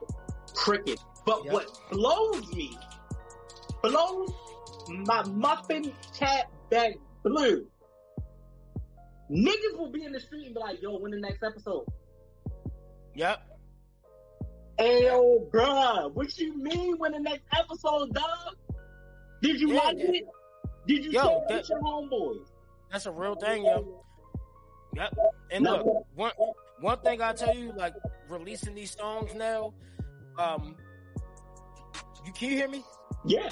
cricket. 0.54 1.00
But 1.26 1.46
Yep. 1.46 1.54
what 1.54 1.80
blows 1.92 2.48
me, 2.54 2.78
blows 3.92 4.30
my 5.08 5.24
muffin 5.28 5.92
cat 6.18 6.50
back 6.70 6.94
blue. 7.24 7.66
Niggas 9.32 9.78
will 9.78 9.92
be 9.92 10.04
in 10.04 10.12
the 10.12 10.20
street 10.20 10.46
and 10.46 10.54
be 10.56 10.60
like, 10.60 10.82
yo, 10.82 10.98
when 11.00 11.12
the 11.12 11.20
next 11.20 11.42
episode? 11.44 11.86
Yep. 13.16 13.42
Ayo, 14.80 15.50
bruh, 15.50 16.12
what 16.14 16.38
you 16.38 16.56
mean 16.58 16.98
when 16.98 17.14
the 17.14 17.20
next 17.20 17.44
episode, 17.58 18.14
dog? 18.14 18.56
Did 19.42 19.60
you 19.62 19.70
Yeah, 19.74 19.80
like 19.80 19.98
yeah. 19.98 20.06
it? 20.12 20.24
Did 20.88 21.06
you 21.06 21.12
Yo, 21.12 21.22
share 21.24 21.40
that- 21.50 21.58
with 21.62 21.70
your 21.70 21.80
homeboys? 21.82 22.46
That's 22.92 23.06
a 23.08 23.12
real 23.12 23.36
thing, 23.36 23.66
yo. 23.66 24.04
Yep. 24.96 25.14
And 25.52 25.64
No. 25.64 25.78
look, 25.78 26.06
one 26.16 26.32
one 26.82 27.00
thing 27.00 27.22
I 27.22 27.34
tell 27.34 27.56
you, 27.56 27.72
like 27.74 27.94
releasing 28.30 28.76
these 28.76 28.92
songs 28.96 29.34
now, 29.34 29.74
um, 30.38 30.76
you 32.26 32.32
can 32.34 32.50
you 32.50 32.56
hear 32.58 32.68
me? 32.68 32.84
Yeah. 33.26 33.50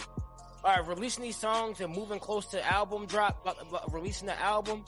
All 0.64 0.76
right, 0.76 0.88
releasing 0.88 1.24
these 1.24 1.36
songs 1.36 1.82
and 1.82 1.94
moving 1.94 2.20
close 2.20 2.46
to 2.48 2.66
album 2.66 3.06
drop, 3.06 3.42
like, 3.46 3.72
like, 3.72 3.92
releasing 3.94 4.28
the 4.28 4.40
album. 4.40 4.86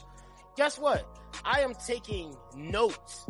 Guess 0.56 0.80
what? 0.80 1.06
I 1.44 1.62
am 1.62 1.74
taking 1.86 2.36
notes. 2.56 3.26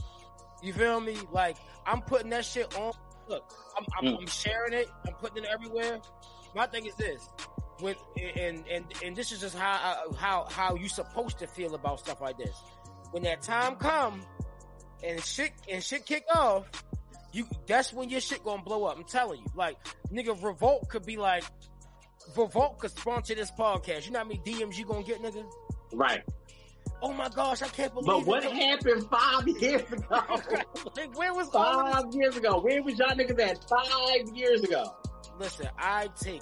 You 0.61 0.73
feel 0.73 0.99
me? 0.99 1.17
Like 1.31 1.57
I'm 1.85 2.01
putting 2.01 2.29
that 2.29 2.45
shit 2.45 2.75
on. 2.77 2.93
Look, 3.27 3.51
I'm, 3.77 3.85
I'm, 3.97 4.13
Mm. 4.13 4.19
I'm 4.19 4.27
sharing 4.27 4.73
it. 4.73 4.87
I'm 5.07 5.13
putting 5.13 5.43
it 5.43 5.49
everywhere. 5.51 5.99
My 6.55 6.67
thing 6.67 6.85
is 6.85 6.93
this: 6.95 7.27
when 7.79 7.95
and 8.37 8.63
and 8.69 8.85
and 9.03 9.15
this 9.15 9.31
is 9.31 9.41
just 9.41 9.57
how 9.57 10.11
how 10.15 10.45
how 10.51 10.75
you 10.75 10.87
supposed 10.87 11.39
to 11.39 11.47
feel 11.47 11.73
about 11.73 11.99
stuff 11.99 12.21
like 12.21 12.37
this. 12.37 12.55
When 13.11 13.23
that 13.23 13.41
time 13.41 13.75
come 13.77 14.21
and 15.03 15.19
shit 15.23 15.51
and 15.69 15.83
shit 15.83 16.05
kick 16.05 16.25
off, 16.33 16.65
you 17.33 17.47
that's 17.65 17.91
when 17.91 18.09
your 18.09 18.21
shit 18.21 18.43
gonna 18.43 18.61
blow 18.61 18.85
up. 18.85 18.97
I'm 18.97 19.03
telling 19.03 19.39
you. 19.41 19.47
Like 19.55 19.77
nigga, 20.11 20.41
Revolt 20.43 20.89
could 20.89 21.05
be 21.05 21.17
like 21.17 21.43
Could 22.35 22.91
sponsor 22.91 23.35
this 23.35 23.51
podcast. 23.51 24.05
You 24.05 24.11
know 24.11 24.19
how 24.19 24.25
many 24.25 24.39
DMs 24.39 24.77
you 24.77 24.85
gonna 24.85 25.03
get, 25.03 25.21
nigga? 25.21 25.45
Right. 25.93 26.23
Oh 27.01 27.13
my 27.13 27.29
gosh, 27.29 27.61
I 27.61 27.67
can't 27.67 27.93
believe 27.93 28.07
But 28.07 28.19
it. 28.19 28.25
what 28.25 28.43
happened 28.43 29.07
five 29.09 29.47
years 29.47 29.81
ago? 29.91 30.05
like, 30.95 31.17
where 31.17 31.33
was 31.33 31.49
all 31.53 31.79
of 31.81 31.85
this? 31.85 31.95
five 31.95 32.13
years 32.13 32.37
ago. 32.37 32.59
Where 32.59 32.81
was 32.81 32.97
y'all 32.97 33.09
niggas 33.09 33.39
at 33.39 33.69
five 33.69 34.35
years 34.35 34.63
ago? 34.63 34.95
Listen, 35.39 35.67
I 35.77 36.09
take 36.19 36.41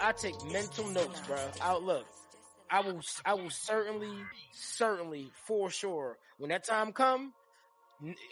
I 0.00 0.12
take 0.12 0.34
mental 0.52 0.88
notes, 0.88 1.20
bro. 1.26 1.38
I 1.60 1.76
look, 1.76 2.06
I 2.70 2.80
will 2.80 3.00
I 3.24 3.34
will 3.34 3.50
certainly, 3.50 4.12
certainly, 4.52 5.30
for 5.46 5.70
sure, 5.70 6.18
when 6.38 6.50
that 6.50 6.64
time 6.64 6.92
come, 6.92 7.32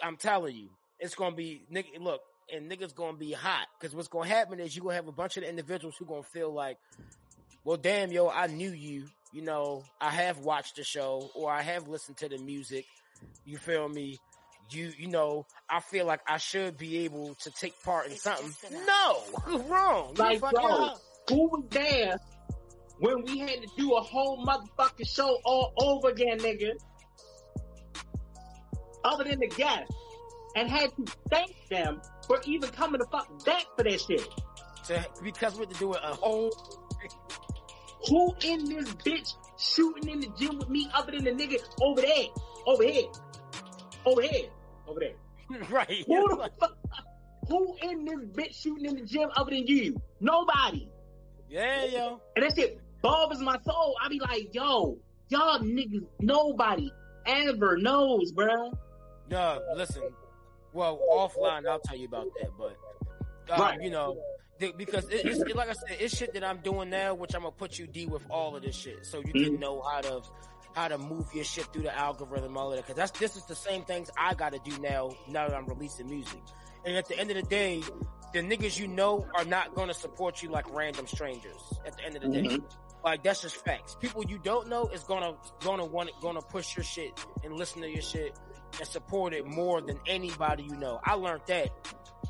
I'm 0.03 0.17
telling 0.17 0.55
you, 0.57 0.69
it's 0.99 1.15
gonna 1.15 1.37
be 1.37 1.63
nigga. 1.73 1.99
Look, 2.01 2.21
and 2.53 2.71
niggas 2.71 2.95
gonna 2.95 3.17
be 3.17 3.33
hot 3.33 3.67
because 3.79 3.95
what's 3.95 4.09
gonna 4.09 4.29
happen 4.29 4.61
is 4.61 4.75
you 4.77 4.83
gonna 4.83 4.95
have 4.95 5.09
a 5.09 5.13
bunch 5.13 5.37
of 5.37 5.43
individuals 5.43 5.97
who 5.99 6.05
gonna 6.05 6.23
feel 6.23 6.53
like, 6.53 6.79
well, 7.65 7.77
damn, 7.77 8.13
yo, 8.13 8.29
I 8.29 8.47
knew 8.47 8.71
you. 8.71 9.05
You 9.33 9.43
know, 9.43 9.83
I 10.01 10.11
have 10.11 10.39
watched 10.39 10.77
the 10.77 10.85
show 10.85 11.31
or 11.35 11.51
I 11.53 11.63
have 11.63 11.89
listened 11.89 12.17
to 12.19 12.29
the 12.29 12.39
music. 12.39 12.87
You 13.45 13.59
feel 13.59 13.89
me? 13.89 14.19
You, 14.71 14.93
you 14.97 15.09
know, 15.09 15.47
I 15.69 15.81
feel 15.81 16.07
like 16.07 16.21
I 16.27 16.39
should 16.39 16.79
be 16.79 16.99
able 17.05 17.35
to 17.35 17.51
take 17.51 17.75
part 17.83 18.07
in 18.07 18.13
It's 18.13 18.23
something. 18.23 18.73
No, 18.87 19.19
wrong. 19.69 20.15
Like, 20.17 20.41
fucking 20.41 20.59
bro, 20.59 20.85
up. 20.87 21.01
who 21.29 21.49
was 21.49 21.65
there 21.71 22.19
when 22.99 23.25
we 23.25 23.39
had 23.39 23.63
to 23.63 23.69
do 23.77 23.95
a 23.95 24.01
whole 24.01 24.45
motherfucking 24.45 25.09
show 25.09 25.39
all 25.45 25.73
over 25.79 26.09
again, 26.09 26.39
nigga? 26.39 26.73
Other 29.05 29.25
than 29.25 29.39
the 29.41 29.49
guests. 29.49 29.95
And 30.57 30.71
had 30.71 30.91
to 30.97 31.05
thank 31.29 31.55
them 31.69 32.01
for 32.27 32.41
even 32.45 32.71
coming 32.71 33.01
to 33.01 33.07
fuck 33.07 33.29
back 33.45 33.65
for 33.77 33.85
that 33.85 34.01
shit. 34.01 34.29
To, 34.85 35.05
because 35.23 35.55
we 35.55 35.61
had 35.61 35.71
to 35.71 35.79
do 35.79 35.95
it 35.95 36.01
a 36.03 36.15
whole 36.15 36.51
Who 38.09 38.35
in 38.45 38.65
this 38.69 38.89
bitch 38.95 39.35
shooting 39.59 40.09
in 40.09 40.21
the 40.21 40.29
gym 40.39 40.59
with 40.59 40.69
me 40.69 40.89
other 40.95 41.13
than 41.13 41.25
the 41.25 41.31
nigga 41.33 41.57
over 41.81 42.01
there? 42.01 42.27
Over 42.67 42.85
here. 42.85 43.09
Over 44.05 44.23
here. 44.23 44.49
Over 44.87 45.01
there. 45.01 45.15
right. 45.71 46.05
Who 46.07 46.29
the 46.29 46.51
fuck? 46.61 46.77
Who 47.49 47.77
in 47.83 48.05
this 48.05 48.21
bitch 48.33 48.63
shooting 48.63 48.87
in 48.87 48.97
the 48.97 49.03
gym 49.05 49.31
other 49.37 49.51
than 49.51 49.67
you? 49.67 50.01
Nobody. 50.21 50.89
Yeah, 51.49 51.85
yo. 51.85 52.21
And 52.35 52.45
that 52.45 52.57
shit 52.57 52.81
bothers 53.03 53.41
my 53.41 53.59
soul. 53.65 53.97
I 54.03 54.09
be 54.09 54.19
like, 54.19 54.53
yo, 54.53 54.99
y'all 55.29 55.61
niggas, 55.61 56.07
nobody 56.21 56.91
ever 57.27 57.77
knows, 57.77 58.33
bruh. 58.33 58.73
No, 59.31 59.61
listen. 59.77 60.03
Well, 60.77 61.01
offline, 61.11 61.67
I'll 61.67 61.81
tell 61.81 61.97
you 61.97 62.07
about 62.07 62.27
that. 62.41 62.51
But 62.59 62.77
um, 63.55 63.61
Right. 63.61 63.81
you 63.83 63.91
know, 63.91 64.19
th- 64.61 64.77
because 64.77 65.09
it, 65.09 65.25
it's 65.25 65.41
it, 65.41 65.57
like 65.57 65.71
I 65.71 65.73
said, 65.73 65.97
it's 66.01 66.15
shit 66.17 66.35
that 66.35 66.45
I'm 66.45 66.59
doing 66.59 66.91
now, 66.91 67.15
which 67.15 67.35
I'm 67.35 67.43
gonna 67.43 67.53
put 67.53 67.79
you 67.79 67.87
D 67.87 68.07
with 68.07 68.23
all 68.29 68.55
of 68.57 68.63
this 68.63 68.77
shit, 68.77 69.07
so 69.07 69.19
you 69.19 69.33
can 69.33 69.57
Mhm. 69.57 69.59
know 69.59 69.81
how 69.83 70.01
to 70.03 70.21
how 70.75 70.89
to 70.89 70.99
move 70.99 71.27
your 71.35 71.45
shit 71.45 71.65
through 71.73 71.83
the 71.85 71.97
algorithm, 71.97 72.57
all 72.59 72.71
of 72.71 72.77
that. 72.77 72.83
Because 72.87 72.97
that's 72.97 73.19
this 73.19 73.37
is 73.37 73.45
the 73.47 73.55
same 73.57 73.85
things 73.85 74.11
I 74.19 74.35
got 74.35 74.53
to 74.53 74.59
do 74.71 74.79
now. 74.81 75.11
Now 75.29 75.49
that 75.49 75.57
I'm 75.57 75.65
releasing 75.67 76.07
music, 76.11 76.43
and 76.85 76.95
at 76.97 77.09
the 77.09 77.19
end 77.19 77.31
of 77.31 77.37
the 77.37 77.43
day, 77.45 77.83
the 78.35 78.41
niggas 78.41 78.79
you 78.79 78.87
know 78.87 79.27
are 79.35 79.45
not 79.47 79.75
gonna 79.75 79.95
support 79.95 80.43
you 80.43 80.51
like 80.51 80.71
random 80.75 81.07
strangers. 81.07 81.63
At 81.87 81.97
the 81.97 82.05
end 82.05 82.17
of 82.17 82.23
the 82.23 82.29
day. 82.29 82.43
Mhm. 82.43 82.65
Like 83.05 83.23
that's 83.23 83.41
just 83.41 83.57
facts. 83.65 83.97
People 84.01 84.25
you 84.25 84.39
don't 84.39 84.67
know 84.69 84.89
is 84.89 85.05
gonna 85.05 85.37
gonna 85.61 85.85
want 85.87 86.11
gonna 86.21 86.43
push 86.43 86.77
your 86.77 86.83
shit 86.85 87.13
and 87.45 87.55
listen 87.55 87.81
to 87.83 87.89
your 87.89 88.03
shit 88.03 88.37
and 88.79 88.89
support 88.89 89.33
it 89.33 89.47
more 89.47 89.81
than 89.81 89.99
anybody 90.07 90.65
you 90.65 90.77
know. 90.77 91.01
I 91.05 91.15
learned 91.15 91.43
that. 91.49 91.71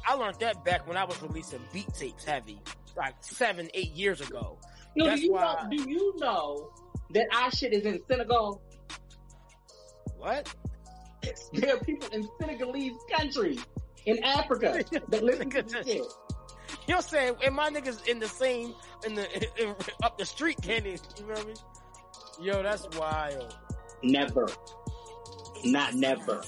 I 0.06 0.14
learned 0.14 0.38
that 0.40 0.64
back 0.64 0.86
when 0.86 0.96
I 0.96 1.04
was 1.04 1.20
releasing 1.22 1.60
beat 1.72 1.92
tapes 1.94 2.24
heavy, 2.24 2.60
like 2.96 3.14
seven, 3.20 3.68
eight 3.74 3.92
years 3.92 4.20
ago. 4.20 4.58
That's 4.96 5.20
do 5.20 5.26
you 5.26 5.32
know, 5.32 5.56
do 5.70 5.90
you 5.90 6.14
know 6.18 6.70
that 7.10 7.26
our 7.34 7.50
shit 7.50 7.72
is 7.72 7.84
in 7.84 8.00
Senegal? 8.08 8.62
What? 10.16 10.54
There 11.52 11.74
are 11.74 11.80
people 11.80 12.08
in 12.12 12.28
Senegalese 12.40 12.96
country 13.14 13.58
in 14.06 14.22
Africa 14.22 14.84
that 15.08 15.22
listen 15.22 15.50
to 15.50 15.62
this 15.62 15.86
shit. 15.86 15.96
You 15.96 16.92
know 16.92 16.96
what 16.96 16.96
I'm 16.96 17.02
saying? 17.02 17.36
And 17.44 17.54
my 17.54 17.68
niggas 17.70 18.06
in 18.06 18.18
the 18.20 18.28
same 18.28 18.74
in 19.04 19.14
the 19.14 19.62
in, 19.62 19.74
up 20.02 20.18
the 20.18 20.24
street, 20.24 20.58
can 20.62 20.84
you? 20.84 20.92
You 20.92 21.26
know 21.26 21.34
what 21.34 21.40
I 21.40 21.44
mean? 21.44 21.56
Yo, 22.40 22.62
that's 22.62 22.86
wild. 22.96 23.56
Never. 24.02 24.46
Not 25.72 25.94
never. 25.94 26.42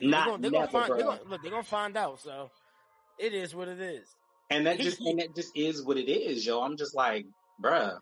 They're 0.00 0.08
Not 0.08 0.26
gonna, 0.26 0.42
they're 0.42 0.50
never, 0.50 0.66
gonna 0.66 0.86
find, 0.86 0.98
they're 0.98 1.06
gonna, 1.06 1.20
look, 1.28 1.42
they're 1.42 1.50
gonna 1.50 1.62
find 1.62 1.96
out. 1.96 2.20
So 2.20 2.50
it 3.18 3.34
is 3.34 3.54
what 3.54 3.68
it 3.68 3.80
is. 3.80 4.06
And 4.50 4.66
that 4.66 4.78
just 4.80 5.00
and 5.00 5.18
that 5.18 5.34
just 5.34 5.56
is 5.56 5.82
what 5.84 5.96
it 5.96 6.10
is, 6.10 6.44
yo. 6.44 6.62
I'm 6.62 6.76
just 6.76 6.94
like, 6.94 7.26
bruh. 7.62 7.98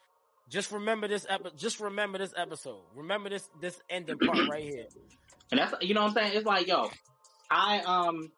Just 0.48 0.73
remember 0.73 1.09
this 1.09 1.27
epi- 1.28 1.51
Just 1.56 1.81
remember 1.81 2.19
this 2.19 2.32
episode. 2.36 2.81
Remember 2.94 3.28
this 3.28 3.48
this 3.60 3.78
ending 3.90 4.19
part 4.19 4.48
right 4.48 4.62
here. 4.62 4.86
And 5.51 5.59
that's 5.59 5.73
you 5.81 5.94
know 5.94 6.02
what 6.02 6.09
I'm 6.09 6.15
saying. 6.15 6.32
It's 6.36 6.44
like, 6.44 6.66
yo, 6.66 6.90
I 7.51 7.81
um, 7.81 8.31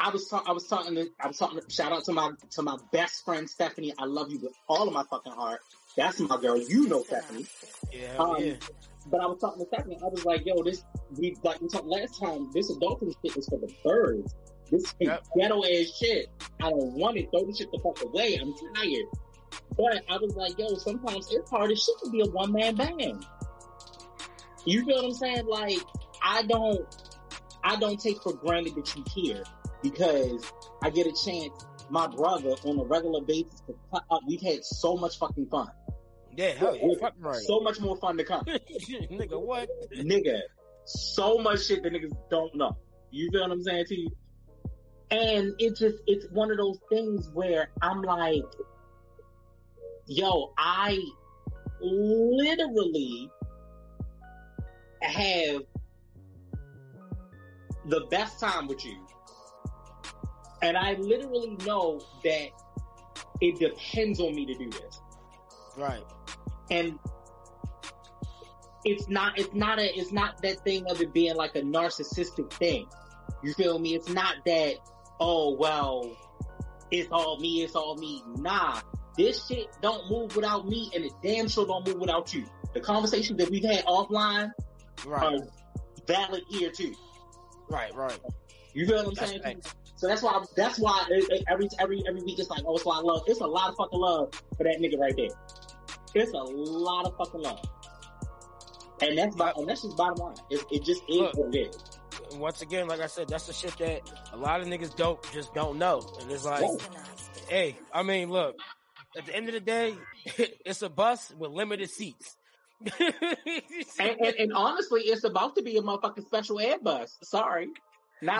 I 0.00 0.10
was 0.10 0.26
ta- 0.28 0.42
I 0.44 0.50
was 0.50 0.66
talking 0.66 0.96
to 0.96 1.06
I 1.20 1.28
was 1.28 1.38
talking. 1.38 1.60
Shout 1.68 1.92
out 1.92 2.02
to 2.06 2.12
my 2.12 2.32
to 2.50 2.62
my 2.62 2.76
best 2.92 3.24
friend 3.24 3.48
Stephanie. 3.48 3.94
I 3.98 4.04
love 4.06 4.32
you 4.32 4.40
with 4.40 4.52
all 4.68 4.88
of 4.88 4.92
my 4.94 5.04
fucking 5.08 5.30
heart. 5.32 5.60
That's 5.96 6.18
my 6.18 6.36
girl. 6.40 6.58
You 6.58 6.88
know 6.88 7.04
Stephanie. 7.04 7.46
Yeah, 7.92 8.16
Um, 8.18 8.36
yeah. 8.44 8.54
But 9.06 9.20
I 9.20 9.26
was 9.26 9.38
talking 9.40 9.62
to 9.64 9.68
Stephanie. 9.68 9.98
I 10.02 10.08
was 10.08 10.24
like, 10.24 10.44
yo, 10.46 10.62
this 10.62 10.84
we 11.18 11.36
like 11.42 11.60
we 11.60 11.68
talked 11.68 11.86
last 11.86 12.18
time. 12.20 12.50
This 12.52 12.70
adultery 12.70 13.14
shit 13.24 13.36
is 13.36 13.46
for 13.48 13.58
the 13.58 13.72
birds. 13.84 14.34
This 14.70 14.82
is 14.84 14.94
Yep. 15.00 15.24
ghetto 15.38 15.62
ass 15.64 15.96
shit. 15.98 16.28
I 16.62 16.70
don't 16.70 16.92
want 16.94 17.16
it. 17.18 17.28
Throw 17.30 17.44
the 17.44 17.54
shit 17.54 17.70
the 17.70 17.78
fuck 17.82 18.02
away. 18.02 18.36
I'm 18.40 18.54
tired. 18.74 19.06
But 19.76 20.02
I 20.08 20.16
was 20.16 20.34
like, 20.36 20.58
yo, 20.58 20.74
sometimes 20.76 21.28
it's 21.30 21.50
hard 21.50 21.70
as 21.70 21.82
shit 21.82 21.94
to 22.04 22.10
be 22.10 22.20
a 22.22 22.26
one 22.26 22.52
man 22.52 22.76
band. 22.76 23.24
You 24.64 24.84
feel 24.84 24.96
what 24.96 25.04
I'm 25.04 25.12
saying? 25.12 25.46
Like, 25.46 25.78
I 26.22 26.42
don't, 26.44 26.80
I 27.62 27.76
don't 27.76 28.00
take 28.00 28.22
for 28.22 28.32
granted 28.32 28.74
that 28.76 28.96
you 28.96 29.04
here 29.14 29.44
because 29.82 30.50
I 30.82 30.90
get 30.90 31.06
a 31.06 31.12
chance. 31.12 31.66
My 31.90 32.06
brother 32.06 32.54
on 32.64 32.78
a 32.78 32.84
regular 32.84 33.20
basis 33.20 33.60
to 33.66 33.74
cut 33.92 34.04
up. 34.10 34.20
We've 34.26 34.40
had 34.40 34.64
so 34.64 34.96
much 34.96 35.18
fucking 35.18 35.46
fun. 35.50 35.68
Yeah, 36.36 36.50
hell 36.50 36.76
yeah. 36.76 36.86
With 36.86 37.00
Fuck 37.00 37.14
right. 37.18 37.36
So 37.36 37.60
much 37.60 37.80
more 37.80 37.96
fun 37.96 38.16
to 38.16 38.24
come. 38.24 38.44
Nigga, 38.44 39.40
what? 39.40 39.68
nigga, 39.96 40.40
so 40.84 41.38
much 41.38 41.66
shit 41.66 41.82
that 41.82 41.92
niggas 41.92 42.16
don't 42.30 42.54
know. 42.54 42.76
You 43.10 43.30
feel 43.30 43.42
what 43.42 43.52
I'm 43.52 43.62
saying 43.62 43.86
to 43.86 44.00
you? 44.00 44.10
And 45.10 45.54
it 45.58 45.76
just, 45.76 45.96
it's 46.06 46.26
one 46.32 46.50
of 46.50 46.56
those 46.56 46.78
things 46.88 47.30
where 47.32 47.68
I'm 47.80 48.02
like, 48.02 48.42
yo, 50.06 50.52
I 50.58 50.98
literally 51.80 53.30
have 55.02 55.62
the 57.86 58.00
best 58.10 58.40
time 58.40 58.66
with 58.66 58.84
you. 58.84 59.06
And 60.62 60.76
I 60.76 60.94
literally 60.94 61.56
know 61.64 62.00
that 62.24 62.48
it 63.40 63.58
depends 63.58 64.18
on 64.18 64.34
me 64.34 64.46
to 64.46 64.54
do 64.54 64.70
this 64.70 65.00
Right. 65.76 66.02
And 66.70 66.98
it's 68.84 69.08
not 69.08 69.38
it's 69.38 69.54
not 69.54 69.78
a 69.78 69.98
it's 69.98 70.12
not 70.12 70.40
that 70.42 70.62
thing 70.64 70.84
of 70.90 71.00
it 71.00 71.12
being 71.12 71.34
like 71.36 71.54
a 71.56 71.62
narcissistic 71.62 72.52
thing. 72.54 72.86
You 73.42 73.52
feel 73.54 73.78
me? 73.78 73.94
It's 73.94 74.08
not 74.08 74.36
that 74.46 74.74
oh 75.20 75.56
well 75.56 76.16
it's 76.90 77.08
all 77.10 77.38
me 77.38 77.62
it's 77.62 77.74
all 77.74 77.96
me. 77.96 78.22
Nah 78.38 78.80
this 79.16 79.46
shit 79.46 79.68
don't 79.80 80.10
move 80.10 80.34
without 80.34 80.66
me 80.66 80.90
and 80.94 81.04
it 81.04 81.12
damn 81.22 81.48
sure 81.48 81.66
don't 81.66 81.86
move 81.86 81.98
without 82.00 82.34
you. 82.34 82.44
The 82.74 82.80
conversations 82.80 83.38
that 83.38 83.50
we've 83.50 83.64
had 83.64 83.84
offline 83.86 84.50
Right. 85.06 85.40
are 85.40 85.46
valid 86.06 86.42
here 86.48 86.70
too. 86.70 86.94
Right, 87.70 87.94
right. 87.94 88.18
you 88.74 88.86
feel 88.86 88.96
what 88.96 89.06
i'm 89.06 89.14
That's 89.14 89.30
saying? 89.42 89.62
so 89.96 90.06
that's 90.08 90.22
why 90.22 90.42
that's 90.56 90.78
why 90.78 91.06
every 91.48 91.68
every 91.80 92.00
every 92.08 92.22
week 92.22 92.38
it's 92.38 92.50
like 92.50 92.62
oh 92.66 92.74
it's 92.74 92.84
a 92.84 92.88
lot 92.88 92.98
of 92.98 93.04
love 93.04 93.22
it's 93.26 93.40
a 93.40 93.46
lot 93.46 93.70
of 93.70 93.76
fucking 93.76 93.98
love 93.98 94.32
for 94.56 94.64
that 94.64 94.78
nigga 94.80 94.98
right 94.98 95.14
there 95.16 95.28
it's 96.14 96.32
a 96.32 96.36
lot 96.36 97.06
of 97.06 97.16
fucking 97.16 97.40
love 97.40 97.60
and 99.02 99.18
that's 99.18 99.34
bo- 99.36 99.52
and 99.56 99.68
that's 99.68 99.82
just 99.82 99.96
bottom 99.96 100.16
line 100.18 100.36
it, 100.50 100.64
it 100.70 100.84
just 100.84 101.02
is 101.08 101.16
Look. 101.16 101.36
what 101.36 101.54
it 101.54 101.68
is 101.68 101.94
once 102.36 102.62
again, 102.62 102.88
like 102.88 103.00
I 103.00 103.06
said, 103.06 103.28
that's 103.28 103.46
the 103.46 103.52
shit 103.52 103.76
that 103.78 104.00
a 104.32 104.36
lot 104.36 104.60
of 104.60 104.66
niggas 104.66 104.96
don't 104.96 105.20
just 105.32 105.54
don't 105.54 105.78
know. 105.78 106.00
And 106.20 106.30
it's 106.30 106.44
like, 106.44 106.62
Yeah. 106.62 106.88
hey, 107.48 107.78
I 107.92 108.02
mean, 108.02 108.30
look, 108.30 108.56
at 109.16 109.26
the 109.26 109.34
end 109.34 109.48
of 109.48 109.54
the 109.54 109.60
day, 109.60 109.94
it's 110.24 110.82
a 110.82 110.88
bus 110.88 111.32
with 111.38 111.50
limited 111.50 111.90
seats. 111.90 112.36
and, 112.98 113.14
and, 113.98 114.34
and 114.38 114.52
honestly 114.52 115.02
it's 115.02 115.24
about 115.24 115.54
to 115.56 115.62
be 115.62 115.76
a 115.76 115.80
motherfucking 115.80 116.26
special 116.26 116.60
ed 116.60 116.82
bus 116.82 117.16
sorry 117.22 117.68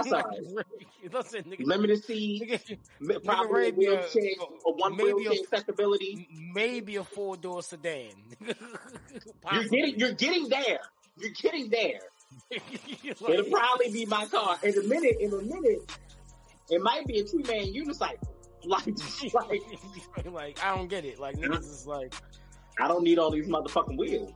sorry 0.02 0.22
Listen, 1.12 1.44
nigga, 1.44 1.64
limited 1.66 2.02
nigga, 2.06 3.24
probably 3.24 3.70
ready 3.72 3.86
a 3.86 3.90
to 3.90 3.96
a- 3.96 4.00
wheelchair 4.00 4.32
one 4.64 4.96
maybe 4.96 5.26
a- 5.26 5.42
accessibility 5.42 6.28
maybe 6.54 6.96
a 6.96 7.04
four 7.04 7.36
door 7.36 7.62
sedan. 7.62 8.08
you're 9.52 9.64
getting 9.64 9.98
you're 9.98 10.12
getting 10.12 10.48
there 10.48 10.78
you're 11.18 11.30
getting 11.40 11.68
there 11.70 12.00
It'll 12.50 13.44
probably 13.50 13.92
be 13.92 14.06
my 14.06 14.26
car. 14.26 14.58
In 14.62 14.76
a 14.76 14.82
minute, 14.82 15.16
in 15.20 15.32
a 15.32 15.42
minute, 15.42 15.98
it 16.68 16.82
might 16.82 17.06
be 17.06 17.20
a 17.20 17.24
two 17.24 17.38
man 17.46 17.72
unicycle. 17.72 18.28
Like, 18.66 18.86
like, 19.34 19.60
like 20.32 20.64
I 20.64 20.74
don't 20.74 20.88
get 20.88 21.04
it. 21.04 21.18
Like 21.20 21.36
niggas 21.36 21.70
is 21.70 21.86
like 21.86 22.14
I 22.80 22.88
don't 22.88 23.04
need 23.04 23.18
all 23.18 23.30
these 23.30 23.46
motherfucking 23.46 23.98
wheels. 23.98 24.32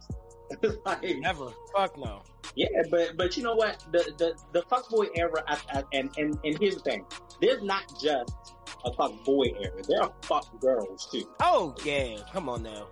Like, 0.84 1.18
never. 1.18 1.50
Fuck 1.74 1.98
no. 1.98 2.22
yeah, 2.54 2.68
but 2.90 3.16
but 3.16 3.36
you 3.36 3.42
know 3.42 3.54
what? 3.54 3.84
The 3.92 4.12
the 4.18 4.38
the 4.52 4.62
fuckboy 4.62 5.08
era, 5.14 5.42
I, 5.46 5.58
I, 5.72 5.82
and 5.92 6.10
and 6.16 6.38
and 6.44 6.58
here's 6.58 6.76
the 6.76 6.80
thing: 6.80 7.04
there's 7.40 7.62
not 7.62 7.84
just 8.00 8.54
a 8.84 8.92
fuck 8.92 9.24
boy 9.24 9.46
era. 9.60 9.82
There 9.86 10.02
are 10.02 10.12
fuck 10.22 10.60
girls 10.60 11.08
too. 11.10 11.28
Oh 11.40 11.74
yeah, 11.84 12.16
come 12.32 12.48
on 12.48 12.62
now. 12.62 12.88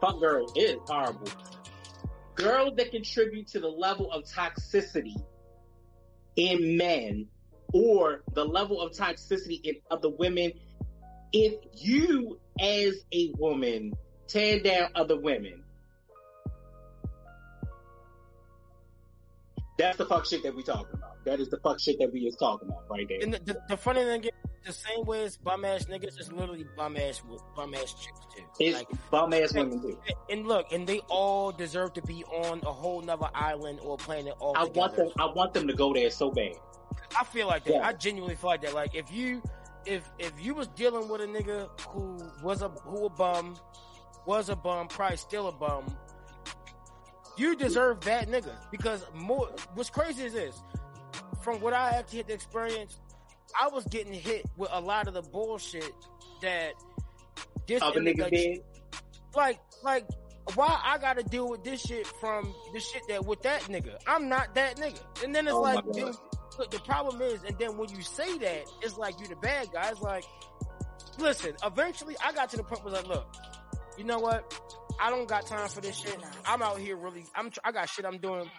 Fuck 0.00 0.20
girl 0.20 0.46
is 0.56 0.76
horrible. 0.86 1.28
Girls 2.34 2.74
that 2.76 2.90
contribute 2.90 3.46
to 3.48 3.60
the 3.60 3.68
level 3.68 4.10
of 4.12 4.24
toxicity 4.24 5.14
in 6.36 6.76
men 6.76 7.26
or 7.72 8.22
the 8.34 8.44
level 8.44 8.80
of 8.80 8.92
toxicity 8.92 9.60
in 9.64 9.76
other 9.90 10.10
women. 10.10 10.52
If 11.32 11.54
you, 11.72 12.38
as 12.60 13.04
a 13.12 13.32
woman, 13.38 13.92
tear 14.28 14.60
down 14.60 14.90
other 14.94 15.20
women, 15.20 15.63
that's 19.78 19.96
the 19.98 20.06
fuck 20.06 20.26
shit 20.26 20.42
that 20.42 20.54
we 20.54 20.62
talking 20.62 20.86
about. 20.94 21.24
That 21.24 21.40
is 21.40 21.48
the 21.48 21.58
fuck 21.58 21.80
shit 21.80 21.98
that 21.98 22.12
we 22.12 22.20
is 22.20 22.36
talking 22.36 22.68
about 22.68 22.84
right 22.90 23.06
there. 23.08 23.18
And 23.22 23.34
the, 23.34 23.38
the, 23.40 23.60
the 23.70 23.76
funny 23.76 24.04
thing 24.04 24.24
is, 24.24 24.30
the 24.64 24.72
same 24.72 25.04
way 25.04 25.24
as 25.24 25.36
bum 25.36 25.64
ass 25.64 25.84
niggas, 25.86 26.18
is 26.18 26.32
literally 26.32 26.64
bum 26.76 26.96
ass 26.96 27.22
with 27.28 27.42
bum 27.54 27.74
ass 27.74 27.92
chicks 27.94 28.20
too. 28.34 28.42
It's 28.60 28.76
Like, 28.78 28.88
bum 29.10 29.32
ass 29.34 29.52
women 29.52 29.80
too. 29.80 29.98
and 30.30 30.46
look, 30.46 30.72
and 30.72 30.86
they 30.86 31.00
all 31.10 31.52
deserve 31.52 31.92
to 31.94 32.02
be 32.02 32.24
on 32.24 32.60
a 32.64 32.72
whole 32.72 33.02
nother 33.02 33.28
island 33.34 33.80
or 33.82 33.96
planet 33.98 34.34
all 34.38 34.56
I 34.56 34.64
want 34.64 34.96
them. 34.96 35.10
I 35.18 35.26
want 35.26 35.52
them 35.54 35.66
to 35.68 35.74
go 35.74 35.92
there 35.92 36.10
so 36.10 36.30
bad. 36.30 36.54
I 37.18 37.24
feel 37.24 37.46
like 37.46 37.64
that. 37.64 37.74
Yeah. 37.74 37.86
I 37.86 37.92
genuinely 37.92 38.36
feel 38.36 38.50
like 38.50 38.62
that. 38.62 38.74
Like 38.74 38.94
if 38.94 39.12
you, 39.12 39.42
if 39.86 40.10
if 40.18 40.32
you 40.40 40.54
was 40.54 40.68
dealing 40.68 41.08
with 41.08 41.20
a 41.20 41.26
nigga 41.26 41.68
who 41.88 42.18
was 42.42 42.62
a 42.62 42.68
who 42.68 43.06
a 43.06 43.10
bum, 43.10 43.56
was 44.26 44.48
a 44.48 44.56
bum, 44.56 44.88
probably 44.88 45.16
still 45.18 45.48
a 45.48 45.52
bum, 45.52 45.84
you 47.36 47.56
deserve 47.56 48.00
that 48.02 48.28
nigga 48.28 48.54
because 48.70 49.04
more. 49.14 49.48
What's 49.74 49.90
crazy 49.90 50.24
is 50.24 50.32
this. 50.32 50.62
From 51.42 51.60
what 51.60 51.74
I 51.74 51.90
actually 51.90 52.18
had 52.18 52.28
to 52.28 52.34
experience, 52.34 52.98
I 53.60 53.68
was 53.68 53.84
getting 53.84 54.12
hit 54.12 54.46
with 54.56 54.70
a 54.72 54.80
lot 54.80 55.08
of 55.08 55.14
the 55.14 55.22
bullshit 55.22 55.92
that 56.42 56.72
this 57.66 57.82
Other 57.82 58.00
nigga 58.00 58.30
did. 58.30 58.62
like 59.34 59.60
like 59.82 60.06
why 60.54 60.78
I 60.82 60.98
gotta 60.98 61.22
deal 61.22 61.48
with 61.48 61.64
this 61.64 61.80
shit 61.82 62.06
from 62.06 62.54
the 62.72 62.80
shit 62.80 63.02
that 63.08 63.24
with 63.24 63.42
that 63.42 63.62
nigga. 63.62 63.96
I'm 64.06 64.28
not 64.28 64.54
that 64.54 64.76
nigga. 64.76 65.00
And 65.24 65.34
then 65.34 65.46
it's 65.46 65.54
Oh 65.54 65.62
like 65.62 65.84
dude, 65.92 66.14
look, 66.58 66.70
the 66.70 66.80
problem 66.80 67.20
is, 67.22 67.42
and 67.44 67.58
then 67.58 67.76
when 67.76 67.88
you 67.90 68.02
say 68.02 68.38
that, 68.38 68.64
it's 68.82 68.96
like 68.96 69.18
you're 69.18 69.28
the 69.28 69.36
bad 69.36 69.68
guy. 69.72 69.88
It's 69.90 70.00
like, 70.00 70.24
listen, 71.18 71.54
eventually 71.64 72.16
I 72.24 72.32
got 72.32 72.50
to 72.50 72.56
the 72.56 72.64
point 72.64 72.84
where 72.84 72.94
like, 72.94 73.06
look, 73.06 73.26
you 73.96 74.04
know 74.04 74.18
what? 74.18 74.52
I 75.00 75.10
don't 75.10 75.28
got 75.28 75.46
time 75.46 75.68
for 75.68 75.80
this 75.80 75.96
shit. 75.96 76.16
I'm 76.46 76.62
out 76.62 76.78
here 76.78 76.96
really, 76.96 77.24
I'm, 77.34 77.50
I 77.64 77.72
got 77.72 77.88
shit 77.88 78.04
I'm 78.04 78.18
doing. 78.18 78.50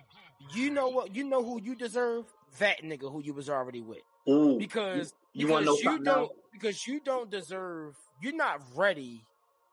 You 0.54 0.70
know 0.70 0.90
what? 0.90 1.16
You 1.16 1.24
know 1.24 1.44
who 1.44 1.62
you 1.62 1.76
deserve? 1.76 2.26
That 2.60 2.84
nigga 2.84 3.12
who 3.12 3.22
you 3.22 3.34
was 3.34 3.50
already 3.50 3.82
with. 3.82 4.02
Ooh. 4.30 4.58
Because, 4.58 5.14
You 5.34 5.48
because 5.48 5.52
wanna 5.52 5.66
know 5.66 5.92
you 5.92 6.04
don't, 6.04 6.18
else? 6.18 6.32
because 6.52 6.88
you 6.88 7.00
don't 7.00 7.30
deserve, 7.30 7.96
you're 8.22 8.36
not 8.36 8.62
ready 8.76 9.24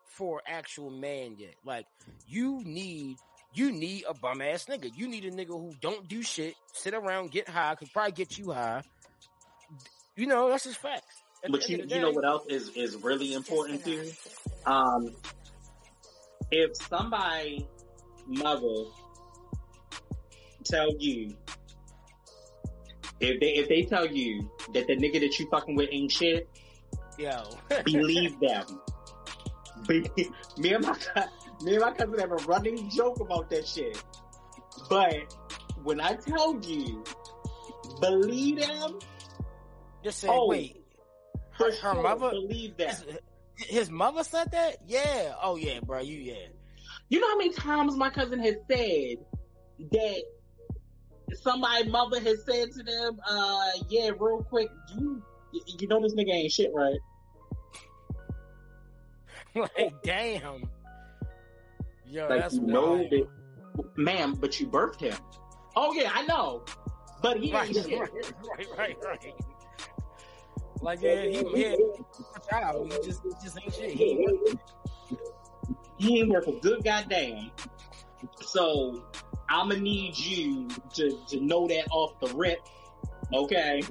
for 0.04 0.42
actual 0.46 0.90
man 0.90 1.36
yet. 1.38 1.54
Like, 1.64 1.86
you 2.28 2.62
need, 2.64 3.16
you 3.54 3.72
need 3.72 4.04
a 4.08 4.14
bum 4.14 4.40
ass 4.40 4.66
nigga. 4.66 4.90
You 4.96 5.08
need 5.08 5.24
a 5.24 5.30
nigga 5.30 5.48
who 5.48 5.74
don't 5.80 6.08
do 6.08 6.22
shit, 6.22 6.54
sit 6.72 6.94
around, 6.94 7.30
get 7.30 7.48
high, 7.48 7.74
could 7.74 7.92
probably 7.92 8.12
get 8.12 8.38
you 8.38 8.52
high. 8.52 8.82
You 10.16 10.26
know, 10.26 10.48
that's 10.48 10.64
just 10.64 10.78
facts. 10.78 11.22
At 11.44 11.50
But 11.50 11.68
you, 11.68 11.84
you 11.88 12.00
know 12.00 12.10
what 12.10 12.24
else 12.24 12.46
is, 12.48 12.68
is 12.76 12.96
really 12.96 13.34
important 13.34 13.84
too? 13.84 14.10
Um, 14.66 15.14
if 16.52 16.76
somebody 16.76 17.66
mother 18.26 18.84
tell 20.64 20.94
you, 20.98 21.34
if 23.20 23.40
they 23.40 23.54
if 23.54 23.68
they 23.68 23.82
tell 23.84 24.06
you 24.06 24.50
that 24.74 24.86
the 24.86 24.96
nigga 24.96 25.20
that 25.20 25.38
you 25.38 25.48
fucking 25.50 25.74
with 25.74 25.88
ain't 25.90 26.12
shit, 26.12 26.48
Yo. 27.18 27.42
believe 27.84 28.38
them. 28.40 28.64
Be- 29.88 30.10
me 30.58 30.74
and 30.74 30.84
my 30.84 30.96
me 31.62 31.72
and 31.74 31.80
my 31.80 31.92
cousin 31.92 32.18
have 32.18 32.30
a 32.32 32.36
running 32.46 32.88
joke 32.90 33.20
about 33.20 33.50
that 33.50 33.66
shit. 33.66 34.02
But 34.88 35.34
when 35.82 36.00
I 36.00 36.14
tell 36.14 36.60
you, 36.62 37.02
believe 38.00 38.60
them, 38.60 38.98
Just 40.04 40.20
say, 40.20 40.28
Oh, 40.30 40.46
wait, 40.48 40.84
for 41.56 41.70
her 41.72 41.94
mother- 41.94 42.30
believe 42.30 42.76
that. 42.76 43.04
His, 43.56 43.90
mother 43.90 44.24
said 44.24 44.50
that? 44.52 44.76
Yeah. 44.86 45.34
Oh 45.42 45.56
yeah, 45.56 45.80
bro. 45.80 46.00
You 46.00 46.18
yeah. 46.18 46.46
You 47.08 47.20
know 47.20 47.28
how 47.28 47.36
many 47.38 47.52
times 47.52 47.96
my 47.96 48.10
cousin 48.10 48.40
has 48.40 48.54
said 48.70 49.16
that 49.90 50.22
somebody 51.34 51.88
mother 51.88 52.20
has 52.20 52.44
said 52.44 52.70
to 52.72 52.82
them, 52.82 53.18
uh, 53.28 53.70
yeah, 53.88 54.10
real 54.18 54.42
quick, 54.48 54.68
you 54.96 55.22
you 55.78 55.88
know 55.88 56.00
this 56.00 56.14
nigga 56.14 56.30
ain't 56.32 56.52
shit, 56.52 56.70
right? 56.74 56.98
like 59.76 59.94
damn. 60.02 60.68
Yo, 62.06 62.28
Like 62.28 62.40
that's 62.40 62.58
wild. 62.58 63.10
that 63.10 63.28
ma'am, 63.96 64.34
but 64.34 64.58
you 64.60 64.66
birthed 64.66 65.00
him. 65.00 65.16
Oh 65.76 65.92
yeah, 65.92 66.10
I 66.14 66.24
know. 66.26 66.64
But 67.22 67.38
he 67.38 67.52
Right, 67.52 67.66
ain't 67.68 67.76
shit. 67.86 67.98
right, 67.98 68.10
right, 68.58 68.68
right, 68.78 68.96
right. 69.04 69.34
Like 70.82 71.00
yeah, 71.00 71.22
he 71.22 71.44
yeah, 71.54 71.76
a 72.36 72.50
child. 72.50 72.92
He 72.92 73.06
just 73.06 73.22
he 73.22 73.30
just 73.42 73.58
ain't 73.62 73.72
shit. 73.72 73.90
He 73.92 74.28
He 75.96 76.20
ain't 76.20 76.28
worth 76.28 76.48
a 76.48 76.52
good 76.52 76.82
goddamn. 76.82 77.52
So 78.40 79.04
I'ma 79.48 79.76
need 79.76 80.18
you 80.18 80.68
to, 80.94 81.18
to 81.28 81.40
know 81.40 81.68
that 81.68 81.86
off 81.92 82.18
the 82.20 82.34
rip, 82.34 82.58
okay? 83.32 83.82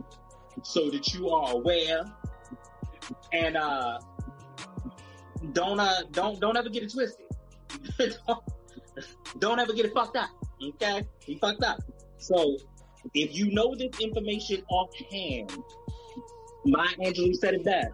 So 0.63 0.89
that 0.89 1.13
you 1.13 1.29
are 1.29 1.53
aware. 1.53 2.03
And 3.31 3.55
uh 3.55 3.99
don't 5.53 5.79
uh 5.79 6.03
don't 6.11 6.39
don't 6.41 6.57
ever 6.57 6.69
get 6.69 6.83
it 6.83 6.91
twisted. 6.91 7.25
don't, 8.27 8.43
don't 9.39 9.59
ever 9.59 9.71
get 9.71 9.85
it 9.85 9.93
fucked 9.93 10.17
up. 10.17 10.29
Okay? 10.61 11.07
He 11.25 11.37
fucked 11.37 11.63
up. 11.63 11.79
So 12.17 12.57
if 13.13 13.35
you 13.35 13.51
know 13.51 13.75
this 13.75 13.99
information 13.99 14.63
offhand, 14.69 15.57
Maya 16.65 16.89
Angelou 16.99 17.35
said 17.35 17.55
it 17.55 17.63
best. 17.65 17.91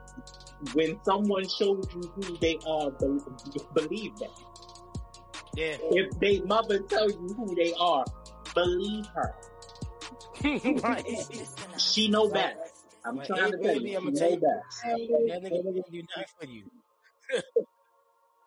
When 0.73 0.99
someone 1.03 1.47
shows 1.47 1.87
you 1.93 2.01
who 2.15 2.37
they 2.37 2.57
are, 2.67 2.91
believe 3.73 4.15
them. 4.17 4.29
yeah. 5.55 5.77
If 5.91 6.19
they 6.19 6.39
mother 6.41 6.79
tell 6.79 7.09
you 7.09 7.27
who 7.37 7.55
they 7.55 7.73
are, 7.79 8.03
believe 8.53 9.05
her. 9.07 9.35
right. 10.43 11.03
It's 11.07 11.27
just 11.27 11.59
enough. 11.65 11.79
She 11.81 12.07
know 12.09 12.29
best. 12.29 12.57
I'm 13.05 13.15
Like, 13.17 13.27
trying 13.27 13.51
to 13.51 13.57
hey, 13.57 13.63
tell 13.63 13.81
you, 13.81 13.97
I'ma 13.97 14.09
she 14.11 14.15
tell 14.17 14.29
know 14.29 14.35
you- 14.35 14.41
best. 14.41 14.83
That 14.83 15.43
nigga 15.43 15.63
gonna 15.63 15.81
do 15.91 16.03
nothing 16.17 16.25
for 16.39 16.45
you. 16.45 16.63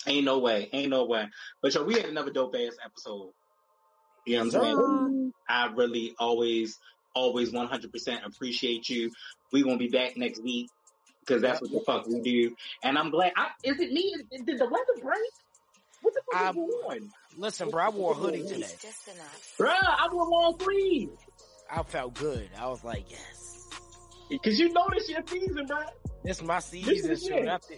Ain't 0.06 0.24
no 0.24 0.38
way, 0.38 0.68
ain't 0.72 0.88
no 0.88 1.04
way. 1.04 1.28
But 1.60 1.74
yo, 1.74 1.84
we 1.84 1.92
had 1.94 2.06
another 2.06 2.30
dope 2.30 2.54
ass 2.56 2.74
episode. 2.82 3.32
You 4.26 4.36
know 4.38 4.44
what 4.46 4.54
I'm 4.54 4.62
saying? 4.62 5.32
I 5.46 5.66
really 5.74 6.14
always, 6.18 6.78
always 7.14 7.52
100% 7.52 8.26
appreciate 8.26 8.88
you. 8.88 9.10
We 9.52 9.62
gonna 9.62 9.76
be 9.78 9.88
back 9.88 10.16
next 10.16 10.42
week 10.42 10.68
because 11.20 11.42
that's 11.42 11.60
what 11.60 11.70
the 11.70 11.80
fuck 11.86 12.06
we 12.06 12.20
do. 12.20 12.54
And 12.82 12.98
I'm 12.98 13.10
glad. 13.10 13.32
I, 13.36 13.48
is 13.64 13.78
it 13.80 13.92
me? 13.92 14.14
Did 14.30 14.46
the 14.58 14.64
weather 14.64 15.02
break? 15.02 15.18
What 16.02 16.14
the 16.14 16.20
fuck 16.32 16.42
I- 16.42 16.48
is 16.50 16.54
going 16.56 16.70
on? 17.02 17.10
Listen, 17.36 17.70
bro, 17.70 17.84
I 17.84 17.88
wore 17.90 18.12
a 18.12 18.14
hoodie 18.14 18.42
today. 18.42 18.60
It's 18.60 18.82
just 18.82 19.06
enough. 19.08 19.54
Bruh, 19.58 19.68
I 19.70 20.08
wore 20.12 20.28
long 20.28 20.58
sleeves. 20.60 21.12
I 21.70 21.82
felt 21.84 22.14
good. 22.14 22.50
I 22.58 22.66
was 22.66 22.82
like, 22.82 23.04
yes, 23.08 23.68
Cause 24.44 24.58
you 24.58 24.72
know 24.72 24.86
this 24.92 25.08
your 25.08 25.22
season, 25.26 25.66
bro. 25.66 25.78
this 26.24 26.38
is 26.38 26.42
my 26.42 26.56
This 26.56 26.64
season. 26.66 27.10
is 27.12 27.28
it. 27.28 27.46
After, 27.46 27.74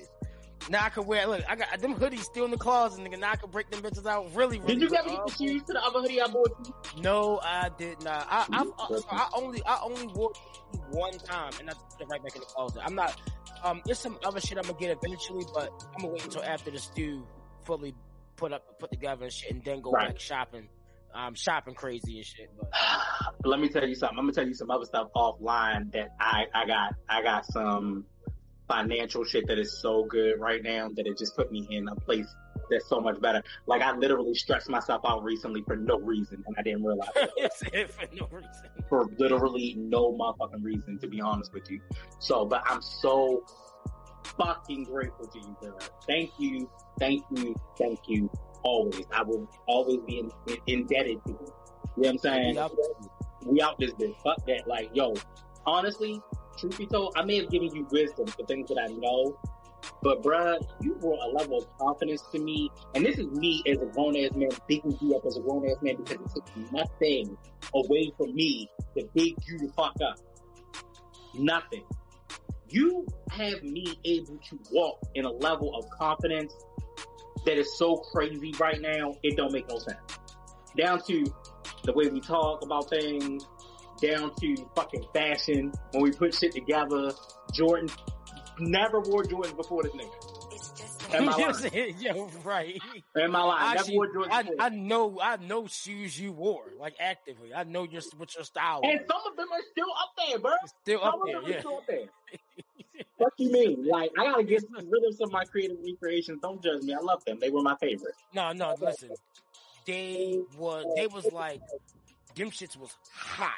now 0.71 0.85
I 0.85 0.89
can 0.91 1.07
wear. 1.07 1.27
Look, 1.27 1.43
I 1.49 1.57
got 1.57 1.79
them 1.81 1.95
hoodies 1.95 2.21
still 2.21 2.45
in 2.45 2.51
the 2.51 2.57
closet, 2.57 3.05
nigga. 3.05 3.19
Now 3.19 3.33
I 3.33 3.37
can 3.37 3.51
break 3.51 3.71
them 3.71 3.83
bitches 3.83 4.07
out. 4.07 4.35
Really, 4.35 4.59
really. 4.59 4.77
Did 4.77 4.91
you 4.91 4.97
ever 4.97 5.09
get 5.09 5.27
the 5.27 5.33
shoes 5.33 5.63
to 5.65 5.73
the 5.73 5.83
other 5.83 6.01
hoodie 6.01 6.21
I 6.21 6.27
bought 6.29 6.51
you? 6.67 7.03
No, 7.03 7.41
I 7.43 7.71
did 7.79 8.03
not. 8.03 8.27
I 8.31 8.47
I, 8.53 8.63
I, 8.79 9.01
I 9.11 9.29
only 9.35 9.63
I 9.67 9.81
only 9.83 10.07
wore 10.09 10.33
one 10.91 11.19
time, 11.19 11.53
and 11.61 11.71
I 11.71 11.73
put 11.73 12.01
it 12.01 12.09
right 12.09 12.23
back 12.23 12.35
in 12.35 12.41
the 12.41 12.47
closet. 12.47 12.83
I'm 12.85 12.95
not. 12.95 13.19
Um, 13.65 13.81
there's 13.87 13.99
some 13.99 14.19
other 14.25 14.41
shit 14.41 14.59
I'm 14.59 14.65
gonna 14.65 14.79
get 14.79 14.99
eventually, 15.03 15.45
but 15.55 15.71
I'm 15.95 16.03
gonna 16.03 16.15
wait 16.15 16.25
until 16.25 16.43
after 16.43 16.71
the 16.71 16.79
stew 16.79 17.27
fully 17.65 17.95
put 18.37 18.53
up, 18.53 18.79
put 18.81 18.91
together 18.91 19.25
and 19.25 19.33
shit, 19.33 19.53
and 19.53 19.65
then 19.65 19.81
go 19.81 19.93
Right. 19.93 20.09
back 20.09 20.21
shopping. 20.21 20.69
Um, 21.15 21.35
shopping 21.35 21.75
crazy 21.75 22.17
and 22.17 22.27
shit. 22.27 22.51
But 22.59 22.71
Let 23.45 23.61
me 23.61 23.69
tell 23.69 23.87
you 23.87 23.95
something. 23.95 24.19
I'm 24.19 24.25
gonna 24.25 24.33
tell 24.33 24.47
you 24.49 24.55
some 24.55 24.71
other 24.71 24.87
stuff 24.87 25.09
offline 25.15 25.93
that 25.93 26.09
I, 26.19 26.45
I 26.55 26.67
got, 26.67 26.95
I 27.09 27.23
got 27.23 27.45
some 27.53 28.07
financial 28.73 29.23
shit 29.23 29.47
that 29.47 29.59
is 29.59 29.79
so 29.81 30.05
good 30.05 30.41
right 30.41 30.63
now 30.63 30.89
that 30.97 31.07
it 31.07 31.19
just 31.19 31.37
put 31.37 31.53
me 31.53 31.67
in 31.71 31.87
a 31.89 31.95
place 31.95 32.27
that's 32.71 32.89
so 32.89 33.01
much 33.01 33.21
better. 33.21 33.43
Like 33.67 33.83
I 33.83 33.95
literally 33.95 34.35
stressed 34.35 34.71
myself 34.71 35.03
out 35.07 35.23
recently 35.23 35.63
for 35.67 35.77
no 35.77 35.99
reason 35.99 36.43
and 36.47 36.57
I 36.59 36.63
didn't 36.63 36.83
realize 36.83 37.09
it. 37.15 37.91
for 37.93 38.07
no 38.15 38.29
reason. 38.31 38.51
for 38.89 39.07
literally 39.19 39.75
no 39.77 40.13
motherfucking 40.13 40.63
reason, 40.63 40.99
to 41.01 41.07
be 41.07 41.21
honest 41.21 41.53
with 41.53 41.71
you. 41.71 41.81
So, 42.19 42.47
but 42.47 42.63
I'm 42.67 42.81
so 42.81 43.45
fucking 44.39 44.85
grateful 44.85 45.27
to 45.27 45.39
you, 45.39 45.57
bro. 45.61 45.77
Thank 46.07 46.31
you, 46.39 46.71
thank 46.99 47.23
you, 47.37 47.55
thank 47.79 48.01
you. 48.09 48.31
Always, 48.63 49.05
I 49.13 49.23
will 49.23 49.51
always 49.67 50.01
be 50.07 50.21
in, 50.21 50.31
in, 50.47 50.57
indebted 50.67 51.23
to 51.27 51.33
you. 51.33 51.39
You 51.41 51.45
know 51.45 51.53
what 51.95 52.09
I'm 52.09 52.19
saying? 52.19 52.69
We 53.45 53.61
out 53.61 53.79
this 53.79 53.93
bitch. 53.93 54.15
Fuck 54.23 54.47
that. 54.47 54.67
Like, 54.67 54.91
yo, 54.95 55.15
honestly, 55.67 56.23
truth 56.59 56.79
be 56.79 56.87
told, 56.87 57.15
I 57.17 57.25
may 57.25 57.37
have 57.37 57.51
given 57.51 57.75
you 57.75 57.87
wisdom 57.91 58.27
for 58.27 58.45
things 58.47 58.69
that 58.69 58.79
I 58.79 58.93
know. 58.93 59.39
But 60.03 60.23
bruh, 60.23 60.59
you 60.81 60.95
brought 60.95 61.19
a 61.29 61.31
level 61.37 61.59
of 61.59 61.79
confidence 61.79 62.23
to 62.33 62.39
me, 62.39 62.71
and 62.95 63.05
this 63.05 63.19
is 63.19 63.27
me 63.27 63.63
as 63.67 63.79
a 63.79 63.87
grown 63.87 64.17
ass 64.17 64.31
man 64.35 64.51
bigging 64.69 64.97
you 65.01 65.17
up 65.17 65.27
as 65.27 65.37
a 65.37 65.41
grown 65.41 65.69
ass 65.69 65.77
man 65.83 65.97
because 65.97 66.19
it 66.21 66.31
took 66.35 66.73
nothing 66.73 67.37
away 67.75 68.13
from 68.17 68.35
me 68.35 68.71
to 68.97 69.09
big 69.15 69.35
you 69.47 69.59
the 69.59 69.73
fuck 69.77 69.95
up. 70.05 70.19
Nothing. 71.35 71.85
You 72.69 73.07
have 73.31 73.63
me 73.63 73.99
able 74.05 74.39
to 74.39 74.59
walk 74.71 75.01
in 75.15 75.25
a 75.25 75.31
level 75.31 75.75
of 75.75 75.89
confidence 75.91 76.55
that 77.45 77.59
is 77.59 77.77
so 77.77 77.97
crazy 77.97 78.53
right 78.59 78.81
now, 78.81 79.15
it 79.23 79.37
don't 79.37 79.53
make 79.53 79.69
no 79.69 79.79
sense. 79.79 79.99
Down 80.77 81.03
to 81.07 81.25
the 81.85 81.93
way 81.93 82.09
we 82.09 82.21
talk 82.21 82.65
about 82.65 82.89
things, 82.89 83.47
down 84.03 84.35
to 84.41 84.57
fucking 84.75 85.05
fashion, 85.15 85.73
when 85.93 86.03
we 86.03 86.11
put 86.13 86.35
shit 86.35 86.53
together, 86.53 87.13
Jordan 87.53 87.89
never 88.59 89.01
wore 89.01 89.23
Jordans 89.23 89.57
before 89.57 89.83
this 89.85 89.93
nigga. 89.93 90.39
Am 91.15 91.29
I 91.29 91.37
lying? 91.37 91.95
Yo, 91.99 92.31
right. 92.43 92.81
In 93.17 93.31
my 93.31 93.43
life, 93.43 93.61
never 93.61 93.79
Actually, 93.79 93.97
wore 93.97 94.27
I. 94.31 94.45
I 94.59 94.69
know 94.71 95.21
I 95.23 95.37
know 95.37 95.67
shoes 95.67 96.19
you 96.19 96.33
wore 96.33 96.65
like 96.79 96.95
actively. 96.99 97.53
I 97.55 97.65
know 97.65 97.85
your 97.85 98.01
what 98.17 98.35
your 98.35 98.45
style 98.45 98.81
and 98.83 99.01
was. 99.01 99.09
some 99.11 99.31
of 99.31 99.37
them 99.37 99.49
are 99.53 99.61
still 99.71 99.91
up 99.91 100.27
there, 100.27 100.39
bro. 100.39 100.53
It's 100.63 100.73
still 100.83 101.01
Some 101.01 101.09
up 101.09 101.15
of 101.21 101.27
there, 101.27 101.53
yeah. 101.53 101.61
still 101.61 101.77
up 101.77 101.87
there. 101.87 102.07
What 103.19 103.33
you 103.37 103.53
mean? 103.53 103.87
Like, 103.91 104.11
I 104.19 104.25
gotta 104.25 104.45
get 104.45 104.65
rid 104.73 105.05
of 105.07 105.15
some 105.17 105.29
of 105.29 105.33
my 105.33 105.45
creative 105.45 105.77
recreations. 105.85 106.39
Don't 106.41 106.63
judge 106.63 106.83
me. 106.83 106.95
I 106.95 106.99
love 106.99 107.23
them. 107.27 107.39
They 107.39 107.51
were 107.51 107.63
my 107.63 107.77
favorite. 107.77 108.15
No, 108.35 108.53
no, 108.53 108.75
listen. 108.81 109.11
They 109.87 110.41
were 110.57 110.83
they 110.97 111.09
was 111.09 111.31
like 111.31 111.61
them 112.37 112.51
shits 112.51 112.77
was 112.77 112.97
hot. 113.13 113.51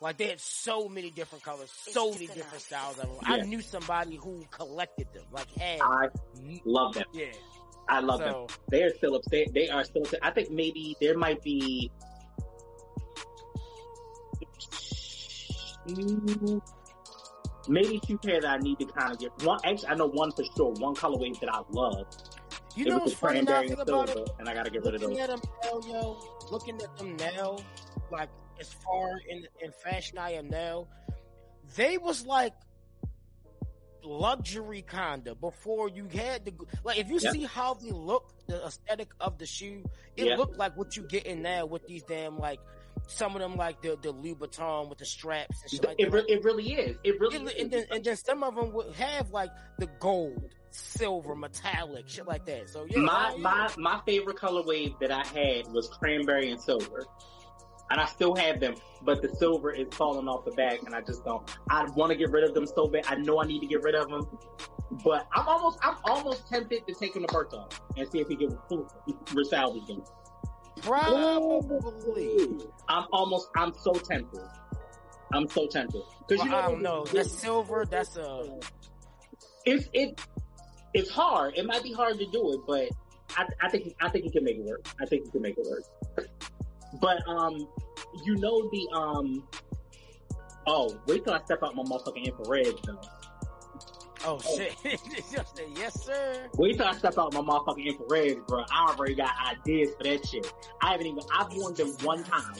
Like 0.00 0.18
they 0.18 0.26
had 0.26 0.40
so 0.40 0.88
many 0.88 1.10
different 1.10 1.44
colors, 1.44 1.70
so 1.72 2.10
many 2.10 2.26
different 2.26 2.48
enough. 2.50 2.60
styles 2.60 2.98
of 2.98 3.04
them. 3.08 3.16
I 3.22 3.40
knew 3.40 3.60
somebody 3.62 4.16
who 4.16 4.42
collected 4.50 5.06
them, 5.14 5.24
like 5.32 5.50
had 5.52 5.80
I 5.80 6.08
love 6.64 6.94
them. 6.94 7.04
yeah. 7.12 7.26
I 7.88 8.00
love 8.00 8.20
them. 8.20 8.46
They 8.70 8.82
are 8.82 8.94
still 8.96 9.14
upstairs. 9.14 9.48
They 9.54 9.68
are 9.68 9.84
still. 9.84 10.04
I 10.22 10.30
think 10.30 10.50
maybe 10.50 10.96
there 11.00 11.16
might 11.16 11.42
be. 11.42 11.90
Maybe 17.66 17.98
two 18.06 18.18
pair 18.18 18.40
that 18.42 18.50
I 18.50 18.58
need 18.58 18.78
to 18.80 18.86
kind 18.86 19.12
of 19.12 19.18
get. 19.18 19.30
One, 19.42 19.58
actually, 19.64 19.88
I 19.88 19.94
know 19.94 20.06
one 20.06 20.30
for 20.32 20.44
sure. 20.56 20.72
One 20.72 20.94
colorway 20.94 21.38
that 21.40 21.48
I 21.52 21.62
love. 21.70 22.06
you 22.76 22.84
it 22.86 22.88
know 22.90 22.98
was 22.98 23.02
what's 23.04 23.12
the 23.12 23.16
funny 23.18 23.40
now 23.42 23.52
cranberry 23.52 23.68
think 23.68 23.80
and 23.80 23.88
about 23.88 24.08
it? 24.10 24.30
and 24.38 24.48
I 24.48 24.54
gotta 24.54 24.70
get 24.70 24.84
rid 24.84 24.94
of 24.96 25.00
Looking 25.02 25.16
those. 25.16 25.28
at 25.30 25.40
them 25.42 25.50
now, 25.62 25.80
yo, 25.88 26.18
looking 26.50 26.82
at 26.82 26.96
them 26.98 27.16
now, 27.16 27.56
like 28.10 28.28
as 28.60 28.72
far 28.72 29.20
in 29.28 29.46
in 29.60 29.72
fashion 29.72 30.18
I 30.18 30.32
am 30.32 30.48
now, 30.48 30.86
they 31.76 31.98
was 31.98 32.24
like 32.26 32.54
luxury 34.02 34.82
kinda 34.82 35.34
before 35.34 35.88
you 35.88 36.04
had 36.06 36.44
the 36.44 36.52
like 36.84 36.98
if 36.98 37.08
you 37.08 37.18
see 37.18 37.44
how 37.44 37.72
they 37.74 37.90
look, 37.90 38.34
the 38.46 38.62
aesthetic 38.66 39.08
of 39.20 39.38
the 39.38 39.46
shoe, 39.46 39.82
it 40.16 40.26
Yeah. 40.26 40.36
looked 40.36 40.58
like 40.58 40.76
what 40.76 40.94
you 40.96 41.04
getting 41.04 41.40
now 41.40 41.64
with 41.64 41.86
these 41.86 42.02
damn 42.02 42.38
like 42.38 42.60
some 43.06 43.34
of 43.34 43.40
them 43.40 43.56
like 43.56 43.80
the 43.82 43.96
the 44.02 44.12
Louboutin 44.12 44.88
with 44.90 44.98
the 44.98 45.06
straps 45.06 45.62
and 45.62 45.70
shit 45.70 45.84
like 45.84 45.96
It, 45.98 46.10
that. 46.10 46.16
re- 46.18 46.24
it 46.28 46.44
really 46.44 46.72
is. 46.74 46.96
It 47.02 47.18
really 47.18 47.36
And, 47.36 47.48
is. 47.48 47.54
and 47.62 47.70
then, 47.70 47.86
and 47.90 48.04
then 48.04 48.16
some 48.16 48.42
of 48.42 48.54
them 48.54 48.72
would 48.74 48.94
have 48.94 49.30
like 49.30 49.50
the 49.78 49.86
gold, 50.00 50.54
silver, 50.70 51.34
metallic, 51.34 52.06
shit 52.08 52.26
like 52.26 52.44
that. 52.44 52.68
So 52.68 52.84
yeah, 52.88 52.98
my 52.98 53.34
my 53.38 53.70
my 53.78 54.00
favorite 54.04 54.36
colorway 54.36 54.98
that 55.00 55.10
I 55.10 55.24
had 55.26 55.66
was 55.72 55.88
cranberry 55.88 56.50
and 56.50 56.60
silver, 56.60 57.04
and 57.90 58.00
I 58.00 58.06
still 58.06 58.34
have 58.34 58.60
them, 58.60 58.74
but 59.02 59.22
the 59.22 59.28
silver 59.28 59.70
is 59.70 59.86
falling 59.92 60.28
off 60.28 60.44
the 60.44 60.52
back, 60.52 60.82
and 60.84 60.94
I 60.94 61.00
just 61.00 61.24
don't. 61.24 61.48
I 61.70 61.84
want 61.90 62.10
to 62.10 62.16
get 62.16 62.30
rid 62.30 62.44
of 62.44 62.54
them 62.54 62.66
so 62.66 62.86
bad. 62.86 63.04
I 63.06 63.16
know 63.16 63.40
I 63.40 63.46
need 63.46 63.60
to 63.60 63.66
get 63.66 63.82
rid 63.82 63.94
of 63.94 64.08
them, 64.08 64.26
but 65.04 65.26
I'm 65.32 65.46
almost 65.46 65.78
I'm 65.82 65.96
almost 66.04 66.48
tempted 66.48 66.86
to 66.86 66.94
take 66.94 67.14
them 67.14 67.26
to 67.26 67.32
Bertha 67.32 67.66
and 67.96 68.08
see 68.08 68.20
if 68.20 68.28
we 68.28 68.36
can 68.36 68.56
resalvage 69.34 69.86
them. 69.86 70.02
Probably. 70.82 72.48
I'm 72.88 73.06
almost. 73.12 73.48
I'm 73.56 73.74
so 73.74 73.92
tempted. 73.92 74.40
I'm 75.32 75.48
so 75.48 75.66
tempted 75.66 76.02
because 76.28 76.38
Well, 76.38 76.46
you 76.46 76.52
know 76.52 76.58
I 76.58 76.68
don't 76.68 76.82
know. 76.82 77.04
That's 77.06 77.32
silver. 77.32 77.84
That's 77.88 78.16
a. 78.16 78.60
it's 79.64 79.88
it 79.92 80.20
it's 80.94 81.10
hard. 81.10 81.54
It 81.56 81.66
might 81.66 81.82
be 81.82 81.92
hard 81.92 82.18
to 82.18 82.26
do 82.26 82.52
it, 82.52 82.60
but 82.66 82.88
I, 83.36 83.46
I 83.60 83.68
think 83.68 83.94
I 84.00 84.08
think 84.08 84.24
you 84.24 84.30
can 84.30 84.44
make 84.44 84.56
it 84.56 84.64
work. 84.64 84.86
I 85.00 85.06
think 85.06 85.24
you 85.26 85.30
can 85.30 85.42
make 85.42 85.58
it 85.58 85.66
work. 85.68 86.28
But 87.00 87.26
um, 87.28 87.66
you 88.24 88.36
know 88.36 88.68
the 88.70 88.88
um. 88.96 89.44
Oh, 90.66 90.98
wait 91.06 91.24
till 91.24 91.34
I 91.34 91.42
step 91.44 91.62
out 91.62 91.74
my 91.74 91.82
motherfucking 91.82 92.24
infrared 92.24 92.74
though. 92.86 93.00
Oh 94.26 94.40
shit! 94.40 94.74
Just 95.30 95.56
say, 95.56 95.66
yes, 95.76 96.02
sir. 96.04 96.48
Wait 96.54 96.78
till 96.78 96.86
I 96.86 96.92
step 96.92 97.18
out 97.18 97.34
my 97.34 97.40
motherfucking 97.40 97.84
infrared, 97.84 98.46
bro. 98.46 98.64
I 98.70 98.88
already 98.90 99.14
got 99.14 99.32
ideas 99.46 99.90
for 99.98 100.04
that 100.04 100.26
shit. 100.26 100.50
I 100.80 100.92
haven't 100.92 101.06
even. 101.06 101.22
I've 101.36 101.52
worn 101.52 101.74
them 101.74 101.88
one 102.02 102.24
time. 102.24 102.54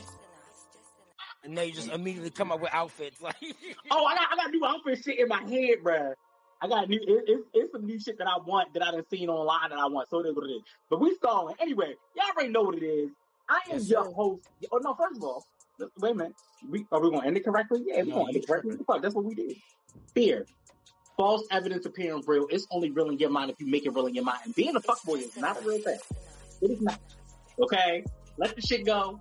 And 1.43 1.57
then 1.57 1.69
you 1.69 1.75
just 1.75 1.91
immediately 1.91 2.31
come 2.31 2.51
up 2.53 2.61
with 2.61 2.73
outfits 2.73 3.21
like. 3.23 3.37
Oh, 3.91 4.05
I 4.05 4.15
got 4.15 4.29
I 4.33 4.37
got 4.37 4.51
new 4.51 4.65
outfit 4.65 5.03
shit 5.05 5.19
in 5.19 5.29
my 5.29 5.43
head, 5.43 5.83
bro. 5.83 6.13
I 6.61 6.69
got 6.69 6.89
new. 6.89 7.01
It, 7.01 7.25
it's 7.27 7.43
it's 7.55 7.73
some 7.73 7.87
new 7.87 7.99
shit 7.99 8.19
that 8.19 8.27
I 8.27 8.39
want 8.47 8.75
that 8.75 8.83
I 8.83 8.91
done 8.91 9.05
seen 9.11 9.29
online 9.29 9.71
that 9.71 9.79
I 9.79 9.87
want. 9.87 10.09
So 10.11 10.21
it 10.21 10.27
is 10.27 10.37
what 10.37 10.45
it 10.45 10.53
is. 10.53 10.63
But 10.91 11.01
we 11.01 11.15
stalling 11.15 11.57
anyway. 11.61 11.95
Y'all 12.15 12.27
already 12.35 12.51
know 12.53 12.63
what 12.63 12.77
it 12.77 12.85
is. 12.85 13.11
I 13.49 13.61
am 13.73 13.81
your 13.81 14.11
host. 14.13 14.47
Oh 14.73 14.79
no, 14.79 14.95
first 14.95 15.17
of 15.17 15.25
all, 15.25 15.45
wait 15.99 16.13
a 16.13 16.15
minute. 16.15 16.35
We 16.69 16.87
are 16.93 17.01
we 17.01 17.11
gonna 17.11 17.27
end 17.27 17.37
it 17.37 17.45
correctly? 17.45 17.83
Yeah, 17.87 18.03
we 18.03 18.09
No, 18.09 18.17
gonna 18.17 18.29
end 18.29 18.37
it 18.37 18.47
correctly. 18.47 18.77
Fuck, 18.87 19.03
that's 19.03 19.15
what 19.15 19.25
we 19.25 19.35
did. 19.35 19.57
Fear. 20.15 20.47
False 21.17 21.47
evidence 21.51 21.87
appearing 21.87 22.23
real. 22.27 22.47
It's 22.51 22.67
only 22.71 22.91
real 22.91 23.11
in 23.11 23.19
your 23.19 23.31
mind 23.31 23.51
if 23.51 23.61
you 23.61 23.67
make 23.67 23.87
it 23.87 23.95
real 23.95 24.07
in 24.07 24.15
your 24.15 24.25
mind. 24.25 24.41
And 24.45 24.55
being 24.55 24.75
a 24.75 24.81
fuckboy 24.81 25.23
is 25.23 25.37
not 25.37 25.63
a 25.63 25.67
real 25.67 25.79
thing. 25.79 25.99
It 26.63 26.71
is 26.73 26.81
not. 26.81 26.99
Okay? 27.61 28.05
Let 28.37 28.57
the 28.57 28.63
shit 28.63 28.85
go. 28.85 29.21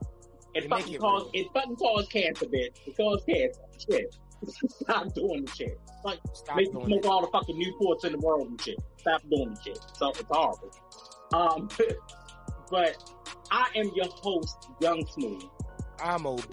It 0.55 0.69
fucking 0.69 0.93
it 0.93 0.99
cause 0.99 1.29
it 1.33 1.47
fucking 1.53 1.75
cause 1.75 2.07
cancer, 2.07 2.45
bitch. 2.45 2.75
It 2.87 2.97
cause 2.97 3.23
cancer. 3.27 3.59
Shit. 3.77 4.15
Stop 4.69 5.13
doing 5.13 5.45
the 5.45 5.51
shit. 5.51 5.79
Like 6.03 6.19
Stop 6.33 6.57
make 6.57 6.71
doing 6.71 6.87
smoke 6.87 7.05
all 7.05 7.21
the 7.21 7.27
fucking 7.27 7.55
Newports 7.55 8.05
in 8.05 8.13
the 8.13 8.19
world 8.19 8.47
and 8.47 8.61
shit. 8.61 8.79
Stop 8.97 9.21
doing 9.29 9.53
the 9.53 9.61
shit. 9.61 9.79
So 9.95 10.09
it's 10.09 10.23
horrible. 10.29 10.71
Um 11.31 11.69
but 12.73 12.97
I 13.51 13.67
am 13.75 13.91
your 13.93 14.07
host, 14.07 14.67
Young 14.81 15.05
Smooth. 15.05 15.43
I'm 16.03 16.25
OB. 16.25 16.51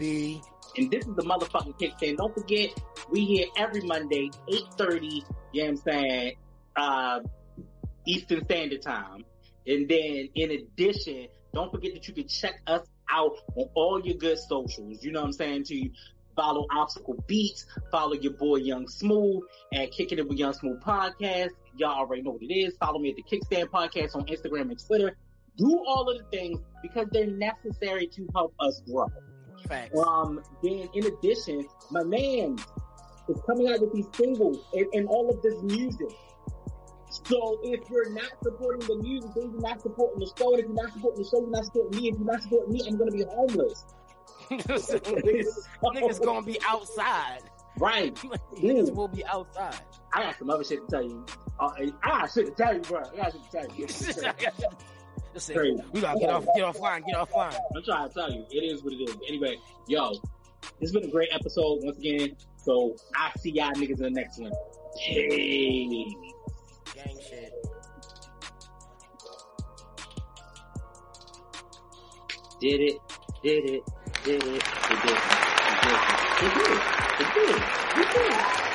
And 0.77 0.91
this 0.91 1.07
is 1.07 1.17
the 1.17 1.23
motherfucking 1.23 1.81
kickstand. 1.81 2.19
Don't 2.19 2.35
forget, 2.35 2.79
we 3.11 3.25
here 3.25 3.47
every 3.57 3.81
Monday, 3.81 4.29
8.30, 4.47 5.03
you 5.03 5.21
know 5.21 5.25
what 5.53 5.69
I'm 5.69 5.77
saying, 5.79 6.33
uh, 6.77 7.21
Eastern 8.07 8.45
Standard 8.45 8.83
Time. 8.83 9.25
And 9.67 9.89
then 9.89 10.29
in 10.35 10.51
addition, 10.51 11.29
don't 11.55 11.73
forget 11.73 11.95
that 11.95 12.07
you 12.07 12.13
can 12.13 12.29
check 12.29 12.61
us 12.67 12.87
out 13.11 13.33
on 13.57 13.71
all 13.75 14.03
your 14.05 14.19
good 14.19 14.39
socials. 14.39 15.03
You 15.03 15.13
know 15.13 15.21
what 15.21 15.29
I'm 15.29 15.33
saying 15.33 15.65
to 15.65 15.75
you. 15.75 15.91
Follow 16.37 16.67
Obstacle 16.71 17.25
Beats. 17.27 17.65
Follow 17.91 18.13
your 18.13 18.35
boy 18.35 18.57
Young 18.57 18.89
Smooth 18.89 19.43
at 19.73 19.91
Kicking 19.91 20.19
It 20.19 20.29
with 20.29 20.37
Young 20.37 20.53
Smooth 20.53 20.83
Podcast. 20.83 21.49
Y'all 21.77 21.99
already 21.99 22.21
know 22.21 22.33
what 22.33 22.43
it 22.43 22.55
is. 22.55 22.77
Follow 22.77 22.99
me 22.99 23.09
at 23.09 23.17
the 23.17 23.23
Kickstand 23.23 23.71
Podcast 23.71 24.15
on 24.15 24.27
Instagram 24.27 24.69
and 24.71 24.79
Twitter. 24.87 25.17
Do 25.57 25.85
all 25.87 26.09
of 26.09 26.19
the 26.19 26.25
things 26.37 26.61
because 26.83 27.07
they're 27.13 27.27
necessary 27.27 28.07
to 28.09 28.27
help 28.35 28.55
us 28.61 28.83
grow. 28.87 29.09
Facts. 29.69 29.99
Um, 29.99 30.41
then 30.63 30.89
in 30.95 31.07
addition, 31.07 31.67
my 31.91 32.03
man 32.03 32.57
is 33.29 33.41
coming 33.47 33.69
out 33.69 33.81
with 33.81 33.93
these 33.93 34.07
singles 34.15 34.65
and, 34.73 34.87
and 34.93 35.09
all 35.09 35.29
of 35.31 35.43
this 35.43 35.63
music. 35.63 36.09
So 37.11 37.59
if 37.63 37.81
you're 37.91 38.11
not 38.11 38.31
supporting 38.43 38.87
the 38.87 39.03
music, 39.03 39.31
then 39.35 39.51
you're 39.53 39.61
not 39.61 39.81
supporting 39.83 40.21
the 40.21 40.31
show. 40.39 40.55
And 40.55 40.61
if 40.61 40.67
you're 40.67 40.75
not 40.75 40.93
supporting 40.93 41.23
the 41.23 41.29
show, 41.29 41.41
you're 41.41 41.51
not 41.51 41.65
supporting 41.65 42.01
me. 42.01 42.09
If 42.09 42.15
you're 42.17 42.25
not 42.25 42.43
supporting 42.43 42.73
me, 42.73 42.83
I'm 42.87 42.97
gonna 42.97 43.11
be 43.11 43.25
homeless. 43.25 43.85
niggas, 44.51 45.69
niggas 45.83 46.25
gonna 46.25 46.47
be 46.47 46.59
outside. 46.67 47.41
Right. 47.79 48.15
niggas 48.57 48.95
will 48.95 49.09
be 49.09 49.25
outside. 49.27 49.81
I 50.13 50.25
got 50.25 50.39
some 50.39 50.51
other 50.51 50.65
shit 50.65 50.81
to 50.89 50.91
tell 50.91 51.03
you. 51.03 51.25
Uh, 51.59 51.71
I 52.03 52.09
got 52.09 52.33
shit 52.33 52.47
to 52.47 52.53
tell 52.53 52.75
you, 52.75 52.81
bro. 52.81 53.01
I 53.01 53.17
got 53.17 53.33
shit 53.33 53.43
to 53.43 53.51
tell 53.51 53.77
you. 53.77 54.67
Just 55.33 55.47
say, 55.47 55.55
Crazy. 55.55 55.83
we 55.93 56.01
gotta 56.01 56.19
get 56.19 56.31
off, 56.31 56.45
get 56.57 56.65
offline, 56.65 57.07
get 57.07 57.15
offline. 57.17 57.57
I'm 57.77 57.83
trying 57.85 58.09
to 58.09 58.15
tell 58.15 58.33
you, 58.33 58.45
it 58.51 58.65
is 58.65 58.83
what 58.83 58.93
it 58.93 58.97
is. 58.97 59.17
Anyway, 59.29 59.57
yo, 59.87 60.11
this 60.81 60.91
has 60.91 60.93
been 60.93 61.05
a 61.05 61.09
great 61.09 61.29
episode 61.33 61.79
once 61.83 61.99
again. 61.99 62.37
So 62.57 62.97
I 63.15 63.31
see 63.39 63.51
y'all 63.51 63.73
niggas 63.73 63.99
in 63.99 64.03
the 64.03 64.11
next 64.11 64.41
one. 64.41 64.53
Hey. 64.99 66.05
Gang 66.95 67.17
shit. 67.29 67.55
did 72.61 72.79
it, 72.79 72.99
did 73.43 73.65
it, 73.71 73.83
did 74.23 74.43
it, 74.43 74.47
it 74.47 75.03
did 75.03 75.13
it, 75.13 75.23
it 75.63 75.83
did 75.83 75.97
it, 76.41 76.41
it 76.41 76.55
did 76.55 76.69
it, 76.69 76.83
it 77.21 77.35
did 77.35 77.51
it, 77.51 77.63
it 77.97 78.13
did 78.13 78.33
it. 78.33 78.70